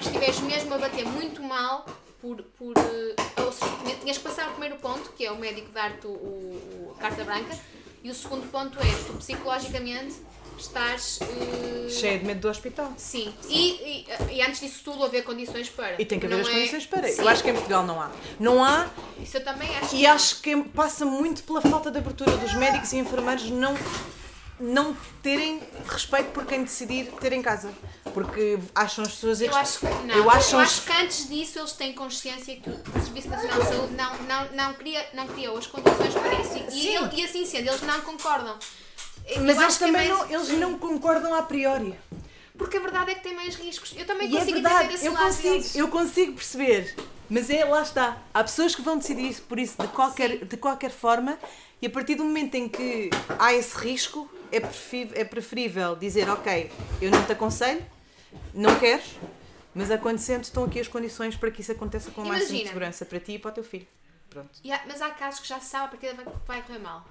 estiveres 0.00 0.40
mesmo 0.40 0.74
a 0.74 0.78
bater 0.78 1.04
muito 1.06 1.42
mal 1.42 1.84
por. 2.20 2.42
por 2.58 2.72
eh, 2.78 3.42
ou 3.42 3.52
seja, 3.52 3.70
tinha- 3.82 3.96
tinhas 3.96 4.16
que 4.18 4.24
passar 4.24 4.48
o 4.48 4.50
primeiro 4.52 4.76
ponto, 4.76 5.10
que 5.12 5.24
é 5.26 5.30
o 5.30 5.36
médico 5.38 5.70
dar-te 5.72 6.06
o, 6.06 6.10
o- 6.10 6.94
a 6.96 7.00
carta 7.00 7.22
branca, 7.24 7.58
e 8.02 8.10
o 8.10 8.14
segundo 8.14 8.50
ponto 8.50 8.78
é 8.78 9.04
tu 9.06 9.12
psicologicamente 9.14 10.16
estás. 10.60 11.18
eh, 11.22 11.88
Cheia 11.88 12.18
de 12.18 12.24
medo 12.26 12.40
do 12.40 12.48
hospital. 12.48 12.92
Sim, 12.96 13.32
e, 13.48 14.04
e, 14.30 14.34
e 14.36 14.42
antes 14.42 14.60
disso 14.60 14.80
tudo 14.84 15.04
haver 15.04 15.22
condições 15.24 15.68
para. 15.68 16.00
E 16.00 16.04
tem 16.04 16.18
que 16.20 16.26
haver 16.26 16.36
Não 16.36 16.42
as 16.42 16.48
é- 16.48 16.52
condições 16.52 16.86
para. 16.86 17.08
Sim, 17.08 17.22
Eu 17.22 17.28
acho 17.28 17.42
que 17.42 17.50
em 17.50 17.54
Portugal 17.54 17.82
não 17.84 18.00
há. 18.00 18.10
Não 18.38 18.62
há 18.64 18.86
Isso 19.22 19.36
eu 19.38 19.44
também 19.44 19.68
acho 19.78 19.94
E 19.94 19.98
que 20.00 20.06
acho 20.06 20.40
que 20.42 20.56
passa 20.74 21.04
muito 21.06 21.42
pela 21.44 21.60
falta 21.62 21.90
de 21.90 21.98
abertura 21.98 22.36
dos 22.36 22.54
médicos 22.54 22.92
e 22.92 22.98
enfermeiros 22.98 23.50
não 23.50 23.74
não 24.60 24.92
terem 25.22 25.62
respeito 25.88 26.32
por 26.32 26.44
quem 26.44 26.64
decidir 26.64 27.06
ter 27.20 27.32
em 27.32 27.40
casa. 27.40 27.72
Porque 28.12 28.58
acham 28.74 29.04
as 29.04 29.12
pessoas. 29.12 29.40
Eu 29.40 29.54
acho 29.54 29.78
que 29.78 29.86
não. 29.86 30.16
Eu 30.16 30.28
acho, 30.28 30.56
eu 30.56 30.58
acho 30.58 30.82
que 30.82 30.92
antes 30.92 31.28
disso 31.28 31.60
eles 31.60 31.72
têm 31.74 31.92
consciência 31.92 32.56
que 32.56 32.68
o 32.68 33.00
Serviço 33.00 33.28
Nacional 33.28 33.60
de 33.60 33.68
Saúde 33.68 33.94
não, 33.94 34.16
não, 34.24 34.52
não, 34.52 34.74
cria, 34.74 35.06
não 35.14 35.28
criou 35.28 35.56
as 35.56 35.66
condições 35.68 36.12
para 36.12 36.34
isso. 36.40 36.76
E, 36.76 36.88
ele- 36.96 37.08
e 37.14 37.24
assim 37.24 37.46
sendo, 37.46 37.68
eles 37.68 37.82
não 37.82 38.00
concordam. 38.00 38.58
Eu 39.28 39.42
Mas 39.44 39.60
eles 39.60 39.76
que 39.76 39.84
é 39.84 39.86
também 39.86 40.08
mais- 40.08 40.30
não, 40.30 40.34
eles 40.40 40.48
não 40.58 40.78
concordam 40.78 41.34
a 41.34 41.42
priori. 41.42 41.94
Porque 42.56 42.76
a 42.76 42.80
verdade 42.80 43.12
é 43.12 43.14
que 43.14 43.22
tem 43.22 43.34
mais 43.34 43.54
riscos. 43.54 43.94
Eu 43.96 44.04
também 44.06 44.28
E 44.28 44.36
é 44.36 44.38
consigo 44.40 44.54
verdade, 44.60 44.76
entender 44.84 44.94
esse 44.94 45.06
eu 45.06 45.12
lado 45.12 45.24
consigo, 45.26 45.48
deles. 45.50 45.76
eu 45.76 45.88
consigo 45.88 46.32
perceber. 46.32 46.96
Mas 47.30 47.50
é, 47.50 47.64
lá 47.64 47.82
está. 47.82 48.16
Há 48.32 48.42
pessoas 48.42 48.74
que 48.74 48.80
vão 48.82 48.96
decidir 48.98 49.28
isso 49.30 49.42
por 49.42 49.58
isso 49.58 49.80
de 49.80 49.86
qualquer, 49.88 50.44
de 50.44 50.56
qualquer 50.56 50.90
forma 50.90 51.38
e 51.80 51.86
a 51.86 51.90
partir 51.90 52.14
do 52.16 52.24
momento 52.24 52.54
em 52.56 52.68
que 52.68 53.10
há 53.38 53.52
esse 53.52 53.76
risco, 53.76 54.28
é, 54.50 54.58
prefi- 54.60 55.10
é 55.14 55.24
preferível 55.24 55.94
dizer, 55.94 56.28
ok, 56.30 56.72
eu 57.02 57.10
não 57.10 57.22
te 57.24 57.30
aconselho, 57.32 57.84
não 58.54 58.76
queres, 58.80 59.04
mas 59.74 59.90
acontecendo 59.90 60.42
estão 60.44 60.64
aqui 60.64 60.80
as 60.80 60.88
condições 60.88 61.36
para 61.36 61.50
que 61.50 61.60
isso 61.60 61.70
aconteça 61.70 62.10
com 62.10 62.22
o 62.22 62.26
máximo 62.26 62.46
de 62.46 62.52
Imagina. 62.54 62.68
segurança 62.70 63.04
para 63.04 63.20
ti 63.20 63.32
e 63.32 63.38
para 63.38 63.50
o 63.50 63.54
teu 63.54 63.62
filho. 63.62 63.86
Pronto. 64.30 64.48
Há- 64.68 64.80
mas 64.88 65.00
há 65.02 65.10
casos 65.10 65.40
que 65.40 65.46
já 65.48 65.60
se 65.60 65.66
sabe 65.66 65.84
a 65.84 65.88
partir 65.88 66.14
vai, 66.16 66.24
vai 66.46 66.62
correr 66.62 66.78
mal. 66.78 67.04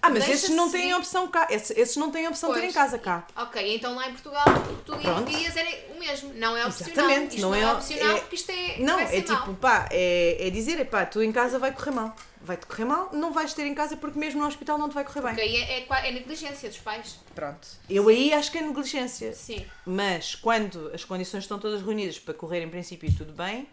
Ah, 0.00 0.10
mas 0.10 0.28
esses 0.28 0.50
não 0.50 0.70
têm 0.70 0.94
opção 0.94 1.26
cá. 1.28 1.46
Esses, 1.50 1.76
esses 1.76 1.96
não 1.96 2.10
têm 2.10 2.26
opção 2.28 2.50
de 2.50 2.54
ter 2.56 2.60
em 2.60 2.72
Pois. 2.72 2.74
casa 2.74 2.98
cá. 2.98 3.26
Ok, 3.36 3.74
então 3.76 3.94
lá 3.94 4.08
em 4.08 4.12
Portugal 4.12 4.44
tu 4.86 4.96
Pronto. 4.96 5.30
irias 5.30 5.56
era 5.56 5.68
o 5.94 5.98
mesmo. 5.98 6.32
Não 6.34 6.56
é 6.56 6.66
opcional. 6.66 6.92
Exatamente, 6.94 7.34
Isto 7.36 7.40
não 7.40 7.54
é- 7.54 7.60
é, 7.62 7.72
opcional 7.72 8.16
é- 8.16 8.20
porque 8.20 8.34
isto 8.36 8.50
é. 8.50 8.76
Não, 8.78 8.98
é 9.00 9.06
tipo, 9.20 9.32
mau. 9.32 9.54
pá, 9.54 9.88
é, 9.90 10.46
é 10.46 10.50
dizer, 10.50 10.84
pá, 10.86 11.04
tu 11.04 11.22
em 11.22 11.32
casa 11.32 11.58
vai 11.58 11.72
correr 11.72 11.90
mal. 11.90 12.14
Vai-te 12.40 12.66
correr 12.66 12.84
mal, 12.84 13.10
não 13.12 13.32
vais 13.32 13.52
ter 13.52 13.66
em 13.66 13.74
casa 13.74 13.96
porque 13.96 14.16
mesmo 14.18 14.40
no 14.40 14.46
hospital 14.46 14.78
não 14.78 14.88
te 14.88 14.94
vai 14.94 15.04
correr 15.04 15.20
bem. 15.22 15.32
Ok, 15.32 15.56
é, 15.56 15.80
é, 15.80 16.08
é 16.08 16.12
negligência 16.12 16.68
dos 16.68 16.78
pais. 16.78 17.18
Pronto. 17.34 17.66
Eu 17.90 18.08
aí 18.08 18.32
acho 18.32 18.52
que 18.52 18.58
é 18.58 18.60
negligência. 18.62 19.32
Sim. 19.34 19.66
Mas 19.84 20.36
quando 20.36 20.90
as 20.94 21.04
condições 21.04 21.42
estão 21.44 21.58
todas 21.58 21.82
reunidas 21.82 22.18
para 22.18 22.32
correr 22.34 22.62
em 22.62 22.68
princípio 22.70 23.12
tudo 23.14 23.32
bem, 23.32 23.68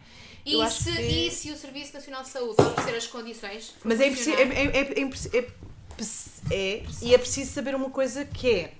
eu 0.46 0.64
E 0.64 0.70
se, 0.72 0.92
que... 0.92 1.02
e 1.02 1.32
se 1.32 1.52
o 1.52 1.56
Serviço 1.56 1.94
Nacional 1.94 2.24
de 2.24 2.30
Saúde 2.30 2.60
oferecer 2.60 2.96
as 2.98 3.08
condições? 3.08 3.76
Mas 3.84 4.00
é, 4.02 4.08
é, 4.08 4.12
funcionar? 4.12 4.42
é, 4.42 4.64
é, 5.38 5.48
é, 6.00 6.56
é, 6.56 6.78
é- 6.78 6.84
e 7.02 7.14
é 7.14 7.18
preciso 7.18 7.52
saber 7.52 7.76
uma 7.76 7.90
coisa 7.90 8.26
que 8.26 8.50
é 8.52 8.72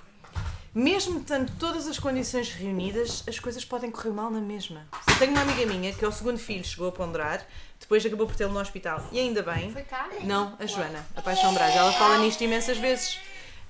mesmo 0.74 1.22
tendo 1.22 1.52
todas 1.58 1.88
as 1.88 1.98
condições 1.98 2.52
reunidas, 2.52 3.24
as 3.28 3.40
coisas 3.40 3.64
podem 3.64 3.90
correr 3.90 4.10
mal 4.10 4.30
na 4.30 4.42
mesma. 4.42 4.86
Eu 5.08 5.16
tenho 5.18 5.32
uma 5.32 5.42
amiga 5.42 5.66
minha 5.66 5.94
que 5.94 6.04
é 6.04 6.08
o 6.08 6.12
segundo 6.12 6.38
filho, 6.38 6.66
chegou 6.66 6.90
a 6.90 6.92
ponderar, 6.92 7.48
depois 7.80 8.06
acabou 8.06 8.28
por 8.28 8.36
tê-lo 8.36 8.52
no 8.52 8.60
hospital. 8.60 9.02
E 9.12 9.20
ainda 9.20 9.42
bem, 9.42 9.72
Foi 9.72 9.84
cá? 9.84 10.10
Não, 10.24 10.54
a 10.60 10.66
Joana, 10.66 11.06
a 11.16 11.22
Paixão 11.22 11.54
Brás. 11.54 11.74
Ela 11.74 11.94
fala 11.94 12.18
nisto 12.18 12.44
imensas 12.44 12.78
vezes. 12.78 13.18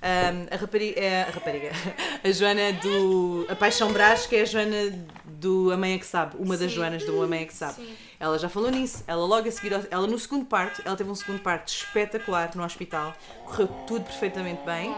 Ahm, 0.02 0.46
a, 0.50 0.56
rapariga, 0.56 1.00
é 1.00 1.22
a 1.22 1.30
rapariga, 1.30 1.70
a 2.22 2.30
Joana 2.32 2.72
do. 2.74 3.46
A 3.48 3.54
Paixão 3.54 3.92
Brás, 3.92 4.26
que 4.26 4.36
é 4.36 4.42
a 4.42 4.44
Joana 4.44 5.06
do 5.24 5.70
A 5.72 5.76
Mãe 5.76 5.94
é 5.94 5.98
que 5.98 6.06
Sabe, 6.06 6.36
uma 6.38 6.56
das 6.56 6.70
Sim. 6.70 6.76
Joanas 6.76 7.04
do 7.04 7.22
A 7.22 7.26
Mãe 7.26 7.42
é 7.42 7.44
que 7.46 7.54
Sabe. 7.54 7.76
Sim. 7.76 7.96
Ela 8.18 8.38
já 8.38 8.48
falou 8.48 8.70
nisso. 8.70 9.04
Ela 9.06 9.24
logo 9.24 9.48
a 9.48 9.50
seguir, 9.50 9.72
ela 9.90 10.06
no 10.06 10.18
segundo 10.18 10.44
parto, 10.44 10.82
ela 10.84 10.96
teve 10.96 11.10
um 11.10 11.14
segundo 11.14 11.40
parto 11.40 11.68
espetacular 11.68 12.50
no 12.54 12.64
hospital, 12.64 13.14
correu 13.44 13.68
tudo 13.86 14.04
perfeitamente 14.04 14.62
bem, 14.64 14.94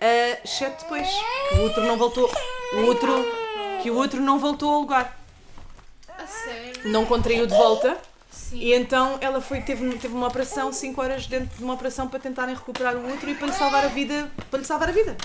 ah, 0.00 0.38
exceto 0.44 0.82
depois 0.82 1.08
que 1.48 1.54
o 1.54 1.62
outro 1.62 1.84
não 1.84 1.96
voltou. 1.96 2.28
O 2.74 2.86
outro, 2.86 3.12
que 3.82 3.90
o 3.90 3.94
outro 3.94 4.20
não 4.20 4.38
voltou 4.38 4.72
ao 4.72 4.80
lugar. 4.80 5.16
A 6.18 6.26
sério? 6.26 6.90
Não 6.90 7.06
contraiu 7.06 7.46
de 7.46 7.54
volta. 7.54 7.96
Sim. 8.30 8.58
E 8.58 8.74
então 8.74 9.18
ela 9.20 9.40
foi, 9.40 9.60
teve, 9.60 9.88
teve 9.98 10.14
uma 10.14 10.26
operação, 10.26 10.72
5 10.72 11.00
horas 11.00 11.26
dentro 11.26 11.56
de 11.56 11.62
uma 11.62 11.74
operação 11.74 12.08
para 12.08 12.18
tentarem 12.18 12.54
recuperar 12.54 12.96
o 12.96 13.10
outro 13.10 13.30
e 13.30 13.34
para 13.34 13.46
lhe 13.46 13.52
salvar 13.52 13.84
a 13.84 13.88
vida. 13.88 14.30
Para 14.50 14.58
lhe 14.58 14.64
salvar 14.64 14.88
a 14.88 14.92
vida. 14.92 15.16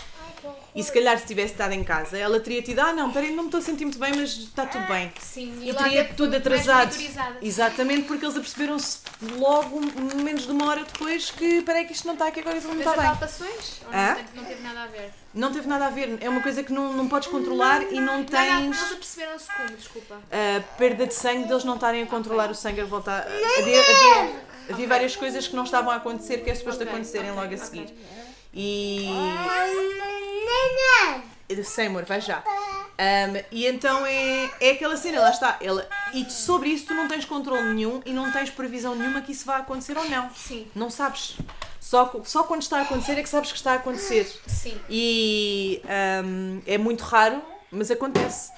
E 0.78 0.84
se 0.84 0.92
calhar 0.92 1.18
se 1.18 1.26
tivesse 1.26 1.54
estado 1.54 1.72
em 1.74 1.84
casa, 1.84 2.18
ela 2.18 2.40
teria 2.40 2.62
tido, 2.62 2.80
ah 2.80 2.94
não, 2.94 3.12
peraí, 3.12 3.32
não 3.32 3.44
me 3.44 3.48
estou 3.48 3.60
a 3.60 3.64
sentir 3.64 3.84
muito 3.86 3.98
bem, 3.98 4.14
mas 4.16 4.30
está 4.30 4.64
tudo 4.66 4.86
bem. 4.88 5.12
Sim, 5.20 5.58
E 5.64 5.72
lá 5.72 5.82
teria 5.84 6.06
tudo 6.16 6.36
atrasado. 6.38 6.96
Exatamente, 7.42 8.04
porque 8.04 8.24
eles 8.24 8.38
aperceberam-se 8.38 9.00
logo, 9.38 9.82
menos 10.24 10.44
de 10.46 10.52
uma 10.52 10.68
hora 10.68 10.84
depois, 10.84 11.32
que 11.32 11.64
peraí 11.64 11.86
que 11.86 11.94
isto 11.94 12.06
não 12.06 12.14
está 12.14 12.28
aqui 12.28 12.42
agora, 12.42 12.58
isso 12.58 12.68
não 12.68 12.76
Mas 12.76 12.86
está 12.86 12.96
bem. 12.96 13.10
palpações? 13.10 13.82
Ou 13.88 13.92
Hã? 13.92 14.18
não, 14.36 14.44
não 14.44 14.46
teve 14.50 14.62
nada 14.62 14.84
a 14.84 14.88
ver? 14.88 15.10
Não 15.34 15.52
teve 15.52 15.68
nada 15.68 15.86
a 15.88 15.90
ver, 15.90 16.18
é 16.22 16.30
uma 16.30 16.42
coisa 16.42 16.64
que 16.64 16.72
não, 16.72 16.94
não 16.94 17.08
podes 17.08 17.28
controlar 17.28 17.82
e 17.92 17.96
não 17.96 18.06
Não, 18.06 18.18
não, 18.20 18.24
tens 18.26 18.78
eles 18.78 18.92
aperceberam-se 18.92 19.48
como, 19.56 19.70
desculpa. 19.78 20.22
a 20.32 20.62
perda 20.78 21.08
de 21.08 21.14
sangue, 21.16 21.48
deles 21.48 21.64
não 21.64 21.74
estarem 21.76 22.04
a 22.04 22.06
controlar 22.06 22.52
o 22.52 22.56
sangue 22.56 22.82
a 22.82 22.86
voltar. 22.86 23.26
Havia, 23.58 23.82
havia, 23.82 24.36
havia 24.70 24.88
várias 24.88 25.16
coisas 25.16 25.48
que 25.48 25.56
não 25.56 25.64
estavam 25.64 25.90
a 25.92 25.96
acontecer 25.96 26.44
que 26.44 26.52
é 26.52 26.56
suposto 26.56 26.82
Ok, 26.84 26.94
acontecerem 26.94 27.32
logo 27.32 27.52
a 27.52 27.58
seguir. 27.58 27.94
E. 28.54 29.08
Amor, 31.88 32.06
vai 32.06 32.22
já. 32.22 32.44
Um, 33.00 33.44
e 33.52 33.66
então 33.68 34.06
é, 34.06 34.50
é 34.60 34.72
aquela 34.72 34.98
cena, 34.98 35.22
lá 35.22 35.30
está. 35.30 35.58
Ela, 35.62 35.88
e 36.14 36.30
sobre 36.30 36.70
isso 36.70 36.88
tu 36.88 36.94
não 36.94 37.08
tens 37.08 37.26
controle 37.26 37.74
nenhum 37.74 38.02
e 38.06 38.12
não 38.12 38.32
tens 38.32 38.50
previsão 38.50 38.96
nenhuma 38.96 39.22
que 39.22 39.32
isso 39.32 39.46
vá 39.46 39.58
acontecer 39.58 39.98
ou 39.98 40.10
não. 40.10 40.30
Sim, 40.36 40.68
Não 40.76 40.90
sabes. 40.90 41.38
Só, 41.80 42.20
só 42.26 42.44
quando 42.44 42.64
está 42.64 42.80
a 42.80 42.82
acontecer 42.82 43.14
é 43.14 43.24
que 43.24 43.30
sabes 43.30 43.52
que 43.52 43.58
está 43.58 43.74
a 43.74 43.76
acontecer. 43.76 44.26
sim. 44.48 44.78
E 44.90 45.82
um, 46.26 46.62
é 46.66 46.78
muito 46.78 47.02
raro, 47.04 47.42
mas 47.72 47.90
acontece. 47.90 48.52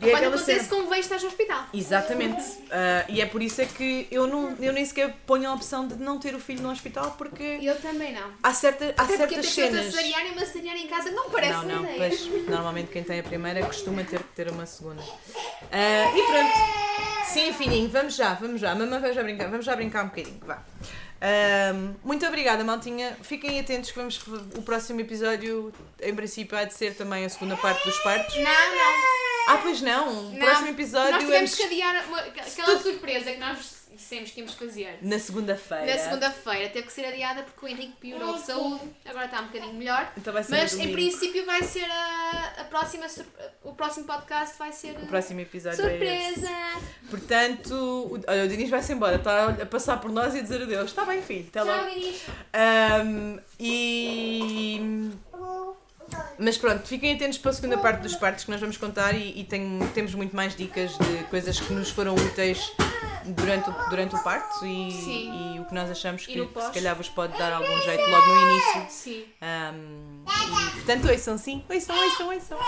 E 0.00 0.08
é 0.08 0.10
Quando 0.10 0.24
acontece, 0.34 0.64
cena- 0.68 0.82
convém 0.82 1.00
estar 1.00 1.20
no 1.20 1.26
hospital. 1.26 1.64
Exatamente. 1.72 2.42
Ah, 2.70 3.04
e 3.08 3.20
é 3.20 3.26
por 3.26 3.42
isso 3.42 3.60
é 3.60 3.66
que 3.66 4.08
eu, 4.10 4.26
não, 4.26 4.56
eu 4.58 4.72
nem 4.72 4.84
sequer 4.84 5.14
ponho 5.26 5.48
a 5.50 5.54
opção 5.54 5.86
de 5.86 5.94
não 5.96 6.18
ter 6.18 6.34
o 6.34 6.40
filho 6.40 6.62
no 6.62 6.70
hospital 6.72 7.14
porque 7.18 7.58
Eu 7.62 7.78
também 7.80 8.12
não. 8.12 8.32
há, 8.42 8.54
certa, 8.54 8.94
há 8.96 9.02
Até 9.02 9.16
porque 9.18 9.42
certas 9.42 9.50
cenas. 9.52 9.84
cesariana 9.86 10.28
e 10.28 10.32
uma 10.32 10.46
cesariana 10.46 10.78
em 10.78 10.86
casa 10.88 11.10
não 11.10 11.30
parece 11.30 11.52
Não, 11.52 11.64
não, 11.66 11.82
ideia. 11.84 11.98
pois 11.98 12.26
normalmente 12.48 12.90
quem 12.90 13.04
tem 13.04 13.20
a 13.20 13.22
primeira 13.22 13.64
costuma 13.66 14.02
ter 14.02 14.18
que 14.20 14.32
ter 14.34 14.48
uma 14.50 14.66
segunda. 14.66 15.02
Ah, 15.70 16.12
e 16.16 16.22
pronto. 16.22 17.26
Sim, 17.26 17.52
fininho, 17.52 17.88
vamos 17.88 18.16
já, 18.16 18.34
vamos 18.34 18.60
já. 18.60 18.74
Mamãe 18.74 18.98
vai 19.00 19.12
já 19.12 19.22
brincar, 19.22 19.48
vamos 19.48 19.64
já 19.64 19.76
brincar 19.76 20.04
um 20.04 20.08
bocadinho, 20.08 20.40
vá. 20.44 20.62
Ahm, 21.20 21.94
muito 22.02 22.26
obrigada, 22.26 22.64
maltinha. 22.64 23.16
Fiquem 23.22 23.60
atentos 23.60 23.90
que 23.92 23.96
vamos. 23.98 24.20
O 24.56 24.62
próximo 24.62 25.00
episódio, 25.00 25.72
em 26.00 26.14
princípio, 26.14 26.58
há 26.58 26.64
de 26.64 26.74
ser 26.74 26.94
também 26.96 27.24
a 27.24 27.28
segunda 27.28 27.56
parte 27.56 27.84
dos 27.84 27.96
partos. 28.00 28.34
Não, 28.36 28.42
não. 28.42 29.31
Ah, 29.48 29.58
pois 29.58 29.80
não! 29.80 30.08
O 30.08 30.30
não. 30.32 30.38
próximo 30.38 30.68
episódio 30.68 31.12
Nós 31.12 31.22
é 31.22 31.26
tivemos 31.26 31.54
que 31.54 31.62
adiar 31.64 32.04
uma- 32.08 32.20
aquela 32.20 32.78
surpresa 32.80 33.32
que 33.32 33.38
nós 33.38 33.82
dissemos 33.92 34.30
que 34.30 34.40
íamos 34.40 34.54
fazer. 34.54 34.98
na 35.02 35.18
segunda-feira. 35.18 35.84
Na 35.86 35.98
segunda-feira 35.98 36.68
teve 36.70 36.86
que 36.86 36.92
ser 36.92 37.04
adiada 37.04 37.42
porque 37.42 37.66
o 37.66 37.68
Henrique 37.68 37.92
piorou 38.00 38.34
de 38.34 38.40
saúde, 38.40 38.80
agora 39.04 39.26
está 39.26 39.40
um 39.40 39.46
bocadinho 39.48 39.74
melhor. 39.74 40.10
Então 40.16 40.32
vai 40.32 40.42
ser 40.42 40.50
Mas 40.52 40.74
em 40.78 40.92
princípio 40.92 41.44
vai 41.44 41.62
ser 41.62 41.84
a, 41.90 42.54
a 42.58 42.64
próxima 42.64 43.06
o 43.62 43.74
próximo 43.74 44.06
podcast 44.06 44.58
vai 44.58 44.72
ser 44.72 44.96
O 44.96 45.06
próximo 45.06 45.40
episódio 45.40 45.84
é 45.84 45.88
surpresa. 45.90 46.50
Portanto, 47.10 47.74
o, 47.74 48.20
olha, 48.26 48.44
o 48.44 48.48
Dinis 48.48 48.70
vai-se 48.70 48.92
embora, 48.94 49.16
está 49.16 49.48
a 49.50 49.66
passar 49.66 50.00
por 50.00 50.10
nós 50.10 50.34
e 50.34 50.38
a 50.38 50.42
dizer 50.42 50.62
adeus. 50.62 50.86
Está 50.86 51.04
bem, 51.04 51.20
filho, 51.20 51.46
até 51.48 51.60
Tchau, 51.62 51.76
logo. 51.76 51.88
Inês. 51.90 52.22
Ahm, 52.54 53.38
e. 53.60 55.10
Mas 56.38 56.58
pronto, 56.58 56.86
fiquem 56.86 57.14
atentos 57.14 57.38
para 57.38 57.50
a 57.50 57.54
segunda 57.54 57.78
parte 57.78 58.00
dos 58.00 58.14
partos 58.16 58.44
que 58.44 58.50
nós 58.50 58.60
vamos 58.60 58.76
contar 58.76 59.14
e, 59.14 59.40
e 59.40 59.44
tenho- 59.44 59.86
temos 59.94 60.14
muito 60.14 60.34
mais 60.34 60.54
dicas 60.56 60.96
de 60.98 61.24
coisas 61.24 61.58
que 61.60 61.72
nos 61.72 61.90
foram 61.90 62.14
úteis 62.14 62.72
durante 63.24 63.70
o, 63.70 63.72
durante 63.88 64.14
o 64.16 64.18
parto 64.22 64.66
e, 64.66 65.54
e 65.56 65.60
o 65.60 65.64
que 65.64 65.74
nós 65.74 65.90
achamos 65.90 66.26
que, 66.26 66.32
se 66.32 66.70
calhar 66.72 66.94
vos 66.96 67.08
pode 67.08 67.36
dar 67.38 67.52
algum 67.52 67.80
jeito 67.82 68.10
logo 68.10 68.26
no 68.26 68.40
início. 68.50 68.86
Sim. 68.90 69.24
Um, 69.40 70.24
e, 70.26 70.70
portanto, 70.74 71.08
ouçam 71.10 71.38
sim, 71.38 71.64
ouçam, 71.68 71.96
ouçam, 71.96 72.26
ouçam. 72.28 72.58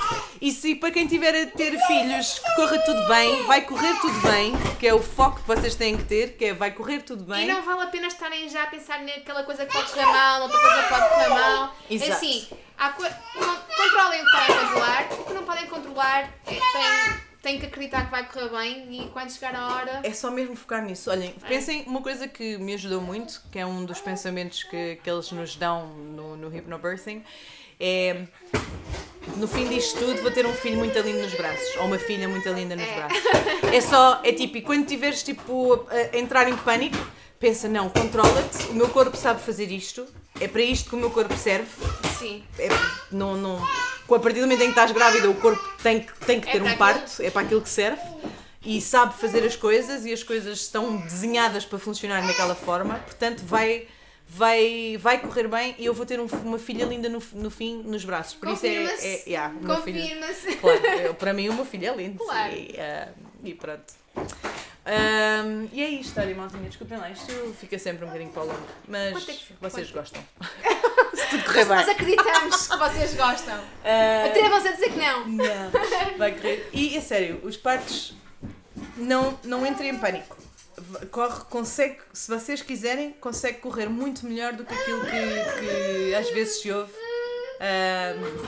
E 0.41 0.53
se 0.53 0.75
para 0.77 0.91
quem 0.93 1.07
tiver 1.07 1.35
a 1.43 1.47
ter 1.47 1.77
filhos 1.87 2.39
que 2.39 2.55
corra 2.55 2.79
tudo 2.79 3.09
bem, 3.09 3.43
vai 3.47 3.63
correr 3.63 3.95
tudo 4.01 4.21
bem, 4.21 4.53
que 4.79 4.87
é 4.87 4.95
o 4.95 5.03
foco 5.03 5.41
que 5.41 5.47
vocês 5.47 5.75
têm 5.75 5.97
que 5.97 6.05
ter, 6.05 6.37
que 6.37 6.47
é 6.47 6.55
vai 6.55 6.71
correr 6.71 7.03
tudo 7.03 7.25
bem. 7.25 7.45
E 7.45 7.53
não 7.53 7.63
vale 7.63 7.83
a 7.83 7.87
pena 7.87 8.07
estarem 8.07 8.49
já 8.49 8.63
a 8.63 8.67
pensar 8.67 9.03
naquela 9.03 9.43
coisa 9.43 9.67
que 9.67 9.73
pode 9.73 9.91
correr 9.91 10.07
mal, 10.07 10.43
outra 10.43 10.59
coisa 10.61 10.83
que 10.83 10.89
pode 10.89 11.09
correr 11.09 11.29
mal. 11.31 11.75
Exato. 11.91 12.11
É 12.11 12.15
assim, 12.15 12.49
há 12.79 12.91
controlem 13.39 14.23
o 14.23 14.25
que 14.25 14.31
podem 14.31 14.57
controlar, 14.65 15.09
o 15.13 15.25
que 15.25 15.33
não 15.35 15.43
podem 15.45 15.67
controlar 15.67 16.35
é, 16.47 16.51
têm, 16.51 17.15
têm 17.43 17.59
que 17.61 17.67
acreditar 17.67 18.05
que 18.07 18.11
vai 18.11 18.25
correr 18.27 18.49
bem 18.49 18.87
e 19.05 19.09
quando 19.11 19.31
chegar 19.31 19.55
a 19.55 19.75
hora. 19.75 20.01
É 20.03 20.13
só 20.13 20.31
mesmo 20.31 20.57
focar 20.57 20.83
nisso. 20.83 21.11
Olhem, 21.11 21.35
pensem 21.47 21.83
uma 21.87 22.01
coisa 22.03 22.27
que 22.29 22.57
me 22.59 22.75
ajudou 22.75 23.01
muito, 23.01 23.43
que 23.51 23.59
é 23.59 23.67
um 23.67 23.85
dos 23.85 24.01
pensamentos 24.01 24.63
que, 24.63 24.97
que 25.03 25.11
eles 25.11 25.31
nos 25.33 25.57
dão 25.57 25.87
no, 25.89 26.37
no 26.37 26.49
Hypnobirthing, 26.49 27.23
é 27.81 28.25
no 29.37 29.49
fim 29.49 29.67
disto 29.69 29.99
tudo 29.99 30.21
vou 30.23 30.31
ter 30.31 30.45
um 30.47 30.53
filho 30.53 30.77
muito 30.77 30.99
lindo 31.01 31.23
nos 31.23 31.35
braços, 31.35 31.77
ou 31.79 31.87
uma 31.87 31.99
filha 31.99 32.29
muito 32.29 32.49
linda 32.51 32.77
nos 32.77 32.87
É. 32.87 32.95
braços. 32.95 33.19
É 33.73 33.81
só, 33.81 34.21
é 34.23 34.33
tipo, 34.33 34.59
e 34.59 34.63
quando 34.63 34.87
tiveres 34.87 35.23
tipo 35.23 35.87
a 35.91 36.17
a 36.17 36.19
entrar 36.19 36.49
em 36.49 36.57
pânico, 36.57 36.97
pensa, 37.41 37.69
não, 37.69 37.89
controla-te, 37.89 38.69
o 38.69 38.75
meu 38.75 38.89
corpo 38.91 39.17
sabe 39.17 39.41
fazer 39.43 39.71
isto, 39.73 40.07
é 40.41 40.47
para 40.47 40.63
isto 40.63 40.89
que 40.91 40.95
o 40.97 40.99
meu 40.99 41.11
corpo 41.11 41.35
serve, 41.37 41.69
Sim. 42.29 42.45
é, 42.59 42.69
não, 43.13 43.37
não, 43.37 43.57
a 43.65 44.19
partir 44.19 44.41
do 44.41 44.47
momento 44.47 44.61
em 44.63 44.67
que 44.67 44.71
estás 44.71 44.91
grávida, 44.93 45.29
o 45.31 45.35
corpo 45.35 45.63
tem 45.83 46.01
que, 46.01 46.13
tem 46.27 46.41
que 46.41 46.49
É 46.49 46.53
ter 46.53 46.63
um 46.63 46.77
parto, 46.77 47.23
é 47.23 47.31
para 47.31 47.43
aquilo 47.43 47.61
que 47.63 47.69
serve 47.69 48.01
e 48.65 48.81
sabe 48.81 49.15
fazer 49.21 49.45
as 49.45 49.57
coisas 49.57 50.05
e 50.07 50.13
as 50.13 50.23
coisas 50.23 50.59
estão 50.61 50.97
desenhadas 50.99 51.65
para 51.65 51.79
funcionar 51.79 52.25
naquela 52.27 52.55
forma, 52.55 52.95
portanto 53.01 53.43
vai, 53.45 53.87
vai, 54.29 54.97
vai 54.99 55.19
correr 55.21 55.49
bem 55.49 55.75
e 55.79 55.85
eu 55.85 55.93
vou 55.95 56.07
ter 56.07 56.19
um- 56.21 56.27
uma 56.45 56.59
filha 56.59 56.85
linda 56.85 57.09
no, 57.09 57.23
no 57.35 57.51
fim, 57.51 57.83
nos 57.83 58.05
braços. 58.05 58.35
Por 58.35 58.49
isso 58.49 58.65
é. 58.67 58.71
Confirma-se. 58.71 59.07
é 59.07 59.23
yeah, 59.27 59.55
uma 59.61 59.81
filha. 59.83 60.03
Confirma-se. 60.03 60.57
Claro, 60.57 60.87
eu- 60.87 61.15
para 61.15 61.33
mim 61.35 61.49
uma 61.51 61.65
filha 61.67 61.89
é 61.91 61.95
linda. 61.97 62.19
Claro. 62.25 62.55
E, 62.55 62.75
ah, 62.81 63.09
e 63.45 63.55
pronto. 63.55 63.93
Ahm, 64.87 65.67
e 65.73 65.83
é 65.83 65.89
isto, 65.89 66.21
olha, 66.21 66.35
maltinha, 66.35 66.69
desculpem 66.69 66.99
lá, 66.99 67.09
isto 67.11 67.33
fica 67.59 67.79
sempre 67.79 68.05
um 68.05 68.09
bocadinho 68.09 68.31
para 68.33 68.43
o 68.43 68.47
longo, 68.47 68.67
mas 68.87 69.29
é 69.29 69.35
vocês 69.61 69.91
gostam. 69.91 70.23
Se 71.17 71.27
tudo 71.29 71.45
correr 71.45 71.65
Nós 71.67 71.87
bem. 71.87 71.95
acreditamos 71.95 72.69
que 72.69 72.77
vocês 72.77 73.15
gostam. 73.15 73.61
Ah, 73.85 74.25
Atrevam-se 74.27 74.69
a 74.69 74.73
dizer 74.73 74.91
que 74.91 74.99
não. 74.99 75.27
não, 75.29 76.19
vai 76.19 76.33
correr. 76.33 76.69
E 76.73 76.97
é 76.97 77.01
sério, 77.01 77.41
os 77.45 77.57
partos 77.57 78.15
não, 78.97 79.39
não 79.45 79.67
entrem 79.67 79.91
em 79.91 79.99
pânico. 79.99 80.37
Corre, 81.11 81.45
consegue, 81.49 81.99
se 82.13 82.29
vocês 82.31 82.61
quiserem, 82.61 83.13
consegue 83.21 83.59
correr 83.59 83.89
muito 83.89 84.27
melhor 84.27 84.53
do 84.55 84.65
que 84.65 84.75
aquilo 84.75 85.01
que, 85.05 85.61
que 86.09 86.15
às 86.15 86.29
vezes 86.31 86.61
se 86.61 86.71
ouve. 86.73 86.93
Ahm, 87.61 88.47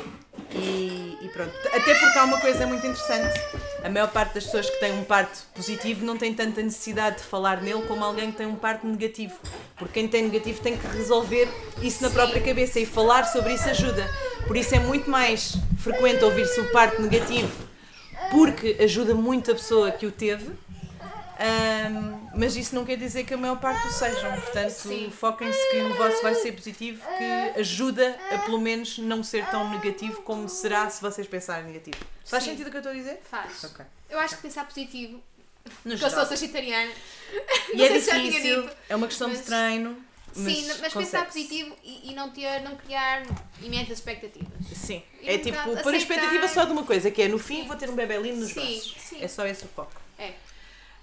e, 0.53 1.19
e 1.23 1.29
pronto. 1.33 1.53
Até 1.73 1.95
porque 1.95 2.19
há 2.19 2.25
uma 2.25 2.41
coisa 2.41 2.67
muito 2.67 2.87
interessante. 2.87 3.39
A 3.85 3.89
maior 3.89 4.09
parte 4.09 4.35
das 4.35 4.45
pessoas 4.45 4.69
que 4.69 4.81
têm 4.81 4.93
um 4.93 5.05
parto 5.05 5.45
positivo 5.55 6.05
não 6.05 6.17
tem 6.17 6.35
tanta 6.35 6.63
necessidade 6.63 7.19
de 7.19 7.23
falar 7.23 7.61
nele 7.63 7.83
como 7.83 8.05
alguém 8.05 8.31
que 8.33 8.39
tem 8.39 8.47
um 8.47 8.57
parto 8.57 8.87
negativo. 8.87 9.35
Porque 9.77 10.01
quem 10.01 10.09
tem 10.09 10.23
negativo 10.23 10.61
tem 10.61 10.77
que 10.77 10.87
resolver 10.89 11.49
isso 11.83 12.03
na 12.03 12.09
Sim. 12.09 12.15
própria 12.15 12.43
cabeça 12.43 12.81
e 12.81 12.87
falar 12.87 13.25
sobre 13.25 13.55
isso 13.55 13.69
ajuda. 13.69 14.09
Por 14.47 14.57
isso 14.57 14.75
é 14.75 14.79
muito 14.79 15.11
mais 15.11 15.57
frequente 15.79 16.25
ouvir-se 16.25 16.59
o 16.61 16.71
parto 16.71 17.01
negativo 17.01 17.67
porque 18.31 18.77
ajuda 18.81 19.15
muito 19.15 19.51
a 19.51 19.55
pessoa 19.55 19.91
que 19.91 20.07
o 20.07 20.11
teve. 20.11 20.51
Ahm, 21.39 22.29
mas 22.35 22.57
isso 22.57 22.75
não 22.75 22.85
quer 22.85 22.97
dizer 22.97 23.25
que 23.25 23.35
a 23.35 23.37
maior 23.37 23.59
parte 23.61 23.87
o 23.87 23.93
sejam. 23.93 24.33
Portanto, 24.41 24.71
Sim. 24.71 25.11
foquem-se 25.11 25.71
que 25.71 25.77
o 25.83 25.95
vosso 25.97 26.23
vai 26.23 26.35
ser 26.35 26.53
positivo, 26.53 27.03
que 27.19 27.61
ajuda 27.61 28.19
a 28.33 28.39
pelo 28.39 28.61
menos 28.61 28.99
não 28.99 29.23
ser 29.23 29.45
tão 29.51 29.69
negativo 29.71 30.23
como 30.23 30.49
será 30.49 30.89
se 30.89 31.01
vocês 31.03 31.27
pensarem 31.27 31.67
negativo. 31.67 31.99
Faz 32.25 32.43
Sim. 32.45 32.51
sentido 32.51 32.69
o 32.69 32.71
que 32.71 32.77
eu 32.77 32.81
estou 32.81 32.93
a 32.93 32.95
dizer? 32.97 33.21
Faz. 33.31 33.65
Ok. 33.65 33.85
Eu 34.09 34.19
acho 34.19 34.37
que 34.37 34.43
pensar 34.43 34.65
positivo, 34.67 35.15
No 35.17 35.23
porque 35.83 35.93
eu 35.95 35.97
geral. 36.11 36.15
sou 36.27 36.37
sagitariana. 36.37 36.93
E 37.75 37.83
é 37.85 37.93
difícil, 37.99 38.63
dito, 38.63 38.77
é 38.89 38.97
uma 38.97 39.07
questão 39.07 39.29
de 39.29 39.37
mas- 39.37 39.45
treino. 39.47 40.05
Mas 40.39 40.53
Sim, 40.55 40.69
mas 40.83 40.93
pensar 40.93 41.25
positivo 41.25 41.75
e, 41.83 42.11
e 42.11 42.15
não, 42.15 42.29
ter, 42.29 42.61
não 42.61 42.77
criar 42.77 43.23
imensas 43.63 43.93
expectativas. 43.99 44.49
Sim, 44.75 45.03
E 45.23 45.31
é 45.31 45.35
um 45.37 45.39
tipo, 45.39 45.57
pôr 45.63 45.71
a 45.71 45.81
aceitar. 45.81 45.95
expectativa 45.97 46.49
só 46.49 46.65
de 46.67 46.73
uma 46.73 46.83
coisa, 46.85 47.11
que 47.11 47.23
é 47.23 47.29
no 47.29 47.39
fim 47.39 47.67
vou 47.67 47.75
ter 47.75 47.89
um 47.89 47.95
bebê 47.95 48.19
lindo 48.19 48.41
nos 48.41 48.51
Sim, 48.53 48.61
braços. 48.61 48.97
sim. 48.99 49.23
É 49.23 49.29
só 49.29 49.47
esse 49.47 49.65
o 49.65 49.69
foco. 49.69 49.93
É. 50.19 50.35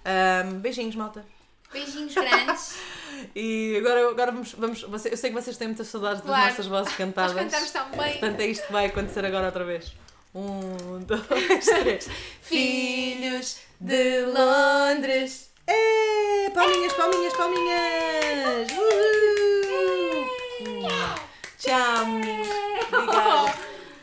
Ahm, 0.06 0.60
beijinhos, 0.60 0.96
malta. 0.96 1.26
Beijinhos 1.72 2.14
grandes. 2.14 2.76
E 3.36 3.78
agora, 3.78 4.10
agora 4.10 4.32
vamos, 4.32 4.52
vamos 4.54 4.84
eu 4.84 5.16
sei 5.16 5.30
que 5.30 5.36
vocês 5.40 5.56
têm 5.56 5.68
muitas 5.68 5.88
saudades 5.88 6.18
das 6.22 6.26
Claro. 6.28 6.50
nossas 6.50 6.66
vozes 6.68 6.88
Nós 6.88 6.98
cantadas. 6.98 7.34
cantamos 7.34 7.72
tão 7.72 7.90
bem. 7.92 8.12
Portanto, 8.20 8.40
é 8.42 8.48
isto 8.48 8.66
que 8.68 8.74
vai 8.74 8.86
acontecer 8.88 9.24
agora 9.26 9.46
outra 9.46 9.64
vez. 9.64 9.94
Um, 10.36 11.00
dois, 11.08 11.66
três. 11.84 12.10
Filhos 12.42 13.60
de 13.80 14.26
Londres. 14.26 15.52
Ê, 15.68 16.50
palminhas, 16.54 16.92
palminhas, 16.94 17.34
palminhas. 17.34 18.72
Uhul. 18.74 20.28
Tchau, 21.60 22.06
meninos. 22.08 22.48
Obrigada. 22.92 23.54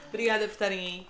Obrigada 0.09 0.45
por 0.47 0.53
estarem 0.53 0.79
aí. 0.79 1.07